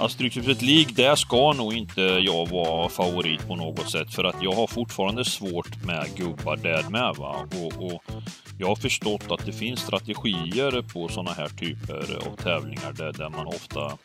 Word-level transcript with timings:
Alltså 0.00 0.14
Stryktipset 0.14 0.62
League, 0.62 0.92
där 0.94 1.16
ska 1.16 1.52
nog 1.52 1.72
inte 1.72 2.00
jag 2.00 2.48
vara 2.48 2.88
favorit 2.88 3.48
på 3.48 3.56
något 3.56 3.90
sätt 3.90 4.14
för 4.14 4.24
att 4.24 4.42
jag 4.42 4.52
har 4.52 4.66
fortfarande 4.66 5.24
svårt 5.24 5.84
med 5.84 6.06
gubbar 6.16 6.56
där 6.56 6.90
med 6.90 7.14
va. 7.18 7.36
Och, 7.62 7.86
och 7.86 8.02
jag 8.58 8.66
har 8.66 8.76
förstått 8.76 9.30
att 9.30 9.46
det 9.46 9.52
finns 9.52 9.80
strategier 9.80 10.82
på 10.92 11.08
sådana 11.08 11.30
här 11.30 11.48
typer 11.48 12.18
av 12.26 12.36
tävlingar 12.36 12.92
där, 12.92 13.12
där 13.12 13.28
man 13.28 13.46
ofta 13.46 13.98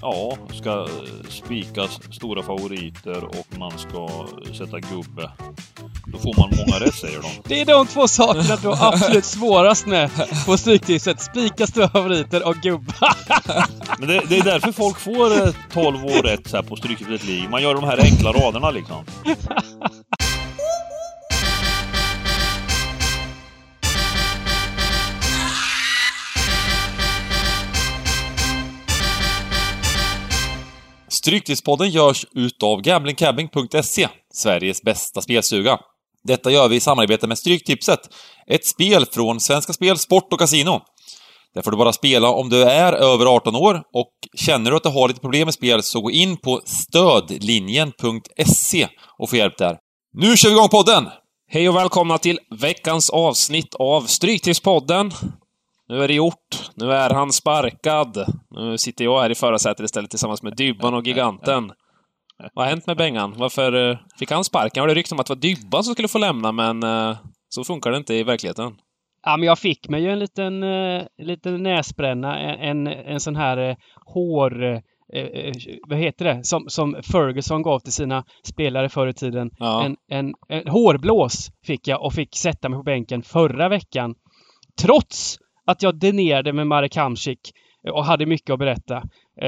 ja, 0.00 0.38
ska 0.52 0.70
eh, 0.70 1.28
spika 1.28 1.88
stora 1.88 2.42
favoriter 2.42 3.24
och 3.24 3.58
man 3.58 3.78
ska 3.78 4.26
sätta 4.58 4.80
gubbe. 4.80 5.30
Då 6.12 6.18
får 6.18 6.34
man 6.38 6.50
många 6.56 6.80
rätt, 6.80 6.94
säger 6.94 7.22
de. 7.22 7.28
Det 7.44 7.60
är 7.60 7.64
de 7.64 7.86
två 7.86 8.08
sakerna 8.08 8.56
du 8.56 8.68
har 8.68 8.92
absolut 8.92 9.24
svårast 9.24 9.86
med 9.86 10.10
på 10.46 10.56
Stryktipset. 10.56 11.20
Spika 11.20 11.66
favoriter 11.66 12.48
och 12.48 12.56
gubbar. 12.56 13.16
Men 13.98 14.08
det, 14.08 14.22
det, 14.28 14.38
är 14.38 14.44
därför 14.44 14.72
folk 14.72 14.98
får 14.98 15.32
eh, 15.32 15.54
12 15.72 16.04
år 16.04 16.22
rätt 16.22 16.52
här 16.52 16.62
på 16.62 16.76
Stryktipset 16.76 17.26
League. 17.26 17.48
Man 17.48 17.62
gör 17.62 17.74
de 17.74 17.84
här 17.84 18.00
enkla 18.00 18.32
raderna 18.32 18.70
liksom. 18.70 19.04
Stryktipspodden 31.08 31.90
görs 31.90 32.26
utav 32.34 32.80
gamblingcabbing.se, 32.82 34.08
Sveriges 34.32 34.82
bästa 34.82 35.22
spelstuga. 35.22 35.78
Detta 36.24 36.50
gör 36.50 36.68
vi 36.68 36.76
i 36.76 36.80
samarbete 36.80 37.26
med 37.26 37.38
Stryktipset, 37.38 38.00
ett 38.46 38.66
spel 38.66 39.06
från 39.06 39.40
Svenska 39.40 39.72
Spel, 39.72 39.98
Sport 39.98 40.32
och 40.32 40.38
Casino. 40.38 40.80
Där 41.54 41.62
får 41.62 41.70
du 41.70 41.76
bara 41.76 41.92
spela 41.92 42.28
om 42.28 42.48
du 42.48 42.62
är 42.62 42.92
över 42.92 43.26
18 43.26 43.56
år 43.56 43.82
och 43.92 44.12
känner 44.36 44.70
du 44.70 44.76
att 44.76 44.82
du 44.82 44.88
har 44.88 45.08
lite 45.08 45.20
problem 45.20 45.46
med 45.46 45.54
spel 45.54 45.82
så 45.82 46.00
gå 46.00 46.10
in 46.10 46.36
på 46.36 46.60
stödlinjen.se 46.64 48.88
och 49.18 49.30
få 49.30 49.36
hjälp 49.36 49.58
där. 49.58 49.78
Nu 50.12 50.36
kör 50.36 50.48
vi 50.48 50.54
igång 50.54 50.68
podden! 50.68 51.08
Hej 51.52 51.68
och 51.68 51.76
välkomna 51.76 52.18
till 52.18 52.38
veckans 52.60 53.10
avsnitt 53.10 53.74
av 53.74 54.02
Stryktipspodden. 54.02 55.10
Nu 55.88 56.04
är 56.04 56.08
det 56.08 56.14
gjort. 56.14 56.70
Nu 56.74 56.92
är 56.92 57.10
han 57.10 57.32
sparkad. 57.32 58.24
Nu 58.50 58.78
sitter 58.78 59.04
jag 59.04 59.20
här 59.20 59.30
i 59.30 59.34
förarsätet 59.34 59.84
istället 59.84 60.10
tillsammans 60.10 60.42
med 60.42 60.56
Dybban 60.56 60.94
och 60.94 61.06
Giganten. 61.06 61.72
Vad 62.54 62.64
har 62.64 62.70
hänt 62.70 62.86
med 62.86 62.96
Bengan? 62.96 63.34
Varför 63.36 63.90
eh, 63.90 63.98
fick 64.18 64.30
han 64.30 64.44
sparken? 64.44 64.80
Var 64.80 64.88
det 64.88 64.94
rykte 64.94 65.14
om 65.14 65.20
att 65.20 65.26
det 65.26 65.34
var 65.34 65.40
Dybban 65.40 65.84
som 65.84 65.94
skulle 65.94 66.08
få 66.08 66.18
lämna, 66.18 66.52
men 66.52 66.82
eh, 66.82 67.16
så 67.48 67.64
funkar 67.64 67.90
det 67.90 67.96
inte 67.96 68.14
i 68.14 68.22
verkligheten. 68.22 68.72
Ja, 69.24 69.36
men 69.36 69.46
jag 69.46 69.58
fick 69.58 69.88
mig 69.88 70.02
ju 70.02 70.10
en 70.10 70.18
liten, 70.18 70.62
uh, 70.62 71.02
liten 71.22 71.62
näsbränna, 71.62 72.38
en, 72.38 72.86
en 72.86 73.20
sån 73.20 73.36
här 73.36 73.58
uh, 73.70 73.76
hår... 74.06 74.62
Uh, 74.62 74.78
vad 75.88 75.98
heter 75.98 76.24
det? 76.24 76.44
Som, 76.44 76.64
som 76.68 76.96
Ferguson 77.12 77.62
gav 77.62 77.78
till 77.78 77.92
sina 77.92 78.24
spelare 78.46 78.88
förr 78.88 79.06
i 79.06 79.12
tiden. 79.12 79.50
Ja. 79.58 79.84
En, 79.84 79.96
en, 80.10 80.34
en 80.48 80.68
hårblås 80.68 81.50
fick 81.66 81.88
jag 81.88 82.04
och 82.04 82.12
fick 82.12 82.36
sätta 82.36 82.68
mig 82.68 82.78
på 82.78 82.82
bänken 82.82 83.22
förra 83.22 83.68
veckan. 83.68 84.14
Trots 84.82 85.38
att 85.66 85.82
jag 85.82 85.98
denerade 85.98 86.52
med 86.52 86.66
Marek 86.66 86.96
Hamsik 86.96 87.40
och 87.92 88.04
hade 88.04 88.26
mycket 88.26 88.50
att 88.50 88.58
berätta 88.58 89.02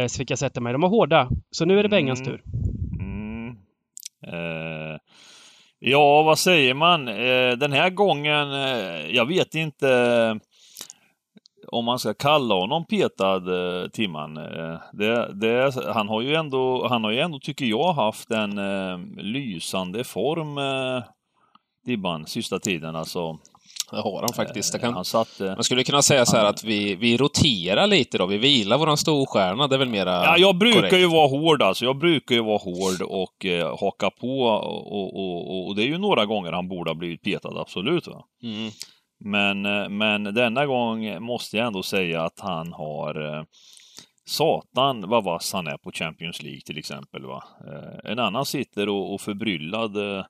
så 0.06 0.18
fick 0.18 0.30
jag 0.30 0.38
sätta 0.38 0.60
mig. 0.60 0.72
De 0.72 0.80
var 0.80 0.88
hårda. 0.88 1.28
Så 1.50 1.64
nu 1.64 1.78
är 1.78 1.82
det 1.82 1.88
Bengans 1.88 2.20
Mm. 2.20 2.32
tur. 2.32 2.42
Eh, 4.26 4.98
ja, 5.78 6.22
vad 6.22 6.38
säger 6.38 6.74
man? 6.74 7.08
Eh, 7.08 7.52
den 7.56 7.72
här 7.72 7.90
gången, 7.90 8.52
eh, 8.52 9.06
jag 9.16 9.26
vet 9.26 9.54
inte 9.54 9.90
eh, 9.90 10.34
om 11.68 11.84
man 11.84 11.98
ska 11.98 12.14
kalla 12.14 12.54
honom 12.54 12.84
petad, 12.84 13.36
eh, 13.36 13.88
Timman. 13.88 14.36
Eh, 14.36 14.80
det, 14.92 15.32
det, 15.34 15.74
han 15.94 16.08
har 16.08 16.20
ju 16.20 16.34
ändå, 16.34 16.88
han 16.88 17.04
har 17.04 17.10
ju 17.10 17.20
ändå, 17.20 17.38
tycker 17.38 17.64
jag, 17.64 17.92
haft 17.92 18.30
en 18.30 18.58
eh, 18.58 18.98
lysande 19.16 20.04
form, 20.04 20.58
eh, 20.58 21.04
Dibban, 21.86 22.26
sista 22.26 22.58
tiden. 22.58 22.96
Alltså, 22.96 23.38
det 23.92 24.00
har 24.00 24.20
han 24.20 24.32
faktiskt. 24.32 24.74
Eh, 24.74 24.80
kan... 24.80 24.94
Han 24.94 25.04
satte... 25.04 25.44
Man 25.44 25.64
skulle 25.64 25.84
kunna 25.84 26.02
säga 26.02 26.26
så 26.26 26.36
här 26.36 26.44
att 26.44 26.64
vi, 26.64 26.94
vi 26.94 27.16
roterar 27.16 27.86
lite 27.86 28.18
då. 28.18 28.26
Vi 28.26 28.38
vilar 28.38 28.78
våran 28.78 28.96
storstjärna. 28.96 29.68
Det 29.68 29.76
är 29.76 29.78
väl 29.78 29.88
mera 29.88 30.10
Ja, 30.10 30.38
jag 30.38 30.58
brukar 30.58 30.78
korrekt. 30.80 30.94
ju 30.94 31.06
vara 31.06 31.28
hård 31.28 31.62
alltså. 31.62 31.84
Jag 31.84 31.98
brukar 31.98 32.34
ju 32.34 32.42
vara 32.42 32.58
hård 32.58 33.02
och 33.02 33.46
eh, 33.46 33.78
haka 33.80 34.10
på 34.10 34.40
och, 34.42 34.92
och, 34.92 35.50
och, 35.50 35.68
och 35.68 35.76
det 35.76 35.82
är 35.82 35.86
ju 35.86 35.98
några 35.98 36.26
gånger 36.26 36.52
han 36.52 36.68
borde 36.68 36.90
ha 36.90 36.94
blivit 36.94 37.22
petad, 37.22 37.60
absolut. 37.60 38.06
Va? 38.06 38.24
Mm. 38.42 38.70
Men, 39.24 39.66
eh, 39.66 39.88
men 39.88 40.24
denna 40.24 40.66
gång 40.66 41.22
måste 41.22 41.56
jag 41.56 41.66
ändå 41.66 41.82
säga 41.82 42.22
att 42.22 42.40
han 42.40 42.72
har 42.72 43.36
eh, 43.36 43.42
Satan 44.24 45.08
vad 45.08 45.24
vass 45.24 45.52
han 45.52 45.66
är 45.66 45.76
på 45.76 45.92
Champions 45.92 46.42
League 46.42 46.60
till 46.60 46.78
exempel. 46.78 47.26
Va? 47.26 47.44
Eh, 47.66 48.12
en 48.12 48.18
annan 48.18 48.46
sitter 48.46 48.88
och, 48.88 49.14
och 49.14 49.20
förbryllad 49.20 49.96
eh, 49.96 50.24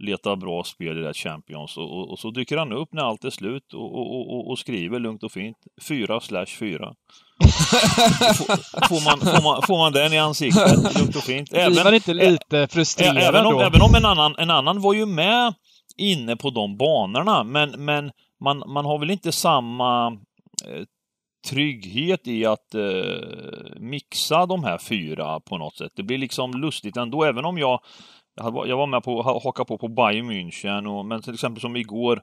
letar 0.00 0.36
bra 0.36 0.64
spel 0.64 0.98
i 0.98 1.00
det 1.00 1.14
Champions 1.14 1.76
och, 1.76 1.98
och, 1.98 2.10
och 2.10 2.18
så 2.18 2.30
dyker 2.30 2.56
han 2.56 2.72
upp 2.72 2.92
när 2.92 3.02
allt 3.02 3.24
är 3.24 3.30
slut 3.30 3.74
och, 3.74 4.50
och, 4.50 4.58
skriver 4.58 4.98
lugnt 4.98 5.22
och 5.22 5.32
fint 5.32 5.56
4 5.88 6.20
slash 6.20 6.46
4. 6.46 6.94
får, 8.88 9.04
man, 9.04 9.20
får, 9.20 9.42
man, 9.42 9.62
får 9.62 9.78
man 9.78 9.92
den 9.92 10.12
i 10.12 10.18
ansiktet 10.18 10.98
lugnt 10.98 11.16
och 11.16 11.22
fint. 11.22 11.50
Blir 11.50 11.84
man 11.84 11.94
inte 11.94 12.14
lite 12.14 12.68
frustrerad 12.68 13.16
Ä- 13.16 13.20
även 13.20 13.46
om, 13.46 13.52
då? 13.52 13.60
även 13.60 13.82
om 13.82 13.94
en 13.94 14.04
annan, 14.04 14.34
en 14.38 14.50
annan 14.50 14.80
var 14.80 14.94
ju 14.94 15.06
med 15.06 15.54
inne 15.96 16.36
på 16.36 16.50
de 16.50 16.76
banorna, 16.76 17.44
men, 17.44 17.70
men 17.70 18.10
man, 18.40 18.62
man 18.66 18.84
har 18.84 18.98
väl 18.98 19.10
inte 19.10 19.32
samma 19.32 20.06
eh, 20.66 20.84
trygghet 21.48 22.26
i 22.26 22.46
att 22.46 22.74
eh, 22.74 23.80
mixa 23.80 24.46
de 24.46 24.64
här 24.64 24.78
fyra 24.78 25.40
på 25.40 25.58
något 25.58 25.76
sätt. 25.76 25.92
Det 25.96 26.02
blir 26.02 26.18
liksom 26.18 26.50
lustigt 26.52 26.96
ändå, 26.96 27.24
även 27.24 27.44
om 27.44 27.58
jag 27.58 27.80
jag 28.36 28.76
var 28.76 28.86
med 28.86 29.02
på 29.02 29.20
att 29.20 29.42
haka 29.44 29.64
på 29.64 29.78
på 29.78 29.88
Bayern 29.88 30.30
München, 30.30 30.86
och, 30.86 31.06
men 31.06 31.22
till 31.22 31.34
exempel 31.34 31.60
som 31.60 31.76
igår 31.76 32.22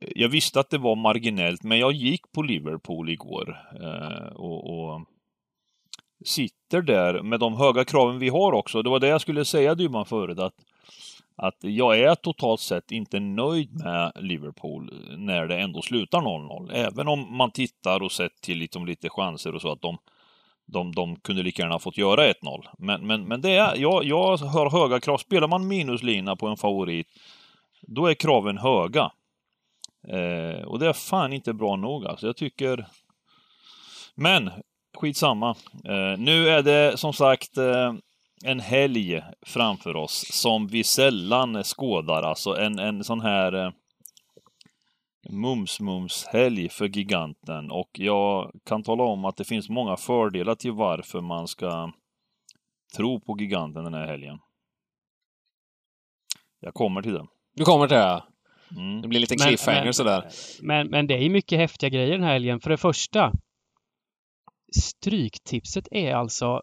eh, 0.00 0.12
jag 0.14 0.28
visste 0.28 0.60
att 0.60 0.70
det 0.70 0.78
var 0.78 0.96
marginellt, 0.96 1.62
men 1.62 1.78
jag 1.78 1.92
gick 1.92 2.32
på 2.32 2.42
Liverpool 2.42 3.10
igår 3.10 3.58
eh, 3.80 4.32
och, 4.36 4.70
och 4.70 5.06
sitter 6.24 6.82
där 6.82 7.22
med 7.22 7.40
de 7.40 7.56
höga 7.56 7.84
kraven 7.84 8.18
vi 8.18 8.28
har 8.28 8.52
också. 8.52 8.82
Det 8.82 8.90
var 8.90 9.00
det 9.00 9.08
jag 9.08 9.20
skulle 9.20 9.44
säga 9.44 9.74
Dybban 9.74 10.06
förut, 10.06 10.38
att, 10.38 10.54
att 11.36 11.56
jag 11.60 11.98
är 11.98 12.14
totalt 12.14 12.60
sett 12.60 12.90
inte 12.90 13.20
nöjd 13.20 13.84
med 13.84 14.12
Liverpool 14.20 14.92
när 15.18 15.46
det 15.46 15.60
ändå 15.60 15.82
slutar 15.82 16.18
0-0. 16.18 16.72
Även 16.72 17.08
om 17.08 17.36
man 17.36 17.50
tittar 17.50 18.02
och 18.02 18.12
sett 18.12 18.40
till 18.40 18.58
liksom 18.58 18.86
lite 18.86 19.08
chanser 19.08 19.54
och 19.54 19.60
så 19.60 19.72
att 19.72 19.82
de, 19.82 19.98
de, 20.72 20.92
de 20.92 21.16
kunde 21.16 21.42
lika 21.42 21.62
gärna 21.62 21.78
fått 21.78 21.98
göra 21.98 22.32
1-0. 22.32 22.66
Men, 22.78 23.06
men, 23.06 23.28
men 23.28 23.40
det 23.40 23.50
är, 23.50 23.76
jag, 23.76 24.04
jag 24.04 24.36
har 24.36 24.70
höga 24.70 25.00
krav. 25.00 25.18
Spelar 25.18 25.48
man 25.48 25.68
minuslina 25.68 26.36
på 26.36 26.46
en 26.46 26.56
favorit, 26.56 27.06
då 27.82 28.06
är 28.06 28.14
kraven 28.14 28.58
höga. 28.58 29.10
Eh, 30.08 30.64
och 30.64 30.78
det 30.78 30.88
är 30.88 30.92
fan 30.92 31.32
inte 31.32 31.52
bra 31.52 31.76
nog 31.76 32.06
alltså. 32.06 32.26
Jag 32.26 32.36
tycker... 32.36 32.86
Men, 34.14 34.50
skitsamma. 34.96 35.50
Eh, 35.84 36.18
nu 36.18 36.48
är 36.48 36.62
det 36.62 36.98
som 36.98 37.12
sagt 37.12 37.58
eh, 37.58 37.92
en 38.44 38.60
helg 38.60 39.22
framför 39.46 39.96
oss 39.96 40.24
som 40.32 40.66
vi 40.66 40.84
sällan 40.84 41.64
skådar. 41.64 42.22
Alltså 42.22 42.56
en, 42.56 42.78
en 42.78 43.04
sån 43.04 43.20
här 43.20 43.52
eh, 43.52 43.70
mums-mums-helg 45.28 46.68
för 46.68 46.88
giganten. 46.88 47.70
Och 47.70 47.90
jag 47.92 48.52
kan 48.64 48.82
tala 48.82 49.02
om 49.02 49.24
att 49.24 49.36
det 49.36 49.44
finns 49.44 49.68
många 49.68 49.96
fördelar 49.96 50.54
till 50.54 50.72
varför 50.72 51.20
man 51.20 51.48
ska 51.48 51.92
tro 52.96 53.20
på 53.20 53.36
giganten 53.38 53.84
den 53.84 53.94
här 53.94 54.06
helgen. 54.06 54.38
Jag 56.60 56.74
kommer 56.74 57.02
till 57.02 57.12
det. 57.12 57.26
Du 57.56 57.64
kommer 57.64 57.88
till 57.88 57.96
det? 57.96 58.22
Mm. 58.76 59.02
Det 59.02 59.08
blir 59.08 59.20
lite 59.20 59.36
cliffhanger 59.36 59.84
men- 59.84 59.94
sådär. 59.94 60.24
Men, 60.62 60.88
men 60.88 61.06
det 61.06 61.14
är 61.14 61.22
ju 61.22 61.30
mycket 61.30 61.58
häftiga 61.58 61.90
grejer 61.90 62.12
den 62.12 62.22
här 62.22 62.32
helgen. 62.32 62.60
För 62.60 62.70
det 62.70 62.76
första, 62.76 63.32
Stryktipset 64.72 65.88
är 65.90 66.14
alltså 66.14 66.62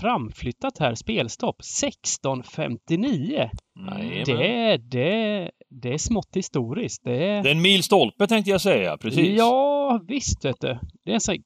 framflyttat 0.00 0.78
här, 0.78 0.94
spelstopp, 0.94 1.56
16.59. 1.60 3.50
Jajamän. 3.74 4.24
Det, 4.24 4.76
det, 4.76 5.50
det 5.70 5.94
är 5.94 5.98
smått 5.98 6.36
historiskt. 6.36 7.04
Det 7.04 7.28
är... 7.28 7.42
Det 7.42 7.48
är 7.48 7.54
en 7.54 7.62
milstolpe 7.62 8.26
tänkte 8.26 8.50
jag 8.50 8.60
säga, 8.60 8.96
precis. 8.96 9.38
Ja, 9.38 10.00
visst 10.08 10.44
vet 10.44 10.60
du. 10.60 10.78
Det 11.04 11.10
är 11.10 11.14
en 11.14 11.20
sån 11.20 11.32
här 11.32 11.42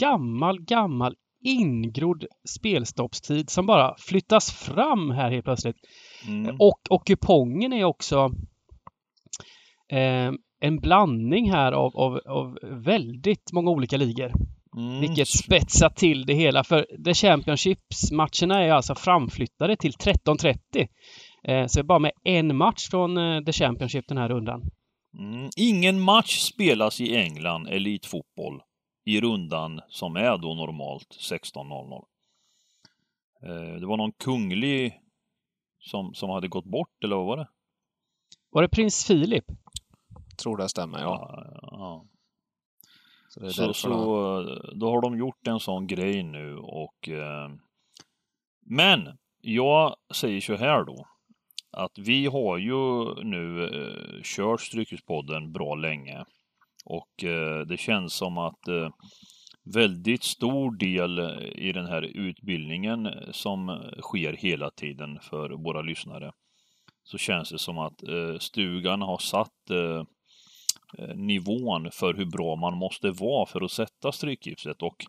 gammal, 0.00 0.60
gammal 0.60 1.16
ingrodd 1.44 2.24
spelstoppstid 2.48 3.50
som 3.50 3.66
bara 3.66 3.94
flyttas 3.98 4.52
fram 4.52 5.10
här 5.10 5.30
helt 5.30 5.44
plötsligt. 5.44 5.76
Mm. 6.26 6.56
Och, 6.60 6.80
och 6.90 7.06
kupongen 7.06 7.72
är 7.72 7.84
också 7.84 8.30
eh, 9.92 10.32
en 10.60 10.80
blandning 10.80 11.50
här 11.50 11.72
av, 11.72 11.96
av, 11.96 12.20
av 12.26 12.58
väldigt 12.62 13.52
många 13.52 13.70
olika 13.70 13.96
ligor. 13.96 14.32
Mm. 14.76 15.00
Vilket 15.00 15.28
spetsar 15.28 15.88
till 15.88 16.26
det 16.26 16.34
hela. 16.34 16.64
För 16.64 16.86
The 17.04 17.14
Championships-matcherna 17.14 18.64
är 18.64 18.70
alltså 18.70 18.94
framflyttade 18.94 19.76
till 19.76 19.92
13.30. 19.92 20.88
Eh, 21.48 21.66
så 21.66 21.82
bara 21.82 21.98
med 21.98 22.12
en 22.24 22.56
match 22.56 22.88
från 22.90 23.16
eh, 23.18 23.44
The 23.44 23.52
Championship 23.52 24.08
den 24.08 24.18
här 24.18 24.28
rundan. 24.28 24.62
Mm. 25.18 25.48
Ingen 25.56 26.00
match 26.00 26.38
spelas 26.38 27.00
i 27.00 27.16
England, 27.16 27.66
elitfotboll, 27.68 28.62
i 29.04 29.20
rundan 29.20 29.80
som 29.88 30.16
är 30.16 30.38
då 30.38 30.54
normalt 30.54 31.16
16.00. 31.30 32.04
Eh, 33.42 33.80
det 33.80 33.86
var 33.86 33.96
någon 33.96 34.12
kunglig 34.12 35.00
som, 35.78 36.14
som 36.14 36.30
hade 36.30 36.48
gått 36.48 36.64
bort, 36.64 37.04
eller 37.04 37.16
vad 37.16 37.26
var 37.26 37.36
det? 37.36 37.48
Var 38.50 38.62
det 38.62 38.68
prins 38.68 39.06
Filip? 39.06 39.44
Tror 40.42 40.56
det 40.56 40.68
stämmer, 40.68 40.98
ja. 40.98 41.30
Ja, 41.52 41.58
ja. 41.62 42.06
Så 43.28 43.40
det 43.40 43.46
är 43.46 43.50
Så, 43.50 43.74
så 43.74 43.88
han- 43.92 44.78
då 44.78 44.90
har 44.90 45.00
de 45.02 45.18
gjort 45.18 45.46
en 45.46 45.60
sån 45.60 45.86
grej 45.86 46.22
nu 46.22 46.56
och... 46.56 47.08
Eh, 47.08 47.50
men 48.66 49.18
jag 49.40 49.96
säger 50.14 50.40
så 50.40 50.56
här 50.56 50.84
då. 50.84 51.06
Att 51.72 51.98
vi 51.98 52.26
har 52.26 52.58
ju 52.58 53.14
nu 53.24 53.64
eh, 53.64 54.22
kört 54.22 54.60
Strykespodden 54.60 55.52
bra 55.52 55.74
länge. 55.74 56.24
Och 56.84 57.24
eh, 57.24 57.66
det 57.66 57.76
känns 57.76 58.14
som 58.14 58.38
att 58.38 58.68
eh, 58.68 58.88
väldigt 59.74 60.22
stor 60.22 60.76
del 60.76 61.18
eh, 61.18 61.66
i 61.66 61.72
den 61.72 61.86
här 61.86 62.02
utbildningen 62.02 63.06
eh, 63.06 63.30
som 63.30 63.82
sker 64.00 64.32
hela 64.32 64.70
tiden 64.70 65.18
för 65.22 65.50
våra 65.50 65.82
lyssnare. 65.82 66.32
Så 67.02 67.18
känns 67.18 67.50
det 67.50 67.58
som 67.58 67.78
att 67.78 68.02
eh, 68.02 68.38
stugan 68.38 69.02
har 69.02 69.18
satt 69.18 69.70
eh, 69.70 70.04
eh 70.98 71.16
nivån 71.16 71.90
för 71.92 72.14
hur 72.14 72.26
bra 72.26 72.56
man 72.56 72.76
måste 72.76 73.10
vara 73.10 73.46
för 73.46 73.64
att 73.64 73.70
sätta 73.70 74.12
strykgipset 74.12 74.82
och, 74.82 75.04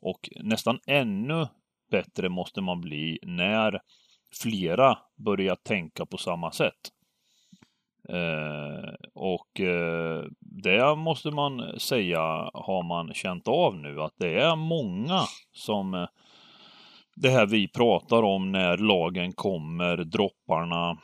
och 0.00 0.30
nästan 0.40 0.78
ännu 0.86 1.46
bättre 1.90 2.28
måste 2.28 2.60
man 2.60 2.80
bli 2.80 3.18
när 3.22 3.80
flera 4.42 4.98
börjar 5.16 5.56
tänka 5.56 6.06
på 6.06 6.16
samma 6.16 6.52
sätt. 6.52 6.90
Eh, 8.08 8.94
och 9.14 9.60
eh, 9.60 10.24
det 10.40 10.96
måste 10.96 11.30
man 11.30 11.80
säga 11.80 12.20
har 12.54 12.82
man 12.82 13.14
känt 13.14 13.48
av 13.48 13.76
nu 13.76 14.02
att 14.02 14.14
det 14.18 14.40
är 14.40 14.56
många 14.56 15.20
som 15.52 15.94
eh, 15.94 16.06
det 17.16 17.30
här 17.30 17.46
vi 17.46 17.68
pratar 17.68 18.22
om 18.22 18.52
när 18.52 18.76
lagen 18.76 19.32
kommer, 19.32 19.96
dropparna, 19.96 20.98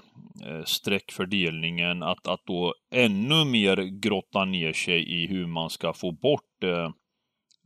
eh, 0.46 0.64
streckfördelningen, 0.64 2.02
att, 2.02 2.26
att 2.26 2.40
då 2.46 2.74
ännu 2.94 3.44
mer 3.44 3.76
grotta 3.76 4.44
ner 4.44 4.72
sig 4.72 5.22
i 5.22 5.26
hur 5.26 5.46
man 5.46 5.70
ska 5.70 5.92
få 5.92 6.12
bort 6.12 6.62
eh, 6.64 6.90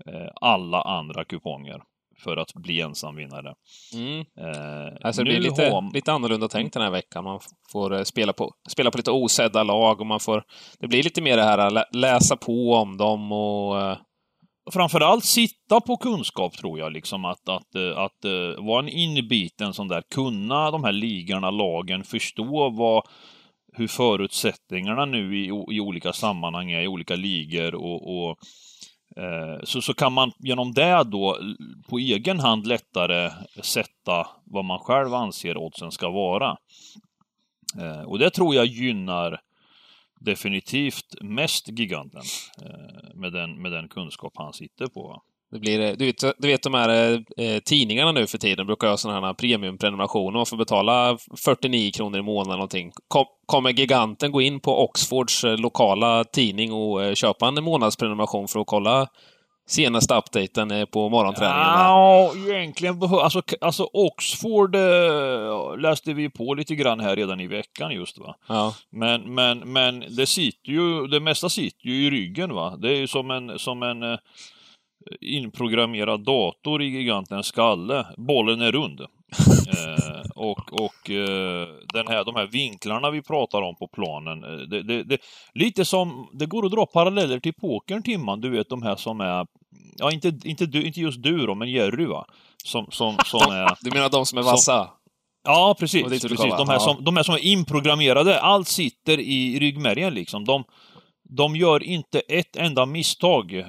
eh 0.07 0.31
alla 0.41 0.83
andra 0.83 1.25
kuponger 1.25 1.83
för 2.25 2.37
att 2.37 2.53
bli 2.55 2.81
ensamvinnare. 2.81 3.55
Mm. 3.95 4.19
Eh, 4.21 4.93
Alltså 5.05 5.23
det 5.25 5.31
blir 5.31 5.41
lite, 5.41 5.63
har- 5.71 5.95
lite 5.95 6.13
annorlunda 6.13 6.49
tänkt 6.49 6.73
den 6.75 6.83
här 6.83 6.91
veckan. 6.91 7.25
Man 7.25 7.41
får 7.73 7.95
eh, 7.97 8.03
spela 8.03 8.33
på, 8.33 8.51
spela 8.69 8.91
på 8.91 8.97
lite 8.99 9.11
osedda 9.11 9.63
lag 9.63 10.01
och 10.01 10.07
man 10.07 10.21
får... 10.21 10.43
Det 10.79 10.89
blir 10.89 11.03
lite 11.03 11.23
mer 11.23 11.37
det 11.37 11.43
här 11.43 11.59
att 11.59 11.73
lä- 11.73 11.85
läsa 11.93 12.37
på 12.37 12.75
om 12.75 12.97
dem 12.97 13.33
och... 13.33 13.81
eh, 13.81 13.99
framförallt 14.73 15.25
sitta 15.25 15.81
på 15.81 15.97
kunskap 15.97 16.53
tror 16.57 16.79
jag, 16.79 16.93
liksom 16.93 17.25
att, 17.25 17.49
att, 17.49 17.75
eh, 17.75 17.99
att, 17.99 18.25
att 18.25 18.65
vara 18.65 18.83
en 18.83 18.89
inbiten 18.89 19.73
sån 19.75 19.89
där, 19.89 20.03
kunna 20.15 20.71
de 20.71 20.85
här 20.85 20.93
ligorna, 20.93 21.51
lagen, 21.51 22.05
förstå 22.05 22.71
vad, 22.71 23.03
hur 23.73 23.87
förutsättningarna 23.89 25.05
nu 25.05 25.39
i, 25.39 25.47
i 25.47 25.81
olika 25.81 26.13
sammanhang 26.13 26.71
är, 26.73 26.83
i 26.83 26.89
olika 26.89 27.17
ligor 27.17 27.75
och, 27.75 28.17
och 28.17 28.37
eh, 29.17 29.61
så, 29.65 29.83
så 29.83 29.95
kan 29.95 30.13
man 30.13 30.33
genom 30.39 30.73
det 30.73 31.05
då 31.05 31.39
på 31.91 31.99
egen 31.99 32.41
hand 32.41 32.67
lättare 32.67 33.31
sätta 33.63 34.27
vad 34.45 34.65
man 34.65 34.79
själv 34.79 35.15
anser 35.15 35.57
oddsen 35.57 35.91
ska 35.93 36.11
vara. 36.11 36.57
Eh, 37.79 38.03
och 38.03 38.19
det 38.19 38.31
tror 38.31 38.55
jag 38.55 38.67
gynnar 38.67 39.41
definitivt 40.21 41.21
mest 41.21 41.69
giganten 41.69 42.23
eh, 42.63 43.15
med, 43.15 43.33
den, 43.33 43.63
med 43.63 43.73
den 43.73 43.89
kunskap 43.89 44.33
han 44.37 44.53
sitter 44.53 44.87
på. 44.87 45.23
Det 45.51 45.59
blir, 45.59 45.81
eh, 45.81 45.93
du, 45.93 46.07
vet, 46.07 46.21
du 46.39 46.49
vet 46.49 46.63
de 46.63 46.75
här 46.75 47.13
eh, 47.37 47.59
tidningarna 47.65 48.13
nu 48.13 48.27
för 48.27 48.39
tiden 48.39 48.67
brukar 48.67 48.89
ha 48.89 48.97
sådana 48.97 49.27
här 49.27 49.35
premiumprenumerationer. 49.35 50.39
Man 50.39 50.47
får 50.47 50.57
betala 50.57 51.19
49 51.45 51.91
kronor 51.93 52.19
i 52.19 52.23
månaden 52.23 52.59
någonting. 52.59 52.93
Kom, 53.09 53.27
kommer 53.47 53.71
giganten 53.71 54.33
gå 54.33 54.41
in 54.41 54.61
på 54.61 54.85
Oxfords 54.85 55.45
eh, 55.45 55.59
lokala 55.59 56.25
tidning 56.25 56.73
och 56.73 57.05
eh, 57.05 57.15
köpa 57.15 57.49
en 57.49 57.65
månadsprenumeration 57.65 58.49
för 58.49 58.61
att 58.61 58.67
kolla 58.67 59.09
senaste 59.71 60.15
updaten 60.15 60.71
eh, 60.71 60.85
på 60.85 61.09
morgonträningen? 61.09 61.59
Ja, 61.59 62.33
egentligen 62.49 63.03
alltså, 63.03 63.43
alltså 63.61 63.89
Oxford 63.93 64.75
eh, 64.75 65.79
läste 65.79 66.13
vi 66.13 66.31
på 66.31 66.55
lite 66.55 66.75
grann 66.75 67.01
här 67.01 67.17
redan 67.17 67.41
i 67.41 67.47
veckan 67.47 67.91
just 67.93 68.19
va. 68.19 68.37
Ja. 68.49 68.75
Men, 68.91 69.35
men, 69.35 69.59
men 69.59 70.05
det 70.17 70.27
sitter 70.27 70.73
ju, 70.73 71.07
det 71.07 71.21
mesta 71.21 71.49
sitter 71.49 71.87
ju 71.87 72.07
i 72.07 72.11
ryggen 72.11 72.55
va. 72.55 72.77
Det 72.77 72.89
är 72.89 72.97
ju 72.97 73.07
som 73.07 73.31
en, 73.31 73.59
som 73.59 73.83
en 73.83 74.03
eh, 74.03 74.19
inprogrammerad 75.21 76.25
dator 76.25 76.83
i 76.83 76.87
gigantens 76.87 77.47
skalle. 77.47 78.07
Bollen 78.17 78.61
är 78.61 78.73
rund. 78.73 79.01
eh, 79.01 80.31
och 80.35 80.73
och 80.73 81.11
eh, 81.11 81.69
den 81.93 82.09
här, 82.09 82.25
de 82.25 82.37
här 82.37 82.47
vinklarna 82.47 83.11
vi 83.11 83.23
pratar 83.23 83.63
om 83.63 83.77
på 83.77 83.89
planen. 83.89 84.45
eh, 84.45 84.51
Det, 84.51 84.83
det, 84.83 85.03
det, 85.03 85.19
lite 85.55 85.85
som, 85.85 86.29
det 86.33 86.47
går 86.47 86.67
att 86.67 86.73
dra 86.73 86.87
paralleller 86.87 87.41
till 87.41 87.55
pokern 87.55 88.03
Timman. 88.03 88.41
Du 88.41 88.51
vet 88.51 88.69
de 88.69 88.83
här 88.83 88.97
som 88.97 89.21
är, 89.21 89.47
ja 89.97 90.13
inte, 90.13 90.33
inte, 90.45 90.67
du, 90.67 90.83
inte 90.83 91.01
just 91.01 91.23
du 91.23 91.47
då, 91.47 91.55
men 91.55 91.71
Jerry 91.71 92.07
va. 92.07 92.27
Som, 92.65 92.87
som, 92.91 93.19
som 93.25 93.41
är... 93.53 93.77
Du 93.81 93.91
menar 93.91 94.09
de 94.09 94.27
som 94.27 94.39
är 94.39 94.43
vassa? 94.43 94.91
Ja, 95.45 95.77
precis. 95.79 96.05
Precis. 96.05 96.39
De, 96.39 96.69
här 96.69 96.79
som, 96.79 97.05
de 97.05 97.17
här 97.17 97.23
som 97.23 97.35
är 97.35 97.39
inprogrammerade, 97.39 98.41
allt 98.41 98.69
sitter 98.69 99.21
i 99.21 99.59
ryggmärgen 99.59 100.15
liksom. 100.15 100.45
De, 100.45 100.65
de 101.37 101.57
gör 101.57 101.83
inte 101.83 102.21
ett 102.21 102.57
enda 102.57 102.87
misstag. 102.87 103.55
Eh, 103.55 103.65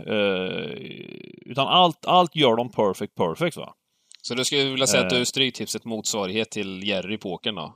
utan 1.45 1.67
allt, 1.67 2.05
allt 2.05 2.35
gör 2.35 2.55
de 2.55 2.71
perfect, 2.71 3.15
perfect 3.15 3.57
va. 3.57 3.73
Så 4.21 4.33
du 4.33 4.45
skulle 4.45 4.63
vilja 4.63 4.87
säga 4.87 5.03
att 5.03 5.09
du 5.09 5.15
Eh. 5.15 5.21
är 5.21 5.25
Stryktipset 5.25 5.85
motsvarighet 5.85 6.51
till 6.51 6.87
Jerry 6.87 7.13
i 7.13 7.17
pokern 7.17 7.55
då? 7.55 7.75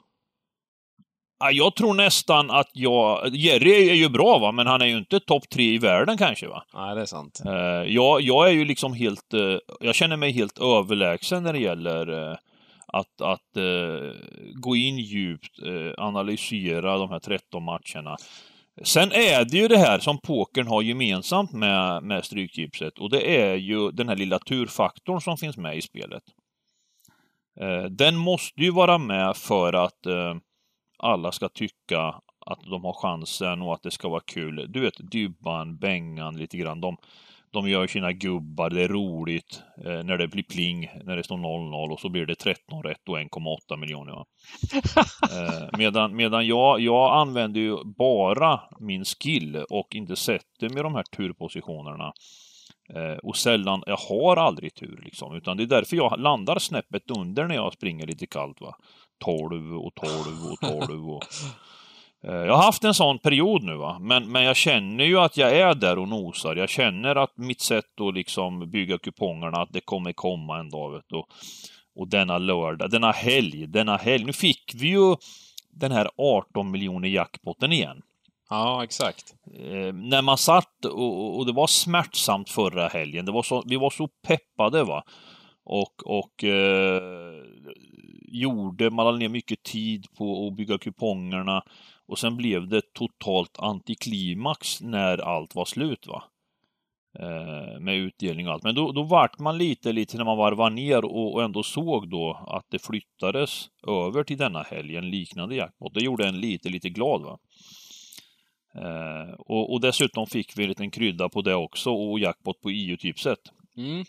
Ja, 1.45 1.51
jag 1.51 1.75
tror 1.75 1.93
nästan 1.93 2.51
att 2.51 2.69
jag... 2.73 3.35
Jerry 3.35 3.89
är 3.89 3.93
ju 3.93 4.09
bra 4.09 4.39
va, 4.39 4.51
men 4.51 4.67
han 4.67 4.81
är 4.81 4.85
ju 4.85 4.97
inte 4.97 5.19
topp 5.19 5.49
tre 5.49 5.63
i 5.63 5.77
världen 5.77 6.17
kanske 6.17 6.47
va. 6.47 6.63
Nej, 6.73 6.95
det 6.95 7.01
är 7.01 7.05
sant. 7.05 7.41
Eh, 7.45 7.93
jag, 7.93 8.21
jag 8.21 8.47
är 8.47 8.51
ju 8.51 8.65
liksom 8.65 8.93
helt... 8.93 9.33
eh, 9.33 9.57
jag 9.79 9.95
känner 9.95 10.17
mig 10.17 10.31
helt 10.31 10.57
överlägsen 10.57 11.43
när 11.43 11.53
det 11.53 11.59
gäller 11.59 12.31
eh, 12.31 12.37
att, 12.87 13.21
att 13.21 13.63
gå 14.53 14.75
in 14.75 14.97
djupt, 14.97 15.59
analysera 15.97 16.97
de 16.97 17.09
här 17.09 17.19
13 17.19 17.63
matcherna. 17.63 18.17
Sen 18.83 19.11
är 19.11 19.45
det 19.45 19.57
ju 19.57 19.67
det 19.67 19.77
här 19.77 19.99
som 19.99 20.17
pokern 20.17 20.67
har 20.67 20.81
gemensamt 20.81 21.51
med, 21.51 22.03
med 22.03 22.25
Stryktipset 22.25 22.99
och 22.99 23.09
det 23.09 23.41
är 23.41 23.55
ju 23.55 23.91
den 23.91 24.09
här 24.09 24.15
lilla 24.15 24.39
turfaktorn 24.39 25.21
som 25.21 25.37
finns 25.37 25.57
med 25.57 25.77
i 25.77 25.81
spelet. 25.81 26.23
Den 27.89 28.15
måste 28.15 28.61
ju 28.61 28.71
vara 28.71 28.97
med 28.97 29.37
för 29.37 29.73
att 29.73 29.99
alla 31.05 31.31
ska 31.31 31.49
tycka 31.49 32.21
att 32.45 32.59
de 32.69 32.83
har 32.83 32.93
chansen 32.93 33.61
och 33.61 33.73
att 33.73 33.83
det 33.83 33.91
ska 33.91 34.09
vara 34.09 34.23
kul. 34.25 34.65
Du 34.69 34.79
vet, 34.79 35.11
Dybban, 35.11 35.77
Bengan 35.77 36.37
lite 36.37 36.57
grann. 36.57 36.81
De, 36.81 36.97
de 37.51 37.69
gör 37.69 37.87
sina 37.87 38.11
gubbar, 38.13 38.69
det 38.69 38.83
är 38.83 38.87
roligt 38.87 39.63
eh, 39.85 40.03
när 40.03 40.17
det 40.17 40.27
blir 40.27 40.43
pling, 40.43 40.89
när 41.03 41.15
det 41.15 41.23
står 41.23 41.37
0-0 41.37 41.91
och 41.91 41.99
så 41.99 42.09
blir 42.09 42.25
det 42.25 42.35
13 42.35 42.83
rätt 42.83 43.09
och 43.09 43.17
1,8 43.17 43.77
miljoner. 43.77 44.13
Va? 44.13 44.25
eh, 45.31 45.77
medan 45.77 46.15
medan 46.15 46.47
jag, 46.47 46.79
jag 46.79 47.17
använder 47.17 47.61
ju 47.61 47.77
bara 47.97 48.59
min 48.79 49.05
skill 49.05 49.55
och 49.69 49.95
inte 49.95 50.15
sätter 50.15 50.69
med 50.69 50.83
de 50.83 50.95
här 50.95 51.03
turpositionerna. 51.03 52.13
Eh, 52.89 53.17
och 53.23 53.37
sällan, 53.37 53.83
jag 53.85 53.97
har 53.97 54.37
aldrig 54.37 54.73
tur 54.73 55.01
liksom, 55.05 55.35
utan 55.35 55.57
det 55.57 55.63
är 55.63 55.67
därför 55.67 55.95
jag 55.97 56.19
landar 56.19 56.59
snäppet 56.59 57.11
under 57.11 57.47
när 57.47 57.55
jag 57.55 57.73
springer 57.73 58.07
lite 58.07 58.25
kallt. 58.27 58.61
va 58.61 58.75
12 59.23 59.77
och 59.77 59.95
12 59.95 60.11
och 60.51 60.87
12 60.87 61.09
och... 61.09 61.23
Eh, 62.27 62.33
Jag 62.35 62.55
har 62.55 62.63
haft 62.63 62.83
en 62.83 62.93
sån 62.93 63.19
period 63.19 63.63
nu 63.63 63.75
va, 63.75 63.99
men, 63.99 64.31
men 64.31 64.43
jag 64.43 64.55
känner 64.55 65.03
ju 65.05 65.19
att 65.19 65.37
jag 65.37 65.57
är 65.57 65.75
där 65.75 65.99
och 65.99 66.07
nosar. 66.07 66.55
Jag 66.55 66.69
känner 66.69 67.15
att 67.15 67.37
mitt 67.37 67.61
sätt 67.61 68.01
att 68.01 68.13
liksom 68.13 68.71
bygga 68.71 68.97
kupongerna, 68.97 69.57
att 69.57 69.73
det 69.73 69.81
kommer 69.81 70.13
komma 70.13 70.59
en 70.59 70.69
dag 70.69 70.91
vet 70.91 71.03
du. 71.07 71.15
Och, 71.15 71.27
och 71.95 72.07
denna 72.07 72.37
lördag, 72.37 72.91
denna 72.91 73.11
helg, 73.11 73.67
denna 73.67 73.97
helg. 73.97 74.25
Nu 74.25 74.33
fick 74.33 74.71
vi 74.75 74.87
ju 74.87 75.15
den 75.69 75.91
här 75.91 76.09
18 76.17 76.71
miljoner 76.71 77.07
jackpotten 77.07 77.71
igen. 77.71 78.01
Ja, 78.49 78.83
exakt. 78.83 79.35
Eh, 79.53 79.93
när 79.93 80.21
man 80.21 80.37
satt 80.37 80.85
och, 80.85 81.37
och 81.37 81.45
det 81.45 81.53
var 81.53 81.67
smärtsamt 81.67 82.49
förra 82.49 82.87
helgen. 82.87 83.25
Det 83.25 83.31
var 83.31 83.43
så, 83.43 83.63
vi 83.65 83.75
var 83.75 83.89
så 83.89 84.07
peppade 84.07 84.83
va. 84.83 85.03
Och, 85.63 85.93
och 86.05 86.43
eh, 86.43 87.01
gjorde, 88.27 88.89
man 88.89 89.05
lade 89.05 89.17
ner 89.17 89.29
mycket 89.29 89.63
tid 89.63 90.05
på 90.17 90.47
att 90.47 90.55
bygga 90.55 90.77
kupongerna. 90.77 91.63
Och 92.07 92.19
sen 92.19 92.37
blev 92.37 92.67
det 92.67 92.93
totalt 92.93 93.59
antiklimax 93.59 94.81
när 94.81 95.17
allt 95.17 95.55
var 95.55 95.65
slut 95.65 96.07
va. 96.07 96.23
Eh, 97.19 97.79
med 97.79 97.95
utdelning 97.95 98.47
och 98.47 98.53
allt. 98.53 98.63
Men 98.63 98.75
då, 98.75 98.91
då 98.91 99.03
vart 99.03 99.39
man 99.39 99.57
lite, 99.57 99.91
lite 99.91 100.17
när 100.17 100.25
man 100.25 100.37
varvade 100.37 100.75
ner 100.75 101.05
och, 101.05 101.33
och 101.33 101.43
ändå 101.43 101.63
såg 101.63 102.09
då 102.09 102.45
att 102.47 102.65
det 102.69 102.79
flyttades 102.79 103.67
över 103.87 104.23
till 104.23 104.37
denna 104.37 104.63
helg, 104.63 104.95
en 104.95 105.09
liknande 105.09 105.55
jackpot. 105.55 105.93
Det 105.93 106.03
gjorde 106.03 106.27
en 106.27 106.39
lite, 106.39 106.69
lite 106.69 106.89
glad 106.89 107.21
va. 107.21 107.37
Eh, 108.75 109.33
och, 109.37 109.73
och 109.73 109.81
dessutom 109.81 110.27
fick 110.27 110.57
vi 110.57 110.63
en 110.63 110.69
liten 110.69 110.91
krydda 110.91 111.29
på 111.29 111.41
det 111.41 111.55
också 111.55 111.91
och 111.91 112.19
jackpot 112.19 112.61
på 112.61 112.69
EU-tipset. 112.69 113.39
Mm. 113.77 114.03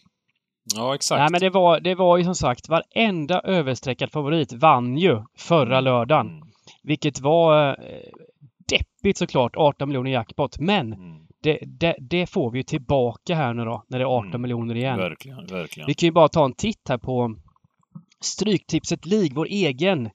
Ja, 0.75 0.94
exakt. 0.94 1.18
Nej, 1.18 1.28
men 1.30 1.40
det 1.40 1.50
var, 1.50 1.80
det 1.80 1.94
var 1.94 2.16
ju 2.18 2.25
som 2.25 2.35
sagt 2.35 2.68
varenda 2.68 3.40
överstreckad 3.40 4.12
favorit 4.12 4.52
vann 4.52 4.99
ju 4.99 5.23
förra 5.38 5.80
lördagen. 5.80 6.26
Mm. 6.26 6.49
Vilket 6.82 7.20
var 7.20 7.68
eh, 7.68 7.99
deppigt 8.68 9.18
såklart, 9.18 9.56
18 9.56 9.88
miljoner 9.88 10.11
jackpot. 10.11 10.58
Men 10.58 10.92
Mm. 10.92 11.26
det, 11.42 11.58
det, 11.66 11.96
det 12.00 12.26
får 12.26 12.50
vi 12.50 12.58
ju 12.58 12.62
tillbaka 12.62 13.35
här 13.35 13.54
nu 13.54 13.64
då, 13.64 13.85
när 13.88 13.99
det 13.99 14.04
är 14.04 14.08
18 14.08 14.28
Mm. 14.28 14.42
miljoner 14.42 14.75
igen. 14.75 14.99
Verkligen, 14.99 15.46
verkligen. 15.46 15.87
Vi 15.87 15.94
kan 15.94 16.06
ju 16.06 16.12
bara 16.12 16.28
ta 16.28 16.44
en 16.44 16.54
titt 16.54 16.88
här 16.88 16.99
på 16.99 17.37
Stryktipset 18.20 19.06
League, 19.06 19.30
vår 19.35 19.46
egen 19.46 20.11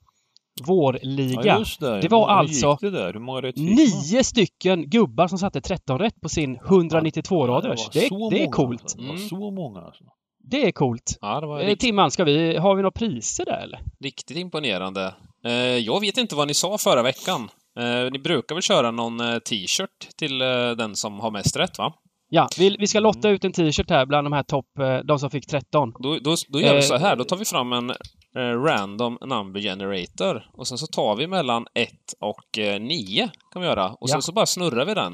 vårliga. 0.66 1.40
Ja, 1.44 1.58
just 1.58 1.80
det. 1.80 2.00
Det 2.00 2.08
var 2.08 2.28
Hur 2.28 2.38
alltså 2.38 2.78
det 2.80 2.90
där? 2.90 3.12
Hur 3.12 3.20
många 3.20 3.40
rätt 3.42 3.54
fick 3.54 3.64
man? 3.64 3.74
Nio 3.74 4.24
stycken 4.24 4.90
gubbar 4.90 5.28
som 5.28 5.38
satte 5.38 5.60
13 5.60 5.98
rätt 5.98 6.20
på 6.20 6.28
sin 6.28 6.58
192-raders. 6.58 7.78
var 7.86 7.92
Det, 7.92 8.08
så 8.08 8.30
det 8.30 8.42
är 8.42 8.46
coolt. 8.50 8.82
alltså. 8.82 8.98
Det 8.98 9.04
var 9.08 9.14
Mm. 9.14 9.28
så 9.28 9.50
många 9.50 9.80
alltså. 9.80 10.04
Det 10.44 10.66
är 10.66 10.72
coolt. 10.72 11.18
Ja, 11.20 11.40
det 11.40 11.46
var 11.46 11.60
Eh, 11.60 11.66
riktigt, 11.66 11.80
Timman, 11.80 12.10
ska 12.10 12.24
vi, 12.24 12.56
har 12.56 12.74
vi 12.74 12.82
några 12.82 12.90
priser 12.92 13.44
där 13.44 13.60
eller? 13.62 13.80
riktigt 14.04 14.36
imponerande. 14.36 15.14
Eh, 15.46 15.52
jag 15.62 16.00
vet 16.00 16.16
inte 16.16 16.34
vad 16.36 16.48
ni 16.48 16.54
sa 16.54 16.78
förra 16.78 17.02
veckan. 17.02 17.48
Eh, 17.78 18.10
ni 18.12 18.18
brukar 18.18 18.54
väl 18.54 18.62
köra 18.62 18.90
någon 18.90 19.18
t-shirt 19.18 20.16
till 20.18 20.38
den 20.78 20.96
som 20.96 21.20
har 21.20 21.30
mest 21.30 21.56
rätt, 21.56 21.78
va? 21.78 21.92
Ja, 22.28 22.48
vi, 22.58 22.76
vi 22.78 22.86
ska 22.86 23.00
lotta 23.00 23.28
ut 23.28 23.44
en 23.44 23.52
t-shirt 23.52 23.90
här 23.90 24.06
bland 24.06 24.26
de 24.26 24.32
här 24.32 24.42
topp, 24.42 24.66
de 25.04 25.18
som 25.18 25.30
fick 25.30 25.46
13. 25.46 25.92
Då, 25.98 26.18
då, 26.18 26.34
då 26.48 26.60
gör 26.60 26.74
vi 26.74 26.82
så 26.82 26.96
här, 26.96 27.16
då 27.16 27.24
tar 27.24 27.36
vi 27.36 27.44
fram 27.44 27.72
en 27.72 27.92
random 28.36 29.18
number 29.20 29.60
generator 29.60 30.46
och 30.52 30.66
sen 30.68 30.78
så 30.78 30.86
tar 30.86 31.16
vi 31.16 31.26
mellan 31.26 31.66
1 31.74 31.90
och 32.20 32.58
eh, 32.58 32.80
9 32.80 33.30
kan 33.52 33.62
vi 33.62 33.68
göra. 33.68 33.88
Och 33.88 34.08
Ja. 34.08 34.12
sen 34.12 34.22
så 34.22 34.32
bara 34.32 34.46
snurrar 34.46 34.84
vi 34.84 34.94
den. 34.94 35.12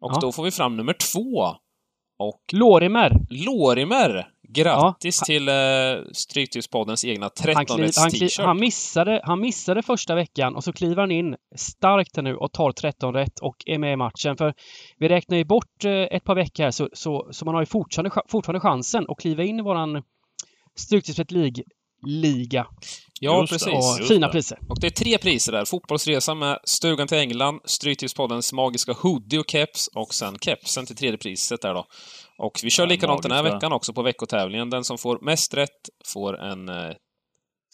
Och 0.00 0.12
Ja. 0.12 0.18
då 0.20 0.32
får 0.32 0.42
vi 0.42 0.50
fram 0.50 0.76
nummer 0.76 0.92
2. 0.92 1.20
Och 2.18 2.40
Lorimer, 2.52 3.12
Lorimer! 3.30 4.28
Grattis 4.50 5.20
till 5.20 5.48
eh, 5.48 5.54
Stryktipspoddens 6.12 7.04
egna 7.04 7.30
han, 7.44 7.66
kliv, 7.66 7.76
13-rätts 7.76 8.00
han, 8.00 8.10
t-shirt. 8.10 8.46
han, 8.46 8.60
missade, 8.60 9.20
han 9.24 9.40
missade 9.40 9.82
första 9.82 10.14
veckan 10.14 10.56
och 10.56 10.64
så 10.64 10.72
kliver 10.72 10.96
han 11.00 11.10
in 11.10 11.36
starkt 11.56 12.16
här 12.16 12.22
nu 12.22 12.36
och 12.36 12.52
tar 12.52 12.72
13 12.72 13.14
rätt 13.14 13.38
och 13.40 13.56
är 13.66 13.78
med 13.78 13.92
i 13.92 13.96
matchen. 13.96 14.36
För 14.36 14.54
vi 14.98 15.08
räknar 15.08 15.36
ju 15.36 15.44
bort 15.44 15.84
eh, 15.84 15.92
ett 15.92 16.24
par 16.24 16.34
veckor 16.34 16.64
här 16.64 16.70
så, 16.70 16.88
så, 16.92 17.28
så 17.30 17.44
man 17.44 17.54
har 17.54 17.62
ju 17.62 17.66
fortfarande, 17.66 18.10
fortfarande 18.28 18.60
chansen 18.60 19.04
att 19.08 19.18
kliva 19.20 19.42
in 19.44 19.58
i 19.58 19.62
våran 19.62 20.02
Stryktipset 20.74 21.32
League-liga. 22.06 22.66
Ja, 23.20 23.40
Just 23.40 23.52
precis. 23.52 23.68
Och 23.68 23.98
just 23.98 24.08
fina 24.08 24.26
det. 24.26 24.32
priser. 24.32 24.58
Och 24.68 24.80
det 24.80 24.86
är 24.86 24.90
tre 24.90 25.18
priser 25.18 25.52
där. 25.52 25.64
Fotbollsresa 25.64 26.34
med 26.34 26.58
Stugan 26.64 27.08
till 27.08 27.18
England, 27.18 27.60
Stryktipspoddens 27.64 28.52
magiska 28.52 28.92
hoodie 28.92 29.38
och 29.38 29.50
keps 29.50 29.88
och 29.94 30.14
sen 30.14 30.38
kepsen 30.40 30.86
till 30.86 30.96
tredje 30.96 31.18
priset 31.18 31.62
där 31.62 31.74
då. 31.74 31.86
Och 32.38 32.60
vi 32.62 32.70
kör 32.70 32.82
Ja, 32.82 32.88
likadant 32.88 33.22
den 33.22 33.32
här 33.32 33.42
veckan 33.42 33.72
också 33.72 33.92
på 33.92 34.02
veckotävlingen. 34.02 34.70
Den 34.70 34.84
som 34.84 34.98
får 34.98 35.18
mest 35.22 35.54
rätt 35.54 35.88
får 36.06 36.40
en 36.40 36.68
eh, 36.68 36.90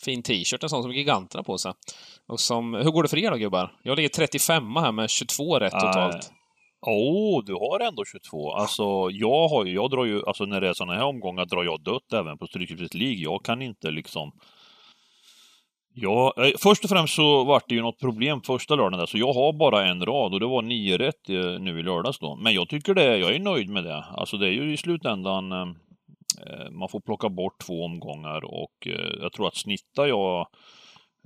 fin 0.04 0.23
t-shirt, 0.23 0.62
en 0.62 0.69
sån 0.69 0.83
som 0.83 0.93
giganterna 0.93 1.43
på 1.43 1.59
sig. 1.59 1.73
Och 2.28 2.40
som, 2.40 2.75
hur 2.75 2.90
går 2.90 3.02
det 3.02 3.09
för 3.09 3.19
er 3.19 3.31
då 3.31 3.37
gubbar? 3.37 3.73
Jag 3.83 3.97
ligger 3.97 4.09
35 4.09 4.76
här 4.76 4.93
med 4.93 5.11
22 5.11 5.59
rätt 5.59 5.73
Nej. 5.73 5.81
totalt. 5.83 6.14
Åh, 6.14 6.21
oh, 6.86 7.44
du 7.44 7.52
har 7.52 7.80
ändå 7.80 8.04
22. 8.04 8.52
Alltså, 8.52 9.10
jag 9.10 9.48
har 9.48 9.64
ju, 9.64 9.74
jag 9.74 9.90
drar 9.90 10.04
ju, 10.04 10.22
alltså 10.26 10.44
när 10.44 10.60
det 10.60 10.68
är 10.68 10.74
sådana 10.74 10.94
här 10.94 11.04
omgångar 11.04 11.46
drar 11.46 11.64
jag 11.64 11.82
dött 11.82 12.12
även 12.12 12.38
på 12.38 12.46
Stryktipset 12.46 12.94
League. 12.94 13.22
Jag 13.22 13.44
kan 13.44 13.62
inte 13.62 13.90
liksom... 13.90 14.32
Ja, 15.96 16.34
eh, 16.36 16.50
först 16.58 16.84
och 16.84 16.90
främst 16.90 17.14
så 17.14 17.44
vart 17.44 17.68
det 17.68 17.74
ju 17.74 17.82
något 17.82 18.00
problem 18.00 18.40
första 18.42 18.74
lördagen 18.74 18.98
där, 18.98 19.06
så 19.06 19.18
jag 19.18 19.32
har 19.32 19.52
bara 19.52 19.86
en 19.86 20.06
rad 20.06 20.34
och 20.34 20.40
det 20.40 20.46
var 20.46 20.62
nio 20.62 20.98
rätt 20.98 21.28
eh, 21.28 21.60
nu 21.60 21.80
i 21.80 21.82
lördags 21.82 22.18
då. 22.18 22.36
Men 22.36 22.54
jag 22.54 22.68
tycker 22.68 22.94
det, 22.94 23.16
jag 23.16 23.34
är 23.34 23.38
nöjd 23.38 23.68
med 23.68 23.84
det. 23.84 24.04
Alltså 24.16 24.36
det 24.36 24.46
är 24.46 24.52
ju 24.52 24.72
i 24.72 24.76
slutändan, 24.76 25.52
eh, 25.52 25.66
eh, 26.46 26.70
man 26.70 26.88
får 26.88 27.00
plocka 27.00 27.28
bort 27.28 27.60
två 27.66 27.84
omgångar 27.84 28.44
och 28.44 28.86
eh, 28.86 29.22
jag 29.22 29.32
tror 29.32 29.48
att 29.48 29.56
snittar 29.56 30.06
jag 30.06 30.46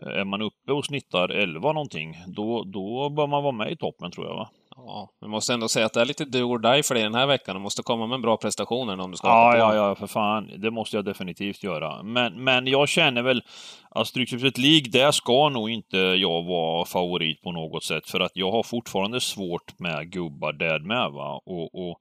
eh, 0.03 0.21
är 0.21 0.25
man 0.25 0.43
uppe 0.43 0.73
och 0.73 0.85
snittar 0.85 1.29
11 1.29 1.73
någonting, 1.73 2.15
då, 2.27 2.65
då 2.65 3.11
bör 3.11 3.27
man 3.27 3.43
vara 3.43 3.53
med 3.53 3.73
i 3.73 3.77
toppen 3.77 4.11
tror 4.11 4.27
jag 4.27 4.35
va? 4.35 4.51
Ja, 4.87 5.11
vi 5.21 5.29
måste 5.29 5.55
ändå 5.55 5.69
säga 5.69 5.87
att 5.87 5.93
det 5.93 6.01
är 6.01 6.05
lite 6.05 6.25
do 6.25 6.39
or 6.39 6.59
die 6.59 6.83
för 6.83 6.95
dig 6.95 7.03
den 7.05 7.15
här 7.15 7.27
veckan. 7.27 7.57
Du 7.57 7.63
måste 7.63 7.83
komma 7.83 8.07
med 8.07 8.15
en 8.15 8.23
bra 8.23 8.37
prestation 8.37 9.01
om 9.01 9.11
du 9.11 9.17
ska 9.17 9.29
Ja, 9.29 9.57
ja, 9.57 9.75
ja, 9.75 9.95
för 9.95 10.07
fan. 10.07 10.51
Det 10.57 10.71
måste 10.71 10.97
jag 10.97 11.05
definitivt 11.05 11.63
göra. 11.63 12.03
Men, 12.03 12.45
men 12.45 12.67
jag 12.67 12.89
känner 12.89 13.23
väl 13.23 13.43
att 13.91 14.07
Stryktipset 14.07 14.59
League, 14.59 14.91
där 14.91 15.11
ska 15.11 15.49
nog 15.49 15.71
inte 15.71 15.99
jag 15.99 16.43
vara 16.43 16.85
favorit 16.85 17.43
på 17.43 17.53
något 17.53 17.85
sätt. 17.85 18.11
För 18.11 18.21
att 18.21 18.33
jag 18.35 18.51
har 18.51 18.63
fortfarande 18.63 19.21
svårt 19.21 19.79
med 19.79 20.13
gubbar 20.13 20.53
där 20.53 20.79
med. 20.79 21.11
Va? 21.13 21.41
Och, 21.45 21.89
och 21.89 21.99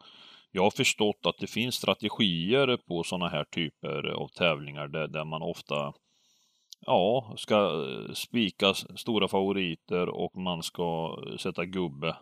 jag 0.52 0.64
har 0.64 0.72
förstått 0.72 1.26
att 1.26 1.38
det 1.40 1.48
finns 1.48 1.76
strategier 1.76 2.78
på 2.88 3.04
sådana 3.04 3.30
här 3.30 3.44
typer 3.44 4.08
av 4.08 4.28
tävlingar 4.28 4.88
där, 4.88 5.08
där 5.08 5.26
man 5.26 5.42
ofta 5.42 5.94
ja, 6.86 7.34
ska 7.38 7.86
spika 8.14 8.74
stora 8.74 9.28
favoriter 9.28 10.10
och 10.10 10.38
man 10.38 10.64
ska 10.64 11.18
sätta 11.40 11.66
gubbe. 11.66 12.16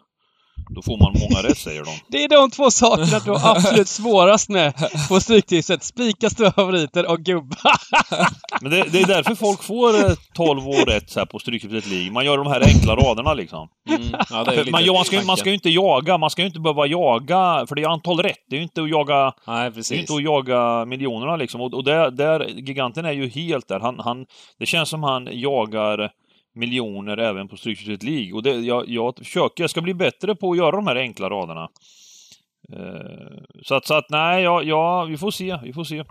Då 0.69 0.81
får 0.81 0.97
man 0.97 1.13
många 1.19 1.47
rätt, 1.47 1.57
säger 1.57 1.83
de. 1.83 1.91
Det 2.07 2.24
är 2.24 2.29
de 2.29 2.51
två 2.51 2.71
sakerna 2.71 3.19
du 3.25 3.31
har 3.31 3.51
absolut 3.55 3.88
svårast 3.88 4.50
med 4.50 4.74
på 5.09 5.19
Stryktipset. 5.19 5.83
Spika 5.83 6.29
favoriter 6.29 7.12
och 7.12 7.19
gubbar. 7.19 7.75
Men 8.62 8.71
det, 8.71 8.83
det 8.91 9.01
är 9.01 9.07
därför 9.07 9.35
folk 9.35 9.63
får 9.63 9.89
eh, 9.95 10.12
12 10.33 10.67
år 10.67 10.85
rätt 10.85 11.09
så 11.09 11.19
här 11.19 11.25
på 11.25 11.39
Stryktipset 11.39 11.88
League. 11.91 12.12
Man 12.12 12.25
gör 12.25 12.38
de 12.38 12.47
här 12.47 12.62
enkla 12.67 12.95
raderna 12.95 13.33
liksom. 13.33 13.67
Mm, 13.89 14.01
ja, 14.29 14.45
man, 14.93 15.05
ska, 15.05 15.15
ju- 15.15 15.25
man 15.25 15.38
ska 15.38 15.50
ju 15.50 15.55
inte 15.55 15.69
jaga, 15.69 16.17
man 16.17 16.29
ska 16.29 16.41
ju 16.41 16.47
inte 16.47 16.59
behöva 16.59 16.85
jaga, 16.85 17.65
för 17.67 17.75
det 17.75 17.81
är 17.81 17.88
antal 17.88 18.19
rätt. 18.19 18.38
Det 18.50 18.55
är 18.55 18.57
ju 18.57 18.63
inte 18.63 18.81
att 18.81 18.89
jaga, 18.89 19.33
Nej, 19.47 19.62
det 19.62 19.67
är 19.67 19.71
precis. 19.71 20.00
inte 20.00 20.13
att 20.13 20.24
jaga 20.24 20.85
miljonerna 20.85 21.35
liksom. 21.35 21.62
Och, 21.62 21.74
och 21.74 21.83
där, 21.83 22.12
där, 22.12 22.47
giganten 22.55 23.05
är 23.05 23.12
ju 23.12 23.29
helt 23.29 23.67
där. 23.67 23.79
Han, 23.79 24.00
han, 24.00 24.25
det 24.59 24.65
känns 24.65 24.89
som 24.89 25.03
han 25.03 25.29
jagar 25.31 26.12
miljoner 26.55 27.17
även 27.17 27.47
på 27.47 27.57
Stryktipset 27.57 28.03
League. 28.03 28.33
Och 28.33 28.43
det, 28.43 28.51
jag, 28.51 28.89
jag 28.89 29.17
försöker, 29.17 29.63
jag 29.63 29.69
ska 29.69 29.81
bli 29.81 29.93
bättre 29.93 30.35
på 30.35 30.51
att 30.51 30.57
göra 30.57 30.71
de 30.75 30.88
här 30.88 30.95
enkla 30.95 31.29
raderna. 31.29 31.69
Eh, 32.74 33.38
så 33.63 33.75
att, 33.75 33.85
så 33.85 33.93
att 33.93 34.09
nej, 34.09 34.43
ja, 34.43 34.63
ja, 34.63 35.03
vi 35.03 35.17
får 35.17 35.31
se, 35.31 35.59
vi 35.63 35.74
får 35.74 35.83
se. 35.83 36.03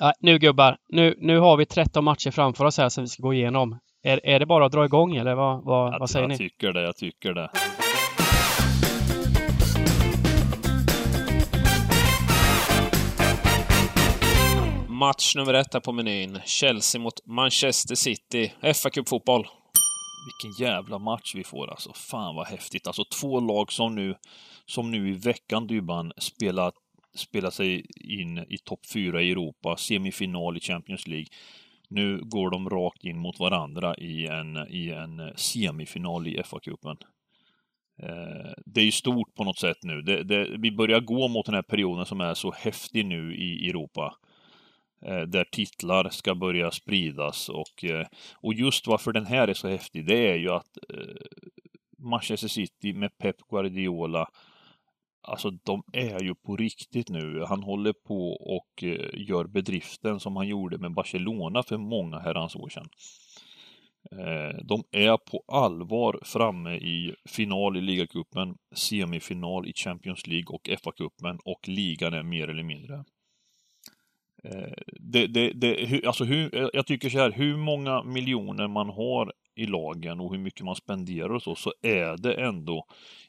Nej, 0.00 0.12
nu 0.20 0.38
gubbar. 0.38 0.76
Nu, 0.88 1.14
nu 1.20 1.38
har 1.38 1.56
vi 1.56 1.66
13 1.66 2.04
matcher 2.04 2.30
framför 2.30 2.64
oss 2.64 2.78
här 2.78 2.88
som 2.88 3.04
vi 3.04 3.08
ska 3.08 3.22
gå 3.22 3.34
igenom. 3.34 3.78
Är, 4.02 4.26
är 4.26 4.40
det 4.40 4.46
bara 4.46 4.66
att 4.66 4.72
dra 4.72 4.84
igång 4.84 5.16
eller 5.16 5.34
vad, 5.34 5.64
vad, 5.64 5.94
Jag, 5.94 5.98
vad 5.98 6.10
säger 6.10 6.22
jag 6.22 6.28
ni? 6.28 6.36
tycker 6.38 6.72
det, 6.72 6.82
jag 6.82 6.96
tycker 6.96 7.34
det. 7.34 7.50
Match 14.88 15.36
nummer 15.36 15.54
ett 15.54 15.74
här 15.74 15.80
på 15.80 15.92
menyn. 15.92 16.38
Chelsea 16.44 17.00
mot 17.00 17.26
Manchester 17.26 17.94
City. 17.94 18.52
fa 18.82 18.90
Cup-fotboll. 18.90 19.46
Vilken 20.26 20.66
jävla 20.66 20.98
match 20.98 21.34
vi 21.34 21.44
får 21.44 21.70
alltså. 21.70 21.92
Fan 21.92 22.34
vad 22.34 22.46
häftigt. 22.46 22.86
Alltså 22.86 23.04
två 23.20 23.40
lag 23.40 23.72
som 23.72 23.94
nu, 23.94 24.14
som 24.66 24.90
nu 24.90 25.08
i 25.08 25.12
veckan, 25.12 25.66
Dybban, 25.66 26.12
spelar, 26.16 26.72
spelar 27.14 27.50
sig 27.50 27.86
in 28.00 28.38
i 28.38 28.58
topp 28.64 28.80
fyra 28.92 29.22
i 29.22 29.30
Europa, 29.30 29.76
semifinal 29.76 30.56
i 30.56 30.60
Champions 30.60 31.06
League. 31.06 31.26
Nu 31.88 32.20
går 32.22 32.50
de 32.50 32.70
rakt 32.70 33.04
in 33.04 33.18
mot 33.18 33.40
varandra 33.40 33.94
i 33.96 34.26
en, 34.26 34.56
i 34.56 34.90
en 34.90 35.32
semifinal 35.36 36.26
i 36.26 36.42
FA-cupen. 36.42 36.96
Eh, 38.02 38.52
det 38.66 38.80
är 38.80 38.84
ju 38.84 38.92
stort 38.92 39.34
på 39.34 39.44
något 39.44 39.58
sätt 39.58 39.78
nu. 39.82 40.02
Det, 40.02 40.22
det, 40.22 40.56
vi 40.58 40.72
börjar 40.72 41.00
gå 41.00 41.28
mot 41.28 41.46
den 41.46 41.54
här 41.54 41.62
perioden 41.62 42.06
som 42.06 42.20
är 42.20 42.34
så 42.34 42.52
häftig 42.52 43.06
nu 43.06 43.36
i 43.36 43.68
Europa. 43.68 44.14
Eh, 45.06 45.22
där 45.22 45.44
titlar 45.44 46.08
ska 46.08 46.34
börja 46.34 46.70
spridas 46.70 47.48
och, 47.48 47.84
eh, 47.84 48.06
och 48.34 48.54
just 48.54 48.86
varför 48.86 49.12
den 49.12 49.26
här 49.26 49.48
är 49.48 49.54
så 49.54 49.68
häftig, 49.68 50.06
det 50.06 50.30
är 50.30 50.36
ju 50.36 50.50
att 50.50 50.78
eh, 50.88 51.26
Manchester 51.98 52.48
City 52.48 52.92
med 52.92 53.18
Pep 53.18 53.36
Guardiola, 53.50 54.28
alltså 55.22 55.50
de 55.50 55.82
är 55.92 56.22
ju 56.22 56.34
på 56.34 56.56
riktigt 56.56 57.08
nu. 57.08 57.44
Han 57.48 57.62
håller 57.62 57.92
på 57.92 58.32
och 58.32 58.82
gör 59.12 59.44
bedriften 59.44 60.20
som 60.20 60.36
han 60.36 60.48
gjorde 60.48 60.78
med 60.78 60.94
Barcelona 60.94 61.62
för 61.62 61.78
många 61.78 62.18
herrans 62.18 62.56
år 62.56 62.68
sedan. 62.68 62.88
De 64.62 64.84
är 64.90 65.16
på 65.16 65.44
allvar 65.48 66.20
framme 66.22 66.76
i 66.76 67.14
final 67.28 67.76
i 67.76 67.80
ligacupen, 67.80 68.56
semifinal 68.74 69.68
i 69.68 69.72
Champions 69.72 70.26
League 70.26 70.54
och 70.54 70.68
FA-cupen 70.68 71.38
och 71.44 71.68
ligan 71.68 72.14
är 72.14 72.22
mer 72.22 72.48
eller 72.48 72.62
mindre 72.62 73.04
det, 75.00 75.26
det, 75.26 75.52
det, 75.52 75.86
hur, 75.86 76.06
alltså 76.06 76.24
hur, 76.24 76.70
jag 76.72 76.86
tycker 76.86 77.10
så 77.10 77.18
här, 77.18 77.32
hur 77.32 77.56
många 77.56 78.02
miljoner 78.02 78.68
man 78.68 78.88
har 78.88 79.32
i 79.56 79.66
lagen 79.66 80.20
och 80.20 80.32
hur 80.32 80.38
mycket 80.38 80.64
man 80.64 80.76
spenderar 80.76 81.34
och 81.34 81.42
så, 81.42 81.54
så 81.54 81.72
är 81.82 82.16
det 82.16 82.34
ändå 82.34 82.84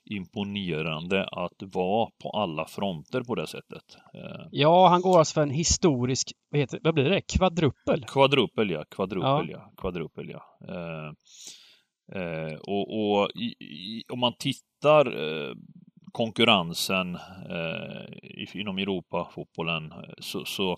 imponerande 0.06 1.26
att 1.26 1.64
vara 1.74 2.10
på 2.24 2.30
alla 2.30 2.66
fronter 2.66 3.22
på 3.22 3.36
det 3.36 3.48
sättet. 3.48 3.84
Eh, 4.14 4.48
Ja, 4.52 4.88
han 4.88 5.02
går 5.02 5.20
alltså 5.20 5.34
för 5.34 5.42
en 5.42 5.50
historisk, 5.50 6.32
vad, 6.50 6.60
heter, 6.62 6.80
vad 6.84 6.94
blir 6.94 7.10
det? 7.10 7.22
Kvadrupel? 7.22 8.06
Kvadrupel 8.08 8.70
ja, 8.70 8.84
kvadrupel 8.90 9.50
ja, 9.50 9.72
kvadrupel 9.78 10.30
ja. 10.30 10.44
Eh, 10.70 11.12
eh, 12.22 12.54
och 12.54 13.00
och 13.00 13.30
i, 13.36 13.46
i, 13.66 14.04
om 14.14 14.20
man 14.20 14.34
tittar 14.40 15.06
eh, 15.06 15.54
konkurrensen 16.18 17.16
eh, 17.50 18.50
inom 18.54 18.78
Europafotbollen 18.78 19.92
eh, 19.92 20.14
så, 20.20 20.46
så 20.46 20.78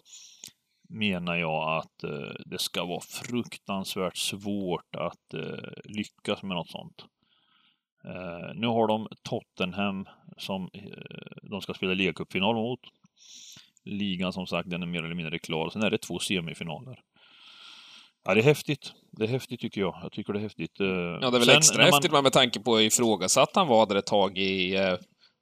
menar 0.89 1.35
jag 1.35 1.77
att 1.77 2.03
eh, 2.03 2.33
det 2.45 2.61
ska 2.61 2.85
vara 2.85 3.01
fruktansvärt 3.01 4.17
svårt 4.17 4.95
att 4.95 5.33
eh, 5.33 5.69
lyckas 5.83 6.43
med 6.43 6.55
något 6.57 6.69
sånt. 6.69 7.05
Eh, 8.05 8.53
nu 8.55 8.67
har 8.67 8.87
de 8.87 9.07
Tottenham 9.23 10.07
som 10.37 10.69
eh, 10.73 11.49
de 11.49 11.61
ska 11.61 11.73
spela 11.73 11.93
ligacupfinal 11.93 12.55
mot. 12.55 12.79
Ligan 13.85 14.33
som 14.33 14.47
sagt, 14.47 14.69
den 14.69 14.81
är 14.83 14.87
mer 14.87 15.03
eller 15.03 15.15
mindre 15.15 15.39
klar. 15.39 15.69
Sen 15.69 15.83
är 15.83 15.89
det 15.89 15.97
två 15.97 16.19
semifinaler. 16.19 16.99
Ja, 18.25 18.33
det 18.33 18.39
är 18.41 18.43
häftigt. 18.43 18.93
Det 19.11 19.23
är 19.23 19.27
häftigt 19.27 19.59
tycker 19.59 19.81
jag. 19.81 19.99
Jag 20.03 20.11
tycker 20.11 20.33
det 20.33 20.39
är 20.39 20.43
häftigt. 20.43 20.75
Ja, 20.79 20.85
det 20.85 21.27
är 21.27 21.31
väl 21.31 21.43
Sen 21.43 21.57
extra 21.57 21.83
man- 21.83 21.93
häftigt 21.93 22.11
med 22.11 22.33
tanke 22.33 22.59
på 22.59 22.77
hur 22.77 22.85
ifrågasatt 22.85 23.55
han 23.55 23.67
var 23.67 23.85
där 23.85 23.95
ett 23.95 24.05
tag 24.05 24.37
i, 24.37 24.75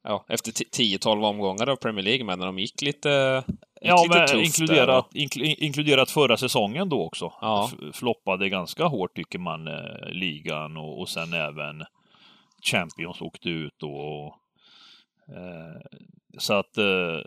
ja, 0.08 0.26
efter 0.28 0.52
10-12 0.52 1.26
omgångar 1.26 1.70
av 1.70 1.76
Premier 1.76 2.06
League, 2.06 2.26
men 2.26 2.40
när 2.40 2.46
de 2.46 2.60
gick 2.60 2.82
lite, 2.82 3.44
gick 3.48 3.58
Ja, 3.82 4.04
lite 4.04 4.36
men 4.36 4.44
inkluderat, 4.44 5.08
inkl- 5.14 5.56
inkluderat 5.58 6.12
förra 6.12 6.38
säsongen 6.38 6.90
då 6.90 7.06
också. 7.06 7.34
Ja. 7.42 7.70
Floppade 7.94 8.50
ganska 8.50 8.86
hårt 8.86 9.16
tycker 9.16 9.40
man, 9.40 9.68
eh, 9.68 10.10
ligan 10.12 10.78
och, 10.78 11.00
och 11.00 11.10
sen 11.10 11.34
även 11.34 11.84
Champions 12.72 13.22
åkte 13.22 13.50
ut 13.50 13.74
då. 13.78 13.92
Och, 13.92 14.34
eh, 15.36 15.82
så 16.38 16.54
att, 16.54 16.78
eh, 16.78 17.22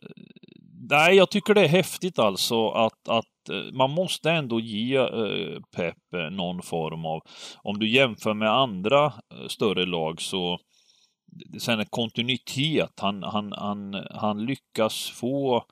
nej, 0.90 1.16
jag 1.16 1.30
tycker 1.30 1.54
det 1.54 1.60
är 1.60 1.68
häftigt 1.68 2.18
alltså 2.18 2.68
att, 2.70 3.08
att 3.08 3.48
eh, 3.50 3.72
man 3.72 3.90
måste 3.90 4.30
ändå 4.30 4.60
ge 4.60 4.96
eh, 4.96 5.60
Pep 5.76 5.96
någon 6.30 6.62
form 6.62 7.04
av, 7.04 7.20
om 7.62 7.78
du 7.78 7.88
jämför 7.88 8.34
med 8.34 8.50
andra 8.50 9.12
större 9.48 9.86
lag 9.86 10.20
så 10.20 10.58
sen 11.58 11.86
kontinuitet. 11.86 13.00
Han, 13.00 13.22
han, 13.22 13.52
han, 13.52 14.06
han 14.10 14.44
lyckas 14.44 15.10
få 15.10 15.64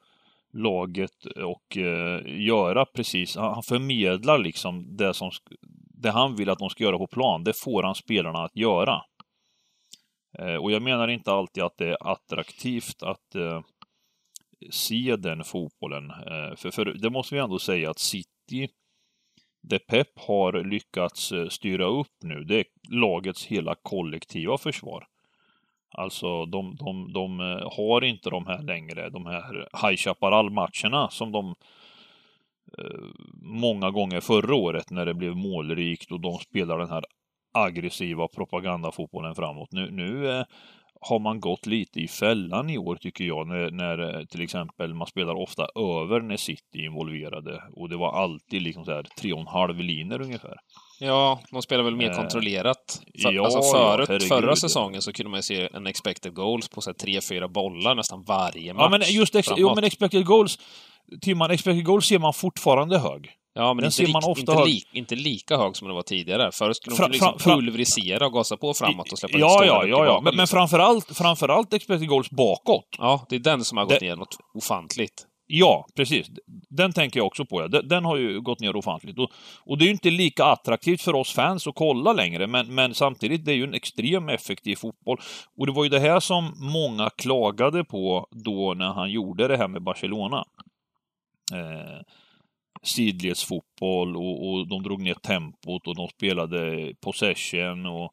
laget 0.52 1.26
och 1.26 1.76
eh, 1.76 2.40
göra 2.46 2.84
precis, 2.84 3.36
han, 3.36 3.62
förmedlar 3.62 4.38
liksom 4.38 4.96
det 4.96 5.14
som 5.14 5.30
det 6.02 6.10
han 6.10 6.36
vill 6.36 6.50
att 6.50 6.58
de 6.58 6.70
ska 6.70 6.84
göra 6.84 6.98
på 6.98 7.06
plan, 7.06 7.44
det 7.44 7.56
får 7.56 7.82
han 7.82 7.94
spelarna 7.94 8.38
att 8.38 8.56
göra. 8.56 9.02
Eh, 10.38 10.54
och 10.54 10.72
jag 10.72 10.82
menar 10.82 11.08
inte 11.08 11.32
alltid 11.32 11.62
att 11.62 11.76
det 11.78 11.88
är 11.88 12.12
attraktivt 12.12 13.02
att 13.02 13.34
eh, 13.34 13.60
se 14.70 15.16
den 15.16 15.44
fotbollen. 15.44 16.10
Eh, 16.10 16.56
för, 16.56 16.70
för 16.70 16.84
det 16.84 17.10
måste 17.10 17.34
vi 17.34 17.40
ändå 17.40 17.58
säga 17.58 17.90
att 17.90 17.98
City, 17.98 18.68
det 19.62 19.78
Pep 19.78 20.18
har 20.18 20.64
lyckats 20.64 21.32
eh, 21.32 21.48
styra 21.48 21.86
upp 21.86 22.16
nu, 22.24 22.44
det 22.44 22.58
är 22.58 22.64
lagets 22.90 23.46
hela 23.46 23.74
kollektiva 23.82 24.58
försvar. 24.58 25.06
Alltså 25.90 26.46
de, 26.46 26.76
de, 26.76 27.12
de 27.12 27.40
eh, 27.40 27.68
har 27.76 28.04
inte 28.04 28.30
de 28.30 28.46
här 28.46 28.62
längre, 28.62 29.10
de 29.10 29.26
här 29.26 29.68
High 29.82 29.96
Chaparral-matcherna 29.96 31.08
som 31.10 31.32
de 31.32 31.54
eh, 32.78 33.04
många 33.42 33.90
gånger 33.90 34.20
förra 34.20 34.54
året 34.54 34.90
när 34.90 35.06
det 35.06 35.14
blev 35.14 35.36
målrikt 35.36 36.12
och 36.12 36.20
de 36.20 36.38
spelar 36.38 36.78
den 36.78 36.90
här 36.90 37.04
aggressiva 37.54 38.28
propagandafotbollen 38.28 39.34
framåt. 39.34 39.72
Nu, 39.72 39.90
nu 39.90 40.30
eh, 40.30 40.44
har 41.00 41.18
man 41.18 41.40
gått 41.40 41.66
lite 41.66 42.00
i 42.00 42.08
fällan 42.08 42.70
i 42.70 42.78
år 42.78 42.96
tycker 42.96 43.24
jag 43.24 43.46
när, 43.46 43.70
när 43.70 43.98
eh, 43.98 44.24
till 44.24 44.42
exempel 44.42 44.94
man 44.94 45.06
spelar 45.06 45.34
ofta 45.34 45.62
över 45.62 46.20
när 46.20 46.36
City 46.36 46.78
är 46.78 46.84
involverade 46.84 47.62
och 47.76 47.88
det 47.88 47.96
var 47.96 48.12
alltid 48.22 48.62
liksom 48.62 48.84
så 48.84 48.92
här 48.92 49.06
tre 49.20 49.32
och 49.32 49.40
en 49.40 49.46
halv 49.46 49.80
linjer 49.80 50.22
ungefär. 50.22 50.56
Ja, 51.00 51.40
de 51.50 51.62
spelar 51.62 51.84
väl 51.84 51.96
mer 51.96 52.10
Eh, 52.10 52.16
kontrollerat. 52.16 53.00
För, 53.22 53.32
ja, 53.32 53.44
alltså 53.44 53.58
ja, 53.58 53.72
förut, 53.72 54.08
herregud. 54.08 54.28
förra 54.28 54.56
säsongen 54.56 55.02
så 55.02 55.12
kunde 55.12 55.30
man 55.30 55.38
ju 55.38 55.42
se 55.42 55.68
en 55.74 55.86
expected 55.86 56.34
goals 56.34 56.68
på 56.68 56.80
så 56.80 56.90
här 56.90 56.94
tre, 56.94 57.20
fyra 57.20 57.48
bollar 57.48 57.94
nästan 57.94 58.22
varje 58.22 58.74
match. 58.74 58.82
Ja 58.82 58.88
men 58.88 59.02
just 59.08 59.34
ex, 59.34 59.48
jo, 59.56 59.74
men 59.74 59.84
expected 59.84 60.24
goals, 60.26 60.58
Timman, 61.20 61.50
expected 61.50 61.84
goals 61.84 62.06
ser 62.06 62.18
man 62.18 62.32
fortfarande 62.34 62.98
hög. 62.98 63.30
Ja, 63.54 63.74
men 63.74 63.82
Den 63.82 63.92
inte, 64.00 64.12
man 64.12 64.24
ofta 64.24 64.40
inte, 64.52 64.64
li, 64.64 64.82
inte 64.92 65.14
lika 65.16 65.56
hög 65.56 65.76
som 65.76 65.88
det 65.88 65.94
var 65.94 66.02
tidigare. 66.02 66.52
Förut 66.52 66.76
skulle 66.76 66.96
de 66.96 67.02
Fra- 67.02 67.04
kunna 67.04 67.12
liksom 67.12 67.38
fra- 67.38 67.54
pulverisera 67.54 68.26
och 68.26 68.32
gasa 68.32 68.56
på 68.56 68.74
framåt 68.74 69.12
och 69.12 69.18
släppa 69.18 69.34
in 69.34 69.40
Ja, 69.40 69.48
stora 69.50 69.66
ja, 69.66 69.86
ja, 69.86 70.04
ja. 70.04 70.14
Men, 70.14 70.24
men 70.24 70.32
liksom. 70.42 70.56
framförallt, 70.58 71.16
framförallt 71.16 71.72
expected 71.72 72.08
goals 72.08 72.30
bakåt. 72.30 72.84
Ja, 72.98 73.26
det 73.28 73.36
är 73.36 73.40
den 73.40 73.64
som 73.64 73.78
har 73.78 73.84
gått 73.84 74.00
Det- 74.00 74.06
ner 74.06 74.16
något 74.16 74.36
ofantligt. 74.54 75.24
Ja, 75.50 75.86
precis. 75.96 76.30
Den 76.68 76.92
tänker 76.92 77.20
jag 77.20 77.26
också 77.26 77.44
på. 77.44 77.60
Ja. 77.60 77.68
Den, 77.68 77.88
den 77.88 78.04
har 78.04 78.16
ju 78.16 78.40
gått 78.40 78.60
ner 78.60 78.76
ofantligt. 78.76 79.18
Och, 79.18 79.30
och 79.64 79.78
det 79.78 79.84
är 79.84 79.86
ju 79.86 79.92
inte 79.92 80.10
lika 80.10 80.44
attraktivt 80.44 81.02
för 81.02 81.14
oss 81.14 81.32
fans 81.32 81.66
att 81.66 81.74
kolla 81.74 82.12
längre, 82.12 82.46
men, 82.46 82.74
men 82.74 82.94
samtidigt, 82.94 83.44
det 83.44 83.52
är 83.52 83.56
ju 83.56 83.64
en 83.64 83.74
extrem 83.74 84.28
effektiv 84.28 84.76
fotboll. 84.76 85.20
Och 85.56 85.66
det 85.66 85.72
var 85.72 85.84
ju 85.84 85.90
det 85.90 86.00
här 86.00 86.20
som 86.20 86.52
många 86.72 87.10
klagade 87.10 87.84
på 87.84 88.26
då 88.30 88.74
när 88.74 88.92
han 88.92 89.10
gjorde 89.10 89.48
det 89.48 89.56
här 89.56 89.68
med 89.68 89.82
Barcelona. 89.82 90.44
Eh, 91.52 92.02
sidledsfotboll 92.82 94.16
och, 94.16 94.48
och 94.48 94.68
de 94.68 94.82
drog 94.82 95.02
ner 95.02 95.14
tempot 95.14 95.86
och 95.86 95.96
de 95.96 96.08
spelade 96.08 96.92
possession 97.00 97.86
och 97.86 98.12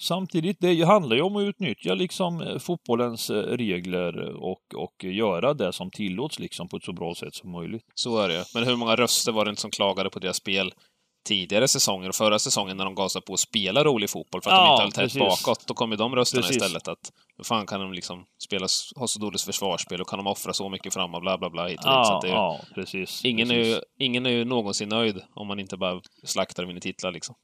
Samtidigt, 0.00 0.56
det 0.60 0.82
handlar 0.86 1.16
ju 1.16 1.22
om 1.22 1.36
att 1.36 1.42
utnyttja 1.42 1.94
liksom 1.94 2.40
eh, 2.40 2.58
fotbollens 2.58 3.30
eh, 3.30 3.42
regler 3.42 4.18
och, 4.42 4.74
och 4.76 5.04
göra 5.04 5.54
det 5.54 5.72
som 5.72 5.90
tillåts 5.90 6.38
liksom 6.38 6.68
på 6.68 6.76
ett 6.76 6.84
så 6.84 6.92
bra 6.92 7.14
sätt 7.14 7.34
som 7.34 7.50
möjligt. 7.52 7.82
Så 7.94 8.18
är 8.18 8.28
det 8.28 8.44
Men 8.54 8.64
hur 8.64 8.76
många 8.76 8.96
röster 8.96 9.32
var 9.32 9.44
det 9.44 9.48
inte 9.48 9.60
som 9.62 9.70
klagade 9.70 10.10
på 10.10 10.18
deras 10.18 10.36
spel 10.36 10.72
tidigare 11.28 11.68
säsonger 11.68 12.08
och 12.08 12.14
förra 12.14 12.38
säsongen 12.38 12.76
när 12.76 12.84
de 12.84 12.94
gasade 12.94 13.24
på 13.26 13.32
att 13.32 13.40
spela 13.40 13.84
rolig 13.84 14.10
fotboll 14.10 14.42
för 14.42 14.50
att 14.50 14.56
Ja, 14.56 14.78
de 14.80 14.86
inte 14.86 15.00
höll 15.00 15.10
tätt 15.10 15.20
precis. 15.20 15.44
bakåt. 15.46 15.66
Då 15.66 15.74
kom 15.74 15.90
ju 15.90 15.96
de 15.96 16.16
rösterna 16.16 16.42
Precis. 16.42 16.56
istället 16.56 16.88
att 16.88 17.12
hur 17.36 17.44
fan 17.44 17.66
kan 17.66 17.80
de 17.80 17.92
liksom 17.92 18.24
spela, 18.44 18.66
ha 18.96 19.06
så 19.06 19.18
dåligt 19.20 19.40
försvarsspel 19.40 20.00
och 20.00 20.08
kan 20.08 20.18
de 20.18 20.26
offra 20.26 20.52
så 20.52 20.68
mycket 20.68 20.94
fram 20.94 21.14
och 21.14 21.20
bla 21.20 21.38
bla 21.38 21.50
bla 21.50 21.66
hit 21.66 21.78
och 21.78 21.90
dit. 21.90 22.06
Så 22.06 22.12
Ja, 22.12 22.16
att 22.16 22.22
det, 22.22 22.28
ja, 22.28 22.60
precis. 22.74 23.24
ingen, 23.24 23.50
är 23.50 23.54
precis. 23.54 23.74
ju, 23.98 24.04
ingen 24.04 24.26
är 24.26 24.30
ju 24.30 24.44
någonsin 24.44 24.88
nöjd 24.88 25.20
om 25.34 25.46
man 25.46 25.60
inte 25.60 25.76
bara 25.76 26.00
slaktar 26.24 26.62
och 26.62 26.68
vinner 26.68 26.80
titlar 26.80 27.12
liksom. 27.12 27.34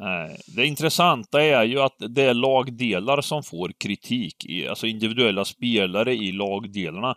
Nej. 0.00 0.40
Det 0.56 0.66
intressanta 0.66 1.42
är 1.42 1.64
ju 1.64 1.80
att 1.80 1.96
det 1.98 2.22
är 2.22 2.34
lagdelar 2.34 3.20
som 3.20 3.42
får 3.42 3.72
kritik, 3.78 4.46
alltså 4.68 4.86
individuella 4.86 5.44
spelare 5.44 6.14
i 6.14 6.32
lagdelarna. 6.32 7.14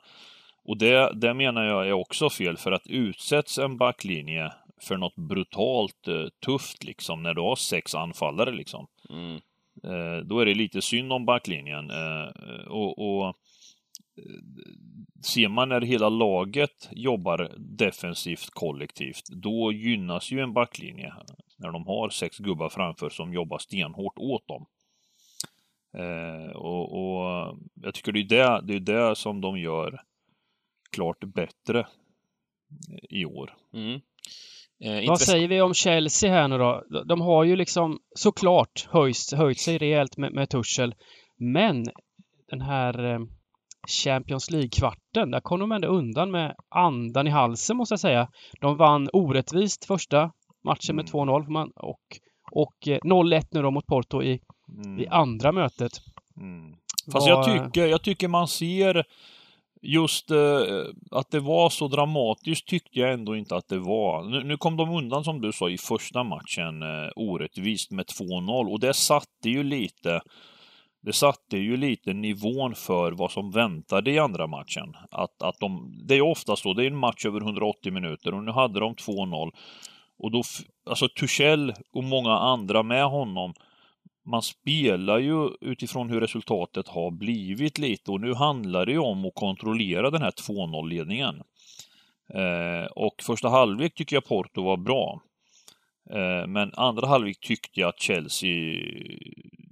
Och 0.63 0.77
det, 0.77 1.11
det 1.13 1.33
menar 1.33 1.63
jag 1.63 1.87
är 1.87 1.91
också 1.91 2.29
fel, 2.29 2.57
för 2.57 2.71
att 2.71 2.87
utsätts 2.87 3.57
en 3.57 3.77
backlinje 3.77 4.51
för 4.81 4.97
något 4.97 5.15
brutalt 5.15 6.07
eh, 6.07 6.25
tufft, 6.45 6.83
liksom, 6.83 7.23
när 7.23 7.33
du 7.33 7.41
har 7.41 7.55
sex 7.55 7.95
anfallare, 7.95 8.51
liksom, 8.51 8.87
Mm. 9.09 9.35
eh, 9.83 10.25
då 10.25 10.39
är 10.39 10.45
det 10.45 10.53
lite 10.53 10.81
synd 10.81 11.13
om 11.13 11.25
backlinjen. 11.25 11.89
Eh, 11.89 12.27
och, 12.67 12.99
och 12.99 13.27
eh, 13.27 13.33
ser 15.23 15.47
man 15.47 15.69
när 15.69 15.81
hela 15.81 16.09
laget 16.09 16.89
jobbar 16.91 17.51
defensivt 17.57 18.49
kollektivt, 18.49 19.23
då 19.29 19.71
gynnas 19.71 20.31
ju 20.31 20.39
en 20.39 20.53
backlinje 20.53 21.13
när 21.61 21.71
de 21.71 21.87
har 21.87 22.09
sex 22.09 22.37
gubbar 22.37 22.69
framför 22.69 23.09
som 23.09 23.33
jobbar 23.33 23.57
stenhårt 23.57 24.17
åt 24.17 24.47
dem. 24.47 24.65
Eh, 25.97 26.51
och, 26.55 26.93
och 26.93 27.57
jag 27.81 27.93
tycker 27.93 28.11
det 28.11 28.19
är 28.19 28.23
det, 28.23 28.61
det 28.79 28.93
är 28.93 29.09
det 29.09 29.15
som 29.15 29.41
de 29.41 29.57
gör 29.59 30.01
klart 30.91 31.19
bättre 31.23 31.87
i 33.09 33.25
år. 33.25 33.53
Mm. 33.73 34.01
Eh, 34.83 35.09
Vad 35.09 35.19
säger 35.21 35.47
vi 35.47 35.61
om 35.61 35.73
Chelsea 35.73 36.31
här 36.31 36.47
nu 36.47 36.57
då? 36.57 36.83
De- 36.89 37.07
De 37.07 37.21
har 37.21 37.43
ju 37.43 37.55
liksom 37.55 37.99
såklart 38.15 38.87
höjt, 38.91 39.31
höjt 39.33 39.59
sig 39.59 39.77
rejält 39.77 40.17
med, 40.17 40.33
med 40.33 40.49
Tuchel. 40.49 40.95
Men 41.37 41.85
den 42.49 42.61
här 42.61 43.13
eh, 43.13 43.19
Champions 44.03 44.51
League-kvarten, 44.51 45.31
där 45.31 45.39
kom 45.39 45.59
de 45.59 45.71
ändå 45.71 45.87
undan 45.87 46.31
med 46.31 46.55
andan 46.69 47.27
i 47.27 47.29
halsen 47.29 47.77
måste 47.77 47.93
jag 47.93 47.99
säga. 47.99 48.29
De 48.61 48.77
vann 48.77 49.09
orättvist 49.13 49.85
första 49.85 50.31
matchen 50.63 50.95
med 50.95 51.09
Mm. 51.09 51.27
2-0 51.27 51.43
får 51.45 51.51
man- 51.51 51.71
och, 51.75 51.99
och 52.51 52.87
eh, 52.87 52.99
0-1 53.03 53.47
nu 53.51 53.61
då 53.61 53.71
mot 53.71 53.85
Porto 53.85 54.23
i, 54.23 54.39
Mm. 54.85 54.99
i 54.99 55.07
andra 55.07 55.51
mötet. 55.51 55.91
Mm. 56.37 56.75
Fast 57.11 57.27
jag 57.27 57.35
Vad- 57.35 57.45
tycker, 57.73 57.87
jag 57.87 58.01
tycker 58.03 58.27
man 58.27 58.47
ser 58.47 59.03
just 59.81 60.31
eh, 60.31 60.61
att 61.11 61.31
det 61.31 61.39
var 61.39 61.69
så 61.69 61.87
dramatiskt 61.87 62.67
tyckte 62.67 62.99
jag 62.99 63.13
ändå 63.13 63.35
inte 63.35 63.55
att 63.55 63.67
det 63.67 63.79
var. 63.79 64.23
Nu, 64.23 64.43
nu 64.43 64.57
kom 64.57 64.77
de 64.77 64.89
undan 64.89 65.23
som 65.23 65.41
du 65.41 65.51
sa 65.51 65.69
i 65.69 65.77
första 65.77 66.23
matchen 66.23 66.81
eh, 66.81 67.09
orättvist 67.15 67.91
med 67.91 68.05
2-0 68.05 68.71
och 68.71 68.79
det 68.79 68.93
satte 68.93 69.49
ju 69.49 69.63
lite 69.63 70.21
det 71.03 71.13
satte 71.13 71.57
ju 71.57 71.77
lite 71.77 72.13
nivån 72.13 72.75
för 72.75 73.11
vad 73.11 73.31
som 73.31 73.51
väntade 73.51 74.11
i 74.11 74.19
andra 74.19 74.47
matchen. 74.47 74.93
Att, 75.11 75.41
att 75.41 75.59
de, 75.59 75.93
det 76.07 76.15
är 76.15 76.21
ofta 76.21 76.55
så, 76.55 76.73
det 76.73 76.83
är 76.83 76.87
en 76.87 76.97
match 76.97 77.25
över 77.25 77.41
180 77.41 77.91
minuter 77.91 78.33
och 78.33 78.43
nu 78.43 78.51
hade 78.51 78.79
de 78.79 78.95
2-0. 78.95 79.51
Och 80.21 80.31
då, 80.31 80.43
alltså 80.85 81.07
Tuchel 81.07 81.73
och 81.93 82.03
många 82.03 82.31
andra 82.31 82.83
med 82.83 83.05
honom, 83.05 83.53
man 84.25 84.41
spelar 84.41 85.19
ju 85.19 85.49
utifrån 85.61 86.09
hur 86.09 86.21
resultatet 86.21 86.87
har 86.87 87.11
blivit 87.11 87.77
lite 87.77 88.11
och 88.11 88.21
nu 88.21 88.33
handlar 88.33 88.85
det 88.85 88.91
ju 88.91 88.99
om 88.99 89.25
att 89.25 89.35
kontrollera 89.35 90.09
den 90.09 90.21
här 90.21 90.31
2-0-ledningen. 90.31 91.41
Eh, 92.33 92.85
och 92.85 93.15
första 93.23 93.49
halvlek 93.49 93.95
tycker 93.95 94.15
jag 94.15 94.25
Porto 94.25 94.63
var 94.63 94.77
bra. 94.77 95.21
Eh, 96.09 96.47
men 96.47 96.71
andra 96.73 97.07
halvlek 97.07 97.39
tyckte 97.39 97.79
jag 97.79 97.89
att 97.89 97.99
Chelsea, 97.99 98.81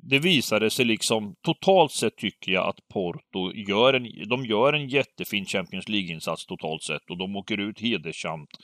det 0.04 0.20
visade 0.20 0.70
sig 0.70 0.86
liksom, 0.86 1.36
totalt 1.42 1.92
sett 1.92 2.18
tycker 2.18 2.52
jag 2.52 2.68
att 2.68 2.88
Porto 2.94 3.54
gör 3.54 3.94
en, 3.94 4.30
de 4.30 4.46
gör 4.46 4.74
en 4.74 4.88
jättefin 4.88 5.46
Champions 5.46 5.90
League-insats 5.90 6.46
totalt 6.46 6.84
sett 6.84 7.10
och 7.10 7.18
de 7.18 7.36
åker 7.36 7.58
ut 7.58 7.80
hedersamt. 7.80 8.58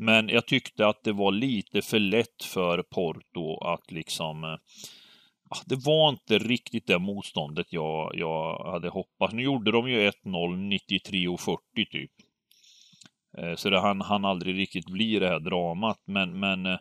Men 0.00 0.28
jag 0.28 0.46
tyckte 0.46 0.86
att 0.86 1.04
det 1.04 1.12
var 1.12 1.32
lite 1.32 1.82
för 1.82 1.98
lätt 1.98 2.42
för 2.44 2.82
Porto 2.82 3.58
att 3.64 3.90
liksom 3.90 4.44
eh, 4.44 4.50
ah, 5.50 5.62
det 5.66 5.84
var 5.84 6.08
inte 6.08 6.38
riktigt 6.38 6.86
det 6.86 6.98
motståndet 6.98 7.66
jag, 7.70 8.12
jag 8.14 8.70
hade 8.72 8.88
hoppats. 8.88 9.34
Nu 9.34 9.42
gjorde 9.42 9.70
de 9.70 9.88
ju 9.90 10.10
1-0 10.10 10.56
93 10.56 11.28
och 11.28 11.40
40 11.40 11.60
typ. 11.90 12.10
Eh, 13.38 13.54
så 13.54 13.70
det 13.70 13.80
han, 13.80 14.00
han 14.00 14.24
aldrig 14.24 14.58
riktigt 14.58 14.86
bli 14.86 15.18
det 15.18 15.28
här 15.28 15.40
dramat. 15.40 16.02
Men, 16.04 16.40
men 16.40 16.66
eh, 16.66 16.78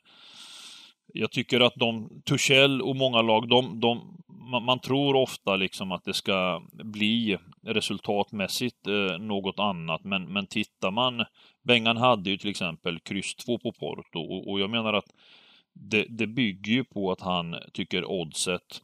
jag 1.13 1.31
tycker 1.31 1.59
att 1.59 1.75
de, 1.75 2.21
Tuchel 2.25 2.81
och 2.81 2.95
många 2.95 3.21
lag, 3.21 3.49
de, 3.49 3.79
de, 3.79 4.17
man, 4.51 4.63
man, 4.63 4.79
tror 4.79 5.15
ofta 5.15 5.55
liksom 5.55 5.91
att 5.91 6.03
det 6.03 6.13
ska 6.13 6.61
bli 6.83 7.37
resultatmässigt 7.63 8.85
något 9.19 9.59
annat. 9.59 10.03
Men, 10.03 10.33
men 10.33 10.47
tittar 10.47 10.91
man, 10.91 11.25
Bengan 11.69 11.97
hade 11.97 12.29
ju 12.29 12.37
till 12.37 12.49
exempel 12.49 12.99
kryss 12.99 13.35
2 13.35 13.59
på 13.59 13.71
Porto 13.71 14.19
och, 14.19 14.51
och 14.51 14.59
jag 14.59 14.69
menar 14.69 14.93
att 14.93 15.13
det, 15.73 16.05
det 16.09 16.27
bygger 16.27 16.71
ju 16.71 16.83
på 16.83 17.11
att 17.11 17.21
han 17.21 17.55
tycker 17.73 18.05
oddset 18.05 18.81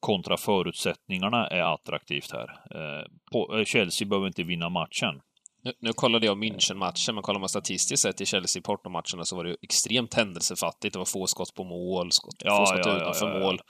kontra 0.00 0.36
förutsättningarna 0.36 1.46
är 1.46 1.74
attraktivt 1.74 2.32
här. 2.32 2.48
Eh, 2.74 3.06
på, 3.32 3.58
eh, 3.58 3.64
Chelsea 3.64 4.08
behöver 4.08 4.26
inte 4.26 4.42
vinna 4.42 4.68
matchen. 4.68 5.20
Nu, 5.62 5.72
nu 5.78 5.92
kollade 5.92 6.26
jag 6.26 6.38
München-matchen, 6.44 7.12
men 7.12 7.22
kollar 7.22 7.40
man 7.40 7.48
statistiskt 7.48 8.02
sett 8.02 8.20
i 8.20 8.26
Chelsea-Porto-matcherna 8.26 9.24
så 9.24 9.36
var 9.36 9.44
det 9.44 9.50
ju 9.50 9.56
extremt 9.62 10.14
händelsefattigt. 10.14 10.92
Det 10.92 10.98
var 10.98 11.06
få 11.06 11.26
skott 11.26 11.54
på 11.54 11.64
mål, 11.64 12.12
skott, 12.12 12.42
ja, 12.44 12.56
få 12.56 12.66
skott 12.66 12.86
ja, 12.86 12.96
utanför 12.96 13.34
ja, 13.34 13.38
mål. 13.38 13.60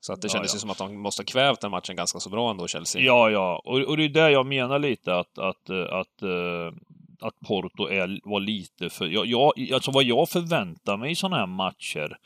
Så 0.00 0.12
att 0.12 0.22
det 0.22 0.28
kändes 0.28 0.54
ju 0.54 0.58
som 0.58 0.70
att 0.70 0.78
de 0.78 1.02
måste 1.02 1.20
ha 1.22 1.24
kvävt 1.26 1.60
den 1.60 1.70
matchen 1.70 1.96
ganska 1.96 2.20
så 2.20 2.30
bra 2.30 2.50
ändå, 2.50 2.66
Chelsea. 2.68 3.02
Ja, 3.02 3.30
ja, 3.30 3.62
och, 3.64 3.80
och 3.80 3.96
det 3.96 4.04
är 4.04 4.08
det 4.08 4.30
jag 4.30 4.46
menar 4.46 4.78
lite 4.78 5.14
att, 5.14 5.38
att, 5.38 5.70
att, 5.70 6.22
uh, 6.22 6.72
att 7.22 7.40
Porto 7.40 7.88
är, 7.88 8.20
var 8.24 8.40
lite 8.40 8.90
för... 8.90 9.06
Jag, 9.06 9.26
jag, 9.26 9.72
alltså 9.72 9.90
vad 9.90 10.04
jag 10.04 10.28
förväntar 10.28 10.96
mig 10.96 11.10
i 11.10 11.14
sådana 11.14 11.36
här 11.36 11.46
matcher 11.46 12.16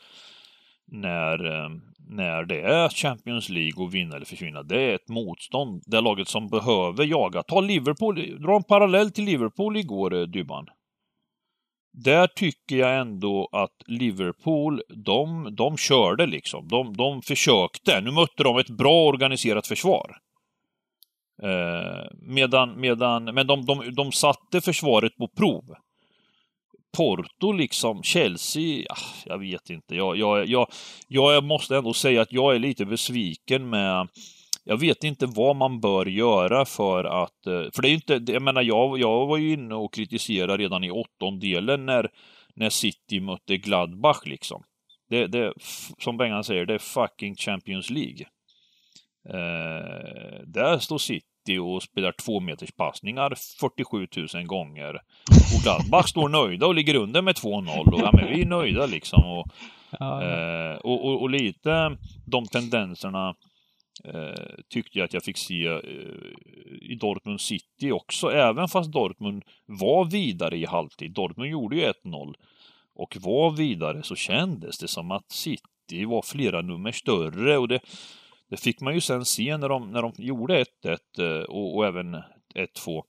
när, 0.91 1.45
eh, 1.45 1.69
när 2.09 2.43
det 2.43 2.61
är 2.61 2.89
Champions 2.89 3.49
League 3.49 3.83
och 3.83 3.95
vinna 3.95 4.15
eller 4.15 4.25
försvinna, 4.25 4.63
det 4.63 4.81
är 4.81 4.95
ett 4.95 5.09
motstånd. 5.09 5.83
Det 5.85 6.01
laget 6.01 6.27
som 6.27 6.47
behöver 6.47 7.05
jaga. 7.05 7.43
Ta 7.43 7.61
Liverpool, 7.61 8.41
dra 8.41 8.55
en 8.55 8.63
parallell 8.63 9.11
till 9.11 9.25
Liverpool 9.25 9.77
igår, 9.77 10.13
eh, 10.13 10.21
Dybban. 10.21 10.67
Där 11.93 12.27
tycker 12.27 12.75
jag 12.75 12.99
ändå 12.99 13.49
att 13.51 13.81
Liverpool, 13.87 14.81
de, 15.05 15.55
de 15.55 15.77
körde 15.77 16.25
liksom. 16.25 16.67
De, 16.67 16.97
de 16.97 17.21
försökte. 17.21 18.01
Nu 18.01 18.11
mötte 18.11 18.43
de 18.43 18.57
ett 18.57 18.69
bra 18.69 19.05
organiserat 19.05 19.67
försvar. 19.67 20.17
Eh, 21.43 22.07
medan, 22.21 22.81
medan, 22.81 23.23
men 23.23 23.47
de, 23.47 23.65
de, 23.65 23.95
de 23.95 24.11
satte 24.11 24.61
försvaret 24.61 25.17
på 25.17 25.27
prov. 25.27 25.63
Porto 26.97 27.51
liksom, 27.51 28.03
Chelsea, 28.03 28.85
ah, 28.89 29.25
jag 29.25 29.37
vet 29.37 29.69
inte. 29.69 29.95
Jag, 29.95 30.17
jag, 30.17 30.45
jag, 30.47 30.67
jag 31.07 31.43
måste 31.43 31.77
ändå 31.77 31.93
säga 31.93 32.21
att 32.21 32.33
jag 32.33 32.55
är 32.55 32.59
lite 32.59 32.85
besviken 32.85 33.69
med 33.69 34.07
jag 34.65 34.77
vet 34.77 35.03
inte 35.03 35.25
vad 35.25 35.55
man 35.55 35.79
bör 35.79 36.05
göra 36.05 36.65
för 36.65 37.03
att... 37.03 37.47
Eh, 37.47 37.71
för 37.73 37.81
det 37.81 37.89
är 37.89 37.93
inte... 37.93 38.31
Jag 38.31 38.41
menar, 38.41 38.61
jag, 38.61 38.99
jag 38.99 39.25
var 39.25 39.37
ju 39.37 39.53
inne 39.53 39.75
och 39.75 39.93
kritiserade 39.93 40.63
redan 40.63 40.83
i 40.83 40.91
åttondelen 40.91 41.85
när, 41.85 42.09
när 42.55 42.69
City 42.69 43.19
mötte 43.19 43.57
Gladbach 43.57 44.21
liksom. 44.25 44.63
Det, 45.09 45.27
det, 45.27 45.53
som 45.97 46.17
Bengan 46.17 46.43
säger, 46.43 46.65
det 46.65 46.73
är 46.73 46.77
fucking 46.79 47.35
Champions 47.35 47.89
League. 47.89 48.25
Eh, 49.29 50.39
där 50.45 50.77
står 50.77 50.97
City 50.97 51.57
och 51.61 51.83
spelar 51.83 52.11
två 52.11 52.39
meters 52.39 52.71
passningar 52.71 53.33
47 53.59 54.07
000 54.33 54.45
gånger. 54.45 54.95
Och 55.55 55.63
Gladbach 55.63 56.07
står 56.07 56.29
nöjda 56.29 56.67
och 56.67 56.75
ligger 56.75 56.95
under 56.95 57.21
med 57.21 57.35
2-0. 57.35 57.93
Och 57.93 57.99
ja, 57.99 58.11
men 58.13 58.27
vi 58.27 58.41
är 58.41 58.45
nöjda 58.45 58.85
liksom. 58.85 59.23
Och, 59.25 59.47
eh, 60.01 60.75
och, 60.75 61.05
och, 61.05 61.21
och, 61.21 61.29
lite 61.29 61.97
de 62.25 62.45
tendenserna 62.45 63.35
eh, 64.05 64.55
tyckte 64.69 64.97
jag 64.97 65.05
att 65.05 65.13
jag 65.13 65.23
fick 65.23 65.37
se 65.37 65.67
eh, 65.67 65.79
i 66.81 66.97
Dortmund 66.99 67.41
City 67.41 67.91
också, 67.91 68.31
även 68.31 68.67
fast 68.67 68.91
Dortmund 68.91 69.43
var 69.65 70.05
vidare 70.05 70.57
i 70.57 70.65
halvtid. 70.65 71.11
Dortmund 71.11 71.49
gjorde 71.49 71.75
ju 71.75 71.81
1-0 71.81 72.33
och 72.95 73.17
var 73.21 73.51
vidare 73.51 74.03
så 74.03 74.15
kändes 74.15 74.77
det 74.77 74.87
som 74.87 75.11
att 75.11 75.31
City 75.31 76.05
var 76.05 76.21
flera 76.21 76.61
nummer 76.61 76.91
större 76.91 77.57
och 77.57 77.67
det, 77.67 77.79
det 78.53 78.57
fick 78.57 78.81
man 78.81 78.93
ju 78.93 79.01
sen 79.01 79.25
se 79.25 79.57
när 79.57 79.69
de, 79.69 79.91
när 79.91 80.01
de 80.01 80.13
gjorde 80.17 80.63
1-1 80.63 80.97
eh, 81.19 81.43
och, 81.43 81.75
och 81.75 81.85
även 81.85 82.15
1-2 82.55 83.03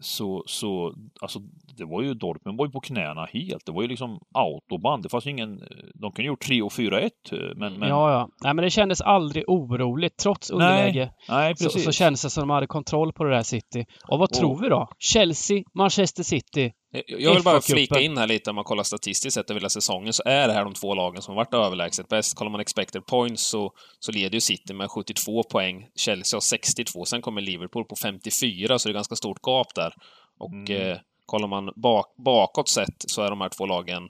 så, 0.00 0.44
så 0.46 0.94
alltså, 1.20 1.38
det 1.76 1.84
var 1.84 2.02
ju 2.02 2.14
Dortmund 2.14 2.58
var 2.58 2.66
ju 2.66 2.72
på 2.72 2.80
knäna 2.80 3.24
helt. 3.32 3.66
Det 3.66 3.72
var 3.72 3.82
ju 3.82 3.88
liksom 3.88 4.20
autobahn. 4.34 5.02
Det 5.02 5.08
fanns 5.08 5.26
ingen... 5.26 5.62
De 5.94 6.12
kunde 6.12 6.26
gjort 6.26 6.42
3 6.42 6.62
och 6.62 6.72
4-1. 6.72 7.10
Men, 7.56 7.78
men... 7.78 7.88
Ja, 7.88 8.12
ja. 8.12 8.28
Nej, 8.44 8.54
men 8.54 8.64
det 8.64 8.70
kändes 8.70 9.00
aldrig 9.00 9.44
oroligt. 9.46 10.16
Trots 10.16 10.50
underläge 10.50 11.12
nej, 11.28 11.38
nej, 11.38 11.56
så, 11.56 11.70
så 11.70 11.92
kändes 11.92 12.22
det 12.22 12.30
som 12.30 12.40
de 12.40 12.50
hade 12.50 12.66
kontroll 12.66 13.12
på 13.12 13.24
det 13.24 13.30
där 13.30 13.42
City. 13.42 13.86
Och 14.08 14.18
vad 14.18 14.30
och... 14.30 14.36
tror 14.36 14.62
vi 14.62 14.68
då? 14.68 14.88
Chelsea, 14.98 15.62
Manchester 15.74 16.22
City, 16.22 16.72
jag 17.06 17.34
vill 17.34 17.42
bara 17.42 17.60
flika 17.60 18.00
in 18.00 18.18
här 18.18 18.26
lite, 18.26 18.50
om 18.50 18.56
man 18.56 18.64
kollar 18.64 18.82
statistiskt 18.82 19.34
sett 19.34 19.50
över 19.50 19.60
hela 19.60 19.68
säsongen, 19.68 20.12
så 20.12 20.22
är 20.26 20.48
det 20.48 20.54
här 20.54 20.64
de 20.64 20.74
två 20.74 20.94
lagen 20.94 21.22
som 21.22 21.36
har 21.36 21.44
varit 21.44 21.54
överlägset 21.54 22.08
bäst. 22.08 22.34
Kollar 22.34 22.50
man 22.50 22.60
expected 22.60 23.06
points 23.06 23.42
så, 23.42 23.72
så 23.98 24.12
leder 24.12 24.34
ju 24.34 24.40
City 24.40 24.74
med 24.74 24.90
72 24.90 25.42
poäng, 25.42 25.88
Chelsea 25.96 26.36
har 26.36 26.40
62, 26.40 27.04
sen 27.04 27.22
kommer 27.22 27.40
Liverpool 27.40 27.84
på 27.84 27.96
54, 27.96 28.78
så 28.78 28.88
det 28.88 28.92
är 28.92 28.94
ganska 28.94 29.16
stort 29.16 29.42
gap 29.46 29.74
där. 29.74 29.94
Och 30.38 30.52
mm. 30.52 30.90
eh, 30.90 30.98
kollar 31.26 31.48
man 31.48 31.72
bak, 31.76 32.14
bakåt 32.16 32.68
sett 32.68 33.04
så 33.06 33.22
är 33.22 33.30
de 33.30 33.40
här 33.40 33.48
två 33.48 33.66
lagen 33.66 34.08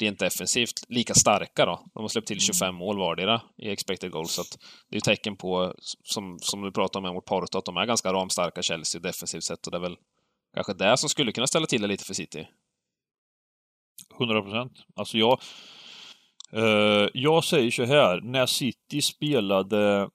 rent 0.00 0.18
defensivt 0.18 0.84
lika 0.88 1.14
starka 1.14 1.66
då. 1.66 1.80
De 1.94 2.02
har 2.02 2.08
släppt 2.08 2.28
till 2.28 2.40
25 2.40 2.68
mm. 2.68 2.78
mål 2.78 2.98
vardera 2.98 3.40
i 3.56 3.70
expected 3.70 4.10
goals, 4.10 4.32
så 4.32 4.42
det 4.90 4.96
är 4.96 5.00
tecken 5.00 5.36
på, 5.36 5.74
som, 6.04 6.38
som 6.40 6.62
du 6.62 6.72
pratade 6.72 7.08
om 7.08 7.14
mot 7.14 7.24
Porto, 7.24 7.58
att 7.58 7.64
de 7.64 7.76
är 7.76 7.86
ganska 7.86 8.12
ramstarka, 8.12 8.62
Chelsea, 8.62 9.00
defensivt 9.00 9.44
sett, 9.44 9.66
och 9.66 9.70
det 9.70 9.78
är 9.78 9.82
väl 9.82 9.96
kanske 10.54 10.74
det 10.74 10.96
som 10.96 11.08
skulle 11.08 11.32
kunna 11.32 11.46
ställa 11.46 11.66
till 11.66 11.82
det 11.82 11.88
lite 11.88 12.04
för 12.04 12.14
City. 12.14 12.48
100 14.20 14.42
procent. 14.42 14.72
Alltså 14.96 15.18
jag... 15.18 15.40
Uh, 16.56 17.08
jag 17.14 17.44
säger 17.44 17.70
så 17.70 17.84
här, 17.84 18.20
när 18.20 18.46
City 18.46 19.02
spelade... 19.02 20.08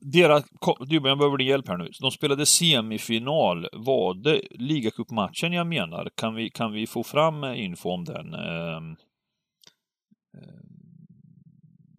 Deras, 0.00 0.44
du, 0.80 0.94
jag 0.94 1.02
behöver 1.02 1.36
din 1.36 1.46
hjälp 1.46 1.68
här 1.68 1.76
nu. 1.76 1.90
De 2.00 2.10
spelade 2.10 2.46
semifinal. 2.46 3.68
Var 3.72 4.14
det 4.14 4.42
ligacupmatchen 4.50 5.52
jag 5.52 5.66
menar? 5.66 6.10
Kan 6.14 6.34
vi, 6.34 6.50
kan 6.50 6.72
vi 6.72 6.86
få 6.86 7.04
fram 7.04 7.44
info 7.44 7.90
om 7.90 8.04
den? 8.04 8.34
Uh, 8.34 8.80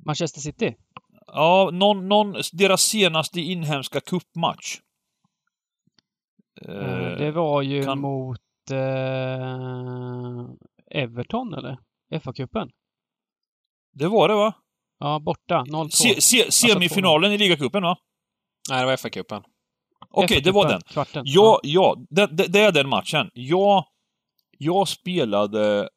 Manchester 0.06 0.42
City? 0.42 0.76
Ja, 1.28 1.70
någon, 1.74 2.08
någon, 2.08 2.36
deras 2.54 2.82
senaste 2.82 3.42
inhemska 3.42 4.02
cupmatch. 4.02 4.80
Eh, 6.62 7.18
det 7.18 7.32
var 7.32 7.62
ju 7.62 7.84
kan... 7.84 8.00
mot 8.00 8.40
eh, 8.72 8.78
Everton 11.02 11.54
eller? 11.54 11.78
FA-cupen? 12.12 12.70
Det 13.94 14.08
var 14.08 14.28
det 14.28 14.36
va? 14.36 14.54
Ja, 15.00 15.20
borta. 15.20 15.64
0-2. 15.68 15.90
Se, 15.90 16.22
se, 16.22 16.52
semifinalen 16.52 17.32
i 17.32 17.38
ligacupen 17.38 17.84
va? 17.84 17.98
Nej, 18.70 18.80
det 18.80 18.86
var 18.86 18.96
FA-cupen. 18.98 19.44
Okej, 20.10 20.26
okay, 20.26 20.40
det 20.40 20.52
var 20.52 20.70
den. 20.70 20.82
Kvarten. 20.82 21.24
Ja, 21.26 21.60
ja, 21.64 21.96
det, 22.10 22.28
det, 22.28 22.48
det, 22.48 22.60
är 22.60 22.72
den 22.72 22.90
matchen. 22.90 23.30
Jag, 23.34 23.86
jag 24.58 24.88
spelade 24.88 25.90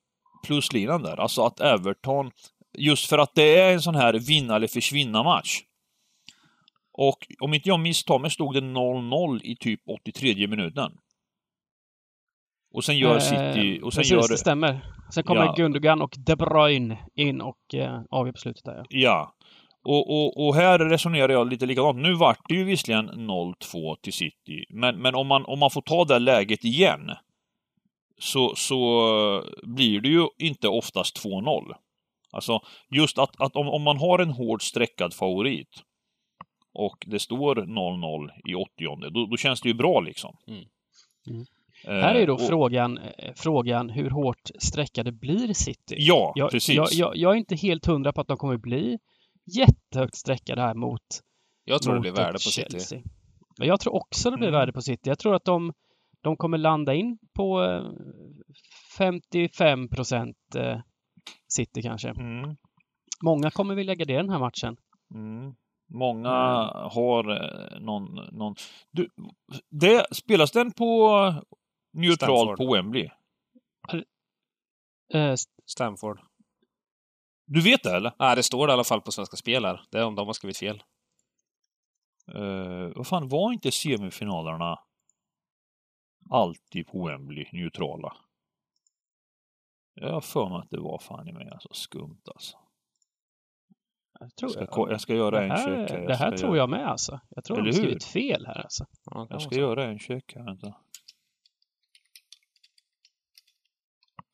pluslinan 0.46 1.02
där, 1.02 1.20
alltså 1.20 1.42
att 1.42 1.60
Everton, 1.60 2.30
just 2.78 3.08
för 3.08 3.18
att 3.18 3.34
det 3.34 3.58
är 3.58 3.72
en 3.72 3.82
sån 3.82 3.94
här 3.94 4.14
vinna 4.14 4.56
eller 4.56 4.68
försvinna 4.68 5.22
match. 5.22 5.60
Och 6.92 7.18
om 7.40 7.54
inte 7.54 7.68
jag 7.68 7.80
misstar 7.80 8.18
mig 8.18 8.30
stod 8.30 8.54
det 8.54 8.60
0-0 8.60 9.40
i 9.42 9.56
typ 9.56 9.80
83 10.04 10.46
minuten. 10.46 10.92
Och 12.74 12.84
sen 12.84 12.98
gör 12.98 13.18
City... 13.18 13.80
Och 13.82 13.92
sen 13.92 14.00
precis, 14.00 14.12
gör... 14.12 14.28
det 14.28 14.38
stämmer. 14.38 14.80
Sen 15.14 15.24
kommer 15.24 15.44
ja. 15.44 15.54
Gundogan 15.56 16.02
och 16.02 16.14
De 16.18 16.36
Bruyne 16.36 16.98
in 17.14 17.40
och 17.40 17.74
eh, 17.74 18.00
avgör 18.10 18.32
på 18.32 18.38
slutet 18.38 18.64
där. 18.64 18.76
Ja. 18.76 18.84
ja. 18.88 19.34
Och, 19.84 20.10
och, 20.10 20.46
och 20.46 20.54
här 20.54 20.78
resonerar 20.78 21.28
jag 21.28 21.48
lite 21.48 21.66
likadant. 21.66 21.98
Nu 21.98 22.14
vart 22.14 22.48
det 22.48 22.54
ju 22.54 22.64
visserligen 22.64 23.10
0-2 23.10 23.96
till 24.02 24.12
City, 24.12 24.64
men, 24.70 25.02
men 25.02 25.14
om, 25.14 25.26
man, 25.26 25.44
om 25.44 25.58
man 25.58 25.70
får 25.70 25.82
ta 25.82 26.04
det 26.04 26.18
läget 26.18 26.64
igen 26.64 27.10
så, 28.18 28.54
så 28.56 29.44
blir 29.62 30.00
det 30.00 30.08
ju 30.08 30.26
inte 30.38 30.68
oftast 30.68 31.24
2-0. 31.24 31.74
Alltså, 32.32 32.60
just 32.90 33.18
att, 33.18 33.40
att 33.40 33.56
om, 33.56 33.68
om 33.68 33.82
man 33.82 33.98
har 33.98 34.18
en 34.18 34.30
hårt 34.30 34.62
streckad 34.62 35.14
favorit 35.14 35.68
och 36.72 37.04
det 37.06 37.18
står 37.18 37.56
0-0 37.56 38.30
i 38.50 38.54
80 38.54 39.10
då, 39.10 39.26
då 39.26 39.36
känns 39.36 39.60
det 39.60 39.68
ju 39.68 39.74
bra 39.74 40.00
liksom. 40.00 40.36
Mm. 40.46 40.64
Mm. 41.30 41.44
Eh, 41.84 42.02
Här 42.02 42.14
är 42.14 42.26
då 42.26 42.34
och, 42.34 42.40
frågan, 42.40 42.98
eh, 42.98 43.32
frågan 43.36 43.90
hur 43.90 44.10
hårt 44.10 44.50
sträckade 44.58 45.12
blir 45.12 45.54
City? 45.54 45.94
Ja, 45.98 46.32
jag, 46.36 46.50
precis. 46.50 46.74
Jag, 46.74 46.88
jag, 46.92 47.16
jag, 47.16 47.32
är 47.32 47.36
inte 47.36 47.56
helt 47.56 47.86
hundra 47.86 48.12
på 48.12 48.20
att 48.20 48.28
de 48.28 48.36
kommer 48.36 48.56
bli. 48.56 48.98
jättehögt 49.56 50.14
sträckade 50.14 50.60
här 50.62 50.74
mot 50.74 51.02
Jag 51.64 51.82
tror 51.82 51.92
det 51.92 51.98
mot 51.98 52.02
blir 52.02 52.12
ett 52.12 52.18
värde 52.18 52.32
på 52.32 52.38
City. 52.38 52.70
Chelsea. 52.70 53.02
Men 53.58 53.68
Jag 53.68 53.80
tror 53.80 53.94
också 53.94 54.30
det 54.30 54.36
blir 54.36 54.48
Mm. 54.48 54.60
värde 54.60 54.72
på 54.72 54.82
City. 54.82 55.08
Jag 55.10 55.18
tror 55.18 55.34
att 55.34 55.44
de, 55.44 55.72
de 56.22 56.36
kommer 56.36 56.58
landa 56.58 56.94
in 56.94 57.18
på 57.34 57.62
eh, 57.64 57.82
55 58.98 59.88
procent 59.88 60.36
eh, 60.56 60.78
City 61.48 61.82
kanske. 61.82 62.08
Mm. 62.08 62.56
Många 63.24 63.50
kommer 63.50 63.74
vilja 63.74 63.94
gardera 63.94 64.22
den 64.22 64.30
här 64.30 64.38
matchen. 64.38 64.76
Mm. 65.14 65.54
Många 65.90 66.30
har 66.92 67.30
eh, 67.30 67.80
någon... 67.80 68.14
någon... 68.14 68.54
Du, 68.90 69.08
det, 69.70 70.06
spelas 70.14 70.50
den 70.50 70.72
på 70.72 71.34
neutralt 71.92 72.56
på 72.56 72.72
Wembley? 72.72 73.10
Eh, 75.14 75.34
Stamford. 75.66 76.20
Du 77.46 77.60
vet 77.60 77.82
det 77.82 77.96
eller? 77.96 78.12
Nej, 78.18 78.36
det 78.36 78.42
står 78.42 78.66
det 78.66 78.70
i 78.70 78.74
alla 78.74 78.84
fall 78.84 79.00
på 79.00 79.12
Svenska 79.12 79.36
Spel 79.36 79.64
här. 79.64 79.82
Det 79.90 79.98
är 79.98 80.04
om 80.04 80.14
de 80.14 80.26
har 80.26 80.32
skrivit 80.32 80.58
fel. 80.58 80.82
Uh, 82.34 82.92
vad 82.96 83.06
fan, 83.06 83.28
var 83.28 83.52
inte 83.52 83.72
semifinalerna 83.72 84.78
alltid 86.30 86.86
på 86.86 87.06
Wembley 87.06 87.46
neutrala? 87.52 88.16
Jag 89.94 90.12
har 90.12 90.20
för 90.20 90.48
mig 90.48 90.58
att 90.58 90.70
det 90.70 90.80
var 90.80 90.98
fan 90.98 91.28
i 91.28 91.32
mig 91.32 91.48
alltså 91.50 91.68
skumt 91.72 92.22
alltså. 92.24 92.58
Jag 94.20 94.30
Jag 94.40 94.50
ska, 94.50 94.66
jag. 94.80 94.90
jag 94.92 95.00
ska 95.00 95.14
göra 95.14 95.42
en 95.44 95.50
här, 95.50 95.76
här. 95.88 96.06
det 96.06 96.14
här 96.14 96.36
tror 96.36 96.56
jag 96.56 96.70
med 96.70 96.86
alltså. 96.88 97.20
Jag 97.28 97.44
tror 97.44 97.56
de 97.56 97.60
Eller 97.62 97.72
har 97.72 97.76
hur? 97.78 97.84
skrivit 97.86 98.04
fel 98.04 98.46
här 98.46 98.58
alltså. 98.62 98.84
Ja, 99.04 99.26
Jag 99.30 99.42
ska 99.42 99.54
göra 99.56 99.84
en 99.84 99.98
här. 99.98 100.44
Vänta. 100.44 100.74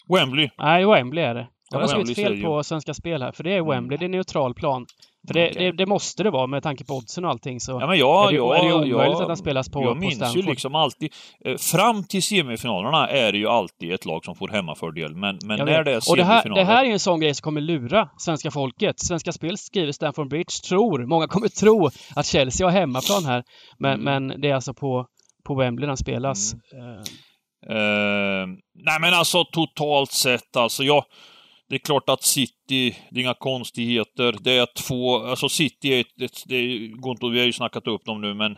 Wembley. 0.09 0.51
Nej, 0.59 0.87
Wembley 0.87 1.25
är 1.25 1.35
det. 1.35 1.41
De 1.41 1.49
Ja, 1.71 1.81
har 1.81 1.87
skrivit 1.89 2.17
fel 2.17 2.43
på 2.43 2.63
Svenska 2.63 2.95
Spel 2.95 3.23
här. 3.23 3.33
För 3.33 3.45
det 3.45 3.51
är 3.53 3.59
Mm. 3.59 3.69
Wembley, 3.71 3.99
det 3.99 4.05
är 4.05 4.09
neutral 4.09 4.55
plan. 4.55 4.87
För 5.27 5.35
det, 5.35 5.51
Okej. 5.51 5.65
det, 5.65 5.73
det 5.77 5.87
måste 5.87 6.23
det 6.23 6.31
vara 6.31 6.47
med 6.47 6.63
tanke 6.63 6.85
på 6.85 6.95
oddsen 6.95 7.25
och 7.25 7.31
allting. 7.31 7.61
Så 7.61 7.73
Ja, 7.73 7.87
men 7.87 7.99
jag, 7.99 8.27
är 8.27 8.31
det, 8.31 8.37
jag, 8.37 8.59
är 8.59 8.63
det 8.69 8.75
omöjligt 8.75 8.91
jag, 8.97 9.23
att 9.23 9.29
den 9.29 9.37
spelas 9.37 9.69
på, 9.69 9.83
jag 9.83 9.93
på 9.95 10.01
minns 10.01 10.15
ju 10.15 10.17
Stamford. 10.19 10.45
liksom 10.45 10.75
alltid, 10.75 11.13
eh, 11.45 11.57
fram 11.57 12.05
till 12.05 12.23
semifinalerna 12.23 13.09
är 13.09 13.33
det 13.33 13.39
ju 13.39 13.49
alltid 13.49 13.93
ett 13.93 14.05
lag 14.05 14.25
som 14.25 14.35
får 14.35 14.49
hemmafördel. 14.49 15.15
Men, 15.17 15.39
men 15.45 15.59
när 15.59 15.85
det 15.85 15.93
är 15.93 16.11
och 16.11 16.17
det 16.17 16.25
här, 16.25 16.41
semifinaler... 16.41 16.61
det 16.65 16.67
här 16.67 16.85
är 16.85 16.91
en 16.91 16.99
sån 17.01 17.21
grej 17.21 17.35
som 17.35 17.43
kommer 17.43 17.61
lura 17.61 18.09
svenska 18.19 18.51
folket. 18.51 19.01
Svenska 19.01 19.33
Spel 19.33 19.59
skriver 19.59 19.93
Stamford 19.93 20.29
Bridge, 20.31 20.53
tror, 20.69 21.07
många 21.07 21.27
kommer 21.29 21.49
tro 21.49 21.91
att 22.17 22.27
Chelsea 22.27 22.67
har 22.67 22.73
hemmaplan 22.73 23.25
här. 23.25 23.43
Men, 23.79 24.01
Mm. 24.01 24.27
men 24.29 24.41
det 24.41 24.51
är 24.51 24.55
alltså 24.55 24.75
på, 24.75 25.07
på 25.47 25.55
Wembley 25.55 25.87
den 25.87 25.97
spelas. 25.97 26.53
Eh, 26.55 27.03
Eh, 27.69 28.47
nej 28.85 29.01
men 29.01 29.15
alltså 29.15 29.45
totalt 29.45 30.13
sett 30.13 30.57
alltså, 30.57 30.83
jag... 30.83 31.05
Det 31.69 31.75
är 31.75 31.79
klart 31.79 32.09
att 32.09 32.23
City, 32.23 32.97
det 33.11 33.21
är 33.21 33.23
inga 33.23 33.35
konstigheter. 33.35 34.35
Det 34.41 34.53
är 34.57 34.67
två, 34.87 35.17
alltså 35.19 35.49
City 35.49 35.93
är 35.95 36.01
ett, 36.01 36.23
ett 36.23 36.43
det 36.47 36.89
går 36.89 37.11
inte, 37.13 37.27
vi 37.29 37.39
har 37.39 37.47
ju 37.47 37.53
snackat 37.53 37.87
upp 37.87 38.05
dem 38.05 38.21
nu 38.21 38.35
men 38.35 38.57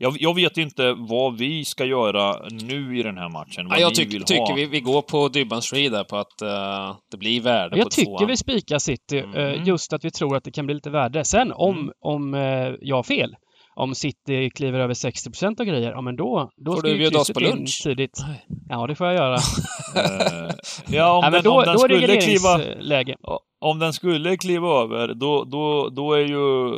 jag, 0.00 0.16
jag 0.20 0.34
vet 0.34 0.56
inte 0.56 0.92
vad 0.92 1.38
vi 1.38 1.64
ska 1.64 1.84
göra 1.84 2.48
nu 2.50 2.98
i 2.98 3.02
den 3.02 3.18
här 3.18 3.28
matchen. 3.28 3.68
Vad 3.68 3.76
Ja, 3.78 3.80
jag 3.80 3.94
tyck, 3.94 4.14
vill 4.14 4.22
tycker 4.24 4.40
ha. 4.42 4.54
vi, 4.54 4.64
vi 4.66 4.80
går 4.80 5.02
på 5.02 5.28
Dybbans 5.28 5.72
Reed 5.72 5.92
där 5.92 6.04
på 6.04 6.16
att 6.16 6.42
eh, 6.42 6.96
det 7.10 7.16
blir 7.16 7.40
värde 7.40 7.70
på 7.70 7.78
jag 7.78 7.90
tycker 7.90 8.04
tvåan. 8.10 8.26
vi 8.26 8.36
spikar 8.36 8.78
City, 8.78 9.18
Mm. 9.18 9.34
eh, 9.36 9.66
just 9.68 9.92
att 9.92 10.04
vi 10.04 10.10
tror 10.10 10.36
att 10.36 10.44
det 10.44 10.50
kan 10.50 10.66
bli 10.66 10.74
lite 10.74 10.90
värde. 10.90 11.24
Sen 11.24 11.52
om, 11.52 11.76
Mm. 11.78 11.92
om 12.00 12.34
eh, 12.34 12.74
jag 12.80 12.96
har 12.96 13.02
fel, 13.02 13.34
om 13.80 13.94
City 13.94 14.50
kliver 14.50 14.80
över 14.80 14.94
60 14.94 15.30
procent 15.30 15.60
av 15.60 15.66
grejer, 15.66 15.90
ja 15.90 16.00
men 16.00 16.16
då, 16.16 16.50
då 16.56 16.72
Får 16.72 16.78
ska 16.78 16.86
du 16.88 16.92
ju 16.92 16.98
bjuda 16.98 17.18
oss 17.18 17.26
krysset 17.28 17.34
på 17.34 17.40
in 17.50 17.56
lunch? 17.56 17.80
Tidigt. 17.84 18.18
Nej. 18.28 18.44
Ja, 18.68 18.86
det 18.86 18.94
får 18.94 19.06
jag 19.06 19.16
göra. 19.16 19.38
Eh, 19.96 20.50
ja, 20.88 21.12
om 21.12 21.20
Nej, 21.20 21.30
men 21.30 21.32
den, 21.32 21.42
då, 21.44 21.52
om 21.58 21.64
den 21.64 21.76
då 21.76 21.84
är 21.84 21.88
det 21.88 21.98
skulle 21.98 22.20
kliva... 22.20 22.58
regleringsläge. 22.58 23.16
Om 23.60 23.78
den 23.78 23.92
skulle 23.92 24.36
kliva 24.36 24.68
över, 24.68 25.14
då, 25.14 25.44
då, 25.44 25.88
då 25.88 26.12
är 26.12 26.18
ju... 26.26 26.70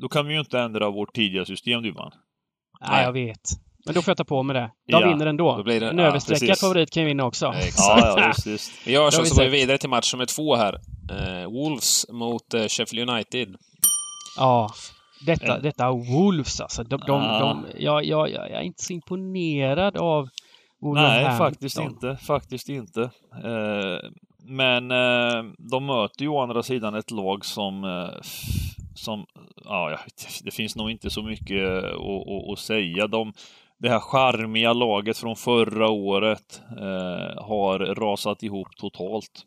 Då 0.00 0.08
kan 0.08 0.26
vi 0.26 0.34
ju 0.34 0.40
inte 0.40 0.58
ändra 0.60 0.90
vårt 0.90 1.14
tidiga 1.14 1.44
system, 1.44 1.82
Dybban. 1.82 2.10
Nej, 2.88 3.04
jag 3.04 3.12
vet. 3.12 3.40
Men 3.86 3.94
då 3.94 4.02
får 4.02 4.10
jag 4.10 4.16
ta 4.16 4.24
på 4.24 4.42
mig 4.42 4.54
det. 4.54 4.60
De 4.60 4.70
Ja, 4.86 5.08
vinner 5.08 5.26
ändå. 5.26 5.56
då 5.56 5.62
blir 5.62 5.80
det- 5.80 5.88
en 5.90 5.98
ja, 5.98 6.04
överstreckad 6.04 6.48
precis. 6.48 6.60
favorit 6.60 6.90
kan 6.90 7.02
ju 7.02 7.06
vinna 7.08 7.24
också. 7.24 7.46
Exakt. 7.46 7.76
Ja, 7.78 8.14
ja, 8.20 8.26
just, 8.28 8.46
just. 8.46 8.72
Vi 8.86 8.92
gör 8.92 9.10
så, 9.10 9.22
vi 9.22 9.28
så 9.28 9.34
går 9.34 9.44
vi 9.44 9.50
vidare 9.50 9.78
till 9.78 9.88
match 9.90 10.14
nummer 10.14 10.26
två 10.26 10.54
här. 10.56 10.74
Eh, 11.10 11.50
Wolves 11.50 12.06
mot 12.12 12.54
eh, 12.54 12.66
Sheffield 12.68 13.10
United. 13.10 13.56
Ja. 14.36 14.70
Detta, 15.26 15.56
En- 15.56 15.62
detta 15.62 15.90
Wolves 15.92 16.60
alltså. 16.60 16.82
De, 16.84 17.00
de, 17.06 17.22
Ja. 17.22 17.38
de, 17.38 17.66
jag, 17.84 18.04
jag, 18.04 18.30
jag 18.30 18.50
är 18.50 18.60
inte 18.60 18.82
så 18.84 18.92
imponerad 18.92 19.96
av 19.96 20.22
Nej, 20.24 20.30
Wolverhampton. 20.80 21.38
faktiskt 21.38 21.78
inte. 21.80 22.16
Faktiskt 22.16 22.68
inte. 22.68 23.02
Eh, 23.44 24.10
men 24.44 24.90
eh, 24.90 25.44
de 25.58 25.86
möter 25.86 26.22
ju 26.22 26.28
å 26.28 26.40
andra 26.40 26.62
sidan 26.62 26.94
ett 26.94 27.10
lag 27.10 27.44
som... 27.44 27.84
Eh, 27.84 28.20
som 28.94 29.26
ja, 29.64 29.98
det 30.44 30.50
finns 30.50 30.76
nog 30.76 30.90
inte 30.90 31.10
så 31.10 31.22
mycket 31.22 31.84
eh, 31.84 31.90
att, 31.90 32.28
att, 32.28 32.52
att 32.52 32.58
säga. 32.58 33.06
De, 33.06 33.32
det 33.78 33.88
här 33.88 34.00
charmiga 34.00 34.72
laget 34.72 35.18
från 35.18 35.36
förra 35.36 35.88
året 35.88 36.62
eh, 36.70 37.42
har 37.44 37.78
rasat 37.94 38.42
ihop 38.42 38.68
totalt. 38.76 39.44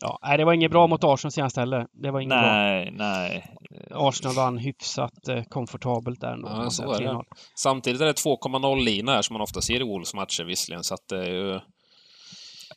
Ja, 0.00 0.18
nej, 0.22 0.38
det 0.38 0.44
var 0.44 0.52
inget 0.52 0.70
bra 0.70 0.86
mot 0.86 1.04
Arsenal 1.04 1.32
senast 1.32 1.56
heller. 1.56 1.86
Det 1.92 2.10
var 2.10 2.20
inget 2.20 2.36
Nej, 2.36 2.90
nej. 2.92 3.54
bra. 3.88 4.08
Arsenal 4.08 4.34
vann 4.34 4.58
hyfsat 4.58 5.28
eh, 5.28 5.42
komfortabelt 5.44 6.20
där. 6.20 6.32
ändå, 6.32 6.48
Ja, 6.48 6.70
så 6.70 6.92
är 6.92 7.00
det. 7.00 7.08
3-0. 7.08 7.24
Samtidigt 7.54 8.00
är 8.00 8.06
det 8.06 8.12
2,0-lina 8.12 9.12
här 9.12 9.22
som 9.22 9.34
man 9.34 9.40
ofta 9.42 9.60
ser 9.60 9.80
i 9.80 9.84
Wolves 9.84 10.14
matcher 10.14 10.44
visserligen, 10.44 10.84
så 10.84 10.94
att 10.94 11.08
det 11.08 11.18
är 11.26 11.30
ju... 11.30 11.60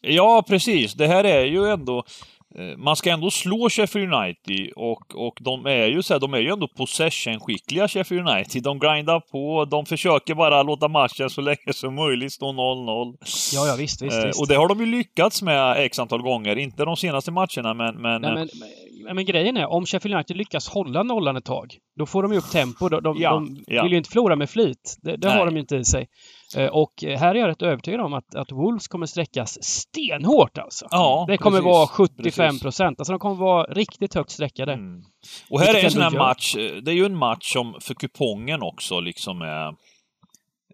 Ja, 0.01 0.43
precis. 0.47 0.93
Det 0.93 1.07
här 1.07 1.23
är 1.23 1.45
ju 1.45 1.69
ändå... 1.69 2.03
eh, 2.59 2.77
Man 2.77 2.95
ska 2.95 3.11
ändå 3.11 3.31
slå 3.31 3.69
Sheffield 3.69 4.13
United 4.13 4.73
och, 4.75 5.15
och 5.27 5.37
de 5.41 5.65
är 5.65 5.87
ju 5.87 6.03
så 6.03 6.13
här, 6.13 6.19
de 6.19 6.33
är 6.33 6.37
ju 6.37 6.49
ändå 6.49 6.67
possession-skickliga 6.67 7.87
Sheffield 7.87 8.29
United. 8.29 8.63
De 8.63 8.79
grindar 8.79 9.19
på, 9.19 9.65
de 9.65 9.85
försöker 9.85 10.35
bara 10.35 10.63
låta 10.63 10.87
matchen 10.87 11.29
så 11.29 11.41
länge 11.41 11.73
som 11.73 11.95
möjligt 11.95 12.33
stå 12.33 12.45
0-0. 12.45 13.15
Ja, 13.53 13.67
ja, 13.67 13.75
visst, 13.77 14.01
visst, 14.01 14.13
Eh, 14.17 14.25
visst. 14.25 14.41
Och 14.41 14.47
det 14.47 14.55
har 14.55 14.67
de 14.67 14.79
ju 14.79 14.85
lyckats 14.85 15.41
med 15.41 15.85
x 15.85 15.99
antal 15.99 16.21
gånger. 16.21 16.55
Inte 16.55 16.85
de 16.85 16.97
senaste 16.97 17.31
matcherna, 17.31 17.73
men... 17.73 18.01
men, 18.01 18.21
Nej, 18.21 18.33
men, 18.33 18.49
men, 19.05 19.15
men 19.15 19.25
grejen 19.25 19.57
är, 19.57 19.65
om 19.65 19.85
Sheffield 19.85 20.15
United 20.15 20.37
lyckas 20.37 20.69
hålla 20.69 21.03
nollan 21.03 21.35
ett 21.35 21.45
tag, 21.45 21.77
då 21.99 22.05
får 22.05 22.23
de 22.23 22.31
ju 22.31 22.37
upp 22.37 22.51
tempo. 22.51 22.89
De, 22.89 23.03
de, 23.03 23.17
Ja, 23.17 23.31
de 23.31 23.63
ja. 23.67 23.83
vill 23.83 23.91
ju 23.91 23.97
inte 23.97 24.09
förlora 24.09 24.35
med 24.35 24.49
flit. 24.49 24.97
Det, 25.01 25.17
det 25.17 25.29
har 25.29 25.45
de 25.45 25.55
ju 25.55 25.61
inte 25.61 25.75
i 25.75 25.85
sig. 25.85 26.07
Eh, 26.55 26.67
Och 26.67 27.03
eh, 27.03 27.19
här 27.19 27.35
är 27.35 27.39
jag 27.39 27.47
rätt 27.47 27.61
övertygad 27.61 28.01
om 28.01 28.13
att, 28.13 28.35
att 28.35 28.51
Wolves 28.51 28.87
kommer 28.87 29.05
sträckas 29.05 29.63
stenhårt 29.63 30.57
alltså. 30.57 30.87
Ja, 30.91 31.25
det 31.27 31.37
kommer 31.37 31.57
precis, 31.57 31.73
vara 31.73 31.87
75 31.87 32.47
precis. 32.47 32.61
procent. 32.61 32.99
Alltså 32.99 33.13
de 33.13 33.19
kommer 33.19 33.35
vara 33.35 33.63
riktigt 33.63 34.13
högt 34.13 34.31
sträckade. 34.31 34.73
Mm. 34.73 35.03
Och 35.49 35.59
här 35.59 35.75
är 35.75 35.83
en 35.83 35.91
sån 35.91 36.01
här 36.01 36.17
match, 36.17 36.55
eh, 36.55 36.75
det 36.75 36.91
är 36.91 36.95
ju 36.95 37.05
en 37.05 37.17
match 37.17 37.53
som 37.53 37.75
för 37.81 37.93
kupongen 37.93 38.63
också 38.63 38.99
liksom 38.99 39.41
är 39.41 39.75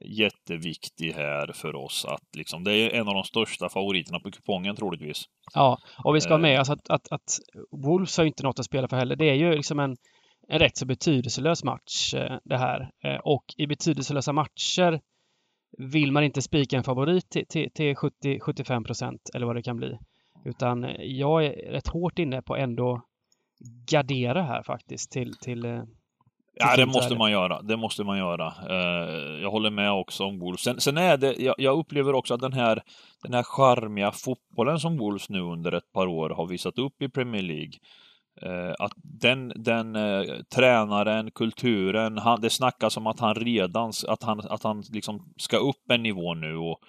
jätteviktig 0.05 1.11
här 1.13 1.51
för 1.53 1.75
oss 1.75 2.05
att 2.05 2.35
liksom, 2.37 2.63
det 2.63 2.73
är 2.73 2.89
en 2.89 3.07
av 3.07 3.13
de 3.13 3.23
största 3.23 3.69
favoriterna 3.69 4.19
på 4.19 4.31
kupongen 4.31 4.75
troligtvis. 4.75 5.23
Ja, 5.53 5.77
och 6.03 6.15
vi 6.15 6.21
ska 6.21 6.33
ha 6.33 6.37
med 6.37 6.61
oss 6.61 6.69
att, 6.69 6.89
att, 6.89 7.11
att 7.11 7.39
Wolves 7.71 8.17
har 8.17 8.25
inte 8.25 8.43
något 8.43 8.59
att 8.59 8.65
spela 8.65 8.87
för 8.87 8.97
heller. 8.97 9.15
Det 9.15 9.29
är 9.29 9.33
ju 9.33 9.55
liksom 9.55 9.79
en, 9.79 9.95
en 10.47 10.59
rätt 10.59 10.77
så 10.77 10.85
betydelselös 10.85 11.63
match 11.63 12.13
det 12.43 12.57
här. 12.57 12.89
Och 13.23 13.43
i 13.57 13.67
betydelselösa 13.67 14.33
matcher 14.33 14.99
vill 15.79 16.11
man 16.11 16.23
inte 16.23 16.41
spika 16.41 16.77
en 16.77 16.83
favorit 16.83 17.29
till, 17.29 17.45
till, 17.47 17.71
till 17.71 17.95
70-75 17.95 18.85
procent 18.85 19.29
eller 19.33 19.45
vad 19.45 19.55
det 19.55 19.63
kan 19.63 19.77
bli. 19.77 19.97
Utan 20.45 20.83
eh, 20.83 21.03
jag 21.03 21.45
är 21.45 21.71
rätt 21.71 21.87
hårt 21.87 22.19
inne 22.19 22.41
på 22.41 22.55
ändå 22.55 23.01
gardera 23.89 24.43
här 24.43 24.63
faktiskt 24.63 25.11
till, 25.11 25.33
till 25.33 25.65
eh, 25.65 25.83
Ja, 26.53 26.75
det 26.77 26.85
måste 26.85 27.15
man 27.15 27.31
göra. 27.31 27.61
Det 27.61 27.77
måste 27.77 28.03
man 28.03 28.17
göra. 28.17 28.53
Eh, 28.69 29.41
jag 29.41 29.51
håller 29.51 29.69
med 29.69 29.91
också 29.91 30.23
om 30.23 30.39
Wolves. 30.39 30.61
Sen, 30.61 30.79
sen 30.79 30.97
är 30.97 31.17
det, 31.17 31.35
jag, 31.37 31.55
jag 31.57 31.79
upplever 31.79 32.13
också 32.13 32.33
att 32.33 32.41
den 32.41 32.53
här, 32.53 32.83
den 33.23 33.33
här 33.33 33.43
charmiga 33.43 34.11
fotbollen 34.11 34.79
som 34.79 34.97
Wolves 34.97 35.29
nu 35.29 35.39
under 35.39 35.71
ett 35.71 35.91
par 35.93 36.07
år 36.07 36.29
har 36.29 36.47
visat 36.47 36.77
upp 36.77 37.01
i 37.01 37.09
Premier 37.09 37.41
League, 37.41 37.71
Eh, 38.41 38.73
att 38.79 38.91
den, 38.95 39.51
den 39.55 39.95
eh, 39.95 40.23
tränaren, 40.55 41.31
kulturen, 41.31 42.17
han, 42.17 42.41
det 42.41 42.49
snackas 42.49 42.97
om 42.97 43.07
att 43.07 43.19
han 43.19 43.35
redan, 43.35 43.91
att 44.07 44.23
han, 44.23 44.39
att 44.39 44.63
han 44.63 44.83
liksom 44.91 45.33
ska 45.37 45.57
upp 45.57 45.91
en 45.91 46.03
nivå 46.03 46.33
nu 46.33 46.55
och 46.55 46.79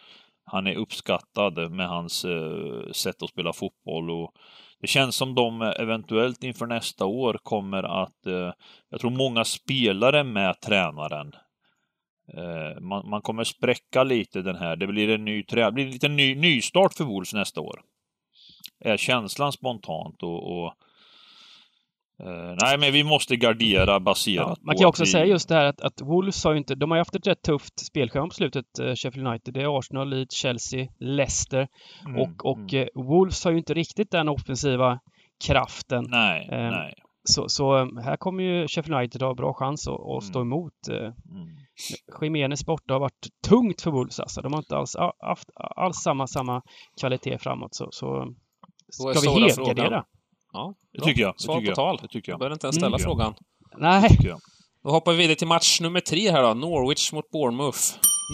han 0.44 0.66
är 0.66 0.74
uppskattad 0.74 1.72
med 1.72 1.88
hans 1.88 2.24
eh, 2.24 2.92
sätt 2.92 3.22
att 3.22 3.30
spela 3.30 3.52
fotboll 3.52 4.10
och 4.10 4.34
det 4.80 4.86
känns 4.86 5.16
som 5.16 5.34
de 5.34 5.62
eventuellt 5.62 6.44
inför 6.44 6.66
nästa 6.66 7.04
år 7.04 7.38
kommer 7.42 8.02
att 8.02 8.26
eh, 8.26 8.52
jag 8.90 9.00
tror 9.00 9.10
många 9.10 9.44
spelare 9.44 10.24
med 10.24 10.60
tränaren. 10.60 11.32
Eh, 12.36 12.80
man, 12.80 13.10
man 13.10 13.22
kommer 13.22 13.44
spräcka 13.44 14.04
lite 14.04 14.42
den 14.42 14.56
här. 14.56 14.76
Det 14.76 14.86
blir 14.86 15.10
en 15.10 15.24
ny 15.24 15.42
trä, 15.42 15.72
blir 15.72 15.84
en 15.84 15.90
liten 15.90 16.16
ny, 16.16 16.34
nystart 16.34 16.94
för 16.94 17.04
Wolves 17.04 17.34
nästa 17.34 17.60
år. 17.60 17.80
Är 18.80 18.96
känslan 18.96 19.52
spontant 19.52 20.22
och, 20.22 20.64
och 20.64 20.74
eh, 22.20 22.56
Nej, 22.62 22.78
men 22.78 22.92
vi 22.92 23.04
måste 23.04 23.36
gardera 23.36 24.00
baserat 24.00 24.46
Ja, 24.48 24.56
man 24.62 24.74
på 24.74 24.78
kan 24.78 24.86
att 24.86 24.88
också 24.88 25.02
vi... 25.02 25.10
säga 25.10 25.24
just 25.24 25.48
det 25.48 25.54
här 25.54 25.64
att, 25.64 25.80
att 25.80 26.00
Wolves 26.02 26.44
har 26.44 26.52
ju 26.52 26.58
inte, 26.58 26.74
de 26.74 26.90
har 26.90 26.98
ju 26.98 27.00
haft 27.00 27.14
ett 27.14 27.26
rätt 27.26 27.42
tufft 27.42 27.86
spelschema 27.86 28.26
på 28.26 28.34
slutet, 28.34 28.78
eh, 28.80 28.94
Sheffield 28.94 29.28
United. 29.28 29.54
Det 29.54 29.62
är 29.62 29.78
Arsenal, 29.78 30.08
Leeds, 30.10 30.34
Chelsea, 30.34 30.86
Leicester 31.00 31.68
Mm, 32.06 32.20
och, 32.20 32.46
och 32.46 32.58
mm. 32.72 32.82
eh, 32.82 33.02
Wolves 33.04 33.44
har 33.44 33.50
ju 33.52 33.58
inte 33.58 33.74
riktigt 33.74 34.10
den 34.10 34.28
offensiva 34.28 34.98
kraften. 35.46 36.04
Nej, 36.08 36.48
eh, 36.52 36.58
nej. 36.70 36.94
Så, 37.24 37.48
så 37.48 37.78
eh, 37.78 37.86
här 38.04 38.16
kommer 38.16 38.42
ju 38.42 38.68
Sheffield 38.68 38.96
United 38.98 39.22
ha 39.22 39.34
bra 39.34 39.54
chans 39.54 39.88
att, 39.88 39.94
att 40.16 40.24
stå 40.24 40.38
Mm. 40.40 40.52
emot. 40.52 40.88
Mm. 40.88 41.56
Jiménez 42.22 42.66
borta 42.66 42.94
har 42.94 43.00
varit 43.00 43.28
tungt 43.48 43.80
för 43.82 43.90
Wolves 43.90 44.20
alltså. 44.20 44.42
De 44.42 44.52
har 44.52 44.60
inte 44.60 44.76
alls 44.76 44.96
haft 45.20 45.48
alls 45.56 45.96
samma, 45.96 46.26
samma 46.26 46.62
kvalitet 47.00 47.38
framåt. 47.38 47.74
Så, 47.74 47.88
så 47.92 48.34
ska 48.88 49.30
vi 49.30 49.40
helgardera? 49.40 49.86
frågan. 49.86 50.04
Ja, 50.52 50.74
Det 50.92 51.04
tycker 51.04 51.22
jag. 51.22 51.34
Det 51.38 51.42
Svar 51.42 51.54
tycker 51.54 51.66
på 51.66 51.70
jag. 51.70 51.76
tal. 51.76 51.98
Det 52.02 52.08
tycker 52.08 52.32
Jag 52.32 52.38
behöver 52.38 52.54
inte 52.54 52.66
ens 52.66 52.76
Mm. 52.76 52.82
ställa 52.90 52.98
jag. 52.98 53.04
frågan. 53.04 53.34
Nej, 53.78 54.08
tycker 54.08 54.28
jag. 54.28 54.40
Då 54.84 54.90
hoppar 54.90 55.12
vi 55.12 55.18
vidare 55.18 55.34
till 55.36 55.46
match 55.46 55.80
nummer 55.80 56.00
tre 56.00 56.30
här 56.30 56.42
då. 56.42 56.54
Norwich 56.54 57.12
mot 57.12 57.30
Bournemouth. 57.30 57.78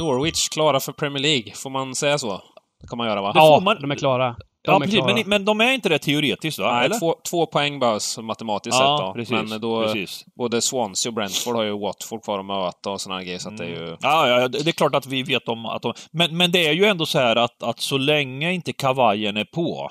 Norwich 0.00 0.48
klara 0.48 0.80
för 0.80 0.92
Premier 0.92 1.22
League. 1.22 1.52
Får 1.54 1.70
man 1.70 1.94
säga 1.94 2.18
så? 2.18 2.42
Det 2.80 2.86
kan 2.88 2.98
man 2.98 3.06
göra 3.06 3.22
va? 3.22 3.32
Ja, 3.34 3.56
får 3.56 3.64
man- 3.64 3.80
de 3.80 3.90
är 3.90 3.94
klara. 3.94 4.26
De 4.28 4.36
Ja, 4.72 4.76
är 4.76 4.80
precis. 4.80 4.94
klara. 4.96 5.14
Men, 5.14 5.22
men 5.28 5.44
de 5.44 5.60
är 5.60 5.72
inte 5.72 5.88
det 5.88 5.98
teoretiskt, 5.98 6.58
va? 6.58 6.72
Nej, 6.74 6.84
Eller? 6.84 6.98
två, 6.98 7.14
två 7.30 7.46
poäng 7.46 7.78
behövs 7.78 8.18
matematiskt 8.18 8.76
ja, 8.80 8.98
sett 8.98 9.06
då. 9.06 9.12
precis. 9.12 9.50
Men 9.50 9.60
då, 9.60 9.82
precis. 9.82 10.24
både 10.38 10.60
Swansea 10.62 11.10
och 11.10 11.14
Brentford 11.14 11.56
har 11.56 11.62
ju 11.62 11.78
Watford 11.78 12.22
kvar 12.24 12.38
att 12.38 12.44
möta 12.46 12.90
och 12.90 13.00
här 13.08 13.22
grejer, 13.22 13.38
så 13.38 13.48
att 13.48 13.56
det 13.56 13.64
är 13.64 13.68
ju... 13.68 13.96
Ja, 14.00 14.28
ja, 14.28 14.48
det 14.48 14.58
det 14.64 14.70
är 14.70 14.72
klart 14.72 14.94
att 14.94 15.06
vi 15.06 15.22
vet 15.22 15.48
om 15.48 15.66
att 15.66 15.82
de... 15.82 15.92
Men, 16.12 16.36
men 16.36 16.52
det 16.52 16.66
är 16.66 16.72
ju 16.72 16.84
ändå 16.84 17.06
så 17.06 17.18
här 17.18 17.36
att, 17.36 17.62
att 17.62 17.80
så 17.80 17.98
länge 17.98 18.52
inte 18.52 18.72
kavajen 18.72 19.36
är 19.36 19.44
på 19.44 19.90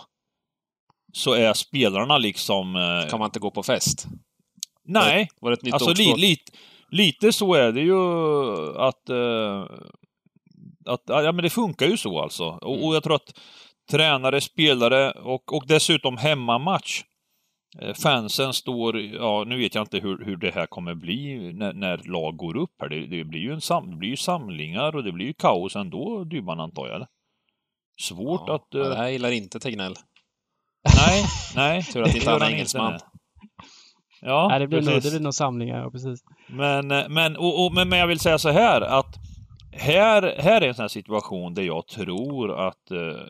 så 1.15 1.33
är 1.33 1.53
spelarna 1.53 2.17
liksom... 2.17 2.75
eh, 2.75 3.09
Kan 3.09 3.19
man 3.19 3.27
inte 3.27 3.39
gå 3.39 3.51
på 3.51 3.63
fest? 3.63 4.07
Nej, 4.83 5.29
Var 5.41 5.49
det 5.51 5.53
ett 5.57 5.63
nytt 5.63 5.73
alltså 5.73 5.93
li, 5.93 6.13
li, 6.17 6.37
lite 6.89 7.33
så 7.33 7.53
är 7.53 7.71
det 7.71 7.81
ju 7.81 7.97
att... 8.77 9.09
eh, 9.09 9.65
att 10.85 11.01
ja, 11.05 11.31
men 11.31 11.43
det 11.43 11.49
funkar 11.49 11.85
ju 11.87 11.97
så 11.97 12.19
alltså. 12.21 12.43
Och, 12.43 12.73
Mm. 12.75 12.85
och 12.85 12.95
jag 12.95 13.03
tror 13.03 13.15
att 13.15 13.39
tränare, 13.91 14.41
spelare 14.41 15.11
och, 15.11 15.53
och 15.53 15.63
dessutom 15.67 16.17
hemmamatch. 16.17 17.03
Eh, 17.81 17.93
Fansen 17.93 18.53
står, 18.53 18.99
ja 19.01 19.43
nu 19.47 19.57
vet 19.57 19.75
jag 19.75 19.81
inte 19.83 19.99
hur, 19.99 20.25
hur 20.25 20.37
det 20.37 20.51
här 20.51 20.65
kommer 20.65 20.95
bli 20.95 21.53
när, 21.53 21.73
när 21.73 21.97
lag 21.97 22.37
går 22.37 22.57
upp 22.57 22.73
här. 22.81 22.89
Det, 22.89 23.05
det, 23.07 23.23
blir 23.23 23.39
ju 23.39 23.53
en 23.53 23.61
sam, 23.61 23.89
det 23.91 23.95
blir 23.97 24.09
ju 24.09 24.17
samlingar 24.17 24.95
och 24.95 25.03
det 25.03 25.11
blir 25.11 25.25
ju 25.25 25.33
kaos 25.33 25.75
ändå, 25.75 26.23
Dybban 26.23 26.59
antar 26.59 26.87
jag. 26.87 27.07
Svårt 28.01 28.43
Ja, 28.47 28.55
att... 28.55 28.67
ja, 28.69 28.79
det 28.79 28.91
eh, 28.91 28.97
här 28.97 29.09
gillar 29.09 29.31
inte 29.31 29.59
Tegnell. 29.59 29.95
Nej, 30.95 31.25
nej. 31.55 31.83
Tur 31.83 32.01
att 32.01 32.07
inte 32.15 32.19
det 32.19 32.25
gör 32.25 32.39
han 32.39 32.41
är 32.41 32.51
engelsman. 32.51 32.99
Ja, 34.21 34.47
Nej, 34.49 34.59
det 34.59 34.67
blir, 34.67 34.81
nog, 34.81 34.87
precis. 34.87 35.03
det 35.03 35.17
blir 35.17 35.23
nog 35.23 35.33
samlingar, 35.33 35.89
precis. 35.89 36.19
Men, 36.47 36.87
men, 37.13 37.37
och, 37.37 37.65
och, 37.65 37.73
men, 37.73 37.89
men 37.89 37.99
jag 37.99 38.07
vill 38.07 38.19
säga 38.19 38.37
så 38.37 38.49
här 38.49 38.81
att 38.81 39.15
här, 39.71 40.35
här 40.39 40.61
är 40.61 40.67
en 40.67 40.75
sån 40.75 40.83
här 40.83 40.87
situation 40.87 41.53
där 41.53 41.63
jag 41.63 41.87
tror 41.87 42.67
att 42.67 42.91
eh, 42.91 43.27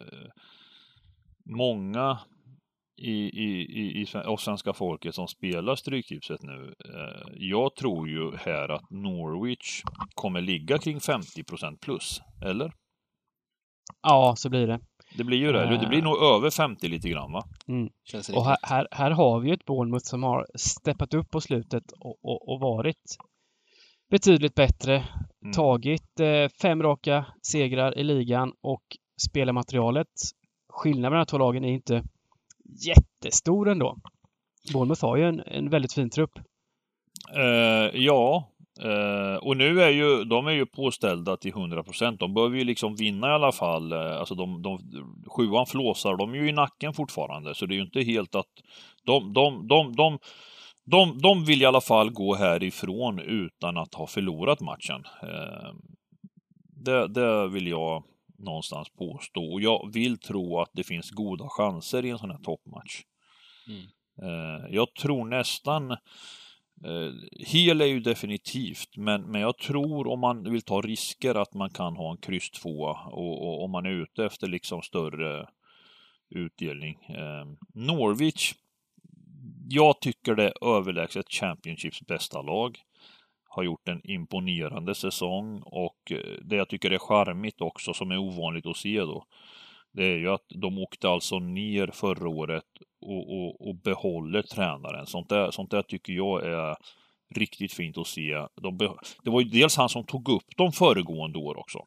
många 1.46 2.20
i, 2.98 3.12
i, 3.12 3.62
i, 3.62 4.02
i 4.02 4.18
av 4.18 4.38
svenska 4.38 4.74
folket 4.74 5.16
som 5.16 5.28
spelar 5.28 5.76
Stryktipset 5.76 6.44
nu, 6.44 6.74
eh, 6.86 7.34
jag 7.34 7.76
tror 7.76 8.10
ju 8.10 8.36
här 8.38 8.70
att 8.70 8.90
Norwich 8.90 9.82
kommer 10.14 10.42
ligga 10.42 10.78
kring 10.78 11.00
50% 11.00 11.78
plus, 11.82 12.22
eller? 12.46 12.72
Ja, 14.02 14.34
så 14.38 14.50
blir 14.50 14.68
det. 14.68 14.80
Det 15.18 15.24
blir 15.24 15.38
ju 15.38 15.52
det. 15.52 15.78
Det 15.78 15.88
blir 15.88 16.02
nog 16.02 16.18
över 16.18 16.50
50 16.50 16.88
lite 16.88 17.10
grann 17.10 17.32
va? 17.32 17.44
Känns 18.04 18.30
Och 18.30 18.46
här, 18.46 18.58
här, 18.62 18.88
här 18.92 19.12
har 19.12 19.40
vi 19.40 19.48
ju 19.48 19.54
ett 19.54 19.66
Bournemouth 19.66 20.06
som 20.06 20.24
har 20.24 20.48
steppat 20.56 21.14
upp 21.14 21.32
på 21.32 21.42
slutet 21.42 21.92
och, 21.92 22.18
och, 22.22 22.50
och 22.50 22.60
varit 22.60 23.18
betydligt 24.10 24.56
bättre. 24.56 24.96
Mm. 24.96 25.54
Tagit 25.54 26.20
eh, 26.20 26.48
fem 26.62 26.84
raka 26.84 27.26
segrar 27.42 27.98
i 27.98 28.04
ligan 28.04 28.54
och 28.62 28.84
spelarmaterialet. 29.30 30.08
Skillnaden 30.70 31.02
mellan 31.02 31.12
de 31.12 31.18
här 31.18 31.26
två 31.26 31.38
lagen 31.38 31.64
är 31.66 31.74
inte 31.74 32.04
jättestor 32.86 33.70
ändå. 33.70 33.98
Bournemouth 34.74 35.06
har 35.06 35.18
ju 35.18 35.24
en, 35.24 35.40
en 35.40 35.70
väldigt 35.70 35.94
fin 35.94 36.10
trupp. 36.10 36.40
Eh, 37.36 38.02
ja, 38.02 38.50
eh, 38.82 39.36
och 39.36 39.58
nu 39.58 39.82
är 39.82 39.90
ju 39.90 40.24
de 40.24 40.48
är 40.48 40.52
ju 40.52 40.66
påställda 40.66 41.38
till 41.38 41.52
100 41.52 41.84
procent. 41.84 42.20
De 42.20 42.34
behöver 42.34 42.58
ju 42.58 42.64
liksom 42.64 42.96
vinna 42.96 43.28
i 43.28 43.32
alla 43.32 43.52
fall. 43.52 43.92
Eh, 43.92 44.20
alltså 44.20 44.36
de, 44.36 44.62
de, 44.62 44.80
sjuan 45.28 45.66
flåsar 45.66 46.16
de 46.16 46.34
är 46.34 46.38
ju 46.38 46.50
i 46.50 46.52
nacken 46.52 46.94
fortfarande, 46.94 47.56
så 47.56 47.66
det 47.66 47.74
är 47.74 47.76
ju 47.76 47.84
inte 47.84 48.02
helt 48.02 48.36
att 48.36 48.52
de, 49.06 49.34
de, 49.34 49.68
de, 49.68 49.96
de, 49.96 50.20
de, 50.86 51.22
de 51.22 51.46
vill 51.46 51.62
i 51.62 51.66
alla 51.66 51.82
fall 51.82 52.10
gå 52.10 52.36
härifrån 52.36 53.20
utan 53.20 53.78
att 53.78 53.94
ha 53.94 54.08
förlorat 54.08 54.62
matchen. 54.62 55.04
Eh, 55.22 55.74
det, 56.86 57.08
det 57.08 57.48
vill 57.48 57.68
jag 57.68 58.04
någonstans 58.38 58.90
påstå. 58.90 59.54
Och 59.54 59.62
jag 59.62 59.92
vill 59.94 60.18
tro 60.18 60.60
att 60.60 60.70
det 60.74 60.84
finns 60.84 61.12
goda 61.12 61.46
chanser 61.50 62.06
i 62.06 62.10
en 62.10 62.18
sån 62.18 62.32
här 62.32 62.40
toppmatch. 62.44 63.02
Mm. 63.68 63.86
Eh, 64.22 64.66
jag 64.70 64.94
tror 64.94 65.26
nästan 65.26 65.98
Eh, 66.86 67.14
hel 67.32 67.82
är 67.82 67.86
ju 67.86 68.00
definitivt, 68.00 68.98
men, 68.98 69.22
men 69.22 69.42
jag 69.42 69.58
tror 69.58 70.08
om 70.08 70.20
man 70.20 70.52
vill 70.52 70.62
ta 70.62 70.82
risker 70.82 71.36
att 71.36 71.54
man 71.54 71.70
kan 71.70 71.96
ha 71.96 72.12
en 72.12 72.18
kryss 72.18 72.52
2 72.52 72.70
och, 73.12 73.48
och 73.48 73.64
om 73.64 73.72
man 73.72 73.86
är 73.86 73.90
ute 73.90 74.26
efter 74.26 74.48
liksom 74.48 74.82
större 74.82 75.48
utdelning. 76.30 76.98
Eh, 77.10 77.46
Norwich, 77.74 78.54
jag 79.70 80.00
tycker 80.02 80.36
det 80.36 80.44
är 80.44 80.78
överlägset 80.78 81.30
Championships 81.30 82.02
bästa 82.02 82.42
lag. 82.42 82.80
Har 83.48 83.64
gjort 83.64 83.88
en 83.88 84.10
imponerande 84.10 84.96
säsong 84.96 85.62
och 85.66 86.12
eh, 86.12 86.40
det 86.42 86.56
jag 86.56 86.70
tycker 86.70 86.92
är 86.92 86.98
charmigt 86.98 87.62
också, 87.62 87.94
som 87.94 88.12
är 88.12 88.18
ovanligt 88.18 88.66
att 88.66 88.78
se 88.78 89.00
då, 89.00 89.26
det 89.96 90.06
är 90.06 90.18
ju 90.18 90.30
att 90.30 90.46
de 90.62 90.78
åkte 90.78 91.10
alltså 91.10 91.40
ner 91.40 91.88
förra 91.94 92.30
året 92.30 92.64
och, 93.02 93.34
och, 93.38 93.68
och 93.68 93.76
behåller 93.76 94.42
tränaren. 94.42 95.06
Sånt 95.06 95.30
där, 95.30 95.52
sånt 95.52 95.72
där 95.72 95.82
tycker 95.82 96.14
jag 96.14 96.46
är 96.46 96.76
riktigt 97.36 97.74
fint 97.74 97.98
att 97.98 98.08
se. 98.08 98.46
De 98.62 98.78
det 99.24 99.30
var 99.30 99.42
ju 99.42 99.50
dels 99.50 99.78
han 99.78 99.90
som 99.90 100.04
tog 100.04 100.30
upp 100.30 100.58
dem 100.58 100.72
föregående 100.72 101.40
år 101.40 101.60
också. 101.60 101.80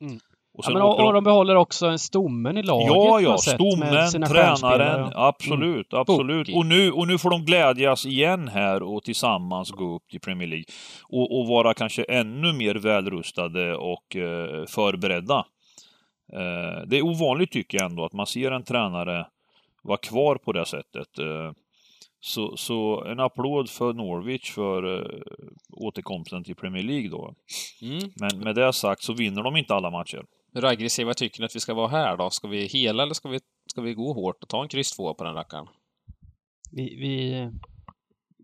Mm. 0.00 0.18
Och 0.58 0.64
Ja, 0.66 0.72
men, 0.72 0.82
och, 0.82 1.06
och 1.06 1.12
de 1.12 1.24
behåller 1.24 1.54
också 1.56 1.86
en 1.86 1.98
stommen 1.98 2.56
i 2.58 2.62
laget. 2.62 2.86
Ja, 2.86 3.20
ja, 3.20 3.38
stommen, 3.38 4.24
tränaren, 4.28 5.12
absolut, 5.14 5.94
absolut. 5.94 6.46
Bookie. 6.46 6.56
Och 6.56 6.66
nu, 6.66 6.92
och 6.92 7.08
nu 7.08 7.18
får 7.18 7.30
de 7.30 7.44
glädjas 7.44 8.06
igen 8.06 8.48
här 8.48 8.82
och 8.82 9.02
tillsammans 9.02 9.70
gå 9.70 9.94
upp 9.94 10.08
till 10.10 10.20
Premier 10.20 10.48
League. 10.48 10.64
Och, 11.08 11.38
och 11.38 11.46
vara 11.46 11.74
kanske 11.74 12.02
ännu 12.04 12.52
mer 12.52 12.74
välrustade 12.74 13.76
och 13.76 14.16
eh, 14.16 14.66
förberedda. 14.66 15.44
Eh, 16.32 16.86
det 16.86 16.98
är 16.98 17.02
ovanligt 17.02 17.52
tycker 17.52 17.78
jag 17.78 17.90
ändå 17.90 18.04
att 18.04 18.12
man 18.12 18.26
ser 18.26 18.50
en 18.50 18.64
tränare 18.64 19.26
vara 19.82 19.98
kvar 19.98 20.36
på 20.36 20.52
det 20.52 20.66
sättet. 20.66 21.18
Eh, 21.18 21.52
så, 22.20 22.56
så 22.56 23.04
en 23.04 23.20
applåd 23.20 23.70
för 23.70 23.92
Norwich 23.92 24.50
för 24.50 24.98
eh, 24.98 25.22
återkomsten 25.72 26.44
till 26.44 26.54
Premier 26.54 26.82
League 26.82 27.08
då. 27.08 27.34
Mm. 27.82 28.10
Men 28.14 28.38
med 28.38 28.54
det 28.54 28.72
sagt 28.72 29.02
så 29.02 29.12
vinner 29.12 29.42
de 29.42 29.56
inte 29.56 29.74
alla 29.74 29.90
matcher. 29.90 30.24
Hur 30.52 30.64
aggressiva 30.64 31.14
tycker 31.14 31.40
ni 31.40 31.46
att 31.46 31.56
vi 31.56 31.60
ska 31.60 31.74
vara 31.74 31.88
här 31.88 32.16
då? 32.16 32.30
Ska 32.30 32.48
vi 32.48 32.66
hela 32.66 33.02
eller 33.02 33.14
ska 33.14 33.28
vi, 33.28 33.40
ska 33.66 33.80
vi 33.80 33.94
gå 33.94 34.12
hårt 34.12 34.42
och 34.42 34.48
ta 34.48 34.62
en 34.62 34.68
kryss 34.68 34.96
två 34.96 35.14
på 35.14 35.24
den 35.24 35.34
rackaren? 35.34 35.66
Vi, 36.72 36.96
vi, 36.96 37.50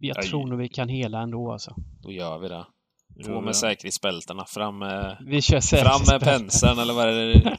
jag 0.01 0.23
tror 0.23 0.47
nog 0.47 0.59
vi 0.59 0.69
kan 0.69 0.89
hela 0.89 1.21
ändå 1.21 1.53
alltså. 1.53 1.75
Då 2.03 2.13
gör 2.13 2.39
vi 2.39 2.49
det. 2.49 2.67
På 3.25 3.41
med 3.41 3.51
det? 3.51 3.55
säkerhetsbältena, 3.55 4.45
fram 4.45 4.79
med, 4.79 5.17
Vi 5.27 5.43
kör 5.43 5.61
fram 5.61 6.01
med 6.13 6.21
penseln 6.21 6.79
eller 6.79 6.95
vad 6.95 7.09
är 7.09 7.13
det, 7.13 7.57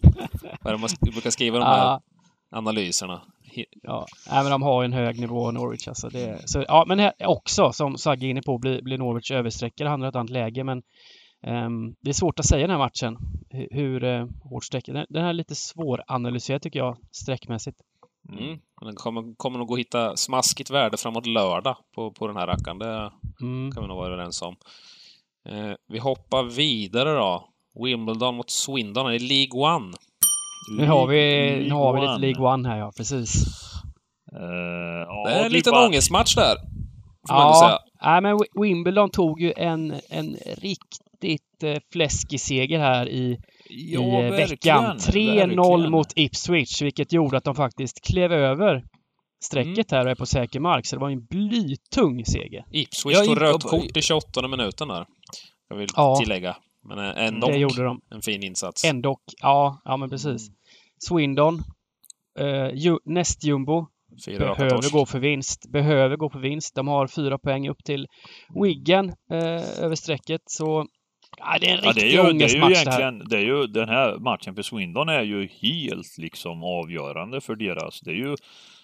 vad 0.62 0.74
är 0.74 0.78
det 0.78 0.78
man 0.78 0.90
brukar 1.12 1.30
skriva 1.30 1.60
de 1.60 1.66
här 1.66 1.78
Ja, 1.78 2.02
analyserna? 2.52 3.22
Ja. 3.84 4.06
Men 4.30 4.52
de 4.52 4.62
har 4.62 4.84
en 4.84 4.94
hög 4.94 5.20
nivå 5.20 5.52
Norwich 5.52 5.88
alltså. 5.88 6.10
Det, 6.10 6.50
så, 6.50 6.66
ja, 6.68 6.86
men 6.88 7.00
här, 7.00 7.14
också 7.26 7.72
som 7.72 7.98
Sagge 7.98 8.26
är 8.26 8.30
inne 8.30 8.42
på 8.42 8.58
blir, 8.58 8.82
blir 8.82 8.98
Norwich 8.98 9.32
överstreckade. 9.32 9.90
Han 9.90 10.02
har 10.02 10.10
ett 10.10 10.16
annat 10.16 10.30
läge 10.30 10.64
men 10.64 10.82
ehm, 11.44 11.96
det 12.02 12.10
är 12.10 12.14
svårt 12.14 12.40
att 12.40 12.46
säga 12.46 12.68
den 12.68 12.70
här 12.70 12.78
matchen. 12.78 13.18
Hur, 13.50 13.68
hur 13.72 14.04
uh, 14.04 14.28
hårt 14.44 14.64
strecket. 14.64 14.94
Den, 14.94 15.06
den 15.10 15.22
här 15.24 15.30
är 15.30 15.34
lite 15.34 15.56
svåranalyserad 15.56 16.62
tycker 16.62 16.80
jag 16.80 16.98
streckmässigt. 17.12 17.78
Mm. 18.30 18.60
Den 18.82 18.96
kommer, 18.96 19.36
kommer 19.38 19.60
nog 19.60 19.74
att 19.74 19.80
hitta 19.80 20.16
smaskigt 20.18 20.70
värde 20.70 20.98
framåt 20.98 21.26
lördag 21.26 21.78
på, 21.96 22.12
på 22.12 22.28
den 22.28 22.38
här 22.38 22.48
rackaren. 22.48 22.80
Det 22.80 23.12
Mm. 23.42 23.72
kan 23.72 23.84
vi 23.84 23.88
nog 23.88 23.98
vara 23.98 24.08
överens 24.08 24.42
om. 24.42 24.56
Eh, 25.50 25.74
vi 25.88 26.00
hoppar 26.00 26.44
vidare 26.44 27.10
då. 27.14 27.50
Wimbledon 27.84 28.36
mot 28.36 28.50
Swindon 28.50 29.14
i 29.14 29.20
League 29.20 29.76
One. 29.76 29.94
Nu 30.78 30.88
har 30.88 31.08
vi, 31.08 31.16
League 31.50 31.64
nu 31.68 31.74
har 31.74 31.94
vi 31.94 32.02
lite. 32.02 32.18
League 32.18 32.54
One 32.54 32.70
här 32.70 32.78
ja, 32.78 32.92
precis. 32.98 33.34
Ja, 34.32 35.24
Det 35.28 35.34
är 35.34 35.46
en 35.46 35.52
liten 35.52 35.74
ångestmatch 35.74 36.36
där. 36.36 36.56
Får 37.28 37.36
man 37.36 37.42
ändå 37.42 37.54
säga. 37.54 37.70
Ja, 38.02 38.12
nej, 38.12 38.22
men 38.22 38.36
Wi- 38.38 38.62
Wimbledon 38.62 39.10
tog 39.10 39.42
ju 39.42 39.54
en, 39.58 39.94
en 40.10 40.36
riktigt 40.58 41.64
eh, 41.64 41.76
fläskig 41.94 42.42
seger 42.42 42.80
här 42.80 43.10
i, 43.10 43.38
Ja, 43.70 44.02
i 44.02 44.26
eh, 44.26 44.32
veckan. 44.32 44.98
3-0 44.98 44.98
verkligen. 44.98 45.92
mot 45.92 46.08
Ipswich, 46.16 46.82
vilket 46.82 47.14
gjorde 47.14 47.38
att 47.38 47.44
de 47.44 47.56
faktiskt 47.56 48.02
klev 48.08 48.32
över 48.32 48.84
strecket 49.46 49.92
här 49.92 50.06
och 50.06 50.12
är 50.12 50.16
på 50.16 50.26
säker 50.26 50.60
mark. 50.60 50.86
Så 50.86 50.96
det 50.96 51.00
var 51.00 51.10
en 51.10 51.26
blytung 51.26 52.26
seger. 52.26 52.64
Ipswich 52.72 53.18
Ja, 53.18 53.24
tog 53.26 53.42
rött 53.42 53.64
kort 53.64 53.98
i 53.98 54.02
28 54.02 54.48
minuten 54.48 54.88
där. 54.88 55.06
Jag 55.70 55.76
vill 55.78 55.88
Ja. 55.96 56.16
tillägga. 56.20 56.58
Men 56.84 57.00
eh, 57.00 57.26
ändå 57.28 57.48
Det 57.48 57.58
gjorde 57.58 57.84
de. 57.84 58.02
en 58.12 58.22
fin 58.22 58.44
insats. 58.44 58.84
Ändå. 58.86 59.18
Ja, 59.42 59.82
ja 59.86 59.98
men 59.98 60.10
precis. 60.10 60.48
Swindon, 61.08 61.60
eh, 62.40 62.70
ju, 62.74 62.98
nästjumbo, 63.06 63.88
Behöver 64.28 64.92
gå 64.92 65.06
för 65.06 65.20
vinst. 65.20 65.72
Behöver 65.72 66.16
gå 66.16 66.30
för 66.30 66.40
vinst. 66.40 66.76
De 66.76 66.88
har 66.88 67.08
fyra 67.08 67.38
poäng 67.38 67.70
upp 67.70 67.84
till 67.84 68.08
Wiggen 68.64 69.06
eh, 69.32 69.84
över 69.84 69.96
strecket. 69.96 70.42
Så 70.46 70.86
ja, 71.38 71.58
det 71.62 71.70
är 71.70 71.78
en 71.78 71.84
Ja, 71.84 71.94
det 71.94 72.02
är 72.02 72.04
riktig 72.04 72.12
ju, 72.12 72.18
det 72.18 72.28
är 72.28 72.32
ångestmatch 72.34 72.80
ju 72.80 72.84
det 72.86 72.92
här. 72.92 73.30
det 73.30 73.38
är 73.38 73.42
ju, 73.42 73.68
den 73.68 73.90
här 73.90 74.20
matchen 74.20 74.56
för 74.56 74.62
Swindon 74.62 75.10
är 75.10 75.22
ju 75.22 75.48
helt 75.48 76.18
liksom 76.18 76.64
avgörande 76.64 77.42
för 77.42 77.56
deras. 77.56 78.02
Det 78.02 78.12
är 78.12 78.16
ju, 78.16 78.36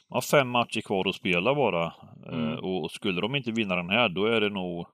de 0.10 0.14
har 0.16 0.22
fem 0.22 0.50
matcher 0.50 0.82
kvar 0.82 1.10
att 1.10 1.16
spela 1.16 1.56
bara. 1.56 1.94
Mm. 2.32 2.52
Eh, 2.52 2.58
och 2.58 2.92
skulle 2.92 3.22
de 3.22 3.36
inte 3.36 3.52
vinna 3.52 3.76
den 3.76 3.90
här, 3.90 4.10
då 4.10 4.26
är 4.26 4.42
det 4.42 4.50
nog, 4.50 4.88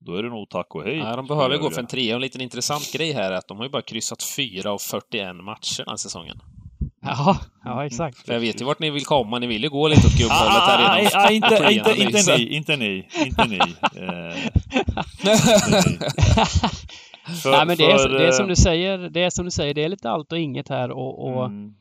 då 0.00 0.14
är 0.14 0.22
det 0.22 0.28
nog 0.28 0.48
tack 0.48 0.74
och 0.74 0.84
hej. 0.84 0.98
Nej, 1.02 1.16
de 1.16 1.26
behöver 1.26 1.58
gå 1.58 1.70
för 1.70 1.80
en 1.80 1.86
trea. 1.86 2.14
Och 2.14 2.16
En 2.16 2.22
liten 2.22 2.40
intressant 2.40 2.92
grej 2.92 3.12
här 3.12 3.32
är 3.32 3.36
att 3.36 3.48
de 3.48 3.56
har 3.56 3.64
ju 3.64 3.70
bara 3.70 3.82
kryssat 3.82 4.22
fyra 4.36 4.72
av 4.72 4.78
41 4.78 5.36
matcher 5.36 5.78
den 5.84 5.88
här 5.88 5.96
säsongen. 5.96 6.36
Ja, 7.02 7.38
ja, 7.64 7.86
exakt. 7.86 8.18
För 8.26 8.32
jag 8.32 8.40
vet 8.40 8.60
ju 8.60 8.64
vart 8.64 8.78
ni 8.78 8.90
vill 8.90 9.04
komma. 9.04 9.38
Ni 9.38 9.46
vill 9.46 9.62
ju 9.62 9.70
gå 9.70 9.88
lite 9.88 10.06
åt 10.06 10.18
gubbhållet 10.18 10.62
här 10.62 10.78
Ah, 10.80 11.08
ah, 11.14 11.26
ah, 11.26 11.30
inte, 11.30 11.68
inte, 11.70 12.02
inte 12.02 12.36
ni, 12.36 12.56
inte 12.56 12.76
ni, 12.76 13.06
inte 13.26 13.46
ni. 13.46 13.58
Eh. 13.58 14.34
För- 17.42 17.50
Nej, 17.50 17.66
men 17.66 17.76
det 17.76 17.84
är, 17.84 18.08
det 18.08 18.26
är 18.26 18.32
som 18.32 18.44
eh, 18.44 18.48
du 18.48 18.56
säger, 18.56 18.98
det 18.98 19.22
är 19.22 19.30
som 19.30 19.44
du 19.44 19.50
säger, 19.50 19.74
det 19.74 19.84
är 19.84 19.88
lite 19.88 20.10
allt 20.10 20.32
och 20.32 20.38
inget 20.38 20.68
här 20.68 20.90
och, 20.90 21.26
och, 21.28 21.46
mm, 21.46 21.74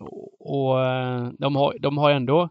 och, 0.00 0.50
och 0.56 0.84
eh, 0.86 1.28
de, 1.38 1.56
har, 1.56 1.76
de 1.80 1.98
har 1.98 2.10
ändå 2.10 2.48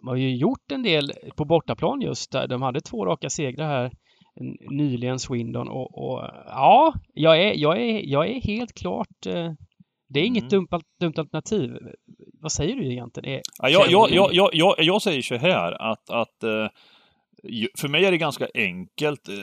de 0.00 0.08
har 0.08 0.16
ju 0.16 0.36
gjort 0.36 0.72
en 0.72 0.82
del 0.82 1.12
på 1.36 1.44
bortaplan 1.44 2.00
just 2.00 2.32
där. 2.32 2.46
De 2.46 2.62
hade 2.62 2.80
två 2.80 3.06
raka 3.06 3.30
segrar 3.30 3.68
här 3.68 3.92
nyligen, 4.70 5.18
Swindon 5.18 5.68
och, 5.68 5.98
och 5.98 6.30
ja, 6.46 6.94
jag 7.14 7.42
är, 7.42 7.54
jag, 7.54 7.80
är, 7.82 8.00
jag 8.04 8.28
är 8.28 8.40
helt 8.40 8.74
klart 8.74 9.26
eh, 9.26 9.52
det 10.08 10.20
är 10.20 10.24
inget 10.24 10.52
Mm. 10.52 10.66
dumt, 10.70 10.82
dumt 11.00 11.14
alternativ. 11.16 11.78
Vad 12.40 12.52
säger 12.52 12.76
du 12.76 12.92
egentligen? 12.92 13.32
Är, 13.34 13.40
Ja, 13.62 13.68
jag, 13.68 13.90
jag, 13.90 14.10
jag, 14.10 14.34
jag, 14.34 14.50
jag, 14.52 14.74
jag 14.78 15.02
säger 15.02 15.22
så 15.22 15.36
här 15.36 15.72
att, 15.92 16.10
att 16.10 16.42
eh, 16.42 16.68
för 17.78 17.88
mig 17.88 18.04
är 18.04 18.10
det 18.10 18.18
ganska 18.18 18.48
enkelt, 18.54 19.28
eh, 19.28 19.34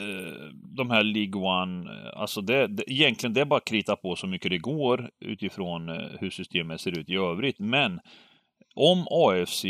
de 0.76 0.90
här 0.90 1.02
League 1.02 1.42
One, 1.62 1.90
alltså 2.16 2.40
det, 2.40 2.66
det, 2.66 2.84
egentligen 2.90 3.34
det 3.34 3.40
är 3.40 3.44
bara 3.44 3.56
att 3.56 3.64
krita 3.64 3.96
på 3.96 4.16
så 4.16 4.26
mycket 4.26 4.50
det 4.50 4.58
går 4.58 5.10
utifrån 5.20 5.88
hur 6.20 6.30
systemet 6.30 6.80
ser 6.80 6.98
ut 6.98 7.08
i 7.08 7.14
övrigt. 7.14 7.58
Men 7.58 8.00
om 8.74 9.06
AFC 9.10 9.64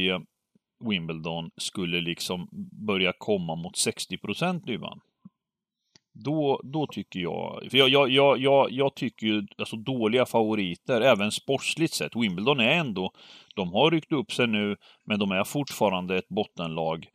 Wimbledon 0.90 1.50
skulle 1.56 2.00
liksom 2.00 2.48
börja 2.86 3.12
komma 3.18 3.54
mot 3.54 3.76
60 3.76 4.18
procent 4.18 4.66
Dybban, 4.66 5.00
då, 6.14 6.60
då 6.64 6.86
tycker 6.86 7.20
jag, 7.20 7.66
för 7.70 7.78
jag, 7.78 7.88
jag, 7.88 8.10
jag, 8.10 8.38
jag, 8.38 8.72
jag 8.72 8.94
tycker 8.94 9.26
ju, 9.26 9.46
alltså 9.58 9.76
dåliga 9.76 10.26
favoriter, 10.26 11.00
även 11.00 11.32
sportsligt 11.32 11.94
sett. 11.94 12.16
Wimbledon 12.16 12.60
är 12.60 12.72
ändå, 12.72 13.12
de 13.56 13.72
har 13.72 13.90
ryckt 13.90 14.12
upp 14.12 14.32
sig 14.32 14.46
nu, 14.46 14.76
men 15.06 15.18
de 15.18 15.30
är 15.30 15.44
fortfarande 15.44 16.18
ett 16.18 16.28
bottenlag. 16.28 17.06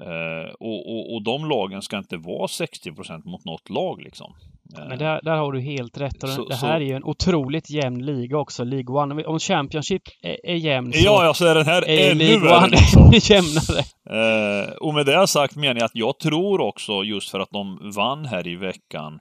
Eh, 0.00 0.54
och, 0.60 0.92
och, 0.92 1.14
och 1.14 1.22
de 1.22 1.48
lagen 1.48 1.82
ska 1.82 1.98
inte 1.98 2.16
vara 2.16 2.48
60 2.48 2.90
mot 3.24 3.44
något 3.44 3.70
lag 3.70 4.02
liksom. 4.02 4.34
Men 4.78 4.98
där, 4.98 5.20
där 5.22 5.36
har 5.36 5.52
du 5.52 5.60
helt 5.60 5.98
rätt. 5.98 6.22
Och 6.22 6.28
Så- 6.28 6.44
det 6.48 6.56
så- 6.56 6.66
här 6.66 6.80
är 6.80 6.84
ju 6.84 6.94
en 6.94 7.04
otroligt 7.04 7.70
jämn 7.70 8.06
liga 8.06 8.38
också, 8.38 8.64
League 8.64 9.02
One. 9.02 9.24
Om 9.24 9.38
Championship 9.38 10.02
är, 10.22 10.46
är 10.46 10.54
jämn 10.54 10.92
så 10.92 10.98
Ja, 11.04 11.24
ja, 11.24 11.34
så 11.34 11.46
är 11.46 11.54
den 11.54 11.66
här 11.66 11.88
är 11.88 12.10
ännu 12.10 12.24
League 12.24 12.48
värre 12.48 12.58
One 12.58 12.68
liksom. 12.68 13.10
jämnare. 13.34 13.84
Eh, 14.10 14.72
och 14.72 14.94
med 14.94 15.06
det 15.06 15.26
sagt 15.26 15.56
menar 15.56 15.74
jag 15.80 15.84
att 15.84 15.94
jag 15.94 16.18
tror 16.18 16.60
också, 16.60 17.02
just 17.04 17.30
för 17.30 17.40
att 17.40 17.50
de 17.50 17.92
vann 17.96 18.24
här 18.24 18.46
i 18.46 18.56
veckan, 18.56 19.18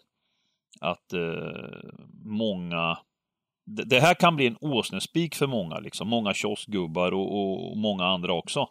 att 0.82 1.14
eh, 1.14 1.90
många... 2.26 2.98
Det, 3.66 3.84
det 3.84 4.00
här 4.00 4.14
kan 4.14 4.36
bli 4.36 4.48
en 4.48 4.58
åsnespik 4.62 5.36
för 5.36 5.48
många, 5.48 5.80
liksom. 5.80 6.08
Många 6.08 6.34
kioskgubbar 6.34 7.12
och, 7.12 7.72
och 7.72 7.78
många 7.78 8.06
andra 8.06 8.34
också. 8.34 8.68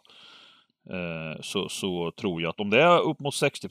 Eh, 0.89 1.41
så, 1.41 1.69
så 1.69 2.11
tror 2.11 2.41
jag 2.41 2.49
att 2.49 2.59
om 2.59 2.69
det 2.69 2.81
är 2.81 2.99
upp 2.99 3.19
mot 3.19 3.35
60 3.35 3.69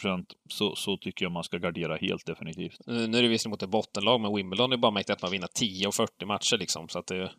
så, 0.51 0.75
så 0.77 0.97
tycker 0.97 1.25
jag 1.25 1.33
man 1.33 1.45
ska 1.45 1.59
gardera 1.59 1.97
helt 1.97 2.27
definitivt. 2.27 2.79
Nu 2.87 3.19
är 3.19 3.23
det 3.23 3.29
visserligen 3.29 3.51
mot 3.51 3.63
ett 3.63 3.71
bottenlag, 3.71 4.21
men 4.21 4.35
Wimbledon 4.35 4.73
är 4.73 4.77
bara 4.77 4.93
mäktigt 4.93 5.17
att 5.17 5.23
man 5.23 5.31
vinner 5.31 5.49
10 5.55 5.87
och 5.87 5.95
40 5.95 6.27
matcher 6.27 6.57
liksom. 6.57 6.89
Så 6.89 6.99
att 6.99 7.07
det, 7.07 7.31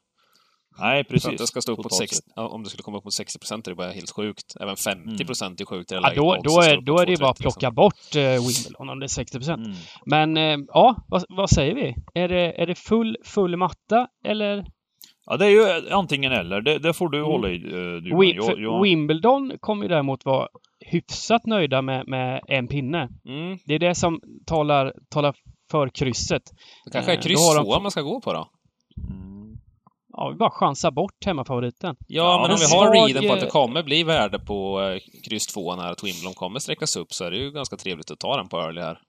Nej, 0.78 1.04
för 1.04 1.14
precis. 1.14 1.30
att 1.30 1.38
det 1.38 1.48
ska 1.48 1.62
stå 1.62 1.72
upp 1.72 1.78
mot 1.78 1.84
Totalt 1.84 2.10
60, 2.10 2.16
sett. 2.16 2.26
ja, 2.36 2.48
om 2.48 2.64
det 2.64 2.70
skulle 2.70 2.84
komma 2.84 2.98
upp 2.98 3.04
mot 3.04 3.14
60 3.14 3.40
procent 3.40 3.68
är 3.68 3.72
det 3.72 3.76
bara 3.76 3.92
helt 3.92 4.12
sjukt. 4.12 4.56
Även 4.60 4.76
50 4.76 5.26
procent 5.26 5.62
är 5.62 5.66
sjukt 5.66 5.92
i 5.92 5.96
det 5.96 6.02
Ja, 6.02 6.14
då, 6.16 6.38
då, 6.44 6.62
är, 6.62 6.82
då 6.82 7.00
är 7.00 7.06
det 7.06 7.20
bara 7.20 7.30
att 7.30 7.40
2,30 7.40 7.44
liksom. 7.44 7.60
plocka 7.60 7.72
bort 7.72 8.16
eh, 8.16 8.22
Wimbledon 8.22 8.90
om 8.90 9.00
det 9.00 9.06
är 9.06 9.08
60 9.08 9.38
procent. 9.38 9.66
Mm. 9.66 9.78
Men 10.06 10.38
eh, 10.38 10.66
ja, 10.68 10.96
vad, 11.08 11.26
vad 11.30 11.50
säger 11.50 11.76
vi? 11.76 11.96
Är 12.14 12.28
det, 12.28 12.62
är 12.62 12.68
det 12.68 12.76
full, 12.76 13.18
full 13.24 13.58
matta 13.58 14.08
eller? 14.26 14.66
Ja, 15.32 15.38
det 15.38 15.46
är 15.46 15.50
ju 15.50 15.90
antingen 15.92 16.32
eller. 16.32 16.62
Det, 16.62 16.80
det 16.80 16.94
får 16.94 17.10
du 17.10 17.18
Mm. 17.18 17.32
hålla 17.32 17.50
i, 17.50 17.56
eh, 17.56 18.02
Dybban. 18.04 18.20
Wim, 18.20 18.36
Jag- 18.38 18.60
jag- 18.60 18.82
Wimbledon 18.84 19.54
kommer 19.60 19.84
ju 19.84 19.90
däremot 19.90 20.26
vara 20.26 20.48
hyfsat 20.86 21.46
nöjda 21.46 21.82
med, 21.82 22.08
med 22.08 22.42
en 22.48 22.68
pinne. 22.68 23.10
Mm. 23.26 23.58
Det 23.66 23.74
är 23.76 23.80
det 23.80 23.96
som 23.96 24.22
talar, 24.46 24.94
talar 25.10 25.36
för 25.72 25.90
krysset. 25.90 26.42
Det 26.86 26.92
kanske 26.92 27.12
är 27.12 27.16
Eh, 27.18 27.22
kryss 27.22 27.40
har 27.48 27.56
de- 27.56 27.66
2 27.66 27.80
man 27.80 27.92
ska 27.92 28.02
gå 28.02 28.22
på 28.22 28.34
då? 28.34 28.50
Mm. 29.10 29.58
Ja, 30.14 30.30
vi 30.30 30.36
bara 30.38 30.52
chansar 30.52 30.92
bort 30.92 31.26
hemmafavoriten. 31.26 31.96
Ja, 32.08 32.24
Ja, 32.24 32.42
men 32.42 32.52
om 32.52 32.58
vi 32.58 32.64
har 32.76 32.86
svag, 32.86 32.96
readen 32.96 33.28
på 33.28 33.34
att 33.34 33.40
det 33.40 33.48
kommer 33.48 33.84
bli 33.84 34.04
värde 34.04 34.40
på 34.40 34.82
eh, 34.82 35.00
kryss 35.30 35.48
2 35.48 35.76
när 35.76 35.92
att 35.92 36.04
Wimbledon 36.04 36.34
kommer 36.34 36.60
sträckas 36.60 36.96
upp 36.96 37.14
så 37.14 37.26
är 37.26 37.32
det 37.32 37.38
ju 37.38 37.52
ganska 37.52 37.76
trevligt 37.78 38.12
att 38.12 38.20
ta 38.20 38.38
den 38.38 38.48
på 38.50 38.58
early 38.58 38.82
här. 38.82 39.00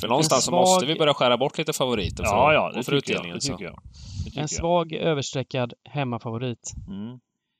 För 0.00 0.08
någonstans 0.08 0.44
så 0.44 0.50
svag- 0.50 0.54
måste 0.60 0.86
vi 0.86 0.94
börja 0.94 1.14
skära 1.14 1.36
bort 1.38 1.58
lite 1.58 1.72
favoriter 1.72 2.24
för, 2.24 2.30
Ja, 2.30 2.52
ja, 2.52 2.72
det 2.74 2.82
för 2.82 3.00
tycker 3.00 3.12
jag. 3.14 3.18
utdelningen. 3.18 3.34
Det 3.34 3.40
så. 3.40 3.56
jag. 3.60 3.78
Det 4.24 4.30
En 4.36 4.40
jag. 4.40 4.50
svag 4.50 4.92
överstreckad 4.92 5.72
hemmafavorit. 5.84 6.72
Mm. 6.88 7.18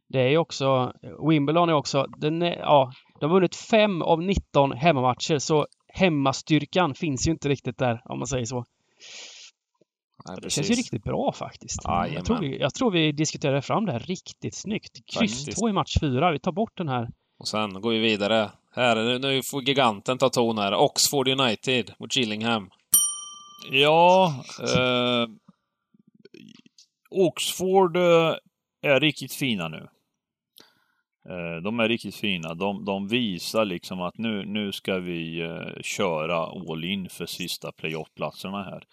Det 0.08 0.20
är 0.20 0.28
ju 0.28 0.38
också, 0.38 0.92
Wimbledon 1.30 1.68
är 1.68 1.72
också, 1.72 2.06
den 2.18 2.42
är, 2.42 2.56
ja, 2.56 2.92
de 3.20 3.26
har 3.30 3.34
vunnit 3.36 3.56
fem 3.56 4.02
av 4.02 4.22
19 4.22 4.72
hemmamatcher 4.72 5.38
så 5.38 5.66
hemmastyrkan 5.88 6.94
finns 6.94 7.26
ju 7.26 7.30
inte 7.30 7.48
riktigt 7.48 7.78
där 7.78 8.02
om 8.04 8.18
man 8.18 8.26
säger 8.26 8.44
så. 8.44 8.64
Nej, 10.28 10.38
Det 10.42 10.50
känns 10.50 10.70
ju 10.70 10.74
riktigt 10.74 11.04
bra 11.04 11.32
faktiskt. 11.32 11.80
Jajamän. 11.84 12.12
jag, 12.14 12.24
tror 12.24 12.38
vi, 12.38 12.58
jag 12.58 12.74
tror 12.74 12.90
vi 12.90 13.12
diskuterade 13.12 13.62
fram 13.62 13.86
det 13.86 13.92
här 13.92 13.98
riktigt 13.98 14.54
snyggt. 14.54 14.92
Kryss 15.18 15.38
Faktiskt. 15.38 15.58
två 15.58 15.68
i 15.68 15.72
match 15.72 15.96
fyra. 16.00 16.32
Vi 16.32 16.38
tar 16.38 16.52
bort 16.52 16.76
den 16.76 16.88
här. 16.88 17.08
Och 17.38 17.48
sen 17.48 17.80
går 17.80 17.90
vi 17.90 17.98
vidare. 17.98 18.50
Här, 18.76 18.96
nu, 18.96 19.18
nu 19.18 19.42
får 19.42 19.62
giganten 19.62 20.18
ta 20.18 20.28
ton 20.28 20.58
här. 20.58 20.74
Oxford 20.74 21.28
United 21.28 21.94
mot 21.98 22.16
Gillingham. 22.16 22.70
Ja, 23.70 24.44
eh, 24.60 25.26
Oxford 27.10 27.96
eh, 27.96 28.34
är 28.82 29.00
riktigt 29.00 29.32
fina 29.32 29.68
nu. 29.68 29.88
Eh, 31.28 31.62
de 31.62 31.80
är 31.80 31.88
riktigt 31.88 32.14
fina. 32.16 32.54
De, 32.54 32.84
de 32.84 33.08
visar 33.08 33.64
liksom 33.64 34.00
att 34.00 34.18
nu, 34.18 34.44
nu 34.44 34.72
ska 34.72 34.98
vi 34.98 35.40
eh, 35.40 35.82
köra 35.82 36.36
all 36.36 36.84
in 36.84 37.08
för 37.08 37.26
sista 37.26 37.72
playoff-platserna 37.72 38.62
här. 38.64 38.84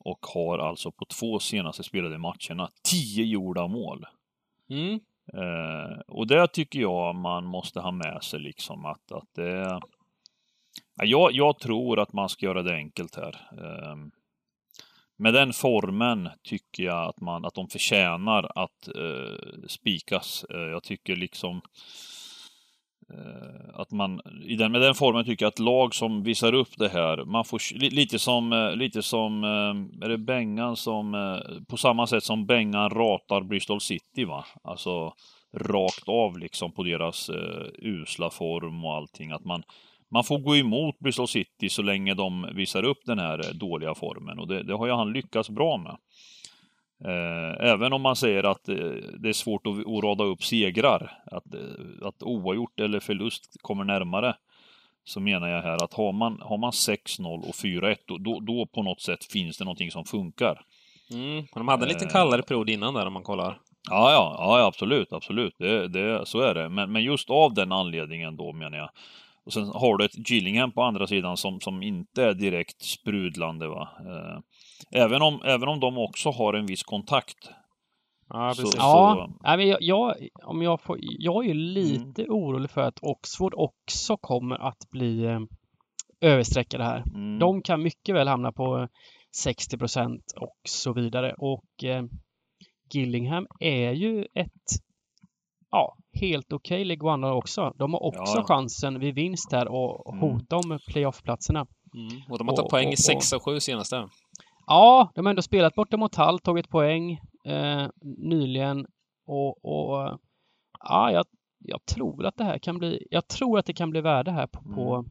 Och 0.00 0.26
har 0.34 0.58
alltså 0.58 0.90
på 0.90 1.04
två 1.04 1.38
senaste 1.38 1.82
spelade 1.82 2.18
matcherna 2.18 2.70
tio 2.90 3.24
gjorda 3.24 3.66
mål. 3.66 4.06
Mm. 4.70 5.00
Eh, 5.34 6.00
och 6.06 6.26
det 6.26 6.48
tycker 6.48 6.80
jag 6.80 7.14
man 7.14 7.44
måste 7.44 7.80
ha 7.80 7.90
med 7.90 8.18
sig 8.22 8.40
liksom 8.40 8.84
att, 8.84 9.12
att 9.12 9.28
det... 9.34 9.50
är... 9.50 9.80
jag, 11.02 11.32
jag 11.32 11.58
tror 11.58 12.00
att 12.00 12.12
man 12.12 12.28
ska 12.28 12.46
göra 12.46 12.62
det 12.62 12.74
enkelt 12.74 13.16
här. 13.16 13.48
Eh, 13.58 13.96
med 15.16 15.34
den 15.34 15.52
formen 15.52 16.28
tycker 16.42 16.82
jag 16.82 17.08
att, 17.08 17.20
man, 17.20 17.44
att 17.44 17.54
de 17.54 17.68
förtjänar 17.68 18.50
att 18.54 18.88
eh, 18.88 19.66
spikas. 19.68 20.44
Eh, 20.50 20.60
jag 20.60 20.82
tycker 20.82 21.16
liksom 21.16 21.56
eh, 21.56 21.62
Eh, 23.12 23.80
att 23.80 23.90
man, 23.90 24.20
i 24.44 24.56
den, 24.56 24.72
med 24.72 24.80
den 24.80 24.94
formen 24.94 25.24
tycker 25.24 25.44
jag 25.44 25.50
att 25.50 25.58
lag 25.58 25.94
som 25.94 26.22
visar 26.22 26.54
upp 26.54 26.78
det 26.78 26.88
här, 26.88 27.24
man 27.24 27.44
får 27.44 27.90
lite 27.90 28.18
som, 28.18 28.52
eh, 28.52 28.76
lite 28.76 29.02
som, 29.02 29.44
eh, 29.44 30.04
är 30.04 30.08
det 30.08 30.18
Bengan 30.18 30.76
som, 30.76 31.14
eh, 31.14 31.64
på 31.68 31.76
samma 31.76 32.06
sätt 32.06 32.24
som 32.24 32.46
Bengan 32.46 32.90
ratar 32.90 33.40
Bristol 33.40 33.80
City 33.80 34.24
va? 34.24 34.44
Alltså 34.64 35.12
rakt 35.52 36.08
av 36.08 36.38
liksom 36.38 36.72
på 36.72 36.82
deras 36.82 37.28
eh, 37.28 37.66
usla 37.78 38.30
form 38.30 38.84
och 38.84 38.94
allting. 38.94 39.30
Att 39.30 39.44
man, 39.44 39.62
man 40.10 40.24
får 40.24 40.38
gå 40.38 40.56
emot 40.56 40.98
Bristol 40.98 41.28
City 41.28 41.68
så 41.68 41.82
länge 41.82 42.14
de 42.14 42.48
visar 42.54 42.82
upp 42.82 43.00
den 43.04 43.18
här 43.18 43.38
eh, 43.38 43.54
dåliga 43.54 43.94
formen 43.94 44.38
och 44.38 44.48
det, 44.48 44.62
det 44.62 44.74
har 44.74 44.86
ju 44.86 44.92
han 44.92 45.12
lyckats 45.12 45.50
bra 45.50 45.76
med. 45.76 45.96
Eh, 47.04 47.70
även 47.70 47.92
om 47.92 48.02
man 48.02 48.16
säger 48.16 48.44
att 48.44 48.68
eh, 48.68 48.76
det 49.18 49.28
är 49.28 49.32
svårt 49.32 49.66
att, 49.66 50.04
rada 50.04 50.24
upp 50.24 50.44
segrar, 50.44 51.22
att, 51.26 51.54
eh, 51.54 52.06
att 52.08 52.22
oavgjort 52.22 52.80
eller 52.80 53.00
förlust 53.00 53.56
kommer 53.62 53.84
närmare, 53.84 54.34
så 55.04 55.20
menar 55.20 55.48
jag 55.48 55.62
här 55.62 55.84
att 55.84 55.94
har 55.94 56.12
man, 56.12 56.38
har 56.40 56.58
man 56.58 56.70
6-0 56.70 57.48
och 57.48 57.54
4-1, 57.54 57.96
då, 58.06 58.40
då, 58.40 58.66
på 58.66 58.82
något 58.82 59.00
sätt 59.00 59.24
finns 59.24 59.58
det 59.58 59.64
någonting 59.64 59.90
som 59.90 60.04
funkar. 60.04 60.60
Mm. 61.10 61.46
De 61.54 61.68
hade 61.68 61.84
en 61.84 61.88
liten 61.88 62.08
Eh. 62.08 62.12
kallare 62.12 62.42
period 62.42 62.70
innan 62.70 62.94
där 62.94 63.06
om 63.06 63.12
man 63.12 63.22
kollar. 63.22 63.58
Ja, 63.90 64.12
ja, 64.12 64.36
ja 64.38 64.66
absolut, 64.66 65.12
absolut. 65.12 65.54
Det, 65.58 65.88
det, 65.88 66.26
så 66.26 66.40
är 66.40 66.54
det. 66.54 66.68
Men, 66.68 66.92
men 66.92 67.02
just 67.02 67.30
av 67.30 67.54
den 67.54 67.72
anledningen 67.72 68.36
då 68.36 68.52
menar 68.52 68.78
jag. 68.78 68.90
Och 69.44 69.52
sen 69.52 69.68
har 69.68 69.96
du 69.96 70.04
ett 70.04 70.30
Gillingham 70.30 70.72
på 70.72 70.82
andra 70.82 71.06
sidan 71.06 71.36
som, 71.36 71.60
som 71.60 71.82
inte 71.82 72.24
är 72.24 72.34
direkt 72.34 72.82
sprudlande. 72.82 73.68
Va? 73.68 73.88
Eh, 74.00 74.40
även, 74.90 75.22
om, 75.22 75.42
även 75.44 75.68
om 75.68 75.80
de 75.80 75.98
också 75.98 76.30
har 76.30 76.54
en 76.54 76.66
viss 76.66 76.82
kontakt. 76.82 77.50
Ja, 78.28 78.52
Så- 78.54 78.62
precis. 78.62 78.76
Ja, 78.78 79.14
så- 79.28 79.36
nej, 79.48 79.56
men 79.56 79.68
jag, 79.68 79.78
jag, 79.82 80.14
om 80.44 80.62
jag, 80.62 80.80
får, 80.80 80.98
jag 81.00 81.44
är 81.44 81.48
ju 81.48 81.54
lite 81.54 82.22
orolig 82.28 82.70
för 82.70 82.80
att 82.80 82.98
Oxford 83.02 83.54
också 83.56 84.16
kommer 84.16 84.56
att 84.68 84.90
bli 84.90 85.24
eh, 85.24 85.40
överstreckade 86.20 86.84
här. 86.84 87.02
Mm. 87.14 87.38
De 87.38 87.62
kan 87.62 87.82
mycket 87.82 88.14
väl 88.14 88.28
hamna 88.28 88.52
på 88.52 88.88
60 89.36 89.78
procent 89.78 90.24
och 90.40 90.56
så 90.68 90.92
vidare. 90.92 91.34
Och 91.38 91.84
eh, 91.84 92.04
Gillingham 92.94 93.46
är 93.60 93.92
ju 93.92 94.22
ett 94.34 94.50
ja, 95.70 95.96
helt 96.20 96.52
okej 96.52 96.74
okay 96.76 96.84
League 96.84 97.12
One 97.12 97.26
också. 97.30 97.72
De 97.78 97.92
har 97.92 98.02
också 98.02 98.36
Ja. 98.36 98.44
chansen 98.44 98.98
vid 99.00 99.14
vinst 99.14 99.52
här 99.52 99.68
och 99.68 100.14
Mm. 100.14 100.20
hota 100.20 100.56
om 100.56 100.78
playoff-platserna. 100.88 101.66
Mm. 101.94 102.22
Och 102.30 102.38
de 102.38 102.48
har 102.48 102.56
tagit 102.56 102.70
poäng 102.70 102.88
i 102.88 102.94
och- 102.94 102.98
6 102.98 103.32
av 103.32 103.40
7 103.40 103.60
senaste. 103.60 104.08
Ja, 104.72 105.12
de 105.14 105.26
har 105.26 105.30
ändå 105.30 105.42
spelat 105.42 105.74
borta 105.74 105.96
mot 105.96 106.14
Hall, 106.14 106.38
tagit 106.38 106.68
poäng 106.68 107.12
eh, 107.46 107.86
nyligen 108.02 108.86
och, 109.26 109.64
och 109.64 110.18
ja, 110.80 111.12
jag, 111.12 111.24
jag 111.58 111.86
tror 111.86 112.26
att 112.26 112.36
det 112.36 112.44
här 112.44 112.58
kan 112.58 112.78
bli, 112.78 113.06
jag 113.10 113.28
tror 113.28 113.58
att 113.58 113.66
det 113.66 113.72
kan 113.72 113.90
bli 113.90 114.00
värde 114.00 114.30
här 114.30 114.46
på, 114.46 114.62
på, 114.62 115.04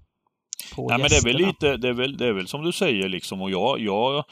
på 0.76 0.88
Nej, 0.90 0.98
men 0.98 1.08
det 1.10 1.18
är 1.18 1.24
väl 1.24 1.42
gästerna. 1.42 1.48
lite, 1.48 1.78
det 1.78 1.90
är 1.90 1.94
väl, 1.94 2.18
det 2.18 2.28
är 2.28 2.34
väl 2.34 2.48
som 2.48 2.64
du 2.64 2.72
säger 2.72 3.10
liksom 3.10 3.42
och 3.42 3.52
jag, 3.52 3.80
jag, 3.80 4.24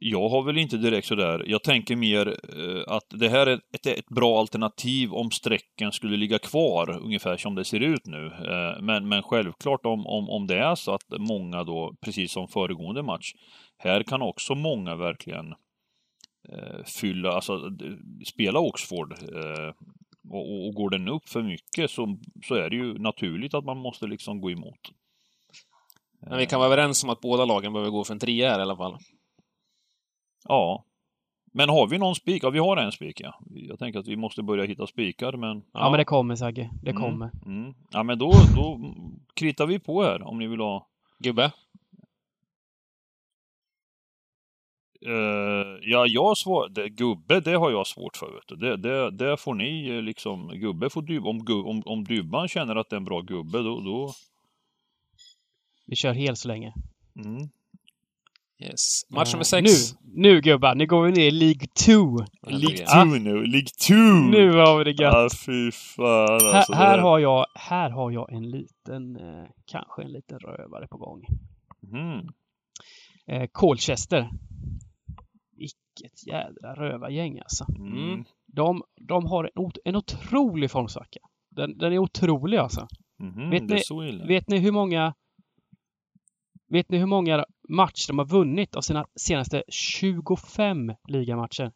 jag 0.00 0.28
har 0.28 0.42
väl 0.42 0.58
inte 0.58 0.76
direkt 0.76 1.06
sådär, 1.06 1.44
jag 1.46 1.62
tänker 1.62 1.96
mer 1.96 2.28
eh, 2.28 2.94
att 2.94 3.06
det 3.08 3.28
här 3.28 3.46
är 3.46 3.60
ett, 3.72 3.86
ett 3.86 4.08
bra 4.08 4.40
alternativ 4.40 5.14
om 5.14 5.30
strecken 5.30 5.92
skulle 5.92 6.16
ligga 6.16 6.38
kvar, 6.38 7.00
ungefär 7.02 7.36
som 7.36 7.54
det 7.54 7.64
ser 7.64 7.80
ut 7.80 8.06
nu. 8.06 8.26
Eh, 8.26 8.82
men, 8.82 9.08
men 9.08 9.22
självklart 9.22 9.86
om, 9.86 10.06
om, 10.06 10.30
om 10.30 10.46
det 10.46 10.58
är 10.58 10.74
så 10.74 10.94
att 10.94 11.18
många 11.18 11.64
då, 11.64 11.94
precis 12.00 12.32
som 12.32 12.48
föregående 12.48 13.02
match, 13.02 13.32
här 13.78 14.02
kan 14.02 14.22
också 14.22 14.54
många 14.54 14.96
verkligen 14.96 15.54
eh, 16.48 16.84
fylla, 16.84 17.32
alltså 17.32 17.60
spela 18.26 18.58
Oxford. 18.60 19.12
Eh, 19.12 19.74
och, 20.30 20.50
och- 20.52 20.66
och 20.66 20.74
går 20.74 20.90
den 20.90 21.08
upp 21.08 21.28
för 21.28 21.42
mycket 21.42 21.90
så, 21.90 22.18
så 22.44 22.54
är 22.54 22.70
det 22.70 22.76
ju 22.76 22.98
naturligt 22.98 23.54
att 23.54 23.64
man 23.64 23.76
måste 23.78 24.06
liksom 24.06 24.40
gå 24.40 24.50
emot. 24.50 24.80
Men 26.20 26.38
vi 26.38 26.46
kan 26.46 26.60
vara 26.60 26.72
överens 26.72 27.04
om 27.04 27.10
att 27.10 27.20
båda 27.20 27.44
lagen 27.44 27.72
behöver 27.72 27.90
gå 27.90 28.04
för 28.04 28.12
en 28.14 28.18
trea 28.20 28.50
här 28.50 28.58
i 28.58 28.62
alla 28.62 28.76
fall. 28.76 28.98
Ja. 30.48 30.84
Men 31.52 31.68
har 31.68 31.86
vi 31.86 31.98
någon 31.98 32.14
spik? 32.14 32.44
Ja, 32.44 32.50
vi 32.50 32.58
har 32.58 32.76
en 32.76 32.92
spik 32.92 33.20
ja. 33.20 33.40
Jag 33.54 33.78
tänker 33.78 33.98
att 34.00 34.06
vi 34.08 34.16
måste 34.16 34.42
börja 34.42 34.64
hitta 34.64 34.86
spikar, 34.86 35.32
men... 35.32 35.62
Ja, 35.72 35.90
men 35.90 35.98
det 35.98 36.04
kommer 36.04 36.36
Sagge. 36.36 36.70
Det 36.82 36.90
Mm. 36.90 37.02
kommer. 37.02 37.30
Mm. 37.46 37.74
Ja, 37.90 38.02
men 38.02 38.18
då, 38.18 38.30
då 38.56 38.94
kritar 39.34 39.66
vi 39.66 39.78
på 39.78 40.02
här 40.02 40.22
om 40.22 40.38
ni 40.38 40.46
vill 40.46 40.60
ha... 40.60 40.86
Gubbe? 41.18 41.52
Eh, 45.06 45.78
ja, 45.82 46.06
jag 46.06 46.36
svar... 46.38 46.68
det, 46.68 46.88
Gubbe, 46.88 47.40
det 47.40 47.54
har 47.56 47.70
jag 47.70 47.86
svårt 47.86 48.16
för, 48.16 48.26
vet 48.34 48.48
du. 48.48 48.56
Det, 48.56 48.76
det, 48.76 49.10
det 49.10 49.36
får 49.36 49.54
ni 49.54 49.88
eh, 49.88 50.02
liksom... 50.02 50.48
Gubbe 50.48 50.90
får 50.90 51.02
Dybban... 51.02 51.28
Om, 51.48 51.66
om, 51.66 51.82
om 51.86 52.04
Dybban 52.04 52.48
känner 52.48 52.76
att 52.76 52.90
det 52.90 52.96
är 52.96 52.98
en 52.98 53.04
bra 53.04 53.20
gubbe, 53.20 53.58
då... 53.58 53.80
då 53.80 54.12
Vi 55.86 55.96
kör 55.96 56.12
helt 56.12 56.38
så 56.38 56.48
länge. 56.48 56.74
mm. 57.24 57.48
Yes. 58.58 59.02
Match 59.10 59.32
nummer 59.32 59.44
Eh, 59.44 59.64
6. 59.64 59.94
Nu, 60.02 60.32
nu 60.32 60.40
gubbar, 60.40 60.74
nu 60.74 60.86
går 60.86 61.02
vi 61.02 61.12
ner 61.12 61.26
i 61.26 61.30
League 61.30 61.66
2. 61.86 61.92
League 62.46 62.84
Ja. 62.86 63.02
2 63.02 63.04
nu, 63.04 63.46
League 63.46 63.68
2! 63.88 63.94
Nu 64.30 64.52
har 64.52 64.78
vi 64.78 64.84
det 64.84 64.90
gött. 65.02 65.14
Ja, 65.14 65.28
fy 65.46 65.70
fan 65.72 66.30
alltså. 66.32 66.72
här, 66.72 66.86
här, 66.86 66.98
har 66.98 67.18
jag, 67.18 67.46
här 67.54 67.90
har 67.90 68.10
jag 68.10 68.32
en 68.32 68.50
liten, 68.50 69.16
eh, 69.16 69.48
kanske 69.64 70.02
en 70.02 70.12
liten 70.12 70.38
rövare 70.38 70.88
på 70.88 70.96
gång. 70.96 71.24
Mm. 71.92 72.26
Eh, 73.26 73.48
Colchester. 73.52 74.30
Vilket 75.56 76.26
jädra 76.26 76.74
rövargäng 76.74 77.38
alltså. 77.38 77.66
Mm. 77.78 78.24
De, 78.46 78.82
de 79.08 79.26
har 79.26 79.44
en, 79.44 79.50
ot- 79.64 79.78
en 79.84 79.96
otrolig 79.96 80.70
formsvacka. 80.70 81.20
Den, 81.50 81.78
den 81.78 81.92
är 81.92 81.98
otrolig 81.98 82.58
alltså. 82.58 82.88
Mhm, 83.18 83.50
Vet 83.50 83.62
ni-. 83.62 83.76
Vet 84.28 84.48
ni 84.48 84.58
hur 84.58 84.72
många 84.72 85.14
Vet 86.68 86.88
ni 86.90 86.98
hur 86.98 87.06
många 87.06 87.44
matcher 87.68 88.08
de 88.08 88.18
har 88.18 88.26
vunnit 88.26 88.74
av 88.76 88.80
sina 88.80 89.06
senaste 89.20 89.62
25 89.68 90.92
ligamatcher? 91.08 91.72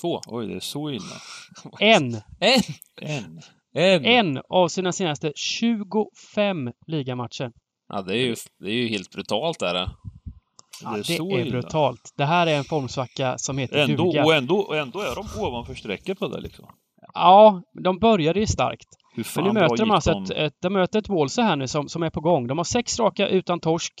Två. 0.00 0.20
Oj, 0.26 0.46
det 0.46 0.54
är 0.54 0.60
så 0.60 0.90
illa. 0.90 1.16
En! 1.80 2.14
En! 2.40 2.60
En. 3.02 3.40
En! 3.74 4.04
En 4.04 4.42
av 4.48 4.68
sina 4.68 4.92
senaste 4.92 5.32
25 5.36 6.72
ligamatcher. 6.86 7.52
Ja, 7.88 8.02
det 8.02 8.12
är 8.18 8.26
ju, 8.26 8.34
det 8.58 8.70
är 8.70 8.74
ju 8.74 8.88
helt 8.88 9.10
brutalt 9.10 9.58
där. 9.58 9.88
Ja, 10.82 10.90
det 10.90 10.96
är 10.96 10.98
det 10.98 11.16
så 11.16 11.36
är 11.36 11.40
illa. 11.40 11.50
brutalt. 11.50 12.14
Det 12.16 12.24
här 12.24 12.46
är 12.46 12.58
en 12.58 12.64
formsvacka 12.64 13.38
som 13.38 13.58
heter 13.58 13.78
Ändå, 13.78 14.04
duga. 14.04 14.24
och, 14.24 14.34
ändå, 14.34 14.58
och 14.58 14.76
ändå 14.76 15.00
är 15.00 15.14
de 15.14 15.40
ovanför 15.46 15.74
strecket 15.74 16.18
på 16.18 16.28
det 16.28 16.40
liksom. 16.40 16.66
Ja, 17.14 17.62
de 17.84 17.98
började 17.98 18.40
ju 18.40 18.46
starkt. 18.46 18.88
Hur 19.14 19.26
Men 19.36 19.44
nu 19.44 19.60
möter 19.60 19.76
de 19.76 19.90
alltså 19.90 20.12
ett, 20.12 20.30
ett, 20.30 20.54
de 20.62 20.72
möter 20.72 20.98
ett 20.98 21.08
Wolse 21.08 21.42
här 21.42 21.56
nu 21.56 21.68
som, 21.68 21.88
som 21.88 22.02
är 22.02 22.10
på 22.10 22.20
gång. 22.20 22.46
De 22.46 22.58
har 22.58 22.64
sex 22.64 22.98
raka 22.98 23.28
utan 23.28 23.60
torsk. 23.60 23.92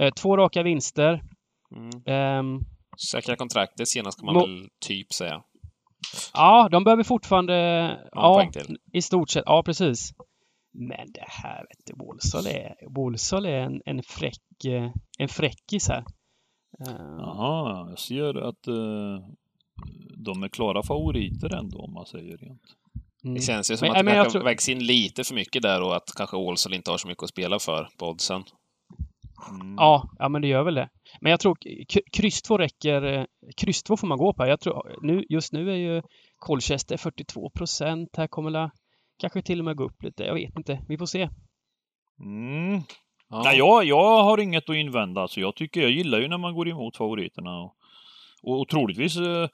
Eh, 0.00 0.10
två 0.14 0.36
raka 0.36 0.62
vinster. 0.62 1.22
Mm. 1.76 1.90
Ehm, 2.06 2.60
Säkra 3.10 3.36
kontraktet 3.36 3.88
senast 3.88 4.18
kan 4.18 4.26
man 4.26 4.34
väl 4.34 4.68
typ 4.86 5.12
säga. 5.12 5.42
ja, 6.34 6.68
de 6.70 6.84
behöver 6.84 7.02
fortfarande... 7.02 7.54
ja, 8.12 8.34
poäng 8.34 8.52
till. 8.52 8.76
i 8.92 9.02
stort 9.02 9.30
sett. 9.30 9.42
Ja, 9.46 9.62
precis. 9.62 10.10
Men 10.78 11.12
det 11.12 11.24
här, 11.28 11.58
vet 11.60 11.86
du, 11.86 11.92
Wolsall 12.04 12.46
är, 12.46 12.74
Wolsall 12.94 13.46
är 13.46 13.58
en, 13.60 13.82
en 13.84 14.02
fräck, 14.02 14.64
eh, 14.64 14.92
en 15.18 15.28
fräckis 15.28 15.88
här. 15.88 16.04
Ehm, 16.88 17.18
Jaha, 17.18 17.88
jag 17.90 17.98
ser 17.98 18.34
att 18.48 18.66
eh, 18.66 19.28
de 20.16 20.42
är 20.42 20.48
klara 20.48 20.82
favoriter 20.82 21.54
ändå 21.54 21.78
om 21.78 21.92
man 21.92 22.06
säger 22.06 22.36
rent. 22.36 22.62
mm. 23.24 23.34
Det 23.34 23.40
känns 23.40 23.70
ju 23.70 23.76
som 23.76 23.88
Men- 23.88 23.96
att 23.96 24.06
det 24.06 24.12
kanske 24.12 24.32
tror- 24.32 24.44
vägs 24.44 24.68
in 24.68 24.78
lite 24.86 25.24
för 25.24 25.34
mycket 25.34 25.62
där 25.62 25.82
och 25.82 25.96
att 25.96 26.12
kanske 26.16 26.36
Ålsson 26.36 26.74
inte 26.74 26.90
har 26.90 26.98
så 26.98 27.08
mycket 27.08 27.22
att 27.22 27.28
spela 27.30 27.58
för 27.58 27.88
på 27.98 28.06
oddsen. 28.08 28.42
Mm. 29.50 29.74
Ja, 29.78 30.10
ja, 30.18 30.28
men 30.28 30.42
det 30.42 30.48
gör 30.48 30.62
väl 30.64 30.74
det. 30.74 30.88
Men 31.20 31.30
jag 31.30 31.40
tror 31.40 31.56
kryss 32.12 32.42
2 32.42 32.58
räcker. 32.58 33.02
eh, 33.02 33.24
Kryss 33.56 33.82
2 33.82 33.96
får 33.96 34.06
man 34.06 34.18
gå 34.18 34.32
på. 34.34 34.46
Jag 34.46 34.60
tror, 34.60 34.98
nu, 35.02 35.24
just 35.28 35.52
nu 35.52 35.70
är 35.70 35.76
ju 35.76 36.02
Colchester 36.36 36.96
42 36.96 37.50
procent. 37.50 38.08
Här 38.16 38.26
kommer 38.26 38.50
la 38.50 38.70
kanske 39.18 39.42
till 39.42 39.58
och 39.58 39.64
med 39.64 39.76
gå 39.76 39.84
upp 39.84 40.02
lite. 40.02 40.24
Jag 40.24 40.34
vet 40.34 40.56
inte. 40.56 40.84
Vi 40.88 40.98
får 40.98 41.06
se. 41.06 41.28
Mm. 42.20 42.80
Ja. 43.28 43.42
Nej, 43.44 43.58
jag, 43.58 43.84
jag 43.84 44.22
har 44.22 44.38
inget 44.38 44.70
att 44.70 44.76
invända. 44.76 45.20
Alltså, 45.20 45.40
jag 45.40 45.56
tycker, 45.56 45.80
jag 45.80 45.90
gillar 45.90 46.18
ju 46.20 46.28
när 46.28 46.38
man 46.38 46.54
går 46.54 46.68
emot 46.68 46.96
favoriterna. 46.96 47.60
Och, 47.60 47.76
och, 48.42 48.60
och 48.60 48.68
troligtvis 48.68 49.16
eh, 49.16 49.48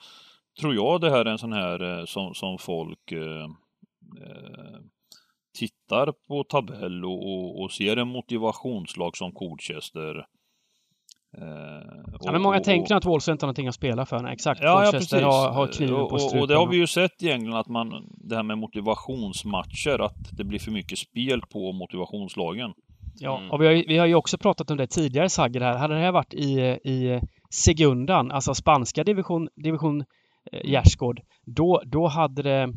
tror 0.60 0.74
jag 0.74 1.00
det 1.00 1.10
här 1.10 1.24
är 1.24 1.30
en 1.30 1.38
sån 1.38 1.52
här 1.52 1.98
eh, 1.98 2.04
som, 2.04 2.34
som 2.34 2.58
folk 2.58 3.12
eh, 3.12 3.44
eh, 4.26 4.80
tittar 5.58 6.12
på 6.28 6.44
tabell 6.44 7.04
och, 7.04 7.32
och, 7.32 7.62
och 7.62 7.72
ser 7.72 7.96
en 7.96 8.08
motivationslag 8.08 9.16
som 9.16 9.32
Colchester. 9.32 10.26
Eh, 11.38 11.44
Ja, 12.24 12.32
men 12.32 12.42
många 12.42 12.58
och, 12.58 12.64
tänker 12.64 12.94
att 12.94 13.04
Wolves 13.04 13.28
inte 13.28 13.44
har 13.44 13.48
någonting 13.48 13.68
att 13.68 13.74
spela 13.74 14.06
för. 14.06 14.20
Nej, 14.22 14.32
exakt. 14.32 14.60
Ja, 14.62 14.68
ja, 14.68 14.90
Colchester 14.90 15.16
precis. 15.16 15.24
har, 15.34 15.50
har 15.52 15.66
kniven 15.66 15.94
och, 15.94 16.08
på 16.08 16.14
och, 16.14 16.20
strupen. 16.20 16.40
och 16.40 16.48
det 16.48 16.54
har 16.56 16.66
vi 16.66 16.76
ju 16.76 16.86
sett 16.86 17.22
i 17.22 17.30
England 17.30 17.56
att 17.60 17.68
man, 17.68 17.92
det 18.28 18.36
här 18.36 18.42
med 18.42 18.58
motivationsmatcher, 18.58 19.98
att 20.04 20.16
det 20.36 20.44
blir 20.44 20.58
för 20.58 20.70
mycket 20.70 20.98
spel 20.98 21.40
på 21.52 21.72
motivationslagen. 21.72 22.72
Ja, 23.14 23.38
Mm. 23.38 23.50
och 23.50 23.62
vi 23.62 23.66
har, 23.66 23.72
ju- 23.72 23.84
vi 23.88 23.98
har 23.98 24.06
ju 24.06 24.14
också 24.14 24.38
pratat 24.38 24.70
om 24.70 24.76
det 24.76 24.86
tidigare, 24.86 25.28
Sagger, 25.28 25.60
här. 25.60 25.78
Hade 25.78 25.94
det 25.94 26.00
här 26.00 26.12
varit 26.12 26.34
i, 26.34 26.60
i 26.84 27.20
Segundan, 27.50 28.30
alltså 28.30 28.54
spanska 28.54 29.04
division, 29.04 29.48
division 29.64 30.00
eh, 30.52 30.70
gärdsgård, 30.70 31.20
då, 31.46 31.82
då 31.86 32.06
hade 32.06 32.42
det 32.42 32.72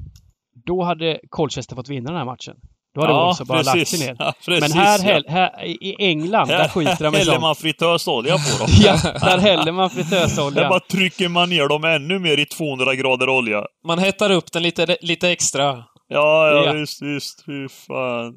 då 0.66 0.84
hade 0.84 1.20
Colchester 1.30 1.76
fått 1.76 1.90
vinna 1.90 2.10
den 2.10 2.18
här 2.18 2.26
matchen. 2.26 2.56
Då 2.96 3.02
hade 3.02 3.14
Wolves 3.14 3.42
bara 3.42 3.62
lagt 3.62 3.88
sig 3.88 4.00
ner. 4.08 4.16
Ja, 4.20 4.34
precis, 4.46 4.62
Men 4.76 4.82
här, 4.84 5.24
ja. 5.26 5.32
här 5.32 5.66
i 5.66 5.96
England, 6.00 6.48
där 6.48 6.68
skiter 6.68 7.04
de 7.04 7.16
i 7.16 7.18
häller 7.18 7.40
man 7.40 7.56
fritösolja 7.56 8.36
på 8.38 8.58
dem. 8.64 8.68
Ja, 8.82 8.98
där 9.04 9.38
häller 9.38 9.72
man 9.72 9.90
Där 9.90 10.04
fritösolja. 10.04 10.70
bara 10.70 10.80
trycker 10.80 11.30
man 11.30 11.50
ner 11.50 11.68
dem 11.68 11.84
ännu 11.84 12.20
mer 12.20 12.40
i 12.40 12.46
200 12.46 12.96
grader 12.96 13.30
olja. 13.30 13.66
Man 13.88 14.00
hettar 14.00 14.30
upp 14.32 14.52
den 14.52 14.64
lite, 14.64 14.98
lite 15.02 15.30
extra. 15.30 15.64
Ja, 16.08 16.48
ja, 16.50 16.66
Ja. 16.66 16.72
visst, 16.74 17.02
visst. 17.02 17.46
Fy 17.46 17.68
fan. 17.70 18.34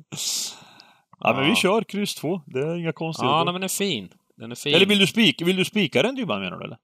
Ja, 1.21 1.33
men 1.35 1.45
Ja. 1.45 1.51
vi 1.51 1.57
kör 1.57 1.83
kryss 1.83 2.15
2. 2.15 2.41
Det 2.47 2.59
är 2.59 2.77
inga 2.81 2.93
konstigheter. 2.93 3.33
Ja, 3.37 3.45
nej, 3.45 3.53
men 3.53 3.55
den 3.61 3.63
är 3.65 3.69
fin. 3.69 4.09
Den 4.37 4.51
är 4.51 4.55
fin. 4.55 4.75
Eller 4.75 4.87
vill 4.87 4.99
du 4.99 5.07
spika, 5.07 5.45
vill 5.45 5.57
du 5.57 5.65
spika 5.65 6.03
den 6.03 6.15
Dybban 6.15 6.41
menar 6.41 6.59
du 6.59 6.65
eller? 6.65 6.77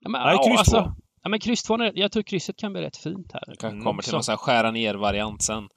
Ja, 0.00 0.10
men, 0.10 0.20
Nej, 0.22 0.34
ja, 0.36 0.42
kryss 0.48 0.58
alltså, 0.58 0.80
två. 0.82 0.90
ja, 1.22 1.28
men 1.28 1.40
kryss 1.40 1.62
två, 1.62 1.78
jag 1.94 2.12
tror 2.12 2.22
krysset 2.22 2.56
kan 2.56 2.72
bli 2.72 2.82
rätt 2.82 2.96
fint 2.96 3.30
här. 3.32 3.40
Det 3.46 3.56
kanske 3.60 3.66
Mm, 3.68 3.84
kommer 3.84 4.02
till 4.02 4.08
också. 4.08 4.16
någon 4.16 4.22
sån 4.24 4.32
här 4.32 4.36
skära 4.36 4.70
ner-variant 4.70 5.42
sen. 5.42 5.68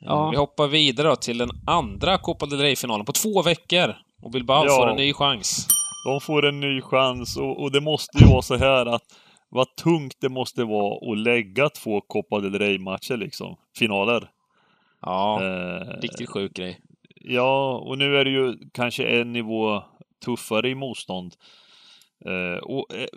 Ja. 0.00 0.30
Vi 0.30 0.36
hoppar 0.36 0.66
vidare 0.68 1.08
då 1.08 1.16
till 1.16 1.38
den 1.38 1.50
andra 1.66 2.18
Copa 2.18 2.46
del 2.46 2.58
Rey-finalen 2.60 3.06
på 3.06 3.12
två 3.12 3.42
veckor. 3.42 3.94
Och 4.22 4.30
Bilbao 4.30 4.64
Ja. 4.64 4.76
får 4.76 4.90
en 4.90 4.96
ny 4.96 5.12
chans. 5.12 5.66
De 6.06 6.20
får 6.20 6.46
en 6.46 6.60
ny 6.60 6.80
chans 6.80 7.36
och, 7.36 7.62
och 7.62 7.72
det 7.72 7.80
måste 7.80 8.18
ju 8.18 8.26
vara 8.30 8.42
så 8.42 8.56
här 8.56 8.86
att 8.86 9.02
vad 9.48 9.76
tungt 9.76 10.16
det 10.20 10.28
måste 10.28 10.64
vara 10.64 11.12
att 11.12 11.18
lägga 11.18 11.68
två 11.68 12.00
Copa 12.00 12.40
del 12.40 12.58
Rey-matcher 12.58 13.16
liksom. 13.16 13.56
Finaler. 13.78 14.30
Ja, 15.02 15.42
Eh, 15.44 16.00
riktigt 16.00 16.30
sjuk 16.30 16.54
grej. 16.54 16.80
Ja, 17.14 17.78
och 17.86 17.98
nu 17.98 18.16
är 18.16 18.24
det 18.24 18.30
ju 18.30 18.54
kanske 18.74 19.04
en 19.20 19.32
nivå 19.32 19.82
tuffare 20.24 20.68
i 20.68 20.74
motstånd. 20.74 21.34
Eh, 22.24 22.58
och 22.62 22.94
eh, 22.94 23.08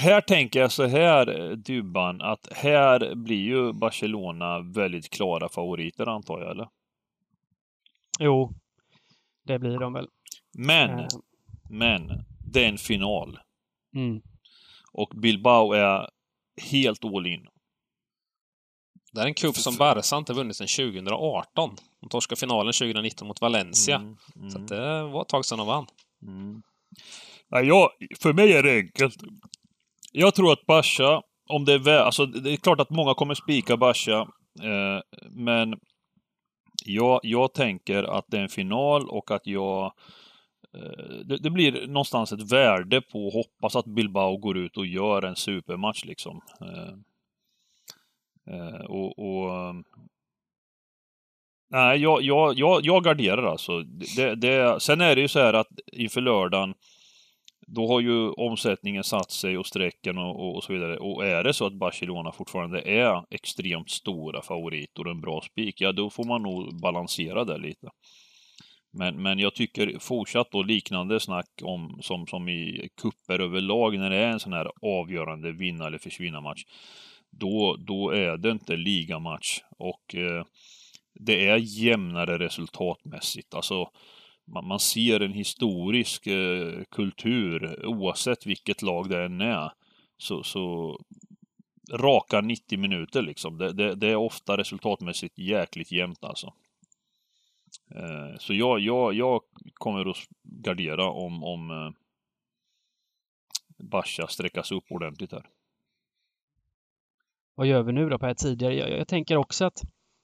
här 0.00 0.20
tänker 0.20 0.60
jag 0.60 0.72
så 0.72 0.86
här, 0.86 1.40
eh, 1.40 1.50
Dybban, 1.56 2.20
att 2.20 2.48
här 2.52 3.14
blir 3.14 3.42
ju 3.42 3.72
Barcelona 3.72 4.60
väldigt 4.60 5.10
klara 5.10 5.48
favoriter 5.48 6.06
antar 6.06 6.40
jag, 6.40 6.50
eller? 6.50 6.68
Jo, 8.20 8.52
det 9.44 9.58
blir 9.58 9.78
de 9.78 9.92
väl. 9.92 10.08
Men, 10.58 10.98
Eh, 10.98 11.06
men, 11.70 12.24
det 12.52 12.64
är 12.64 12.68
en 12.68 12.78
final. 12.78 13.38
Mm. 13.96 14.20
Och 14.92 15.12
Bilbao 15.16 15.72
är 15.72 16.08
helt 16.70 17.04
all 17.04 17.26
in. 17.26 17.46
Det 19.12 19.20
är 19.20 19.26
en 19.26 19.34
cup 19.34 19.56
som 19.56 19.76
Barca 19.76 20.16
inte 20.16 20.32
vunnit 20.32 20.56
sedan 20.56 20.66
2018. 20.66 21.76
De 22.00 22.08
torskade 22.08 22.38
finalen 22.38 22.72
2019 22.72 23.28
mot 23.28 23.40
Valencia. 23.40 23.96
Mm, 23.96 24.16
mm, 24.36 24.50
Så 24.50 24.58
att 24.58 24.68
det 24.68 25.02
var 25.02 25.22
ett 25.22 25.28
tag 25.28 25.44
sedan 25.44 25.58
de 25.58 25.66
vann. 25.66 25.86
Nej, 27.50 27.66
jag, 27.66 27.90
för 28.20 28.32
mig 28.32 28.52
är 28.52 28.62
det 28.62 28.76
enkelt. 28.76 29.16
Jag 30.12 30.34
tror 30.34 30.52
att 30.52 30.66
Basha, 30.66 31.22
om 31.48 31.64
det 31.64 31.72
är 31.72 31.78
väl, 31.78 31.98
alltså 31.98 32.26
det 32.26 32.52
är 32.52 32.56
klart 32.56 32.80
att 32.80 32.90
många 32.90 33.14
kommer 33.14 33.34
spika 33.34 33.76
Basha, 33.76 34.20
eh, 34.62 35.00
men 35.30 35.80
jag, 36.84 37.20
jag 37.22 37.54
tänker 37.54 38.02
att 38.02 38.24
det 38.28 38.38
är 38.38 38.42
en 38.42 38.48
final 38.48 39.08
och 39.08 39.30
att 39.30 39.46
jag 39.46 39.84
eh, 40.74 41.24
det, 41.24 41.38
det 41.38 41.50
blir 41.50 41.86
någonstans 41.86 42.32
ett 42.32 42.52
värde 42.52 43.00
på 43.00 43.28
att 43.28 43.34
hoppas 43.34 43.76
att 43.76 43.94
Bilbao 43.94 44.36
går 44.36 44.56
ut 44.58 44.76
och 44.76 44.86
gör 44.86 45.22
en 45.22 45.36
supermatch 45.36 46.04
liksom. 46.04 46.40
Eh, 46.60 46.94
eh, 48.54 48.84
och, 48.84 49.18
och 49.18 49.74
Nej, 51.70 51.98
jag, 51.98 52.22
jag, 52.22 52.58
jag, 52.58 52.84
jag 52.84 53.04
garderar 53.04 53.42
alltså. 53.42 53.82
Det, 54.16 54.34
det, 54.34 54.82
sen 54.82 55.00
är 55.00 55.14
det 55.14 55.20
ju 55.20 55.28
så 55.28 55.38
här 55.38 55.52
att 55.52 55.68
inför 55.92 56.20
lördagen 56.20 56.74
då 57.66 57.88
har 57.88 58.00
ju 58.00 58.30
omsättningen 58.30 59.04
satt 59.04 59.30
sig 59.30 59.58
och 59.58 59.66
strecken 59.66 60.18
och, 60.18 60.40
och, 60.40 60.56
och 60.56 60.64
så 60.64 60.72
vidare. 60.72 60.96
Och 60.96 61.26
är 61.26 61.44
det 61.44 61.54
så 61.54 61.66
att 61.66 61.72
Barcelona 61.72 62.32
fortfarande 62.32 62.80
är 62.80 63.22
extremt 63.30 63.90
stora 63.90 64.42
favoriter 64.42 65.04
och 65.04 65.10
en 65.10 65.20
bra 65.20 65.40
spik, 65.40 65.80
ja 65.80 65.92
då 65.92 66.10
får 66.10 66.24
man 66.24 66.42
nog 66.42 66.80
balansera 66.80 67.44
det 67.44 67.58
lite. 67.58 67.90
Men, 68.98 69.22
men 69.22 69.38
jag 69.38 69.54
tycker 69.54 69.98
fortsatt 69.98 70.50
då 70.50 70.62
liknande 70.62 71.20
snack 71.20 71.48
om 71.62 71.98
som, 72.02 72.26
som 72.26 72.48
i 72.48 72.88
kupper 73.02 73.40
överlag 73.40 73.98
när 73.98 74.10
det 74.10 74.16
är 74.16 74.30
en 74.30 74.40
sån 74.40 74.52
här 74.52 74.70
avgörande 74.82 75.52
vinna 75.52 75.86
eller 75.86 75.98
försvinna 75.98 76.40
match. 76.40 76.64
Då, 77.30 77.76
då 77.78 78.10
är 78.10 78.36
det 78.36 78.50
inte 78.50 78.76
ligamatch 78.76 79.60
och 79.78 80.14
eh, 80.14 80.44
det 81.14 81.46
är 81.48 81.56
jämnare 81.56 82.38
resultatmässigt. 82.38 83.54
Alltså 83.54 83.90
man, 84.46 84.66
man 84.66 84.80
ser 84.80 85.20
en 85.20 85.32
historisk 85.32 86.26
eh, 86.26 86.82
kultur 86.90 87.86
oavsett 87.86 88.46
vilket 88.46 88.82
lag 88.82 89.08
det 89.08 89.24
än 89.24 89.40
är. 89.40 89.72
Så, 90.18 90.42
så 90.42 90.96
raka 91.92 92.40
90 92.40 92.78
minuter 92.78 93.22
liksom. 93.22 93.58
Det, 93.58 93.72
det, 93.72 93.94
det 93.94 94.08
är 94.08 94.16
ofta 94.16 94.56
resultatmässigt 94.56 95.38
jäkligt 95.38 95.92
jämnt 95.92 96.24
alltså. 96.24 96.52
Eh, 97.94 98.38
så 98.38 98.54
jag, 98.54 98.80
jag, 98.80 99.14
jag 99.14 99.40
kommer 99.74 100.10
att 100.10 100.16
gardera 100.42 101.10
om, 101.10 101.44
om 101.44 101.70
eh, 101.70 101.90
Basha 103.84 104.26
sträckas 104.26 104.72
upp 104.72 104.84
ordentligt 104.90 105.32
här. 105.32 105.46
Vad 107.54 107.66
gör 107.66 107.82
vi 107.82 107.92
nu 107.92 108.08
då 108.08 108.18
på 108.18 108.26
här 108.26 108.34
tidigare? 108.34 108.74
Jag, 108.74 108.90
jag 108.90 109.08
tänker 109.08 109.36
också 109.36 109.64
att, 109.64 109.82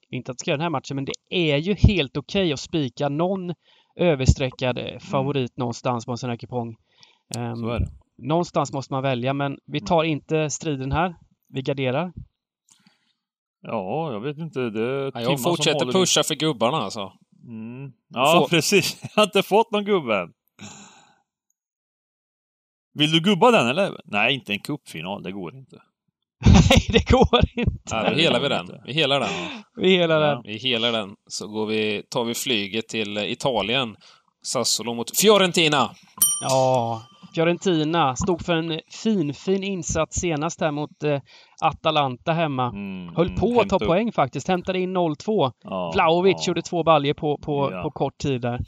inte 0.08 0.32
att 0.32 0.40
ska 0.40 0.50
göra 0.50 0.56
den 0.56 0.62
här 0.62 0.70
matchen, 0.70 0.94
men 0.94 1.04
det 1.04 1.12
är 1.28 1.56
ju 1.56 1.74
helt 1.74 2.16
okej 2.16 2.52
att 2.52 2.60
spika 2.60 3.08
någon 3.08 3.54
överstreckad 3.96 4.78
eh, 4.78 4.98
favorit 4.98 5.56
någonstans 5.56 6.06
på 6.06 6.12
en 6.12 6.18
sån 6.18 6.30
här 6.30 6.36
kupong. 6.36 6.76
Det. 7.34 7.88
någonstans 8.18 8.72
måste 8.72 8.92
man 8.92 9.02
välja, 9.02 9.34
men 9.34 9.58
vi 9.66 9.80
tar 9.80 10.04
inte 10.04 10.50
striden 10.50 10.92
här. 10.92 11.14
Vi 11.48 11.62
garderar. 11.62 12.12
Ja, 13.62 14.12
jag 14.12 14.20
vet 14.20 14.38
inte. 14.38 14.60
Det 14.60 14.82
är 14.82 15.10
Ja, 15.14 15.20
jag 15.20 15.42
fortsätter 15.42 15.92
pusha 15.92 16.22
för 16.22 16.34
gubbarna 16.34 16.76
alltså. 16.76 17.12
Mm. 17.48 17.92
Ja, 18.08 18.40
Få- 18.40 18.48
precis. 18.48 18.98
Jag 19.02 19.10
har 19.16 19.22
inte 19.24 19.42
fått 19.42 19.70
någon 19.70 19.84
gubbe 19.84 20.16
än. 20.16 20.32
Vill 22.94 23.10
du 23.10 23.20
gubba 23.20 23.50
den 23.50 23.68
eller? 23.68 24.00
Nej, 24.04 24.34
inte 24.34 24.52
en 24.52 24.58
cupfinal. 24.58 25.22
Det 25.22 25.32
går 25.32 25.56
inte. 25.56 25.82
Nej, 26.46 26.86
det 26.88 27.10
går 27.10 27.40
inte. 27.56 27.72
Ja, 27.90 28.12
vi 28.14 28.22
helar 28.22 28.40
vi 28.40 28.48
den. 28.48 28.66
Vi 28.86 28.92
helar 28.92 29.20
den. 29.20 29.28
Vi 29.76 29.96
hela 29.96 30.14
Ja. 30.14 30.20
den. 30.20 30.42
Vi 30.44 30.58
helar 30.58 30.92
den. 30.92 31.10
Så 31.26 31.48
går 31.48 31.66
vi, 31.66 32.02
tar 32.10 32.24
vi 32.24 32.34
flyget 32.34 32.88
till 32.88 33.18
Italien. 33.18 33.96
Sassolo 34.46 34.94
mot 34.94 35.18
Fiorentina. 35.20 35.90
Ja, 36.48 37.02
Fiorentina 37.34 38.16
stod 38.16 38.44
för 38.44 38.52
en 38.54 38.80
fin, 39.02 39.34
fin 39.34 39.62
insats 39.64 40.20
senast 40.20 40.60
här 40.60 40.70
mot 40.70 41.02
eh, 41.02 41.20
Atalanta 41.62 42.32
hemma. 42.32 42.66
Mm, 42.68 43.14
Höll 43.16 43.36
på 43.36 43.60
att 43.60 43.68
ta 43.68 43.76
upp. 43.76 43.86
poäng 43.86 44.12
faktiskt. 44.12 44.48
Hämtade 44.48 44.78
in 44.78 44.96
0-2. 44.96 45.52
Ja, 45.64 45.90
Vlahovic 45.94 46.34
ja. 46.38 46.44
gjorde 46.46 46.62
två 46.62 46.82
baljer 46.84 47.14
på, 47.14 47.38
på, 47.38 47.68
Ja. 47.72 47.82
på 47.82 47.90
kort 47.90 48.18
tid 48.18 48.40
där. 48.40 48.60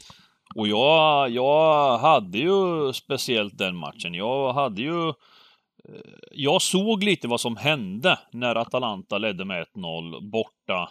Och 0.55 0.67
jag, 0.67 1.29
jag 1.29 1.97
hade 1.97 2.37
ju 2.37 2.93
speciellt 2.93 3.57
den 3.57 3.75
matchen. 3.75 4.13
Jag 4.13 4.53
hade 4.53 4.81
ju... 4.81 5.13
Jag 6.31 6.61
såg 6.61 7.03
lite 7.03 7.27
vad 7.27 7.41
som 7.41 7.57
hände 7.57 8.19
när 8.31 8.55
Atalanta 8.55 9.17
ledde 9.17 9.45
med 9.45 9.65
1-0 9.75 10.29
borta 10.31 10.89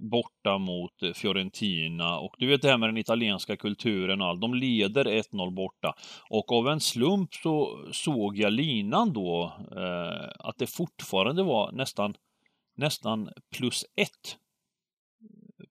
borta 0.00 0.58
mot 0.58 0.92
Fiorentina 1.14 2.18
och 2.18 2.34
du 2.38 2.46
vet 2.46 2.62
det 2.62 2.68
här 2.68 2.78
med 2.78 2.88
den 2.88 2.96
italienska 2.96 3.56
kulturen 3.56 4.20
och 4.20 4.26
allt. 4.26 4.40
De 4.40 4.54
leder 4.54 5.04
1-0 5.04 5.54
borta. 5.54 5.94
Och 6.28 6.52
av 6.52 6.68
en 6.68 6.80
slump 6.80 7.34
så 7.34 7.84
såg 7.92 8.38
jag 8.38 8.52
linan 8.52 9.12
då 9.12 9.52
eh, 9.76 10.30
att 10.38 10.58
det 10.58 10.66
fortfarande 10.66 11.42
var 11.42 11.72
nästan 11.72 12.14
nästan 12.76 13.30
plus 13.56 13.84
1 13.96 14.08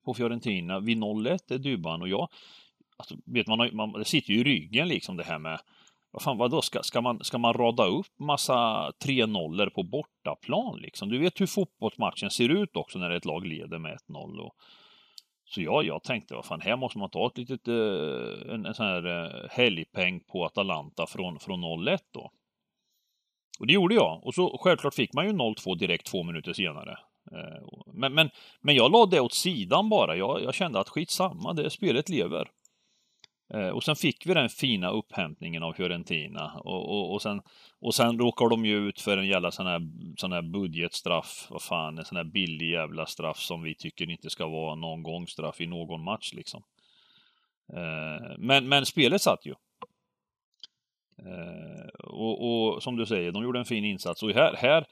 på 0.05 0.13
Fiorentina 0.13 0.79
vid 0.79 0.97
0-1 0.97 1.53
är 1.53 1.57
Dybban 1.57 2.01
och 2.01 2.09
jag 2.09 2.27
alltså, 2.97 3.15
vet 3.25 3.47
man, 3.47 3.69
man, 3.73 3.91
det 3.91 4.05
sitter 4.05 4.33
ju 4.33 4.39
i 4.39 4.43
ryggen 4.43 4.87
liksom 4.87 5.17
det 5.17 5.23
här 5.23 5.39
med 5.39 5.59
vad 6.12 6.22
fan, 6.22 6.38
vadå, 6.38 6.62
ska, 6.62 6.84
ska, 6.84 7.01
man, 7.01 7.24
ska 7.24 7.38
man 7.38 7.53
rada 7.53 7.86
upp 7.86 8.20
massa 8.20 8.91
3 9.03 9.26
nollor 9.26 9.70
på 9.70 9.84
bortaplan 9.84 10.80
liksom? 10.80 11.10
Du 11.10 11.18
vet 11.18 11.41
hur 11.41 11.45
fotbollsmatchen 11.45 12.30
ser 12.30 12.49
ut 12.49 12.76
också 12.76 12.99
när 12.99 13.12
ett 13.12 13.26
lag 13.26 13.45
leder 13.45 13.80
med 13.80 13.97
1-0. 14.10 14.39
Och, 14.39 14.55
så 15.45 15.62
jag, 15.62 15.86
jag 15.86 16.03
tänkte, 16.03 16.36
vad 16.36 16.45
fan, 16.45 16.62
här 16.62 16.78
måste 16.78 16.97
man 16.97 17.10
ta 17.10 17.28
ett 17.28 17.38
litet, 17.38 17.68
eh, 17.68 18.53
en, 18.53 18.66
en 18.66 18.74
sån 18.74 18.86
här 18.86 19.05
eh, 19.05 19.49
helgpeng 19.49 20.20
på 20.20 20.45
Atalanta 20.45 21.07
från, 21.07 21.39
från 21.39 21.64
0-1 21.64 21.99
då. 22.14 22.32
Och 23.60 23.68
det 23.68 23.74
gjorde 23.74 23.95
jag. 23.95 24.26
Och 24.26 24.34
så 24.36 24.57
självklart 24.57 24.93
fick 24.95 25.14
man 25.14 25.26
ju 25.26 25.32
0-2 25.32 25.78
direkt 25.78 26.07
två 26.07 26.24
minuter 26.24 26.53
senare. 26.53 26.91
Eh, 27.32 27.68
Men, 27.93 28.14
men, 28.14 28.30
men 28.62 28.76
jag 28.76 28.91
la 28.91 29.05
det 29.05 29.20
åt 29.20 29.34
sidan 29.34 29.89
bara. 29.89 30.16
Jag, 30.16 30.43
jag 30.43 30.53
kände 30.53 30.80
att 30.80 30.89
skitsamma, 30.89 31.53
det 31.53 31.70
spelet 31.70 32.10
lever. 32.10 32.47
Eh, 33.54 33.70
Och 33.70 33.84
sen 33.84 33.95
fick 33.95 34.26
vi 34.26 34.34
den 34.34 34.50
fina 34.50 34.89
upphämtningen 34.89 35.64
av 35.64 35.74
Fiorentina 35.74 36.52
och, 36.56 36.89
och, 36.89 37.14
och, 37.14 37.22
sen, 37.22 37.41
och 37.82 37.95
sen 37.95 38.20
råkar 38.20 38.50
de 38.50 38.66
ju 38.66 38.88
ut 38.88 39.02
för 39.02 39.18
en 39.18 39.28
jävla 39.28 39.52
sån 39.52 39.68
här, 39.68 39.82
sån 40.18 40.32
här 40.32 40.41
budgetstraff, 40.41 41.47
vad 41.50 41.62
fan, 41.62 41.97
en 41.97 42.06
sån 42.06 42.18
här 42.18 42.24
billig 42.24 42.72
jävla 42.72 43.06
straff 43.06 43.38
som 43.38 43.64
vi 43.64 43.76
tycker 43.76 44.10
inte 44.10 44.30
ska 44.30 44.47
vara 44.47 44.76
någon 44.76 45.04
gång 45.04 45.28
straff 45.28 45.62
i 45.62 45.68
någon 45.68 46.04
match 46.04 46.34
liksom. 46.34 46.64
Eh, 47.74 48.38
Men, 48.38 48.70
men 48.70 48.86
spelet 48.86 49.22
satt 49.22 49.45
ju. 49.45 49.54
Eh, 51.26 51.89
Och, 52.04 52.38
och 52.50 52.84
som 52.84 52.95
du 52.95 53.06
säger, 53.06 53.32
de 53.32 53.43
gjorde 53.43 53.60
en 53.60 53.66
fin 53.66 53.86
insats 53.86 54.24
och 54.24 54.32
här, 54.32 54.56
här 54.58 54.86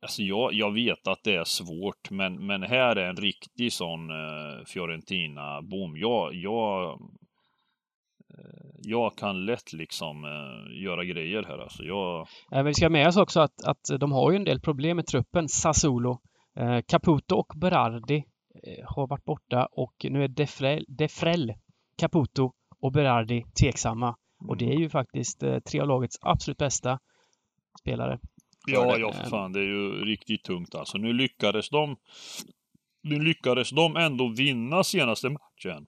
Alltså 0.00 0.22
jag, 0.22 0.52
jag 0.52 0.74
vet 0.74 1.06
att 1.06 1.24
det 1.24 1.34
är 1.34 1.44
svårt, 1.44 2.10
men, 2.10 2.46
men 2.46 2.62
här 2.62 2.96
är 2.96 3.08
en 3.08 3.16
riktig 3.16 3.72
sån 3.72 4.10
eh, 4.10 4.64
Fiorentina-boom. 4.66 5.96
Jag, 5.96 6.34
jag, 6.34 6.98
jag 8.78 9.16
kan 9.16 9.44
lätt 9.44 9.72
liksom 9.72 10.24
eh, 10.24 10.82
göra 10.82 11.04
grejer 11.04 11.42
här 11.42 11.58
alltså. 11.58 11.82
Jag... 11.82 12.20
Eh, 12.20 12.26
Men 12.50 12.64
vi 12.64 12.74
ska 12.74 12.88
med 12.88 13.08
oss 13.08 13.16
också 13.16 13.40
att, 13.40 13.64
att 13.64 14.00
de 14.00 14.12
har 14.12 14.30
ju 14.30 14.36
en 14.36 14.44
del 14.44 14.60
problem 14.60 14.96
med 14.96 15.06
truppen. 15.06 15.48
Sassuolo, 15.48 16.20
eh, 16.56 16.80
Caputo 16.88 17.36
och 17.36 17.52
Berardi 17.56 18.24
eh, 18.62 18.84
har 18.84 19.06
varit 19.06 19.24
borta 19.24 19.68
och 19.72 20.06
nu 20.10 20.24
är 20.24 20.28
Defrel, 20.28 20.84
Defrel 20.88 21.54
Caputo 21.98 22.52
och 22.80 22.92
Berardi 22.92 23.44
tveksamma. 23.60 24.16
Och 24.48 24.56
det 24.56 24.64
är 24.64 24.78
ju 24.78 24.88
faktiskt 24.88 25.42
eh, 25.42 25.58
tre 25.58 25.80
av 25.80 25.88
lagets 25.88 26.18
absolut 26.20 26.58
bästa 26.58 26.98
spelare. 27.80 28.18
Ja, 28.66 28.98
ja 28.98 29.12
för 29.12 29.24
fan. 29.24 29.52
Det 29.52 29.60
är 29.60 29.64
ju 29.64 30.04
riktigt 30.04 30.44
tungt 30.44 30.74
alltså. 30.74 30.98
Nu 30.98 31.12
lyckades 31.12 31.68
de 31.70 31.96
nu 33.02 33.18
lyckades 33.18 33.70
de 33.70 33.96
ändå 33.96 34.28
vinna 34.28 34.84
senaste 34.84 35.28
matchen. 35.28 35.86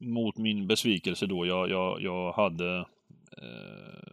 Mot 0.00 0.36
min 0.38 0.66
besvikelse 0.66 1.26
då. 1.26 1.46
Jag, 1.46 1.70
jag, 1.70 2.02
jag 2.02 2.32
hade 2.32 2.78
eh, 3.42 4.12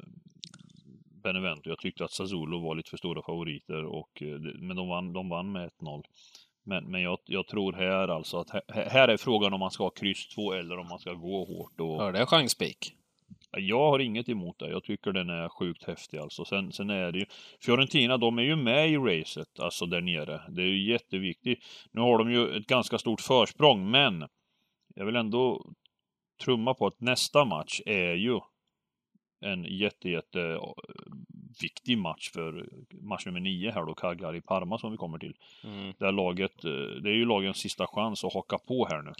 Benevento. 1.24 1.70
Jag 1.70 1.80
tyckte 1.80 2.04
att 2.06 2.12
Sassuolo 2.12 2.60
var 2.60 2.76
lite 2.76 2.90
för 2.90 2.98
stora 2.98 3.22
favoriter. 3.22 3.86
Och, 3.86 4.22
eh, 4.22 4.28
det- 4.40 4.58
men 4.60 4.78
de 4.78 4.88
vann, 4.88 5.14
de 5.14 5.30
vann 5.30 5.52
med 5.52 5.70
1-0. 5.82 6.04
Men, 6.64 6.84
men 6.92 7.02
jag, 7.02 7.20
jag 7.26 7.48
tror 7.48 7.74
här 7.74 8.08
alltså 8.08 8.38
att 8.38 8.50
här, 8.50 8.62
här 8.90 9.08
är 9.08 9.18
frågan 9.18 9.54
om 9.54 9.60
man 9.60 9.72
ska 9.72 9.84
ha 9.84 9.90
kryss 9.90 10.28
2 10.28 10.54
eller 10.54 10.78
om 10.78 10.88
man 10.88 11.00
ska 11.00 11.14
gå 11.14 11.46
hårt. 11.46 11.80
Och, 11.80 12.02
Hörde 12.02 12.20
jag 12.20 12.30
chanspik? 12.30 12.94
Jag 13.58 13.80
har 13.92 14.00
inget 14.00 14.30
emot 14.30 14.60
det. 14.60 14.70
Jag 14.70 14.84
tycker 14.84 15.12
den 15.12 15.30
är 15.30 15.50
sjukt 15.50 15.84
häftig 15.84 16.18
alltså. 16.18 16.46
Sen, 16.46 16.72
sen 16.72 16.90
är 16.90 17.12
det 17.12 17.20
ju... 17.20 17.26
Fiorentina, 17.66 18.18
de 18.18 18.38
är 18.40 18.44
ju 18.44 18.56
med 18.56 18.90
i 18.90 18.98
racet, 18.98 19.60
alltså 19.60 19.86
där 19.86 20.02
nere. 20.02 20.42
Det 20.50 20.62
är 20.62 20.66
ju 20.68 20.92
jätteviktigt. 20.92 21.60
Nu 21.92 22.02
har 22.02 22.18
de 22.18 22.32
ju 22.32 22.58
ett 22.58 22.68
ganska 22.68 22.98
stort 22.98 23.22
försprång, 23.22 23.92
men 23.92 24.28
jag 24.96 25.06
vill 25.06 25.16
ändå 25.16 25.66
trumma 26.44 26.74
på 26.74 26.88
att 26.88 27.02
nästa 27.02 27.46
match 27.46 27.82
är 27.86 28.14
ju 28.14 28.40
en 29.46 29.64
jätte, 29.64 30.10
jätte 30.10 30.42
eh, 30.42 30.74
viktig 31.62 31.98
match 31.98 32.32
för 32.34 32.70
match 33.02 33.26
nummer 33.26 33.40
nio 33.40 33.72
här 33.72 33.86
då, 33.86 33.94
Cagliari-Parma 33.94 34.78
som 34.78 34.92
vi 34.92 34.98
kommer 34.98 35.18
till. 35.18 35.34
Mm. 35.64 35.94
Där 36.00 36.12
laget, 36.12 36.64
eh, 36.66 36.72
det 37.04 37.10
är 37.10 37.14
ju 37.16 37.26
lagens 37.26 37.58
sista 37.58 37.88
chans 37.88 38.24
att 38.24 38.34
haka 38.34 38.58
på 38.58 38.88
här 38.90 39.02
nu. 39.02 39.12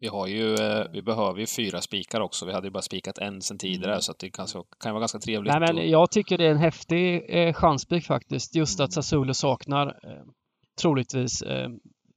Vi 0.00 0.08
har 0.08 0.26
ju, 0.26 0.54
eh, 0.54 0.86
vi 0.92 1.02
behöver 1.02 1.40
ju 1.40 1.46
fyra 1.46 1.80
spikar 1.80 2.20
också. 2.20 2.46
Vi 2.46 2.52
hade 2.52 2.66
ju 2.66 2.70
bara 2.70 2.82
spikat 2.82 3.18
en 3.18 3.42
sen 3.42 3.58
tidigare, 3.58 3.92
Mm. 3.92 4.00
så 4.00 4.12
att 4.12 4.18
det 4.18 4.30
kan, 4.30 4.46
kan 4.80 4.92
vara 4.92 5.00
ganska 5.00 5.18
trevligt. 5.18 5.52
Nej, 5.52 5.60
men 5.60 5.76
och- 5.78 5.86
jag 5.86 6.10
tycker 6.10 6.38
det 6.38 6.46
är 6.46 6.50
en 6.50 6.56
häftig 6.58 7.24
eh, 7.28 7.52
chanspik 7.52 8.04
faktiskt. 8.06 8.54
Just 8.54 8.80
att 8.80 8.92
Sassuolo 8.92 9.34
saknar 9.34 9.86
eh, 9.86 10.22
troligtvis 10.82 11.42
eh, 11.42 11.68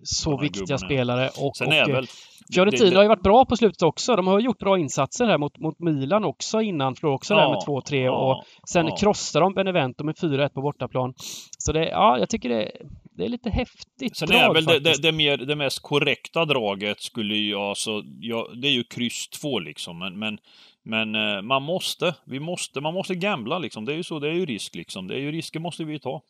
så 0.03 0.37
viktiga 0.37 0.61
gubbarna. 0.65 0.77
spelare. 0.77 1.29
Och, 1.37 1.57
Sen 1.57 1.67
och, 1.67 1.73
är 1.73 1.91
väl... 1.91 2.07
Fiorentina 2.53 2.89
det- 2.89 2.95
har 2.95 3.03
ju 3.03 3.09
varit 3.09 3.23
bra 3.23 3.45
på 3.45 3.55
slutet 3.57 3.81
också. 3.81 4.15
De 4.15 4.27
har 4.27 4.39
gjort 4.39 4.59
bra 4.59 4.77
insatser 4.77 5.25
här 5.25 5.37
mot, 5.37 5.57
mot 5.57 5.79
Milan 5.79 6.23
också 6.25 6.61
innan. 6.61 6.95
Förlorade 6.95 7.15
också 7.15 7.33
där 7.35 7.41
Ja, 7.41 7.49
med 7.49 7.59
2-3 7.67 8.05
ja, 8.05 8.11
och 8.11 8.43
sen 8.69 8.87
ja. 8.87 8.95
krossade 8.95 9.45
de 9.45 9.53
Benevento 9.53 10.03
med 10.03 10.15
4-1 10.15 10.49
på 10.53 10.61
bortaplan. 10.61 11.13
Så 11.57 11.71
det, 11.71 11.89
ja, 11.89 12.19
jag 12.19 12.29
tycker 12.29 12.49
det, 12.49 12.71
det 13.17 13.25
är 13.25 13.29
lite 13.29 13.49
häftigt 13.49 14.17
Sen 14.17 14.27
drag 14.27 14.41
är 14.41 14.53
väl 14.53 14.65
det, 14.65 14.79
det, 14.79 15.01
det, 15.01 15.11
mer, 15.11 15.37
det 15.37 15.55
mest 15.55 15.81
korrekta 15.81 16.45
draget 16.45 17.01
skulle 17.01 17.35
ju 17.35 17.55
alltså, 17.55 18.01
ja, 18.19 18.47
det 18.61 18.67
är 18.67 18.71
ju 18.71 18.83
kryss 18.83 19.29
2 19.29 19.59
liksom, 19.59 19.99
men, 19.99 20.19
men, 20.19 20.37
men 20.83 21.15
eh, 21.15 21.41
man 21.41 21.63
måste, 21.63 22.15
vi 22.25 22.39
måste, 22.39 22.81
man 22.81 22.93
måste 22.93 23.15
gambla 23.15 23.59
liksom. 23.59 23.85
Det 23.85 23.93
är 23.93 23.97
ju 23.97 24.03
så, 24.03 24.19
det 24.19 24.27
är 24.29 24.33
ju 24.33 24.45
risk 24.45 24.75
liksom. 24.75 25.07
Det 25.07 25.15
är 25.15 25.19
ju 25.19 25.31
risker 25.31 25.59
måste 25.59 25.83
vi 25.83 25.99
ta. 25.99 26.21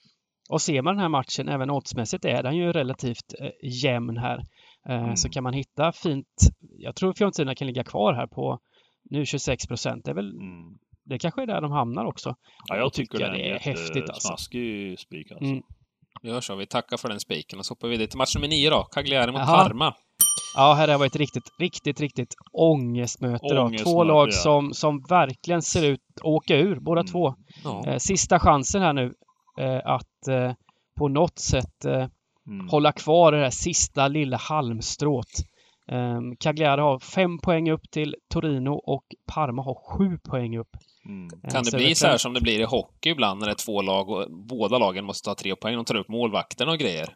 Och 0.49 0.61
ser 0.61 0.81
man 0.81 0.93
den 0.95 1.01
här 1.01 1.09
matchen, 1.09 1.49
även 1.49 1.69
oddsmässigt, 1.69 2.25
är 2.25 2.43
den 2.43 2.55
ju 2.57 2.71
relativt 2.71 3.33
eh, 3.39 3.49
jämn 3.83 4.17
här. 4.17 4.39
Eh, 4.89 5.03
Mm. 5.03 5.15
Så 5.15 5.29
kan 5.29 5.43
man 5.43 5.53
hitta 5.53 5.91
fint. 5.91 6.27
Jag 6.77 6.95
tror 6.95 7.13
Fiorentina 7.13 7.55
kan 7.55 7.67
ligga 7.67 7.83
kvar 7.83 8.13
här 8.13 8.27
på 8.27 8.59
nu 9.09 9.25
26 9.25 9.67
procent. 9.67 10.05
Det 10.05 10.11
är 10.11 10.15
väl, 10.15 10.29
Mm. 10.31 10.77
det 11.05 11.19
kanske 11.19 11.41
är 11.41 11.47
där 11.47 11.61
de 11.61 11.71
hamnar 11.71 12.05
också. 12.05 12.35
Ja, 12.67 12.77
jag 12.77 12.93
tycker 12.93 13.17
tycker 13.17 13.31
det 13.31 13.49
är, 13.51 13.59
häftigt, 13.59 14.09
alltså. 14.09 14.27
smaskig 14.27 14.99
spik 14.99 15.31
alltså. 15.31 15.45
Mm. 15.45 15.61
Vi 16.21 16.29
gör 16.29 16.41
så. 16.41 16.55
Vi 16.55 16.65
tackar 16.67 16.97
för 16.97 17.09
den 17.09 17.19
spiken 17.19 17.59
och 17.59 17.65
så 17.65 17.71
hoppar 17.71 17.87
vi 17.87 17.91
vidare 17.91 18.07
till 18.07 18.17
match 18.17 18.35
nummer 18.35 18.47
nio 18.47 18.69
då. 18.69 18.83
Cagliari 18.83 19.31
mot 19.31 19.39
Jaha. 19.41 19.63
Parma. 19.67 19.93
Ja, 20.55 20.73
här 20.73 20.87
har 20.87 20.97
varit 20.99 21.15
ett 21.15 21.19
riktigt, 21.19 21.43
riktigt, 21.59 21.99
riktigt 21.99 22.35
ångestmöte. 22.53 23.47
Då. 23.55 23.61
Ångestmöte, 23.61 23.83
Två 23.83 24.03
lag 24.03 24.27
ja. 24.27 24.31
som, 24.31 24.73
som 24.73 25.03
verkligen 25.09 25.61
ser 25.61 25.85
ut 25.85 25.99
att 26.15 26.25
åka 26.25 26.57
ur, 26.57 26.79
båda 26.79 27.01
Mm. 27.01 27.11
två. 27.11 27.35
Ja. 27.63 27.87
Eh, 27.87 27.97
sista 27.97 28.39
chansen 28.39 28.81
här 28.81 28.93
nu 28.93 29.13
eh, 29.59 29.81
att 29.85 30.07
på 30.97 31.07
något 31.07 31.39
sätt 31.39 31.85
Mm. 32.47 32.69
hålla 32.69 32.91
kvar 32.91 33.31
det 33.31 33.39
där 33.39 33.49
sista 33.49 34.07
lilla 34.07 34.37
halmstrået. 34.37 35.45
Um, 35.91 36.35
Cagliari 36.35 36.81
har 36.81 36.99
fem 36.99 37.39
poäng 37.39 37.71
upp 37.71 37.91
till 37.91 38.15
Torino 38.29 38.69
och 38.69 39.03
Parma 39.27 39.63
har 39.63 39.75
sju 39.75 40.17
poäng 40.17 40.57
upp. 40.57 40.69
Mm. 41.05 41.29
Eh, 41.43 41.51
Kan 41.51 41.63
det 41.63 41.77
bli 41.77 41.95
så 41.95 42.07
här 42.07 42.17
som 42.17 42.33
det 42.33 42.41
blir 42.41 42.59
i 42.59 42.63
hockey 42.63 43.09
ibland 43.09 43.39
när 43.39 43.47
det 43.47 43.53
är 43.53 43.65
två 43.65 43.81
lag 43.81 44.09
och 44.09 44.27
båda 44.31 44.77
lagen 44.77 45.05
måste 45.05 45.25
ta 45.25 45.35
tre 45.35 45.55
poäng? 45.55 45.75
De 45.75 45.85
tar 45.85 45.95
upp 45.95 46.09
målvakten 46.09 46.69
och 46.69 46.77
grejer. 46.77 47.15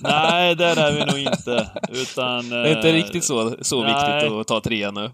Nej, 0.00 0.54
där 0.54 0.76
är 0.76 0.92
vi 0.92 1.04
nog 1.04 1.18
inte. 1.18 1.70
Utan... 1.88 2.48
Det 2.48 2.56
är 2.56 2.76
inte 2.76 2.90
eh, 2.90 2.94
riktigt 2.94 3.24
så, 3.24 3.56
så 3.60 3.82
nej. 3.82 3.94
viktigt 3.94 4.32
att 4.32 4.46
ta 4.46 4.60
tre 4.60 4.90
nu. 4.90 5.10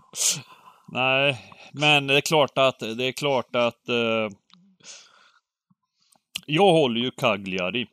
Nej, 0.92 1.38
men 1.72 2.06
det 2.06 2.16
är 2.16 2.20
klart 2.20 2.58
att, 2.58 2.78
det 2.78 3.04
är 3.04 3.12
klart 3.12 3.56
att... 3.56 3.88
Eh, 3.88 4.28
jag 6.46 6.72
håller 6.72 7.00
ju 7.00 7.10
Cagliari. 7.10 7.86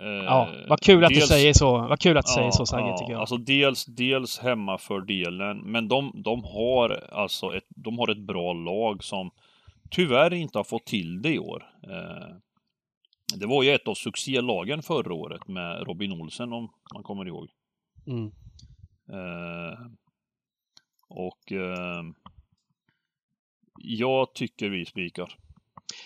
Eh, 0.00 0.06
Ja, 0.06 0.48
vad 0.68 0.80
kul 0.80 1.04
att 1.04 1.08
du 1.08 1.14
dels- 1.14 1.28
säger 1.28 1.52
så. 1.52 1.78
Vad 1.78 2.00
kul 2.00 2.16
att 2.16 2.26
du 2.26 2.32
säger 2.32 2.46
Ja, 2.46 2.52
så, 2.52 2.66
Sagge, 2.66 2.88
ja, 2.88 2.98
tycker 2.98 3.12
jag. 3.12 3.20
Alltså 3.20 3.36
dels, 3.36 3.84
dels 3.84 4.38
hemmafördelen, 4.38 5.58
men 5.58 5.88
de, 5.88 6.22
de 6.24 6.44
har 6.44 6.90
alltså 7.12 7.56
ett, 7.56 7.64
de 7.68 7.98
har 7.98 8.10
ett 8.10 8.26
bra 8.26 8.52
lag 8.52 9.04
som 9.04 9.30
tyvärr 9.90 10.34
inte 10.34 10.58
har 10.58 10.64
fått 10.64 10.86
till 10.86 11.22
det 11.22 11.34
i 11.34 11.38
år. 11.38 11.64
Eh, 11.82 12.36
det 13.40 13.46
var 13.46 13.62
ju 13.62 13.70
ett 13.70 13.88
av 13.88 13.94
succélagen 13.94 14.82
förra 14.82 15.14
året 15.14 15.48
med 15.48 15.86
Robin 15.86 16.12
Olsen 16.12 16.52
om 16.52 16.68
man 16.94 17.02
kommer 17.02 17.26
ihåg. 17.26 17.48
Mm. 18.06 18.26
Eh, 19.12 19.78
och 21.08 21.52
eh, 21.52 22.02
jag 23.78 24.34
tycker 24.34 24.68
vi 24.68 24.84
spikar. 24.86 25.34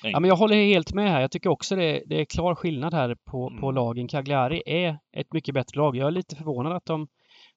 Ja, 0.03 0.20
men 0.20 0.29
jag 0.29 0.37
håller 0.37 0.57
helt 0.57 0.93
med 0.93 1.11
här. 1.11 1.20
Jag 1.20 1.31
tycker 1.31 1.51
också 1.51 1.76
det, 1.76 2.03
det 2.07 2.20
är 2.20 2.24
klar 2.24 2.55
skillnad 2.55 2.95
här 2.95 3.14
på, 3.14 3.53
på 3.61 3.66
Mm. 3.68 3.74
lagen. 3.74 4.09
Cagliari 4.09 4.62
är 4.66 4.99
ett 5.16 5.33
mycket 5.33 5.55
bättre 5.55 5.79
lag. 5.81 5.97
Jag 5.97 6.07
är 6.07 6.11
lite 6.11 6.37
förvånad 6.37 6.72
att 6.72 6.85
de 6.87 7.07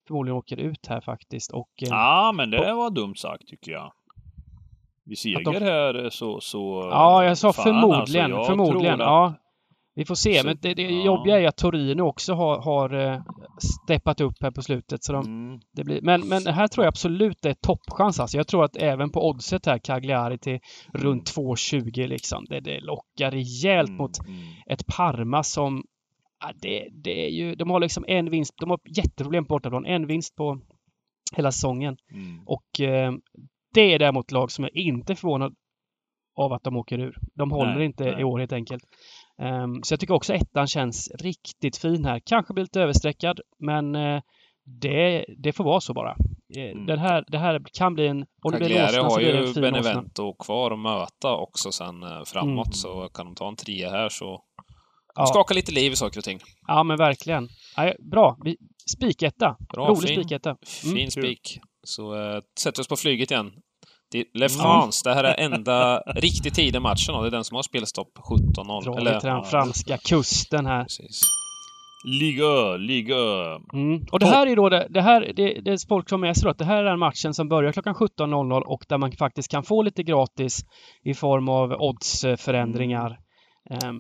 förmodligen 0.08 0.38
åker 0.38 0.58
ut 0.58 0.88
här 0.88 1.02
faktiskt. 1.02 1.52
Och, 1.52 1.70
eh, 1.82 1.88
Ja, 1.90 2.32
men 2.36 2.50
det 2.52 2.74
var 2.74 2.90
dumt 2.90 3.16
sagt 3.16 3.48
tycker 3.48 3.72
jag. 3.72 3.92
Vid 5.06 5.38
Att 5.38 5.44
de- 5.44 5.54
seger 5.54 5.62
här 5.62 6.10
så... 6.10 6.40
så 6.42 6.88
Ja, 6.92 7.24
jag 7.26 7.38
sa 7.38 7.54
fan, 7.54 7.64
förmodligen. 7.64 7.98
alltså, 8.26 8.38
jag 8.38 8.46
förmodligen. 8.48 8.94
att- 8.94 9.00
Ja. 9.00 9.34
Vi 10.02 10.06
får 10.06 10.16
se. 10.16 10.39
Så- 10.39 10.45
Men 10.47 10.58
det, 10.62 10.74
det 10.74 10.82
ja. 10.84 11.06
jobbiga 11.06 11.39
är 11.39 11.47
att 11.47 11.58
Torino 11.58 12.02
också 12.02 12.34
har, 12.34 12.62
har 12.62 12.93
eh, 13.14 13.22
steppat 13.86 14.22
upp 14.22 14.34
här 14.41 14.52
på 14.52 14.62
slutet. 14.62 15.04
Så 15.04 15.14
de, 15.14 15.26
Mm. 15.26 15.60
det 15.76 15.84
blir, 15.84 16.02
men, 16.02 16.28
men 16.28 16.47
här 16.47 16.68
tror 16.68 16.86
jag 16.86 16.89
absolut 16.91 17.38
det 17.41 17.49
är 17.49 17.54
toppchans. 17.54 18.20
Alltså. 18.20 18.38
Jag 18.38 18.47
tror 18.47 18.64
att 18.64 18.76
även 18.78 19.10
på 19.12 19.30
oddset 19.30 19.66
här, 19.66 19.78
Cagliari 19.78 20.38
till 20.38 20.60
runt 20.93 21.36
2,20 21.36 22.08
liksom. 22.08 22.45
Det, 22.49 22.60
det 22.60 22.80
lockar 22.80 23.32
rejält 23.32 23.89
Mm, 23.89 23.97
mot 23.97 24.20
mm. 24.28 24.39
ett 24.70 24.88
Parma 24.88 25.43
som 25.43 25.84
ja, 26.43 26.52
det, 26.62 26.88
det 27.04 27.26
är 27.26 27.30
ju, 27.30 27.56
de 27.56 27.70
har 27.70 27.80
liksom 27.80 28.06
en 28.08 28.30
vinst, 28.30 28.54
de 28.60 28.70
har 28.70 28.80
jätteproblem 28.97 29.45
på 29.45 29.54
bortaplan, 29.56 29.86
en 29.86 30.08
vinst 30.08 30.36
på 30.36 30.60
hela 31.36 31.52
säsongen. 31.52 31.97
Mm. 32.14 32.39
Och 32.45 32.82
eh, 32.82 33.14
det 33.74 33.93
är 33.93 33.99
däremot 33.99 34.32
lag 34.32 34.52
som 34.52 34.66
är 34.66 34.78
inte 34.78 35.16
förvånad 35.16 35.54
av 36.36 36.54
att 36.54 36.64
de 36.64 36.78
åker 36.78 36.99
ur. 36.99 37.18
De 37.36 37.52
håller 37.52 37.76
Nej, 37.76 37.86
inte 37.86 38.04
nej. 38.04 38.22
i 38.22 38.24
år 38.24 38.39
helt 38.39 38.54
enkelt. 38.54 38.84
Ehm, 39.42 39.84
så 39.84 39.94
jag 39.94 40.00
tycker 40.00 40.14
också 40.14 40.34
ettan 40.34 40.68
känns 40.68 41.12
riktigt 41.20 41.78
fin 41.78 42.06
här. 42.06 42.22
Kanske 42.26 42.54
blir 42.54 42.64
lite 42.64 42.82
överstreckad, 42.82 43.39
men 43.60 43.96
eh, 43.96 44.22
det, 44.82 45.26
det 45.38 45.54
får 45.54 45.64
vara 45.64 45.82
så 45.82 45.94
bara. 45.94 46.12
Eh, 46.12 46.18
Mm. 46.72 46.86
Den 46.86 47.00
här, 47.00 47.26
det 47.28 47.38
här 47.38 47.62
kan 47.74 47.94
bli 47.94 48.08
en... 48.08 48.26
Om 48.44 48.52
det 48.52 48.58
blir 48.58 48.78
en 48.78 48.89
så 48.89 49.02
har 49.04 49.18
blir 49.18 49.34
det 49.34 49.39
en 49.39 49.46
ju 49.48 49.54
fin 49.54 49.64
åsna. 49.64 49.72
Benevento 49.82 50.34
kvar 50.34 50.72
att 50.72 50.80
möta 50.80 51.36
också 51.36 51.72
sen 51.72 52.04
eh, 52.04 52.24
framåt, 52.26 52.68
Mm. 52.68 52.74
så 52.74 53.10
kan 53.14 53.26
de 53.26 53.36
ta 53.36 53.48
en 53.48 53.56
trea 53.56 53.89
här 53.89 54.10
så... 54.10 54.39
Ja. 55.16 55.26
Skaka 55.26 55.54
lite 55.54 55.72
liv 55.72 55.92
i 55.92 55.96
saker 55.96 56.20
och 56.20 56.24
ting. 56.24 56.39
Ja, 56.68 56.84
men 56.84 56.98
verkligen. 56.98 57.50
Ja, 57.76 57.94
bra. 58.12 58.38
Spiketta. 58.98 59.58
Rolig 59.78 60.10
spiketta. 60.10 60.50
Mm. 60.50 60.96
Fin 60.96 61.12
spik. 61.12 61.60
Så 61.84 62.16
eh, 62.16 62.42
sätter 62.60 62.78
vi 62.80 62.82
oss 62.82 62.88
på 62.88 62.96
flyget 62.96 63.32
igen. 63.32 63.52
Det, 64.12 64.26
Le 64.34 64.47
Ja. 64.49 64.49
France, 64.49 65.09
det 65.09 65.14
här 65.16 65.24
är 65.24 65.39
enda 65.39 65.99
riktigt 65.99 66.53
tidiga 66.53 66.80
matchen 66.80 67.16
och 67.16 67.22
det 67.22 67.30
är 67.30 67.32
den 67.32 67.43
som 67.43 67.55
har 67.55 67.64
spelstopp 67.64 68.18
17-0. 68.18 68.84
Drar 68.84 68.97
Eller, 68.97 69.20
till 69.20 69.30
den 69.30 69.43
franska 69.43 69.97
kusten 69.97 70.66
här. 70.66 70.84
precis. 70.84 71.22
Liga, 72.05 72.78
liga. 72.78 73.16
Mm. 73.74 74.05
Och 74.12 74.20
det 74.20 74.26
här 74.26 74.47
är 74.47 74.55
då 74.55 74.70
det, 74.70 74.88
det 74.89 75.01
här, 75.01 75.22
det, 75.36 75.62
det 75.62 75.72
är 75.72 75.88
folk 75.88 76.09
som 76.09 76.22
med 76.22 76.38
sig 76.38 76.43
då, 76.43 76.49
att 76.49 76.57
det 76.57 76.66
här 76.66 76.78
är 76.84 76.89
den 76.89 76.99
matchen 76.99 77.34
som 77.34 77.49
börjar 77.49 77.72
klockan 77.72 77.95
17.00 77.95 78.62
och 78.62 78.86
där 78.89 78.97
man 78.97 79.12
faktiskt 79.12 79.51
kan 79.51 79.64
få 79.64 79.82
lite 79.82 80.03
gratis 80.03 80.59
i 81.03 81.14
form 81.14 81.49
av 81.49 81.72
oddsförändringar. 81.72 83.20
Ehm, 83.70 83.99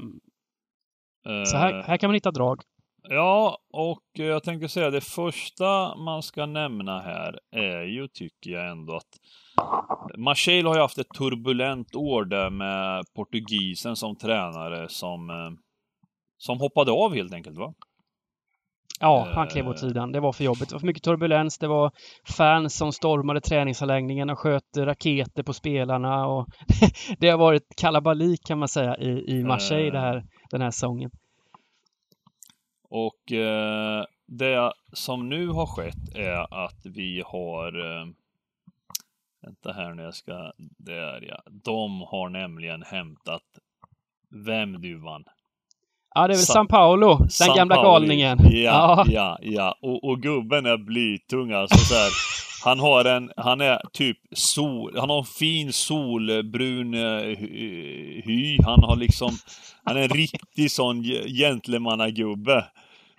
så 1.45 1.57
här, 1.57 1.83
här 1.83 1.97
kan 1.97 2.07
man 2.07 2.15
hitta 2.15 2.31
drag. 2.31 2.61
Ja, 3.09 3.57
och 3.73 4.03
jag 4.13 4.43
tänkte 4.43 4.69
säga 4.69 4.89
det 4.89 5.01
första 5.01 5.95
man 5.95 6.23
ska 6.23 6.45
nämna 6.45 6.99
här 6.99 7.39
är 7.51 7.83
ju, 7.83 8.07
tycker 8.07 8.49
jag 8.51 8.71
ändå, 8.71 8.95
att 8.95 9.09
Marseille 10.17 10.67
har 10.67 10.75
ju 10.75 10.81
haft 10.81 10.97
ett 10.97 11.09
turbulent 11.17 11.95
år 11.95 12.25
där 12.25 12.49
med 12.49 13.05
portugisen 13.15 13.95
som 13.95 14.15
tränare 14.15 14.89
som, 14.89 15.29
eh, 15.29 15.51
som 16.37 16.59
hoppade 16.59 16.91
av 16.91 17.13
helt 17.13 17.33
enkelt, 17.33 17.57
va? 17.57 17.73
Ja, 18.99 19.27
eh, 19.27 19.35
han 19.35 19.47
klev 19.47 19.67
åt 19.67 19.79
sidan. 19.79 20.11
Det 20.11 20.19
var 20.19 20.33
för 20.33 20.43
jobbigt. 20.43 20.69
Det 20.69 20.75
var 20.75 20.79
för 20.79 20.87
mycket 20.87 21.03
turbulens. 21.03 21.57
Det 21.57 21.67
var 21.67 21.91
fans 22.37 22.75
som 22.75 22.91
stormade 22.91 23.41
träningsanläggningen 23.41 24.29
och 24.29 24.39
sköt 24.39 24.77
raketer 24.77 25.43
på 25.43 25.53
spelarna. 25.53 26.27
Och 26.27 26.47
det 27.19 27.29
har 27.29 27.37
varit 27.37 27.75
kalabalik 27.77 28.43
kan 28.45 28.59
man 28.59 28.67
säga 28.67 28.97
i, 28.97 29.37
i 29.37 29.43
Marseille 29.43 29.87
Eh. 29.87 29.93
det 29.93 29.99
här, 29.99 30.23
den 30.51 30.61
här 30.61 30.71
säsongen. 30.71 31.11
Och 32.89 33.31
eh, 33.31 34.05
det 34.27 34.73
som 34.93 35.29
nu 35.29 35.47
har 35.47 35.65
skett 35.65 36.15
är 36.15 36.65
att 36.65 36.85
vi 36.85 37.23
har... 37.25 37.79
Eh, 37.79 38.07
vänta 39.41 39.71
här 39.71 39.93
nu, 39.93 40.03
jag 40.03 40.13
ska... 40.15 40.51
Där 40.77 41.25
ja. 41.29 41.41
De 41.63 42.01
har 42.01 42.29
nämligen 42.29 42.83
hämtat 42.83 43.41
vem 44.45 44.81
duvan? 44.81 45.23
Ja, 46.15 46.27
det 46.27 46.33
är 46.33 46.37
väl 46.37 46.45
Sa- 46.45 46.53
San 46.53 46.67
Paolo, 46.67 47.17
den 47.17 47.29
San 47.29 47.55
gamla 47.55 47.75
Pauli. 47.75 48.07
galningen. 48.07 48.39
Ja, 48.51 49.05
ja, 49.07 49.37
ja. 49.41 49.75
Och, 49.81 50.03
och 50.03 50.21
gubben 50.21 50.65
är 50.65 50.77
blytung 50.77 51.51
alltså 51.51 51.77
så 51.77 51.93
här. 51.93 52.11
Han 52.63 52.79
har 52.79 53.05
en, 53.05 53.31
han 53.37 53.61
är 53.61 53.81
typ 53.93 54.17
sol, 54.35 54.97
han 54.99 55.09
har 55.09 55.17
en 55.17 55.23
fin 55.25 55.73
solbrun 55.73 56.93
eh, 56.93 56.99
hy- 57.37 58.21
hy. 58.25 58.57
Han 58.65 58.83
har 58.83 58.95
liksom, 58.95 59.31
han 59.83 59.97
är 59.97 60.01
en 60.01 60.09
riktig 60.09 60.71
sån 60.71 61.03
gentlemannagubbe. 61.27 62.65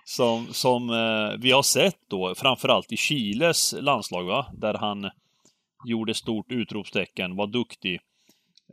Som, 0.05 0.47
som 0.51 0.89
eh, 0.89 1.39
vi 1.39 1.51
har 1.51 1.63
sett 1.63 1.97
då, 2.09 2.35
framförallt 2.35 2.91
i 2.91 2.97
Chiles 2.97 3.75
landslag 3.81 4.23
va, 4.23 4.45
där 4.53 4.73
han 4.73 5.09
gjorde 5.85 6.13
stort 6.13 6.51
utropstecken, 6.51 7.35
var 7.35 7.47
duktig. 7.47 7.99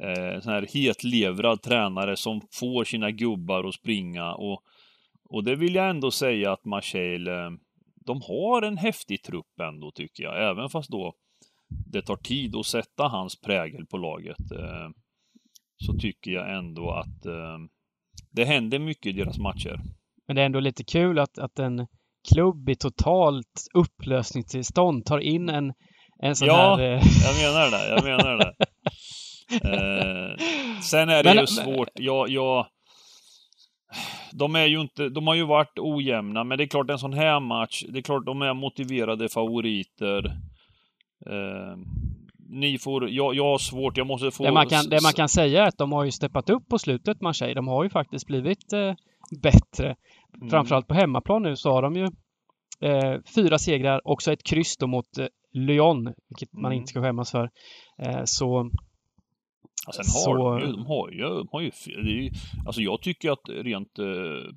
Eh, 0.00 0.40
sån 0.40 0.52
här 0.52 0.66
hetlevrad 0.74 1.62
tränare 1.62 2.16
som 2.16 2.40
får 2.52 2.84
sina 2.84 3.10
gubbar 3.10 3.64
att 3.64 3.74
springa 3.74 4.34
och, 4.34 4.62
och 5.28 5.44
det 5.44 5.56
vill 5.56 5.74
jag 5.74 5.90
ändå 5.90 6.10
säga 6.10 6.52
att 6.52 6.64
Marseille, 6.64 7.32
eh, 7.32 7.50
de 8.06 8.20
har 8.22 8.62
en 8.62 8.76
häftig 8.76 9.22
trupp 9.22 9.60
ändå 9.62 9.90
tycker 9.90 10.24
jag, 10.24 10.50
även 10.50 10.68
fast 10.70 10.90
då 10.90 11.14
det 11.86 12.02
tar 12.02 12.16
tid 12.16 12.56
att 12.56 12.66
sätta 12.66 13.08
hans 13.08 13.40
prägel 13.40 13.86
på 13.86 13.96
laget. 13.96 14.52
Eh, 14.52 14.88
så 15.86 15.92
tycker 15.98 16.30
jag 16.30 16.56
ändå 16.58 16.90
att 16.90 17.26
eh, 17.26 17.58
det 18.30 18.44
händer 18.44 18.78
mycket 18.78 19.06
i 19.06 19.12
deras 19.12 19.38
matcher. 19.38 19.80
Men 20.26 20.36
det 20.36 20.42
är 20.42 20.46
ändå 20.46 20.60
lite 20.60 20.84
kul 20.84 21.18
att, 21.18 21.38
att 21.38 21.58
en 21.58 21.86
klubb 22.32 22.68
i 22.68 22.76
totalt 22.76 23.66
upplösningstillstånd 23.74 25.04
tar 25.04 25.18
in 25.18 25.48
en, 25.48 25.72
en 26.22 26.36
sån 26.36 26.48
Ja. 26.48 26.76
här... 26.76 26.84
eh, 26.84 27.02
Jag 27.24 27.36
menar 27.54 27.70
det, 27.70 27.88
jag 27.88 28.04
menar 28.04 28.36
det. 28.36 28.54
Eh, 29.54 30.36
sen 30.82 31.08
är 31.08 31.22
det 31.22 31.34
Men- 31.34 31.40
ju 31.40 31.46
svårt. 31.46 31.88
Jag, 31.94 32.28
jag, 32.28 32.66
de 34.32 34.54
är 34.56 34.66
ju 34.66 34.80
inte, 34.80 35.08
de 35.08 35.26
har 35.26 35.34
ju 35.34 35.44
varit 35.46 35.78
ojämna, 35.78 36.44
men 36.44 36.58
det 36.58 36.64
är 36.64 36.68
klart 36.68 36.90
en 36.90 36.98
sån 36.98 37.12
här 37.12 37.40
match, 37.40 37.84
det 37.88 37.98
är 37.98 38.02
klart 38.02 38.26
de 38.26 38.42
är 38.42 38.54
motiverade 38.54 39.28
favoriter. 39.28 40.26
Eh, 41.26 41.76
ni 42.52 42.78
får, 42.78 43.10
jag, 43.10 43.34
jag 43.34 43.44
har 43.44 43.58
svårt, 43.58 43.96
jag 43.96 44.06
måste 44.06 44.30
få... 44.30 44.44
Det 44.44 44.52
man, 44.52 44.66
kan, 44.66 44.84
det 44.88 45.02
man 45.02 45.12
kan 45.12 45.28
säga 45.28 45.62
är 45.64 45.68
att 45.68 45.78
de 45.78 45.92
har 45.92 46.04
ju 46.04 46.10
steppat 46.10 46.50
upp 46.50 46.68
på 46.68 46.78
slutet, 46.78 47.20
Marseille. 47.20 47.54
De 47.54 47.68
har 47.68 47.84
ju 47.84 47.90
faktiskt 47.90 48.26
blivit 48.26 48.72
eh, 48.72 48.94
bättre. 49.42 49.96
Mm. 50.36 50.50
Framförallt 50.50 50.86
på 50.86 50.94
hemmaplan 50.94 51.42
nu 51.42 51.56
så 51.56 51.70
har 51.72 51.82
de 51.82 51.96
ju 51.96 52.04
eh, 52.80 53.14
fyra 53.34 53.58
segrar, 53.58 54.00
också 54.04 54.32
ett 54.32 54.42
kryss 54.42 54.76
då 54.76 54.86
mot 54.86 55.18
eh, 55.18 55.26
Lyon, 55.52 56.14
vilket 56.28 56.52
man 56.52 56.64
Mm. 56.72 56.78
inte 56.78 56.90
ska 56.90 57.02
skämmas 57.02 57.30
för. 57.30 57.50
Eh, 57.98 58.20
så 58.24 58.70
Ja, 59.86 59.92
sen 59.92 60.04
har 60.14 60.20
Så- 60.20 60.58
de 60.58 60.66
ju, 60.66 60.72
de 60.72 60.86
har 60.86 61.10
ju, 61.10 61.22
de 61.22 61.48
har 61.52 61.60
ju, 61.60 61.70
ju, 61.86 62.30
alltså 62.66 62.80
jag 62.82 63.02
tycker 63.02 63.30
att 63.30 63.48
rent 63.48 63.98
eh, 63.98 64.52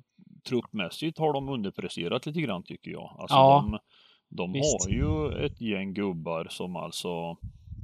truppmässigt 0.48 1.18
har 1.18 1.32
de 1.32 1.48
underpresterat 1.48 2.26
lite 2.26 2.40
grann 2.40 2.62
tycker 2.62 2.90
jag. 2.90 3.16
Alltså 3.18 3.36
Ja, 3.36 3.64
de, 3.70 3.78
de 4.36 4.50
har 4.54 4.90
ju 4.90 5.44
ett 5.46 5.60
gäng 5.60 5.94
gubbar 5.94 6.46
som 6.50 6.76
alltså 6.76 7.36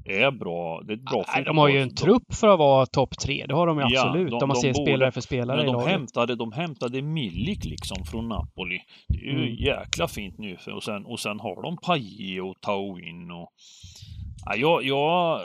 är 0.04 0.30
bra. 0.30 0.80
Det 0.82 0.92
är 0.92 0.96
ett 0.96 1.04
bra 1.04 1.24
nej, 1.34 1.44
de 1.44 1.58
har 1.58 1.68
ju 1.68 1.78
en 1.82 1.94
trupp 1.94 2.34
för 2.34 2.48
att 2.48 2.58
vara 2.58 2.86
topp 2.86 3.18
tre. 3.18 3.44
Det 3.48 3.54
har 3.54 3.66
de 3.66 3.78
ju 3.78 3.84
Ja, 3.88 4.06
absolut. 4.06 4.30
de- 4.30 4.42
om 4.42 4.48
man 4.48 4.56
ser 4.56 4.72
borde- 4.72 4.84
spelare 4.90 5.12
för 5.12 5.20
spelare 5.20 5.56
Men 5.56 5.64
i 5.64 5.66
de 5.66 5.72
laget. 5.72 5.88
hämtade, 5.90 6.34
de 6.36 6.52
hämtade 6.52 7.02
Milik 7.02 7.64
liksom 7.64 8.04
från 8.04 8.28
Napoli. 8.28 8.78
Det 9.08 9.18
är 9.18 9.22
ju 9.22 9.30
Mm. 9.42 9.54
jäkla 9.54 10.08
fint 10.08 10.38
nu. 10.38 10.56
Och, 10.74 10.82
sen, 10.82 11.04
och 11.06 11.20
sen 11.20 11.40
har 11.40 11.62
de 11.62 11.76
Payet 11.76 12.42
och 12.42 12.60
Tauin 12.60 13.30
och... 13.30 13.48
Ja, 14.46 14.54
jag, 14.56 14.84
jag, 14.84 15.40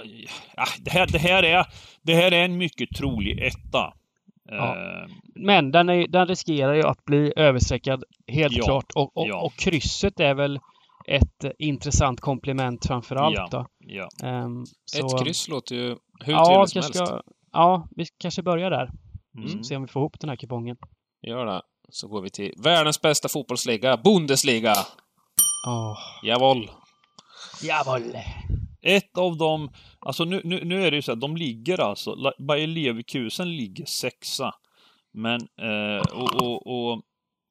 ja, 0.55 0.65
det, 0.79 0.91
här, 0.91 1.07
det, 1.11 1.17
här 1.19 1.43
är, 1.43 1.65
det 2.01 2.13
här 2.15 2.31
är 2.33 2.45
en 2.45 2.57
mycket 2.57 2.89
trolig 2.97 3.39
etta. 3.39 3.93
Ja. 4.49 4.75
Eh, 4.75 5.09
Men 5.35 5.71
den, 5.71 5.89
är, 5.89 6.07
den 6.07 6.27
riskerar 6.27 6.73
ju 6.73 6.83
att 6.83 7.05
bli 7.05 7.33
överstreckad 7.35 8.03
helt 8.27 8.57
Ja, 8.57 8.63
klart. 8.65 8.91
Och, 8.95 9.17
och, 9.17 9.27
ja. 9.27 9.41
och 9.41 9.53
krysset 9.55 10.19
är 10.19 10.33
väl 10.33 10.59
ett 11.07 11.55
intressant 11.59 12.21
komplement 12.21 12.85
framför 12.85 13.15
allt 13.15 13.35
Ja. 13.35 13.47
då. 13.51 13.65
ja. 13.79 14.09
Ehm, 14.23 14.63
så, 14.85 15.05
Ett 15.17 15.23
kryss 15.23 15.47
låter 15.47 15.75
ju 15.75 15.95
hur 16.23 16.33
ja, 16.33 16.45
trevligt 16.45 16.69
som 16.71 16.81
helst. 16.81 16.95
ska, 16.95 17.21
ja, 17.51 17.87
vi 17.95 18.05
kanske 18.19 18.43
börjar 18.43 18.69
där. 18.71 18.89
Mm. 19.37 19.63
Se 19.63 19.75
om 19.75 19.81
vi 19.81 19.87
får 19.87 20.01
ihop 20.01 20.19
den 20.19 20.29
här 20.29 20.35
kupongen. 20.37 20.77
Gör 21.27 21.45
det. 21.45 21.61
Så 21.89 22.07
går 22.07 22.21
vi 22.21 22.29
till 22.29 22.53
världens 22.63 23.01
bästa 23.01 23.29
fotbollsliga, 23.29 23.97
Bundesliga. 23.97 24.73
Åh, 25.67 25.97
Jawohl. 26.23 26.69
jawohl. 27.63 28.15
Ett 28.81 29.17
av 29.17 29.37
dem, 29.37 29.69
alltså 29.99 30.23
nu, 30.25 30.41
nu, 30.43 30.63
nu 30.65 30.85
är 30.85 30.91
det 30.91 30.95
ju 30.97 31.01
så 31.01 31.11
att 31.11 31.21
de 31.21 31.37
ligger 31.37 31.81
alltså, 31.81 32.15
Bayer 32.47 32.67
Leverkusen 32.67 33.55
ligger 33.57 33.85
sexa. 33.85 34.51
Men, 35.13 35.41
eh, 35.41 36.13
och, 36.13 36.41
och, 36.41 36.67
och, 36.67 37.01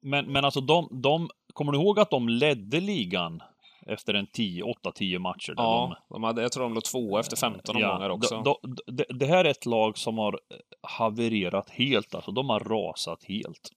men, 0.01 0.25
men 0.31 0.45
alltså 0.45 0.61
de, 0.61 0.89
de, 1.03 1.29
kommer 1.55 1.71
du 1.71 1.77
ihåg 1.77 1.99
att 1.99 2.09
de 2.09 2.29
ledde 2.29 2.79
ligan 2.79 3.43
efter 3.87 4.13
en 4.13 4.27
10, 4.27 4.63
8-10 4.63 5.19
matcher? 5.19 5.53
Ja, 5.57 5.97
de 6.09 6.23
hade, 6.23 6.41
jag 6.41 6.51
tror 6.51 6.63
de 6.63 6.73
låg 6.73 6.83
två 6.83 7.17
efter 7.17 7.35
15 7.37 7.75
omgångar 7.75 8.09
också. 8.09 8.35
då- 8.43 8.59
då- 8.63 8.83
det, 8.93 9.05
det 9.09 9.25
här 9.25 9.45
är 9.45 9.49
ett 9.49 9.65
lag 9.65 9.97
som 9.97 10.17
har 10.17 10.39
havererat 10.81 11.69
helt, 11.69 12.15
alltså 12.15 12.31
de 12.31 12.49
har 12.49 12.59
rasat 12.59 13.23
helt. 13.23 13.69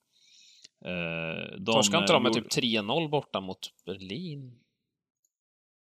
Eh, 0.85 1.57
de, 1.59 1.72
Torskade 1.72 2.03
inte 2.03 2.12
de 2.12 2.22
med 2.22 2.37
gjorde- 2.37 2.49
typ 2.49 2.64
3-0 2.64 3.09
borta 3.09 3.41
mot 3.41 3.59
Berlin? 3.87 4.59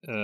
Eh, 0.08 0.14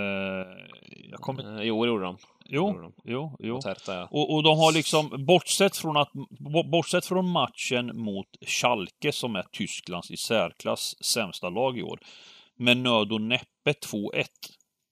jag 1.09 1.19
kommer, 1.19 1.59
Eh, 1.61 1.67
jo, 1.67 1.83
det 1.83 1.87
gjorde 1.89 2.03
de. 2.05 2.17
jo, 2.45 2.67
gjorde 2.67 2.81
de. 2.81 2.93
jo, 3.03 3.37
jo. 3.39 3.53
Mot 3.53 3.65
Hertha, 3.65 3.93
ja. 3.93 4.07
Och, 4.11 4.33
och 4.33 4.43
de 4.43 4.57
har 4.57 4.73
liksom, 4.73 5.25
bortsett 5.25 5.77
från, 5.77 5.97
att, 5.97 6.11
bo- 6.39 6.63
bortsett 6.69 7.05
från 7.05 7.29
matchen 7.29 7.91
mot 7.99 8.27
Schalke 8.47 9.11
som 9.11 9.35
är 9.35 9.43
Tysklands 9.51 10.11
i 10.11 10.17
särklass 10.17 11.03
sämsta 11.03 11.49
lag 11.49 11.77
i 11.77 11.83
år, 11.83 11.99
med 12.55 12.77
nöd 12.77 13.11
och 13.11 13.21
näppe 13.21 13.71
2-1. 13.91 14.25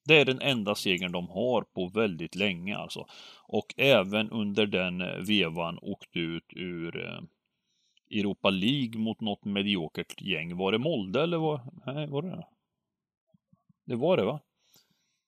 Det 0.07 0.15
är 0.21 0.25
den 0.25 0.41
enda 0.41 0.75
segern 0.75 1.11
de 1.11 1.29
har 1.29 1.61
på 1.61 1.88
väldigt 1.88 2.36
länge 2.36 2.77
alltså. 2.77 3.05
Och 3.47 3.73
även 3.77 4.29
under 4.31 4.65
den 4.65 5.01
eh, 5.01 5.15
vevan 5.27 5.79
åkte 5.81 6.19
ut 6.19 6.45
ur 6.55 7.19
Europa 8.11 8.49
League 8.49 8.99
mot 8.99 9.21
något 9.21 9.45
mediokert 9.45 10.21
gäng. 10.21 10.57
Var 10.57 10.71
det 10.71 10.77
Molde 10.77 11.23
eller 11.23 11.38
var, 11.38 11.61
nej, 11.86 12.07
var 12.07 12.21
det 12.21 12.29
det? 12.29 12.45
Det 13.86 13.95
var 13.95 14.17
det 14.17 14.23
va? 14.25 14.39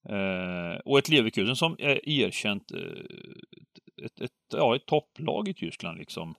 Eh, 0.09 0.79
och 0.85 0.97
ett 0.97 1.09
Leverkusen 1.09 1.55
som 1.55 1.75
är 1.79 2.09
erkänt 2.09 2.71
eh, 2.71 4.05
ett, 4.05 4.21
ett, 4.21 4.31
ja, 4.53 4.75
ett 4.75 4.85
topplag 4.85 5.47
i 5.47 5.53
Tyskland 5.53 5.97
liksom. 5.97 6.35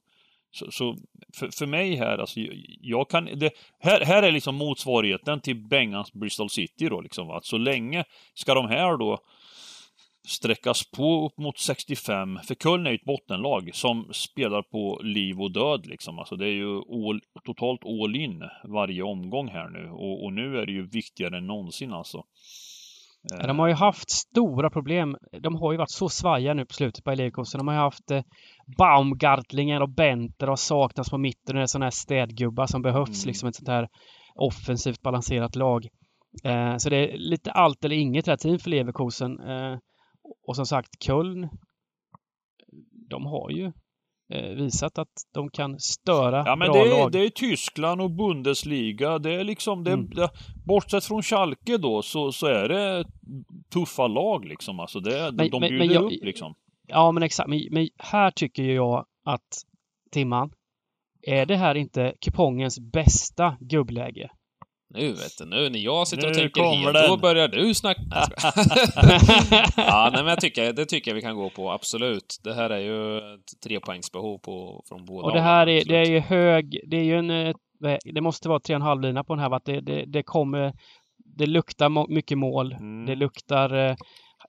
Så, 0.50 0.70
så 0.70 0.96
för, 1.34 1.48
för 1.58 1.66
mig 1.66 1.94
här, 1.96 2.18
alltså, 2.18 2.40
jag- 2.80 3.10
kan, 3.10 3.24
det, 3.24 3.50
här, 3.78 4.00
här 4.00 4.22
är 4.22 4.32
liksom 4.32 4.54
motsvarigheten 4.54 5.40
till 5.40 5.56
Bengans 5.68 6.12
Bristol 6.12 6.50
City 6.50 6.88
då 6.88 7.00
liksom. 7.00 7.26
va. 7.26 7.36
Att 7.36 7.44
så 7.44 7.58
länge 7.58 8.04
ska 8.34 8.54
de 8.54 8.68
här 8.68 8.96
då 8.96 9.18
sträckas 10.28 10.90
på 10.90 11.26
upp 11.26 11.38
mot 11.38 11.58
65, 11.58 12.38
för 12.44 12.54
Köln 12.54 12.86
är 12.86 12.90
ju 12.90 12.96
ett 12.96 13.04
bottenlag 13.04 13.70
som 13.74 14.08
spelar 14.12 14.62
på 14.62 15.00
liv 15.04 15.40
och 15.40 15.52
död 15.52 15.86
liksom. 15.86 16.18
Alltså 16.18 16.36
det 16.36 16.46
är 16.46 16.52
ju 16.52 16.76
all, 16.76 17.20
totalt 17.44 17.80
all 17.84 18.16
in 18.16 18.42
varje 18.64 19.02
omgång 19.02 19.48
här 19.48 19.68
nu 19.68 19.90
och, 19.90 20.24
och 20.24 20.32
nu 20.32 20.58
är 20.58 20.66
det 20.66 20.72
ju 20.72 20.86
viktigare 20.86 21.38
än 21.38 21.46
någonsin 21.46 21.92
alltså. 21.92 22.24
Ja, 23.30 23.46
de 23.46 23.58
har 23.58 23.68
ju 23.68 23.74
haft 23.74 24.10
stora 24.10 24.70
problem. 24.70 25.16
De 25.42 25.54
har 25.56 25.72
ju 25.72 25.78
varit 25.78 25.90
så 25.90 26.08
svajiga 26.08 26.54
nu 26.54 26.66
på 26.66 26.74
slutet 26.74 27.04
på 27.04 27.14
Leverkusen. 27.14 27.58
De 27.58 27.68
har 27.68 27.74
ju 27.74 27.80
haft 27.80 28.10
eh, 28.10 28.22
Baumgartlinger 28.78 29.82
och 29.82 29.94
Benter 29.94 30.46
har 30.46 30.56
saknats 30.56 31.10
på 31.10 31.18
mitten. 31.18 31.56
Det 31.56 31.62
är 31.62 31.66
sådana 31.66 31.86
här 31.86 31.90
städgubbar 31.90 32.66
som 32.66 32.82
behövs 32.82 33.24
Mm. 33.24 33.26
liksom 33.28 33.48
ett 33.48 33.56
sånt 33.56 33.68
här 33.68 33.88
offensivt 34.34 35.02
balanserat 35.02 35.56
lag. 35.56 35.86
Eh, 36.44 36.76
så 36.76 36.90
det 36.90 36.96
är 36.96 37.18
lite 37.18 37.50
allt 37.52 37.84
eller 37.84 37.96
inget 37.96 38.24
det 38.24 38.30
här 38.30 38.36
team 38.36 38.58
för 38.58 38.70
Leverkusen. 38.70 39.40
Eh, 39.40 39.78
och 40.46 40.56
som 40.56 40.66
sagt, 40.66 40.88
Köln, 41.04 41.48
de 43.10 43.26
har 43.26 43.50
ju 43.50 43.72
visat 44.56 44.98
att 44.98 45.08
de 45.34 45.50
kan 45.50 45.78
störa 45.80 46.42
Ja 46.46 46.56
men 46.56 46.72
bra 46.72 46.84
det 46.84 46.90
är, 46.90 46.98
lag. 46.98 47.12
det 47.12 47.18
är 47.24 47.28
Tyskland 47.28 48.00
och 48.00 48.10
Bundesliga. 48.10 49.18
Det 49.18 49.34
är 49.34 49.44
liksom, 49.44 49.84
det, 49.84 49.92
Mm. 49.92 50.10
det, 50.10 50.30
bortsett 50.66 51.04
från 51.04 51.22
Schalke 51.22 51.76
då, 51.76 52.02
så, 52.02 52.32
så 52.32 52.46
är 52.46 52.68
det 52.68 53.04
tuffa 53.72 54.06
lag 54.06 54.44
liksom. 54.44 54.80
Alltså 54.80 55.00
det, 55.00 55.32
Men- 55.32 55.50
de 55.50 55.60
men- 55.60 55.68
bjuder 55.68 55.78
men 55.86 55.94
jag- 55.94 56.04
upp 56.04 56.24
liksom. 56.24 56.54
Ja, 56.86 57.12
men 57.12 57.22
exakt. 57.22 57.48
Men, 57.48 57.60
men 57.70 57.88
här 57.98 58.30
tycker 58.30 58.62
jag 58.62 59.06
att 59.24 59.62
Timman, 60.12 60.50
är 61.22 61.46
det 61.46 61.56
här 61.56 61.74
inte 61.74 62.14
kupongens 62.20 62.80
bästa 62.80 63.56
gubbläge? 63.60 64.30
Nu 64.90 65.12
vet 65.12 65.38
du, 65.38 65.44
nu 65.44 65.70
när 65.70 65.78
jag 65.78 66.08
sitter 66.08 66.26
och 66.26 66.36
Nu 66.36 66.40
tänker 66.40 66.60
kommer 66.60 66.76
helt, 66.76 66.94
den. 66.94 67.08
då 67.08 67.16
börjar 67.16 67.48
du 67.48 67.74
snacka. 67.74 68.02
ja, 69.76 70.10
nej, 70.12 70.22
men 70.22 70.26
jag 70.26 70.40
tycker, 70.40 70.72
det 70.72 70.86
tycker 70.86 71.10
jag 71.10 71.14
vi 71.14 71.22
kan 71.22 71.36
gå 71.36 71.50
på, 71.50 71.70
absolut. 71.70 72.40
Det 72.44 72.54
här 72.54 72.70
är 72.70 72.78
ju 72.78 73.18
ett 73.18 73.60
trepoängsbehov 73.64 74.38
på, 74.38 74.84
från 74.88 75.04
båda 75.04 75.26
Och 75.26 75.32
det 75.32 75.40
här 75.40 75.68
är, 75.68 75.84
det 75.84 75.96
är 75.96 76.06
ju 76.06 76.18
hög, 76.18 76.80
det 76.86 76.96
är 76.96 77.04
ju 77.04 77.18
en, 77.18 77.30
eh, 77.30 77.54
det 78.14 78.20
måste 78.20 78.48
vara 78.48 78.58
3,5 78.58 79.02
lina 79.02 79.24
på 79.24 79.34
den 79.34 79.42
här 79.42 79.48
va? 79.48 79.60
Det, 79.64 79.80
det, 79.80 80.04
det 80.06 80.22
kommer, 80.22 80.72
det 81.36 81.46
luktar 81.46 82.14
mycket 82.14 82.38
mål. 82.38 82.72
Mm. 82.72 83.06
Det 83.06 83.14
luktar 83.14 83.74
eh, 83.74 83.96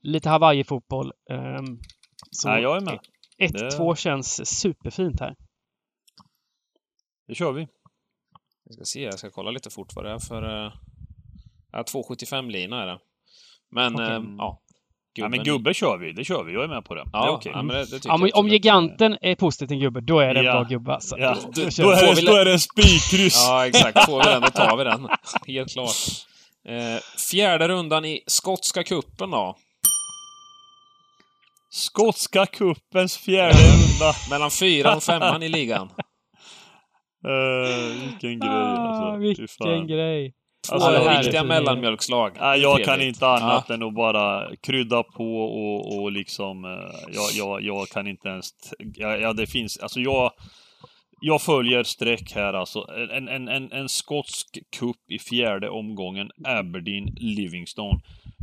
lite 0.01 0.29
Hawaii-fotboll. 0.29 1.11
Um, 1.31 1.79
Nej, 2.45 2.61
jag 2.61 2.77
är 2.77 2.81
med. 2.81 2.99
1-2 3.41 3.95
känns 3.95 4.59
superfint 4.59 5.19
här. 5.19 5.35
Det 7.27 7.35
kör 7.35 7.51
vi. 7.51 7.67
Jag 8.69 8.75
ska 8.75 8.85
se, 8.85 9.01
jag 9.01 9.19
ska 9.19 9.29
kolla 9.29 9.51
lite 9.51 9.69
fort 9.69 9.95
vad 9.95 10.05
det 10.05 10.11
är 10.11 10.19
för... 10.19 10.43
Uh, 10.65 10.71
ja, 11.71 11.81
2,75 11.81 12.49
lina 12.49 12.83
är 12.83 12.87
det. 12.87 12.99
Men, 13.71 13.95
Okej. 13.95 14.07
eh, 14.07 14.21
ja. 14.37 14.61
Ja, 15.13 15.29
men 15.29 15.43
gubbe 15.43 15.73
kör 15.73 15.97
vi, 15.97 16.11
det 16.13 16.23
kör 16.25 16.43
vi. 16.43 16.53
Jag 16.53 16.63
är 16.63 16.67
med 16.67 16.85
på 16.85 16.95
det. 16.95 17.03
Ja, 17.13 17.21
det 17.21 17.27
är 17.27 17.31
okej. 17.31 17.51
ja, 17.55 17.61
men 17.61 17.75
det, 17.75 17.99
det 17.99 18.09
om, 18.09 18.29
om 18.33 18.47
giganten 18.47 19.17
är 19.21 19.35
positiv 19.35 19.67
till 19.67 19.75
en 19.75 19.81
gubbe, 19.81 20.01
då 20.01 20.19
är 20.19 20.33
det 20.33 20.39
en 20.39 20.45
Ja. 20.45 20.51
bra 20.51 20.63
gubbe 20.63 20.93
alltså. 20.93 21.17
Ja, 21.17 21.37
Då 21.43 21.51
då, 21.51 21.91
är 21.91 22.15
vi 22.15 22.21
då 22.21 22.35
är 22.35 22.45
det 22.45 22.51
en 22.51 22.59
spikkryss. 22.59 23.45
Ja, 23.47 23.67
exakt. 23.67 24.05
Får 24.05 24.23
vi 24.23 24.31
den, 24.31 24.41
då 24.41 24.47
tar 24.47 24.77
vi 24.77 24.83
den. 24.83 25.09
Helt 25.47 25.71
klart. 25.73 25.95
Eh, 26.67 27.01
fjärde 27.31 27.67
rundan 27.67 28.05
i 28.05 28.21
Skotska 28.27 28.83
kuppen 28.83 29.31
då. 29.31 29.55
Skotska 31.69 32.45
cupens 32.45 33.17
fjärde 33.17 33.57
runda. 33.57 34.13
Mellan 34.29 34.51
fyran 34.51 34.97
och 34.97 35.03
femman 35.03 35.43
i 35.43 35.49
ligan. 35.49 35.89
Uh, 37.27 38.03
vilken 38.03 38.39
grej 38.39 38.49
Ah, 38.49 38.77
alltså. 38.77 39.21
Fy 39.21 39.47
vilken 39.69 39.87
grej. 39.87 40.33
Alltså, 40.71 40.89
är 40.89 41.17
riktiga 41.23 41.43
mellanmjölkslag. 41.43 42.31
Nej, 42.39 42.59
jag 42.61 42.77
kan 42.77 42.85
Trevligt. 42.95 43.07
inte 43.15 43.27
annat 43.27 43.69
än 43.69 43.83
att 43.83 43.93
bara 43.95 44.55
krydda 44.55 45.03
på 45.03 45.35
och, 45.41 45.99
och 46.01 46.11
liksom... 46.11 46.65
eh, 46.65 46.71
Jag, 47.13 47.29
jag, 47.33 47.61
jag 47.61 47.87
kan 47.87 48.07
inte 48.07 48.29
ens... 48.29 48.49
Ja, 48.95 49.17
ja, 49.17 49.33
det 49.33 49.47
finns... 49.47 49.77
Alltså 49.77 49.99
jag... 49.99 50.31
Jag 51.21 51.41
följer 51.41 51.83
streck 51.83 52.31
här 52.35 52.53
alltså. 52.53 52.85
En, 53.11 53.27
en, 53.27 53.47
en, 53.47 53.71
en 53.71 53.89
skotsk 53.89 54.57
cup 54.79 54.95
i 55.09 55.19
fjärde 55.19 55.69
omgången. 55.69 56.29
Aberdeen, 56.45 57.05
Livingston. 57.17 58.01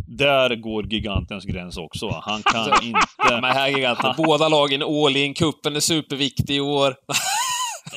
Där 0.09 0.57
går 0.57 0.87
gigantens 0.93 1.45
gräns 1.45 1.77
också. 1.77 2.07
va. 2.07 2.23
Han 2.27 2.43
kan 2.43 2.65
De 2.81 2.87
inte... 2.87 3.47
här 3.47 3.69
giganterna. 3.69 4.15
Båda 4.19 4.49
lagen 4.49 4.83
all 4.83 5.17
in. 5.17 5.35
Kuppen 5.35 5.77
är 5.77 5.81
superviktig 5.81 6.57
i 6.57 6.61
år. 6.61 6.95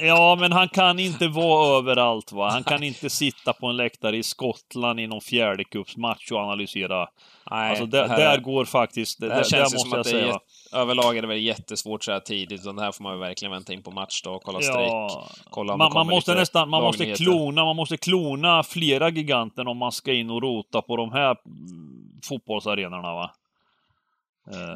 Ja, 0.01 0.37
men 0.39 0.51
han 0.51 0.69
kan 0.69 0.99
inte 0.99 1.27
vara 1.27 1.77
överallt 1.77 2.31
va. 2.31 2.49
Han 2.49 2.63
kan 2.63 2.83
inte 2.83 3.09
sitta 3.09 3.53
på 3.53 3.67
en 3.67 3.77
läktare 3.77 4.17
i 4.17 4.23
Skottland 4.23 4.99
i 4.99 5.07
någon 5.07 5.21
fjärde 5.21 5.63
cupsmatch 5.63 6.31
och 6.31 6.39
analysera. 6.39 7.07
Nej, 7.51 7.69
Alltså 7.69 7.85
där, 7.85 8.03
det 8.03 8.09
här, 8.09 8.17
där 8.17 8.37
går 8.37 8.65
faktiskt... 8.65 9.19
det 9.19 9.27
där, 9.27 9.33
här 9.33 9.41
där 9.41 9.49
känns 9.49 9.73
ju 9.73 9.75
måste 9.75 9.89
som 9.89 9.91
jag 9.91 9.99
att 9.99 10.05
det 10.05 10.19
är 10.19 10.39
säga. 10.71 10.81
överlag 10.81 11.17
är 11.17 11.21
det 11.21 11.27
väl 11.27 11.37
jättesvårt 11.37 12.03
så 12.03 12.11
här 12.11 12.19
tidigt. 12.19 12.61
Utan 12.61 12.75
det 12.75 12.81
här 12.81 12.91
får 12.91 13.03
man 13.03 13.13
ju 13.13 13.19
verkligen 13.19 13.51
vänta 13.51 13.73
in 13.73 13.83
på 13.83 13.91
match 13.91 14.21
då 14.23 14.31
och 14.31 14.43
kolla 14.43 14.61
streck. 14.61 14.89
Ja, 14.89 15.27
Kolla 15.49 15.77
man, 15.77 15.93
man 15.93 16.07
måste 16.07 16.35
nästan, 16.35 16.69
man 16.69 16.83
måste 16.83 17.05
klona, 17.15 17.65
man 17.65 17.75
måste 17.75 17.97
klona 17.97 18.63
flera 18.63 19.09
giganter 19.09 19.67
om 19.67 19.77
man 19.77 19.91
ska 19.91 20.13
in 20.13 20.29
och 20.29 20.41
rota 20.41 20.81
på 20.81 20.95
de 20.95 21.11
här 21.11 21.35
mm, 21.45 22.19
fotbollsarenorna 22.23 23.13
va. 23.13 23.31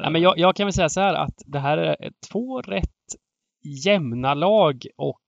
Ja, 0.02 0.10
men 0.10 0.22
jag, 0.22 0.38
jag 0.38 0.56
kan 0.56 0.66
väl 0.66 0.72
säga 0.72 0.88
så 0.88 1.00
här 1.00 1.14
att 1.14 1.42
det 1.46 1.58
här 1.58 1.78
är 1.78 2.10
två 2.32 2.60
rätt 2.62 2.93
jämna 3.64 4.34
lag 4.34 4.86
och 4.96 5.22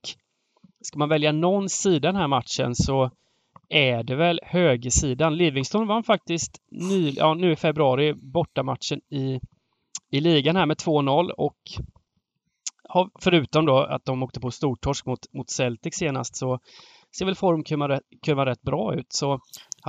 ska 0.81 0.99
man 0.99 1.09
välja 1.09 1.33
någon 1.33 1.69
sida 1.69 2.09
den 2.09 2.21
här 2.21 2.29
matchen 2.29 2.75
så 2.75 3.11
är 3.69 4.03
det 4.03 4.17
väl 4.17 4.41
högersidan. 4.43 5.37
Livingston 5.37 5.87
vann 5.87 6.05
faktiskt 6.05 6.63
ny, 6.71 7.11
ja, 7.11 7.35
nu 7.35 7.53
i 7.53 7.57
februari 7.57 8.15
bortamatchen 8.15 9.01
i, 9.11 9.41
i 10.11 10.21
ligan 10.21 10.57
här 10.57 10.67
med 10.67 10.77
2-0 10.77 11.31
och 11.31 11.57
har, 12.89 13.11
förutom 13.21 13.67
då 13.67 13.79
att 13.79 14.05
de 14.05 14.23
åkte 14.23 14.41
på 14.41 14.51
stortorsk 14.51 15.07
mot, 15.07 15.33
mot 15.33 15.51
Celtic 15.51 15.95
senast 15.95 16.37
så 16.37 16.59
ser 17.19 17.25
väl 17.25 17.35
formkurvan 17.35 17.89
rätt, 17.89 18.03
rätt 18.27 18.63
bra 18.63 18.95
ut. 18.95 19.13
Så 19.13 19.41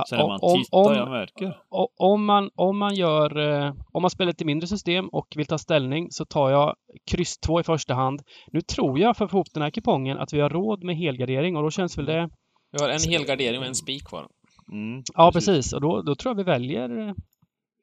Sen 0.06 0.18
när 0.18 0.26
man 0.26 0.38
om, 0.42 0.62
tittar, 0.62 0.78
om, 0.78 0.94
jag 0.94 1.10
märker. 1.10 1.56
Om 1.98 2.24
man, 2.24 2.50
om 2.54 2.78
man 2.78 2.94
gör, 2.94 3.38
eh, 3.38 3.74
om 3.92 4.02
man 4.02 4.10
spelar 4.10 4.26
lite 4.26 4.44
mindre 4.44 4.66
system 4.66 5.08
och 5.08 5.26
vill 5.36 5.46
ta 5.46 5.58
ställning 5.58 6.10
så 6.10 6.24
tar 6.24 6.50
jag 6.50 6.76
kryss 7.10 7.38
2 7.38 7.60
i 7.60 7.62
första 7.62 7.94
hand. 7.94 8.22
Nu 8.52 8.60
tror 8.60 8.98
jag 8.98 9.16
för 9.16 9.24
att 9.24 9.30
få 9.30 9.36
ihop 9.36 9.52
den 9.54 9.62
här 9.62 9.70
kupongen 9.70 10.18
att 10.18 10.32
vi 10.32 10.40
har 10.40 10.50
råd 10.50 10.84
med 10.84 10.96
helgardering 10.96 11.56
och 11.56 11.62
då 11.62 11.70
känns 11.70 11.98
väl 11.98 12.04
det... 12.04 12.30
Vi 12.72 12.82
har 12.82 12.88
en 12.88 13.10
helgardering 13.10 13.60
och 13.60 13.66
en 13.66 13.74
spik 13.74 14.04
kvar. 14.04 14.26
Mm, 14.72 15.02
Ja, 15.14 15.32
precis. 15.32 15.72
Och 15.72 15.80
då, 15.80 16.02
då 16.02 16.14
tror 16.14 16.30
jag 16.30 16.36
vi 16.36 16.42
väljer 16.42 17.08
eh, 17.08 17.14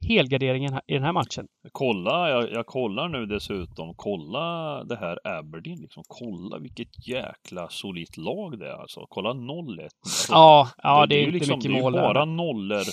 helgarderingen 0.08 0.80
i 0.86 0.94
den 0.94 1.02
här 1.02 1.12
matchen. 1.12 1.46
Kolla, 1.72 2.30
jag, 2.30 2.52
jag 2.52 2.66
kollar 2.66 3.08
nu 3.08 3.26
dessutom. 3.26 3.94
Kolla 3.96 4.84
det 4.84 4.96
här 4.96 5.18
Aberdeen 5.24 5.78
liksom. 5.80 6.02
Kolla 6.08 6.58
vilket 6.58 7.08
jäkla 7.08 7.68
solitt 7.68 8.16
lag 8.16 8.58
det 8.58 8.68
är 8.68 8.80
alltså. 8.80 9.06
Kolla 9.08 9.30
0-1. 9.30 9.82
Alltså, 9.82 10.32
Ja, 10.32 10.68
ja 10.82 11.06
det, 11.06 11.14
är 11.14 11.18
ju 11.18 11.24
inte 11.24 11.38
liksom, 11.38 11.58
mycket 11.58 11.72
det 11.72 11.78
är 11.78 11.82
mål 11.82 11.94
ju 11.94 12.00
bara 12.00 12.24
nollor. 12.24 12.84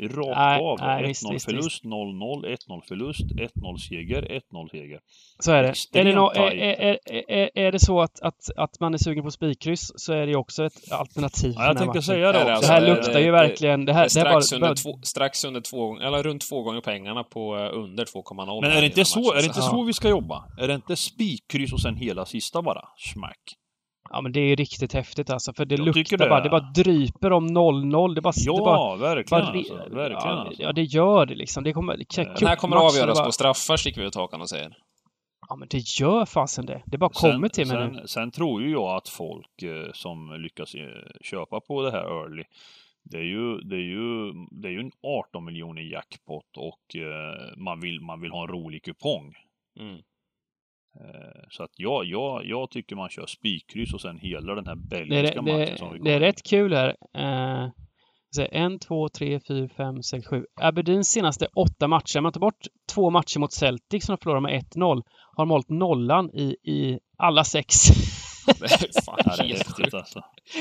Det 0.00 0.06
rakt 0.16 0.36
Nej, 0.38 0.60
av. 0.60 0.78
nej, 0.80 1.06
visst, 1.06 1.24
1-0 1.24 1.32
visst, 1.32 1.44
förlust, 1.44 1.84
0-0, 1.84 2.46
1-0 2.46 2.80
förlust, 2.88 3.20
1-0 3.20 3.76
seger, 3.78 4.22
1-0 4.52 4.68
seger. 4.70 5.00
Så 5.38 5.52
är 5.52 5.62
det. 5.62 6.00
Är 6.00 6.04
det, 6.04 6.14
nå- 6.14 6.30
är, 6.30 6.50
är, 6.50 6.98
är, 7.30 7.50
är, 7.58 7.72
det 7.72 7.78
så 7.80 8.00
att, 8.00 8.20
att, 8.22 8.50
att 8.56 8.80
man 8.80 8.94
är 8.94 8.98
sugen 8.98 9.24
på 9.24 9.30
spikkryss 9.30 9.92
så 9.96 10.12
är 10.12 10.20
det 10.26 10.30
ju 10.30 10.36
också 10.36 10.64
ett 10.64 10.92
alternativ. 10.92 11.52
Ja, 11.56 11.66
jag 11.66 11.76
tänkte 11.76 11.86
matchen. 11.86 12.02
säga 12.02 12.32
det 12.32 12.38
det 12.44 12.52
också. 12.52 12.60
Det 12.60 12.72
här 12.72 12.76
alltså, 12.90 12.94
luktar 12.94 13.20
ju 13.20 13.26
det- 13.26 13.32
verkligen... 13.32 13.84
Det 13.84 13.92
här, 13.92 14.00
det 14.14 14.20
här 14.20 14.40
strax, 14.40 14.50
bara, 14.50 14.56
under 14.56 14.74
två, 14.82 14.98
strax 15.02 15.44
under 15.44 15.60
två 15.60 15.86
gånger, 15.86 16.02
eller 16.06 16.22
runt 16.22 16.48
två 16.48 16.62
gånger 16.62 16.80
pengarna 16.80 17.24
på 17.24 17.56
eh, 17.56 17.78
under 17.78 18.04
2,0. 18.04 18.60
Men 18.60 18.70
är 18.70 18.80
det 18.80 18.86
inte 18.86 19.04
så, 19.04 19.20
matchen, 19.20 19.32
är 19.36 19.40
det 19.42 19.46
inte 19.46 19.58
Ja. 19.60 19.70
så 19.70 19.82
vi 19.82 19.92
ska 19.92 20.08
jobba? 20.08 20.44
Är 20.58 20.68
det 20.68 20.74
inte 20.74 20.96
spikkryss 20.96 21.72
och 21.72 21.80
sen 21.80 21.96
hela 21.96 22.26
sista 22.26 22.62
bara? 22.62 22.82
Smack. 23.12 23.38
Ja, 24.10 24.20
men 24.20 24.32
det 24.32 24.40
är 24.40 24.46
ju 24.48 24.54
riktigt 24.54 24.92
häftigt 24.92 25.30
alltså. 25.30 25.52
För 25.52 25.64
det 25.64 25.74
Jag 25.74 25.86
luktar 25.86 26.16
det. 26.16 26.28
bara... 26.28 26.40
Det 26.40 26.50
bara 26.50 26.70
dryper 26.74 27.32
om 27.32 27.46
0-0. 27.48 28.14
Det 28.14 28.20
bara... 28.20 28.32
det 28.36 28.46
bara 28.62 28.76
Ja, 28.76 28.96
verkligen 28.96 29.44
Bara- 29.44 29.58
alltså. 29.58 29.74
Verkligen 29.74 30.10
ja, 30.12 30.40
alltså. 30.46 30.62
ja, 30.62 30.72
det 30.72 30.82
gör 30.82 31.26
det 31.26 31.34
liksom. 31.34 31.64
Det 31.64 31.72
kommer... 31.72 31.96
Den 32.36 32.48
här 32.48 32.56
kommer 32.56 32.76
att 32.76 32.82
avgöras 32.92 33.20
på 33.24 33.32
straffar, 33.32 33.76
sticker 33.76 34.00
vi 34.00 34.06
ut 34.06 34.14
hakan 34.14 34.40
och 34.40 34.48
säger. 34.48 34.76
Ja, 35.48 35.56
men 35.56 35.68
det 35.70 35.78
gör 36.00 36.24
fasen 36.26 36.66
det. 36.66 36.82
Det 36.86 36.98
bara 36.98 37.10
Sen, 37.12 37.32
kommer 37.32 37.48
till 37.48 37.66
mig 37.68 37.88
nu. 37.88 37.94
sen, 37.94 38.08
sen 38.08 38.30
tror 38.30 38.62
ju 38.62 38.70
jag 38.70 38.96
att 38.96 39.08
folk 39.08 39.62
eh, 39.62 39.92
som 39.92 40.40
lyckas 40.42 40.74
eh, 40.74 40.82
köpa 41.22 41.60
på 41.60 41.82
det 41.82 41.90
här 41.90 42.02
early, 42.22 42.42
det 43.04 43.16
är 43.18 43.22
ju, 43.22 43.58
det 43.60 43.76
är 43.76 43.80
ju, 43.96 44.32
det 44.50 44.68
är 44.68 44.72
ju 44.72 44.80
en 44.80 44.90
18 45.28 45.44
miljoner 45.44 45.82
jackpot 45.82 46.56
och 46.56 46.96
eh, 46.96 47.56
man, 47.56 47.80
vill, 47.80 48.00
man 48.00 48.20
vill 48.20 48.30
ha 48.30 48.42
en 48.42 48.48
rolig 48.48 48.82
kupong. 48.84 49.34
Mm. 49.80 49.98
Eh, 50.96 51.42
så 51.50 51.62
att 51.62 51.70
jag, 51.76 52.04
jag, 52.04 52.46
jag 52.46 52.70
tycker 52.70 52.96
man 52.96 53.08
kör 53.08 53.26
spikkryss 53.26 53.94
och 53.94 54.00
sen 54.00 54.18
hela 54.18 54.54
den 54.54 54.66
här 54.66 54.76
belgiska 54.76 55.42
det, 55.42 55.52
matchen 55.52 55.78
som 55.78 55.92
vi 55.92 55.98
det, 55.98 56.12
är 56.12 56.20
rätt 56.20 56.42
kul 56.42 56.74
här. 56.74 56.96
Eh, 57.14 57.68
så 58.30 58.46
en, 58.50 58.78
två, 58.78 59.08
tre, 59.08 59.40
fyra, 59.48 59.68
fem, 59.76 60.02
sex, 60.02 60.26
sju. 60.26 60.44
Aberdeens 60.60 61.08
senaste 61.08 61.46
åtta 61.54 61.88
matcher, 61.88 62.18
om 62.18 62.22
man 62.22 62.32
tar 62.32 62.40
bort 62.40 62.66
två 62.94 63.10
matcher 63.10 63.38
mot 63.38 63.52
Celtic 63.52 64.04
som 64.04 64.16
de 64.16 64.22
förlorade 64.22 64.42
med 64.42 64.62
1-0, 64.62 65.02
har 65.36 65.44
de 65.44 65.50
hållit 65.50 65.68
nollan 65.68 66.30
i, 66.30 66.56
i 66.64 66.98
alla 67.18 67.44
sex. 67.44 67.74
Det 68.46 68.64
är 68.64 69.02
fan 69.04 69.16
det 69.24 69.30
är 69.42 69.46
helt 69.46 69.58
häftigt 69.58 69.76
sjukt. 69.76 69.94
alltså. 69.94 70.20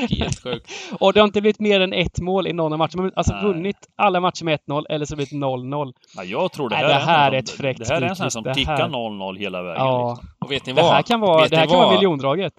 Helt 0.09 0.43
sjukt. 0.43 0.71
Och 0.99 1.13
det 1.13 1.19
har 1.19 1.25
inte 1.27 1.41
blivit 1.41 1.59
mer 1.59 1.79
än 1.81 1.93
ett 1.93 2.19
mål 2.19 2.47
i 2.47 2.53
någon 2.53 2.73
av 2.73 2.77
matcherna. 2.79 3.11
Alltså 3.15 3.33
Nej. 3.33 3.43
vunnit 3.43 3.77
alla 3.97 4.19
matcher 4.19 4.43
med 4.45 4.59
1-0 4.67 4.83
eller 4.89 5.05
så 5.05 5.11
har 5.13 5.17
det 5.17 5.29
blivit 5.29 5.43
0-0. 5.43 5.93
Ja, 6.15 6.23
jag 6.23 6.51
tror 6.51 6.69
det 6.69 6.75
Nej, 6.75 6.85
här, 6.85 6.91
det 6.91 6.97
är, 6.97 7.01
en 7.01 7.07
här 7.07 7.29
sån 7.29 7.33
är 7.35 7.39
ett 7.39 7.47
som, 7.49 7.57
fräckt 7.57 7.79
Det 7.79 7.93
här 7.93 8.01
är 8.01 8.05
en 8.09 8.15
sån 8.15 8.23
här 8.23 8.29
som. 8.29 8.43
Det 8.43 8.49
här- 8.49 8.55
tickar 8.55 8.89
0-0 8.89 9.37
hela 9.39 9.61
vägen. 9.63 9.85
Ja, 9.85 10.09
Liksom. 10.11 10.29
Och 10.39 10.51
vet 10.51 10.65
ni 10.65 10.73
det 10.73 10.81
vad? 10.81 10.93
här 10.93 11.01
kan 11.01 11.19
vara, 11.19 11.41
vet 11.41 11.51
det 11.51 11.57
här 11.57 11.65
kan 11.67 11.77
vara 11.79 11.91
miljondraget. 11.93 12.53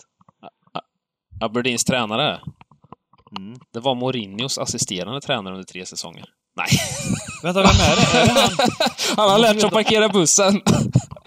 Aberdeens 1.40 1.84
tränare, 1.84 2.40
Mm. 3.38 3.58
det 3.72 3.80
var 3.80 3.94
Mourinhos 3.94 4.58
assisterande 4.58 5.20
tränare 5.20 5.54
under 5.54 5.66
tre 5.66 5.86
säsonger. 5.86 6.24
Nej, 6.56 6.66
Vänta, 7.42 7.60
vem 7.60 7.68
är 7.70 7.96
det? 7.96 8.18
Är 8.20 8.26
det 8.34 8.40
han? 8.40 8.50
han 9.16 9.30
har 9.30 9.38
lärt 9.38 9.60
sig 9.60 9.66
att 9.66 9.72
parkera 9.72 10.08
bussen. 10.08 10.60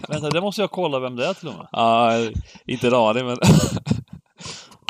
Vänta, 0.09 0.29
det 0.29 0.41
måste 0.41 0.61
jag 0.61 0.71
kolla 0.71 0.99
vem 0.99 1.15
det 1.15 1.25
är 1.25 1.33
till 1.33 1.47
och 1.47 1.55
med. 1.57 1.67
Ja, 1.71 2.31
inte 2.65 2.87
en 2.87 2.93
aning, 2.93 3.25
men... 3.25 3.37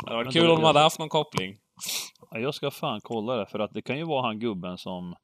Det 0.06 0.14
Vänta, 0.16 0.32
kul 0.32 0.50
om 0.50 0.56
de 0.56 0.64
hade 0.64 0.80
haft 0.80 0.98
någon 0.98 1.08
koppling. 1.08 1.58
Ja, 2.30 2.38
jag 2.38 2.54
ska 2.54 2.70
fan 2.70 3.00
kolla 3.00 3.36
det, 3.36 3.46
för 3.46 3.58
att 3.58 3.72
det 3.72 3.82
kan 3.82 3.98
ju 3.98 4.04
vara 4.04 4.26
han 4.26 4.38
gubben 4.38 4.78
som... 4.78 5.14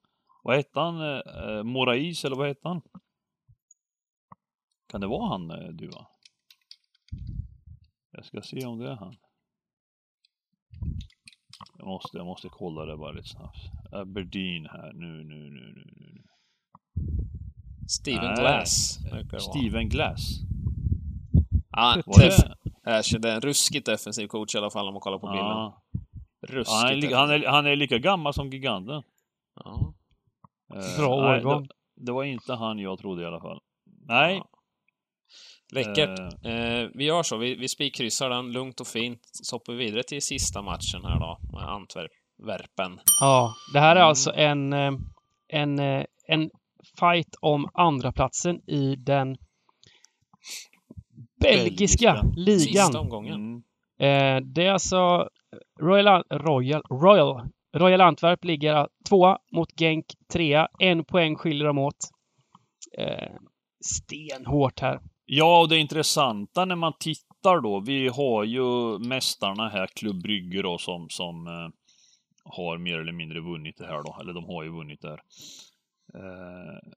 Vad 0.42 0.56
hette 0.56 0.80
han? 0.80 1.00
Eh, 1.00 1.62
Morais, 1.62 2.24
eller 2.24 2.36
vad 2.36 2.48
hette 2.48 2.68
han? 2.68 2.80
Kan 4.88 5.00
det 5.00 5.06
vara 5.06 5.28
han, 5.28 5.50
eh, 5.50 5.68
Duva? 5.68 6.06
Jag 8.12 8.24
ska 8.24 8.42
se 8.42 8.66
om 8.66 8.78
det 8.78 8.90
är 8.90 8.96
han. 8.96 9.16
Jag 11.78 11.86
måste, 11.86 12.16
jag 12.16 12.26
måste 12.26 12.48
kolla 12.48 12.84
det 12.84 12.96
bara 12.96 13.12
lite 13.12 13.28
snabbt. 13.28 13.58
Aberdeen 13.92 14.66
här, 14.66 14.92
nu, 14.92 15.24
nu, 15.24 15.50
nu, 15.50 15.72
nu, 15.76 15.94
nu. 15.96 16.22
Steven. 17.90 18.34
Glass. 18.34 18.98
Steven 19.38 19.88
Glass. 19.88 20.20
Ja, 21.70 21.96
def- 22.06 23.18
det? 23.18 23.28
Är 23.28 23.34
en 23.34 23.40
ruskigt 23.40 23.86
defensiv 23.86 24.26
coach 24.26 24.54
i 24.54 24.58
alla 24.58 24.70
fall 24.70 24.86
om 24.88 24.94
man 24.94 25.00
kollar 25.00 25.18
på 25.18 25.26
bilden. 25.26 25.46
Ja. 25.46 25.82
Ruskigt 26.48 26.72
Han, 26.82 26.90
är, 26.90 27.14
han, 27.14 27.30
är, 27.30 27.46
han 27.46 27.66
är 27.66 27.76
lika 27.76 27.98
gammal 27.98 28.34
som 28.34 28.50
giganten. 28.50 29.02
Ja. 29.64 29.94
Eh, 30.74 30.98
Bra 30.98 31.22
nej, 31.22 31.38
årgång. 31.38 31.62
Det, 31.62 31.74
det 31.96 32.12
var 32.12 32.24
inte 32.24 32.54
han 32.54 32.78
jag 32.78 32.98
trodde 32.98 33.22
i 33.22 33.26
alla 33.26 33.40
fall. 33.40 33.60
Nej. 34.06 34.36
Ja. 34.36 34.48
Läckert. 35.72 36.18
Eh, 36.44 36.88
vi 36.94 37.04
gör 37.04 37.22
så. 37.22 37.36
Vi, 37.36 37.54
vi 37.54 37.68
spikkryssar 37.68 38.30
den 38.30 38.52
lugnt 38.52 38.80
och 38.80 38.86
fint. 38.86 39.20
Så 39.32 39.56
hoppar 39.56 39.72
vi 39.72 39.84
vidare 39.84 40.02
till 40.02 40.22
sista 40.22 40.62
matchen 40.62 41.04
här 41.04 41.20
då, 41.20 41.38
med 41.52 41.68
Antwerpen. 41.68 43.00
Ja, 43.20 43.54
det 43.72 43.80
här 43.80 43.96
är 43.96 44.00
alltså 44.00 44.32
en, 44.32 44.72
en, 45.48 45.78
en 46.26 46.50
fight 47.00 47.34
om 47.40 47.68
andra 47.74 48.12
platsen 48.12 48.60
i 48.70 48.96
den 48.96 49.36
belgiska, 51.40 52.12
Belgiska. 52.12 52.22
ligan. 52.36 52.60
Sista 52.60 53.00
omgången. 53.00 53.34
Mm. 53.34 53.62
Eh, 54.00 54.46
det 54.46 54.66
är 54.66 54.72
alltså 54.72 55.28
Royal, 55.80 56.24
Royal, 56.30 56.82
Royal 56.90 57.48
Royal 57.76 58.00
Antwerp 58.00 58.44
ligger 58.44 58.88
tvåa 59.08 59.38
mot 59.52 59.80
Genk 59.80 60.06
trea. 60.32 60.68
En 60.78 61.04
poäng 61.04 61.36
skiljer 61.36 61.66
dem 61.66 61.78
åt. 61.78 62.10
Eh, 62.98 63.32
stenhårt 63.84 64.80
här. 64.80 65.00
Ja, 65.24 65.60
och 65.60 65.68
det 65.68 65.78
intressanta 65.78 66.64
när 66.64 66.76
man 66.76 66.92
tittar 67.00 67.60
då, 67.60 67.80
vi 67.80 68.08
har 68.08 68.44
ju 68.44 68.98
mästarna 68.98 69.68
här, 69.68 69.86
Klubb 69.86 70.22
Brygge 70.22 70.62
då, 70.62 70.78
som, 70.78 71.08
som 71.08 71.46
eh, 71.46 71.68
har 72.44 72.78
mer 72.78 72.98
eller 72.98 73.12
mindre 73.12 73.40
vunnit 73.40 73.76
det 73.78 73.86
här 73.86 74.02
då, 74.02 74.16
eller 74.20 74.32
de 74.32 74.44
har 74.44 74.62
ju 74.62 74.70
vunnit 74.70 75.00
det 75.00 75.08
här. 75.08 75.20
Eh, 76.14 76.90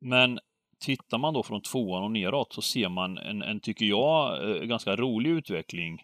men 0.00 0.38
tittar 0.78 1.18
man 1.18 1.34
då 1.34 1.42
från 1.42 1.62
tvåan 1.62 2.02
och 2.02 2.10
neråt 2.10 2.52
så 2.52 2.62
ser 2.62 2.88
man 2.88 3.18
en, 3.18 3.42
en 3.42 3.60
tycker 3.60 3.86
jag, 3.86 4.50
eh, 4.50 4.62
ganska 4.62 4.96
rolig 4.96 5.30
utveckling. 5.30 6.02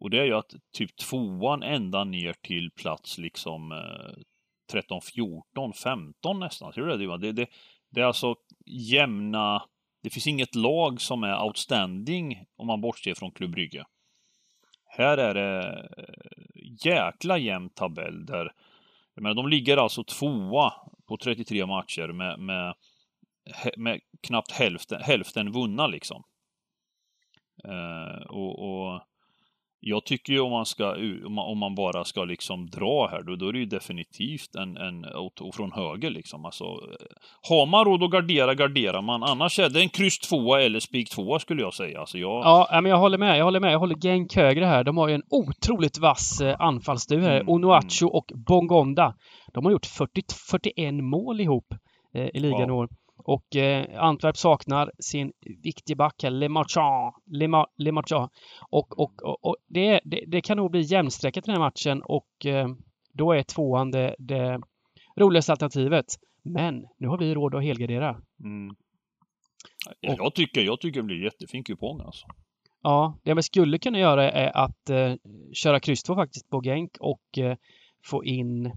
Och 0.00 0.10
det 0.10 0.18
är 0.18 0.24
ju 0.24 0.34
att 0.34 0.54
typ 0.72 0.96
tvåan 0.96 1.62
ända 1.62 2.04
ner 2.04 2.32
till 2.32 2.70
plats 2.70 3.18
liksom 3.18 3.82
13, 4.72 5.00
14, 5.00 5.72
15 5.72 6.40
nästan. 6.40 6.72
Ser 6.72 6.82
du 6.82 6.96
det? 6.96 7.18
Det, 7.18 7.32
det, 7.32 7.48
det 7.90 8.00
är 8.00 8.04
alltså 8.04 8.34
jämna... 8.66 9.62
Det 10.02 10.10
finns 10.10 10.26
inget 10.26 10.54
lag 10.54 11.00
som 11.00 11.24
är 11.24 11.42
outstanding 11.42 12.44
om 12.56 12.66
man 12.66 12.80
bortser 12.80 13.14
från 13.14 13.30
Klubb 13.30 13.50
Brygge. 13.50 13.84
Här 14.84 15.18
är 15.18 15.34
det 15.34 15.68
eh, 15.98 16.84
jäkla 16.84 17.38
jämn 17.38 17.70
tabell 17.70 18.26
där... 18.26 18.52
Jag 19.14 19.22
menar, 19.22 19.34
de 19.34 19.48
ligger 19.48 19.76
alltså 19.76 20.04
tvåa 20.04 20.72
på 21.08 21.16
33 21.16 21.66
matcher 21.66 22.08
med, 22.12 22.38
med, 22.38 22.74
med 23.76 24.00
knappt 24.22 24.52
hälften, 24.52 25.02
hälften 25.02 25.52
vunna 25.52 25.86
liksom. 25.86 26.24
Eh, 27.64 28.26
och, 28.26 28.58
och 28.58 29.00
jag 29.84 30.04
tycker 30.04 30.32
ju 30.32 30.40
om 30.40 30.50
man 30.50 30.66
ska, 30.66 30.96
om 31.26 31.58
man 31.58 31.74
bara 31.74 32.04
ska 32.04 32.24
liksom 32.24 32.66
dra 32.66 33.08
här, 33.08 33.22
då, 33.22 33.36
då 33.36 33.48
är 33.48 33.52
det 33.52 33.58
ju 33.58 33.66
definitivt 33.66 34.54
en, 34.54 34.76
en 34.76 35.04
och 35.04 35.54
från 35.54 35.72
höger 35.72 36.10
liksom. 36.10 36.44
Alltså, 36.44 36.64
har 37.48 37.66
man 37.66 37.84
råd 37.84 38.02
att 38.02 38.10
gardera, 38.10 38.54
garderar 38.54 39.02
man. 39.02 39.22
Annars 39.22 39.58
är 39.58 39.68
det 39.68 39.80
en 39.80 39.88
kryss 39.88 40.18
tvåa 40.18 40.62
eller 40.62 40.80
spik 40.80 41.10
tvåa 41.10 41.38
skulle 41.38 41.62
jag 41.62 41.74
säga. 41.74 42.00
Alltså 42.00 42.18
jag... 42.18 42.44
Ja, 42.44 42.68
men 42.72 42.84
jag 42.84 42.98
håller 42.98 43.18
med. 43.18 43.38
Jag 43.38 43.44
håller 43.44 43.60
med. 43.60 43.72
Jag 43.72 43.78
håller 43.78 43.96
Genk 43.96 44.36
högre 44.36 44.64
här. 44.64 44.84
De 44.84 44.96
har 44.96 45.08
ju 45.08 45.14
en 45.14 45.22
otroligt 45.30 45.98
vass 45.98 46.40
eh, 46.40 46.56
anfallsdur 46.58 47.20
här. 47.20 47.40
Mm, 47.40 47.48
Onuachu 47.48 48.04
mm. 48.04 48.12
och 48.12 48.32
Bongonda. 48.34 49.14
De 49.54 49.64
har 49.64 49.72
gjort 49.72 49.86
40, 49.86 50.22
41 50.50 50.94
mål 50.94 51.40
ihop 51.40 51.74
eh, 52.14 52.26
i 52.34 52.40
ligan 52.40 52.70
wow. 52.70 52.78
år. 52.78 52.88
Och 53.24 53.56
eh, 53.56 54.02
Antwerp 54.02 54.36
saknar 54.36 54.92
sin 54.98 55.32
viktiga 55.62 55.96
back 55.96 56.22
här, 56.22 56.30
Le 56.30 56.48
Marchand. 56.48 57.14
Le, 57.26 57.48
Ma, 57.48 57.66
Le 57.76 57.92
Marchand. 57.92 58.30
Och, 58.70 58.98
och, 58.98 59.22
och, 59.22 59.44
och 59.44 59.56
det, 59.68 60.00
det, 60.04 60.24
det, 60.26 60.40
kan 60.40 60.56
nog 60.56 60.70
bli 60.70 60.80
jämnstreckat 60.80 61.44
den 61.44 61.54
här 61.54 61.60
matchen 61.60 62.02
och 62.02 62.46
eh, 62.46 62.68
då 63.12 63.32
är 63.32 63.42
tvåan 63.42 63.90
det, 63.90 64.16
det 64.18 64.60
roligaste 65.16 65.52
alternativet. 65.52 66.06
Men 66.44 66.86
nu 66.98 67.08
har 67.08 67.18
vi 67.18 67.34
råd 67.34 67.54
att 67.54 67.64
helgardera. 67.64 68.10
Mm. 68.44 68.74
Ja, 70.00 70.14
jag, 70.18 70.34
tycker, 70.34 70.60
jag 70.60 70.80
tycker 70.80 71.00
det 71.00 71.06
blir 71.06 71.24
jättefin 71.24 71.64
kupong 71.64 72.00
alltså. 72.00 72.26
Ja, 72.82 73.18
det 73.22 73.34
man 73.34 73.42
skulle 73.42 73.78
kunna 73.78 73.98
göra 73.98 74.30
är 74.30 74.56
att 74.56 74.90
eh, 74.90 75.14
köra 75.52 75.80
kryss 75.80 76.02
faktiskt 76.06 76.50
på 76.50 76.60
Genk 76.60 76.90
och 77.00 77.38
eh, 77.38 77.56
få 78.04 78.24
in 78.24 78.72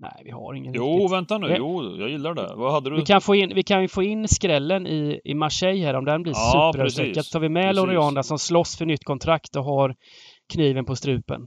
Nej, 0.00 0.22
vi 0.24 0.30
har 0.30 0.54
ingen 0.54 0.74
Jo, 0.74 0.94
riktigt. 0.94 1.12
vänta 1.12 1.38
nu. 1.38 1.54
Jo, 1.58 1.96
jag 1.98 2.10
gillar 2.10 2.34
det. 2.34 2.54
Vad 2.56 2.72
hade 2.72 2.90
du? 2.90 2.96
Vi 2.96 3.04
kan 3.04 3.20
få 3.20 3.34
in, 3.34 3.54
vi 3.54 3.62
kan 3.62 3.88
få 3.88 4.02
in 4.02 4.28
skrällen 4.28 4.86
i, 4.86 5.20
i 5.24 5.34
Marseille 5.34 5.86
här 5.86 5.94
om 5.94 6.04
den 6.04 6.22
blir 6.22 6.32
ja, 6.32 6.70
superöverstreckad. 6.72 7.24
Tar 7.24 7.40
vi 7.40 7.48
med 7.48 7.76
Lorianda 7.76 8.22
som 8.22 8.38
slåss 8.38 8.76
för 8.76 8.86
nytt 8.86 9.04
kontrakt 9.04 9.56
och 9.56 9.64
har 9.64 9.94
kniven 10.52 10.84
på 10.84 10.96
strupen. 10.96 11.40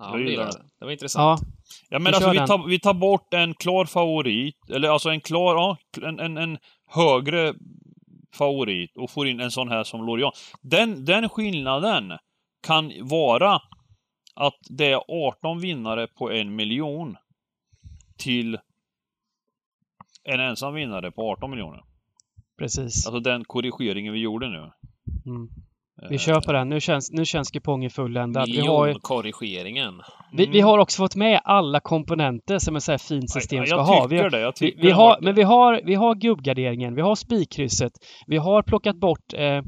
Ja, 0.00 0.16
det, 0.16 0.36
det. 0.36 0.50
det 0.78 0.84
var 0.84 0.92
intressant. 0.92 1.40
Ja, 1.40 1.46
ja 1.90 1.98
men 1.98 2.12
vi 2.12 2.16
alltså 2.16 2.30
vi 2.30 2.38
tar, 2.38 2.68
vi 2.68 2.80
tar 2.80 2.94
bort 2.94 3.34
en 3.34 3.54
klar 3.54 3.84
favorit, 3.84 4.70
eller 4.70 4.88
alltså 4.88 5.08
en 5.08 5.20
klar, 5.20 5.54
ja, 5.54 5.76
en, 6.02 6.20
en, 6.20 6.36
en 6.36 6.58
högre 6.90 7.54
favorit 8.34 8.96
och 8.96 9.10
får 9.10 9.28
in 9.28 9.40
en 9.40 9.50
sån 9.50 9.68
här 9.68 9.84
som 9.84 10.06
Lorian. 10.06 10.32
Den, 10.62 11.04
den 11.04 11.28
skillnaden 11.28 12.12
kan 12.66 12.92
vara 13.00 13.60
att 14.36 14.58
det 14.70 14.92
är 14.92 15.00
18 15.08 15.60
vinnare 15.60 16.06
på 16.06 16.30
en 16.30 16.56
miljon 16.56 17.16
till 18.18 18.58
en 20.24 20.40
ensam 20.40 20.74
vinnare 20.74 21.10
på 21.10 21.30
18 21.30 21.50
miljoner. 21.50 21.80
Precis. 22.58 23.06
Alltså 23.06 23.20
den 23.20 23.44
korrigeringen 23.44 24.12
vi 24.12 24.20
gjorde 24.20 24.48
nu. 24.48 24.70
Mm. 25.26 25.48
Vi 26.10 26.18
kör 26.18 26.40
på 26.40 26.52
den. 26.52 26.68
Nu 26.68 26.80
känns, 26.80 27.12
nu 27.12 27.24
känns 27.24 27.50
kupongen 27.50 27.90
fulländad. 27.90 28.48
Miljonkorrigeringen. 28.48 29.94
Vi, 30.32 30.46
vi, 30.46 30.52
vi 30.52 30.60
har 30.60 30.78
också 30.78 31.02
fått 31.02 31.16
med 31.16 31.40
alla 31.44 31.80
komponenter 31.80 32.58
som 32.58 32.76
ett 32.76 32.82
så 32.82 32.92
här 32.92 32.98
fint 32.98 33.30
system 33.30 33.58
jag, 33.58 33.68
ska 33.68 33.76
jag 33.76 33.84
ha. 33.84 34.06
Vi, 34.06 34.16
det, 34.16 34.40
jag 34.40 34.54
vi, 34.60 34.74
vi 34.82 34.90
har, 34.90 35.18
men 35.20 35.34
vi 35.34 35.42
har, 35.42 35.80
vi 35.84 35.94
har 35.94 36.14
gubbgarderingen, 36.14 36.94
vi 36.94 37.02
har 37.02 37.14
spikkrysset, 37.14 37.92
vi 38.26 38.36
har 38.36 38.62
plockat 38.62 38.96
bort 38.96 39.34
eh, 39.34 39.62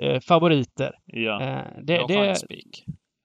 eh, 0.00 0.20
favoriter. 0.28 0.92
Ja. 1.06 1.42
Eh, 1.42 1.64
det, 1.82 2.04
det, 2.08 2.36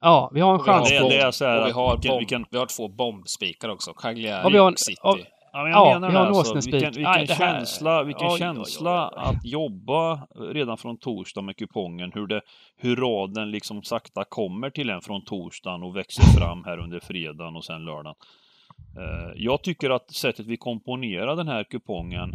Ja, 0.01 0.31
vi 0.33 0.41
har 0.41 0.53
en 0.53 0.59
chans. 0.59 0.89
Det, 0.89 1.09
det 1.09 1.17
är 1.17 1.31
så 1.31 1.45
här, 1.45 1.61
och 1.61 1.67
vi 1.67 1.71
har, 1.71 1.97
bomb, 1.97 2.19
vilken... 2.19 2.45
vi 2.51 2.57
har 2.57 2.65
två 2.65 2.87
bombspikar 2.87 3.69
också. 3.69 3.93
Cagliari 3.93 4.47
och 4.47 4.53
vi 4.53 4.57
har, 4.57 4.73
City. 4.75 5.01
Och, 5.03 5.19
ja, 5.53 5.63
men 5.63 5.71
jag 5.71 5.87
ja, 5.87 5.93
menar 5.93 6.09
vi 6.09 6.15
har 6.15 6.25
en 6.25 6.35
alltså, 6.35 6.71
vilken, 6.71 6.91
vilken 6.91 7.05
Aj, 7.05 7.27
känsla, 7.27 8.03
vilken 8.03 8.27
oj, 8.27 8.39
känsla 8.39 9.09
oj, 9.09 9.17
oj, 9.17 9.23
att 9.25 9.45
jobba 9.45 10.27
redan 10.53 10.77
från 10.77 10.97
torsdag 10.97 11.41
med 11.41 11.57
kupongen. 11.57 12.11
Hur, 12.13 12.27
det, 12.27 12.41
hur 12.77 12.95
raden 12.95 13.51
liksom 13.51 13.83
sakta 13.83 14.23
kommer 14.29 14.69
till 14.69 14.89
en 14.89 15.01
från 15.01 15.25
torsdagen 15.25 15.83
och 15.83 15.95
växer 15.95 16.39
fram 16.39 16.63
här 16.63 16.77
under 16.77 16.99
fredagen 16.99 17.55
och 17.55 17.65
sen 17.65 17.85
lördagen. 17.85 18.15
Uh, 18.97 19.31
jag 19.35 19.63
tycker 19.63 19.89
att 19.89 20.11
sättet 20.11 20.45
vi 20.47 20.57
komponerar 20.57 21.35
den 21.35 21.47
här 21.47 21.63
kupongen, 21.63 22.31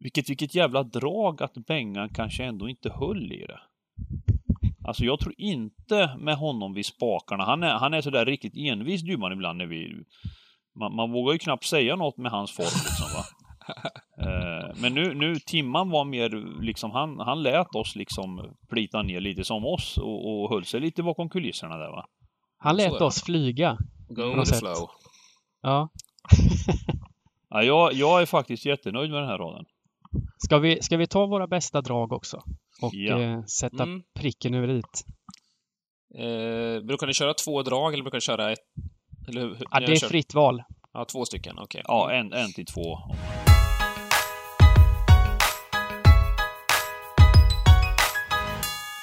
vilket, 0.00 0.30
vilket 0.30 0.54
jävla 0.54 0.82
drag 0.82 1.42
att 1.42 1.54
Bengan 1.54 2.08
kanske 2.08 2.44
ändå 2.44 2.68
inte 2.68 2.90
höll 2.90 3.32
i 3.32 3.46
det. 3.46 3.60
Alltså 4.86 5.04
jag 5.04 5.20
tror 5.20 5.34
inte 5.38 6.16
med 6.18 6.36
honom 6.36 6.74
vid 6.74 6.86
spakarna. 6.86 7.44
Han 7.44 7.62
är, 7.62 7.74
han 7.74 7.94
är 7.94 8.00
sådär 8.00 8.24
riktigt 8.24 8.56
envis 8.56 9.02
Dybban 9.02 9.32
ibland 9.32 9.58
när 9.58 9.66
vi... 9.66 10.04
Man, 10.78 10.94
man 10.96 11.12
vågar 11.12 11.32
ju 11.32 11.38
knappt 11.38 11.64
säga 11.64 11.96
något 11.96 12.16
med 12.16 12.32
hans 12.32 12.52
form 12.52 12.64
liksom 12.84 13.06
va. 13.14 13.24
eh, 14.26 14.80
men 14.80 14.94
nu, 14.94 15.14
nu, 15.14 15.34
Timman 15.34 15.90
var 15.90 16.04
mer 16.04 16.60
liksom, 16.62 16.90
han, 16.90 17.20
han 17.20 17.42
lät 17.42 17.74
oss 17.74 17.96
liksom 17.96 18.56
plita 18.68 19.02
ner 19.02 19.20
lite 19.20 19.44
som 19.44 19.64
oss 19.64 19.98
och, 19.98 20.42
och 20.42 20.50
höll 20.50 20.64
sig 20.64 20.80
lite 20.80 21.02
bakom 21.02 21.28
kulisserna 21.28 21.76
där 21.76 21.90
va. 21.90 22.06
Han 22.58 22.76
lät 22.76 23.00
oss 23.00 23.22
flyga. 23.22 23.78
Go 24.08 24.34
with 24.34 24.52
the 24.52 24.58
flow. 24.58 24.90
Ja. 25.62 25.88
ja 27.50 27.62
jag, 27.62 27.92
jag 27.92 28.22
är 28.22 28.26
faktiskt 28.26 28.66
jättenöjd 28.66 29.10
med 29.10 29.20
den 29.22 29.28
här 29.28 29.38
raden. 29.38 29.64
Ska 30.38 30.58
vi, 30.58 30.82
ska 30.82 30.96
vi 30.96 31.06
ta 31.06 31.26
våra 31.26 31.46
bästa 31.46 31.80
drag 31.80 32.12
också? 32.12 32.42
Och 32.82 32.94
ja. 32.94 33.22
eh, 33.22 33.44
sätta 33.44 33.82
mm. 33.82 34.02
pricken 34.14 34.54
över 34.54 34.68
dit. 34.68 35.04
Eh, 36.14 36.84
brukar 36.84 37.06
ni 37.06 37.14
köra 37.14 37.34
två 37.34 37.62
drag 37.62 37.92
eller 37.94 38.02
brukar 38.02 38.16
ni 38.16 38.20
köra 38.20 38.52
ett? 38.52 38.58
Eller 39.28 39.40
hur, 39.40 39.56
ja, 39.70 39.80
det 39.80 39.92
är 39.92 39.96
kört... 39.96 40.10
fritt 40.10 40.34
val. 40.34 40.62
Ja, 40.92 41.04
två 41.04 41.24
stycken, 41.24 41.58
okej. 41.58 41.82
Okay. 41.84 41.96
Ja, 41.96 42.12
en, 42.12 42.32
en 42.32 42.52
till 42.52 42.66
två. 42.66 42.98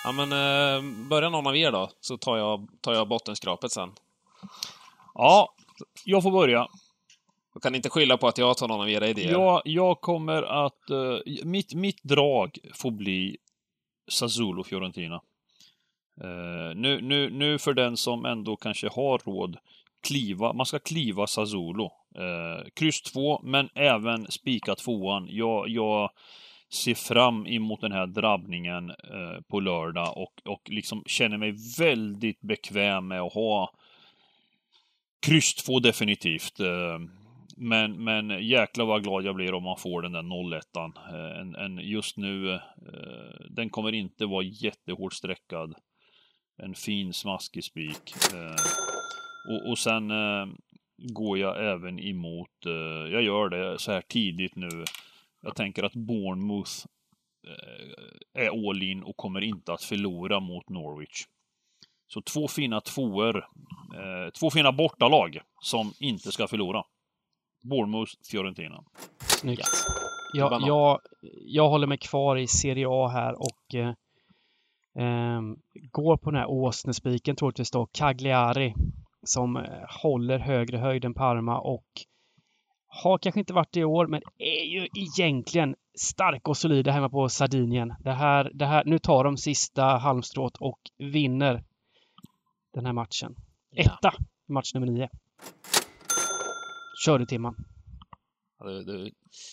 Ja, 0.03 0.11
men 0.11 0.31
eh, 0.31 1.07
börja 1.09 1.29
någon 1.29 1.47
av 1.47 1.57
er 1.57 1.71
då, 1.71 1.89
så 1.99 2.17
tar 2.17 2.37
jag, 2.37 2.67
tar 2.81 2.93
jag 2.93 3.07
bottenskrapet 3.07 3.71
sen. 3.71 3.89
Ja, 5.13 5.53
jag 6.05 6.23
får 6.23 6.31
börja. 6.31 6.67
Du 7.53 7.59
kan 7.59 7.75
inte 7.75 7.89
skylla 7.89 8.17
på 8.17 8.27
att 8.27 8.37
jag 8.37 8.57
tar 8.57 8.67
någon 8.67 8.81
av 8.81 8.89
era 8.89 9.07
idéer. 9.07 9.31
Ja, 9.31 9.61
jag 9.65 10.01
kommer 10.01 10.43
att... 10.43 10.91
Uh, 10.91 11.19
mitt, 11.43 11.73
mitt 11.73 12.03
drag 12.03 12.57
får 12.73 12.91
bli 12.91 13.37
Sassuolo 14.07 14.63
Fiorentina. 14.63 15.21
Uh, 16.23 16.29
eh, 16.29 16.75
nu, 16.75 17.01
nu, 17.01 17.29
nu 17.29 17.57
för 17.57 17.73
den 17.73 17.97
som 17.97 18.25
ändå 18.25 18.55
kanske 18.55 18.89
har 18.89 19.17
råd, 19.17 19.57
kliva, 20.07 20.53
man 20.53 20.65
ska 20.65 20.79
kliva 20.79 21.27
Sassuolo. 21.27 21.91
Uh, 22.19 22.69
kryss 22.73 23.01
2, 23.01 23.41
men 23.43 23.69
även 23.75 24.31
spika 24.31 24.75
tvåan. 24.75 25.27
Jag, 25.29 25.69
jag 25.69 26.11
ser 26.69 26.95
fram 26.95 27.47
emot 27.47 27.81
den 27.81 27.91
här 27.91 28.07
drabbningen 28.07 28.89
uh, 28.89 29.41
på 29.47 29.59
lördag 29.59 30.17
och, 30.17 30.41
och 30.45 30.69
liksom 30.69 31.03
känner 31.05 31.37
mig 31.37 31.55
väldigt 31.79 32.41
bekväm 32.41 33.07
med 33.07 33.21
att 33.21 33.33
ha 33.33 33.73
kryss 35.25 35.55
2 35.55 35.79
definitivt. 35.79 36.59
Uh, 36.59 36.99
men, 37.57 38.03
men 38.03 38.47
jäklar 38.47 38.85
vad 38.85 39.03
glad 39.03 39.25
jag 39.25 39.35
blir 39.35 39.53
om 39.53 39.63
man 39.63 39.77
får 39.77 40.01
den 40.01 40.11
där 40.11 40.57
01 40.57 40.65
eh, 40.75 41.39
en, 41.39 41.55
en 41.55 41.77
Just 41.77 42.17
nu, 42.17 42.53
eh, 42.53 42.59
den 43.49 43.69
kommer 43.69 43.91
inte 43.91 44.25
vara 44.25 44.43
jättehårt 44.43 45.13
streckad. 45.13 45.75
En 46.57 46.75
fin 46.75 47.13
smaskig 47.13 47.63
spik. 47.63 48.13
Eh, 48.33 48.55
och, 49.49 49.69
och 49.69 49.77
sen 49.77 50.11
går 50.97 51.37
jag 51.37 51.73
även 51.73 51.99
emot, 51.99 52.49
jag 53.11 53.23
gör 53.23 53.49
det 53.49 53.79
så 53.79 53.91
här 53.91 54.01
tidigt 54.01 54.55
nu. 54.55 54.83
Jag 55.41 55.55
tänker 55.55 55.83
att 55.83 55.93
Bournemouth 55.93 56.71
är 58.33 58.69
all 58.69 58.83
in 58.83 59.03
och 59.03 59.17
kommer 59.17 59.41
inte 59.41 59.73
att 59.73 59.83
förlora 59.83 60.39
mot 60.39 60.69
Norwich. 60.69 61.25
Så 62.07 62.21
två 62.21 62.47
fina 62.47 62.81
tvåor. 62.81 63.45
Två 64.39 64.49
fina 64.49 64.71
bortalag 64.71 65.39
som 65.61 65.93
inte 65.99 66.31
ska 66.31 66.47
förlora. 66.47 66.83
Bournemouth, 67.63 68.11
Fiorentina. 68.31 68.83
Snyggt. 69.19 69.67
Jag, 70.33 70.61
jag, 70.61 70.99
jag 71.45 71.69
håller 71.69 71.87
mig 71.87 71.97
kvar 71.97 72.37
i 72.37 72.47
Serie 72.47 72.87
A 72.89 73.07
här 73.07 73.33
och 73.39 73.75
eh, 73.75 73.93
ehm, 74.95 75.57
går 75.91 76.17
på 76.17 76.31
den 76.31 76.39
här 76.39 76.49
åsnespiken 76.49 77.35
troligtvis 77.35 77.71
då, 77.71 77.85
Cagliari, 77.85 78.73
som 79.23 79.57
eh, 79.57 79.63
håller 80.01 80.39
högre 80.39 80.77
höjd 80.77 81.05
än 81.05 81.13
Parma 81.13 81.59
och 81.59 81.85
har 82.87 83.17
kanske 83.17 83.39
inte 83.39 83.53
varit 83.53 83.71
det 83.71 83.79
i 83.79 83.83
år, 83.83 84.07
men 84.07 84.21
är 84.37 84.65
ju 84.65 84.87
egentligen 84.95 85.75
starka 85.95 86.51
och 86.51 86.57
solida 86.57 86.91
hemma 86.91 87.09
på 87.09 87.29
Sardinien. 87.29 87.93
Det 87.99 88.11
här, 88.11 88.51
det 88.53 88.65
här, 88.65 88.83
nu 88.85 88.99
tar 88.99 89.23
de 89.23 89.37
sista 89.37 89.83
halmstrået 89.83 90.57
och 90.57 90.79
vinner 90.97 91.63
den 92.73 92.85
här 92.85 92.93
matchen. 92.93 93.35
Ja. 93.69 93.83
Etta, 93.83 94.13
match 94.47 94.73
nummer 94.73 94.87
nio. 94.87 95.09
Kör 97.05 97.19
du 97.19 97.25
Timman. 97.25 97.55
Ja, 98.59 98.65
du, 98.65 98.83
du. 98.83 99.11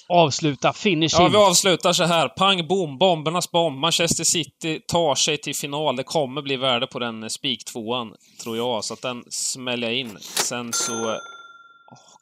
Avsluta, 0.08 0.72
finishing. 0.72 1.22
ja, 1.24 1.28
vi 1.28 1.36
avslutar 1.36 1.92
så 1.92 2.04
här. 2.04 2.28
Pang, 2.28 2.66
bom, 2.66 2.98
bombernas 2.98 3.50
bomb. 3.50 3.78
Manchester 3.78 4.24
City 4.24 4.80
tar 4.88 5.14
sig 5.14 5.38
till 5.38 5.54
final. 5.54 5.96
Det 5.96 6.02
kommer 6.02 6.42
bli 6.42 6.56
värde 6.56 6.86
på 6.86 6.98
den 6.98 7.22
eh, 7.22 7.28
spiktvåan, 7.28 8.14
tror 8.42 8.56
jag. 8.56 8.84
Så 8.84 8.94
att 8.94 9.02
den 9.02 9.24
smäller 9.28 9.86
jag 9.86 9.96
in. 9.96 10.18
Sen 10.20 10.72
så 10.72 11.04
åh, 11.04 11.18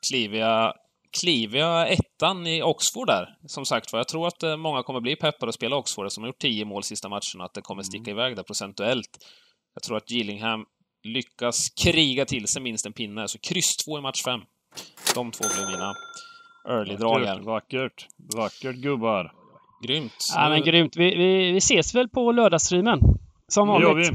kliver 0.08 0.38
jag 0.38 0.74
kliver 1.20 1.58
jag 1.58 1.92
ettan 1.92 2.46
i 2.46 2.62
Oxford 2.62 3.06
där. 3.06 3.36
Som 3.46 3.66
sagt 3.66 3.92
var, 3.92 4.00
jag 4.00 4.08
tror 4.08 4.26
att 4.26 4.42
eh, 4.42 4.56
många 4.56 4.82
kommer 4.82 5.00
bli 5.00 5.16
peppade 5.16 5.48
att 5.48 5.54
spela 5.54 5.76
Oxford 5.76 6.12
som 6.12 6.22
har 6.22 6.28
gjort 6.28 6.38
tio 6.38 6.64
mål 6.64 6.82
sista 6.82 7.08
matcherna, 7.08 7.44
att 7.44 7.54
det 7.54 7.62
kommer 7.62 7.82
sticka 7.82 8.10
iväg 8.10 8.36
där 8.36 8.42
procentuellt. 8.42 9.18
Jag 9.74 9.82
tror 9.82 9.96
att 9.96 10.10
Gillingham 10.10 10.64
lyckas 11.02 11.70
kriga 11.70 12.24
till 12.24 12.48
sig 12.48 12.62
minst 12.62 12.86
en 12.86 12.92
pinne, 12.92 13.28
så 13.28 13.38
kryss 13.38 13.76
två 13.76 13.98
i 13.98 14.00
match 14.00 14.22
fem. 14.24 14.40
De 15.14 15.30
två 15.30 15.44
blir 15.56 15.66
mina 15.66 15.94
early-drag 16.68 17.24
här. 17.26 17.40
Vackert, 17.40 18.06
vackert. 18.36 18.76
Gubbar. 18.76 19.32
Grymt. 19.86 20.12
Ja, 20.34 20.48
men 20.48 20.62
grymt. 20.62 20.96
Vi, 20.96 21.14
vi, 21.16 21.52
vi 21.52 21.58
ses 21.58 21.94
väl 21.94 22.08
på 22.08 22.32
lördagsstreamen? 22.32 23.00
Som 23.48 23.68
Det 23.68 23.74
gör 23.74 23.88
vanligt. 23.88 24.10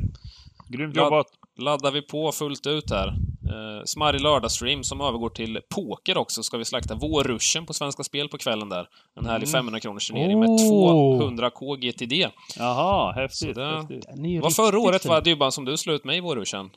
vi. 0.70 0.78
Grymt 0.78 0.96
jobbat. 0.96 1.28
laddar 1.58 1.92
vi 1.92 2.02
på 2.02 2.32
fullt 2.32 2.68
ut 2.68 2.92
här. 2.92 3.08
Eh, 3.08 3.84
smarrig 3.86 4.22
lördagsstream 4.22 4.84
som 4.84 5.02
övergår 5.02 5.30
till 5.30 5.60
poker 5.76 6.18
också. 6.18 6.44
Ska 6.44 6.58
vi 6.58 6.66
slakta 6.66 6.96
vårruschen 6.96 7.66
på 7.66 7.74
Svenska 7.74 8.04
Spel 8.04 8.30
på 8.30 8.38
kvällen 8.38 8.70
där. 8.70 8.88
En 9.20 9.26
härlig 9.26 9.50
500 9.50 9.80
kronors 9.80 10.08
turnering 10.08 10.40
med 10.40 10.50
Oh. 10.50 11.20
200 11.20 11.50
k 11.50 11.76
GTD. 11.76 12.28
Jaha, 12.58 13.12
häftigt. 13.12 13.56
Så 13.56 13.60
det- 13.62 13.76
häftigt. 13.76 14.06
Var 14.44 14.50
förra 14.50 14.80
året 14.80 15.06
va, 15.06 15.22
Dybban, 15.22 15.52
som 15.52 15.66
du 15.66 15.78
slöt 15.78 16.04
mig 16.04 16.18
i 16.18 16.22
vårruschen? 16.22 16.70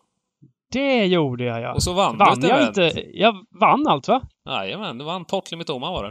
Det 0.73 1.07
gjorde 1.07 1.45
jag 1.45 1.61
ja. 1.61 1.73
Och 1.75 1.83
så 1.83 1.93
vann, 1.93 2.19
vann 2.19 2.41
du 2.41 2.49
jag 2.49 2.59
event. 2.63 2.77
inte? 2.79 3.03
Jag 3.13 3.35
vann 3.61 3.87
allt 3.89 4.09
va? 4.09 4.21
Jajamän, 4.49 4.99
du 4.99 5.05
vann 5.05 5.25
Port 5.25 5.51
Limit 5.51 5.71
Oma 5.71 5.91
var 5.91 6.05
det. 6.05 6.11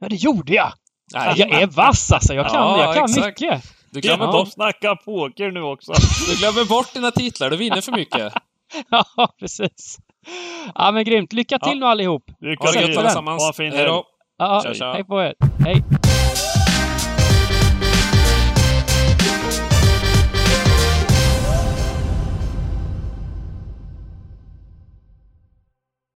Ja, 0.00 0.08
det 0.08 0.16
gjorde 0.16 0.52
jag! 0.54 0.72
Jajamän. 1.14 1.52
Jag 1.52 1.62
är 1.62 1.66
vass 1.66 2.12
alltså. 2.12 2.34
Jag 2.34 2.46
kan, 2.46 2.54
Ja, 2.56 2.78
jag 2.84 2.94
kan 2.94 3.04
exakt. 3.04 3.26
mycket. 3.40 3.62
Du 3.90 4.00
glömmer, 4.00 4.24
Ja, 4.24 4.32
bort, 4.32 4.52
snacka 4.52 4.96
poker 4.96 5.50
nu 5.50 5.62
också. 5.62 5.92
du 6.28 6.36
glömmer 6.38 6.68
bort 6.68 6.94
dina 6.94 7.10
titlar, 7.10 7.50
du 7.50 7.56
vinner 7.56 7.80
för 7.80 7.92
mycket. 7.92 8.32
Ja, 8.90 9.04
precis. 9.40 9.98
Ja, 10.74 10.90
men 10.92 11.04
grymt. 11.04 11.32
Lycka 11.32 11.58
till 11.58 11.72
Ja. 11.72 11.78
nu 11.78 11.86
allihop. 11.86 12.22
Lycka 12.40 12.64
Ha 12.66 12.72
det 12.72 12.78
till. 12.78 12.88
gött 12.88 12.98
allesammans. 12.98 13.42
Ha 13.42 13.48
en 13.48 13.54
fin 13.54 13.72
Hej 13.72 13.84
då. 13.86 13.92
helg. 13.92 14.76
Ja, 14.80 14.92
hej 14.92 15.04
på 15.04 15.22
er. 15.22 15.34
Hej. 15.64 15.82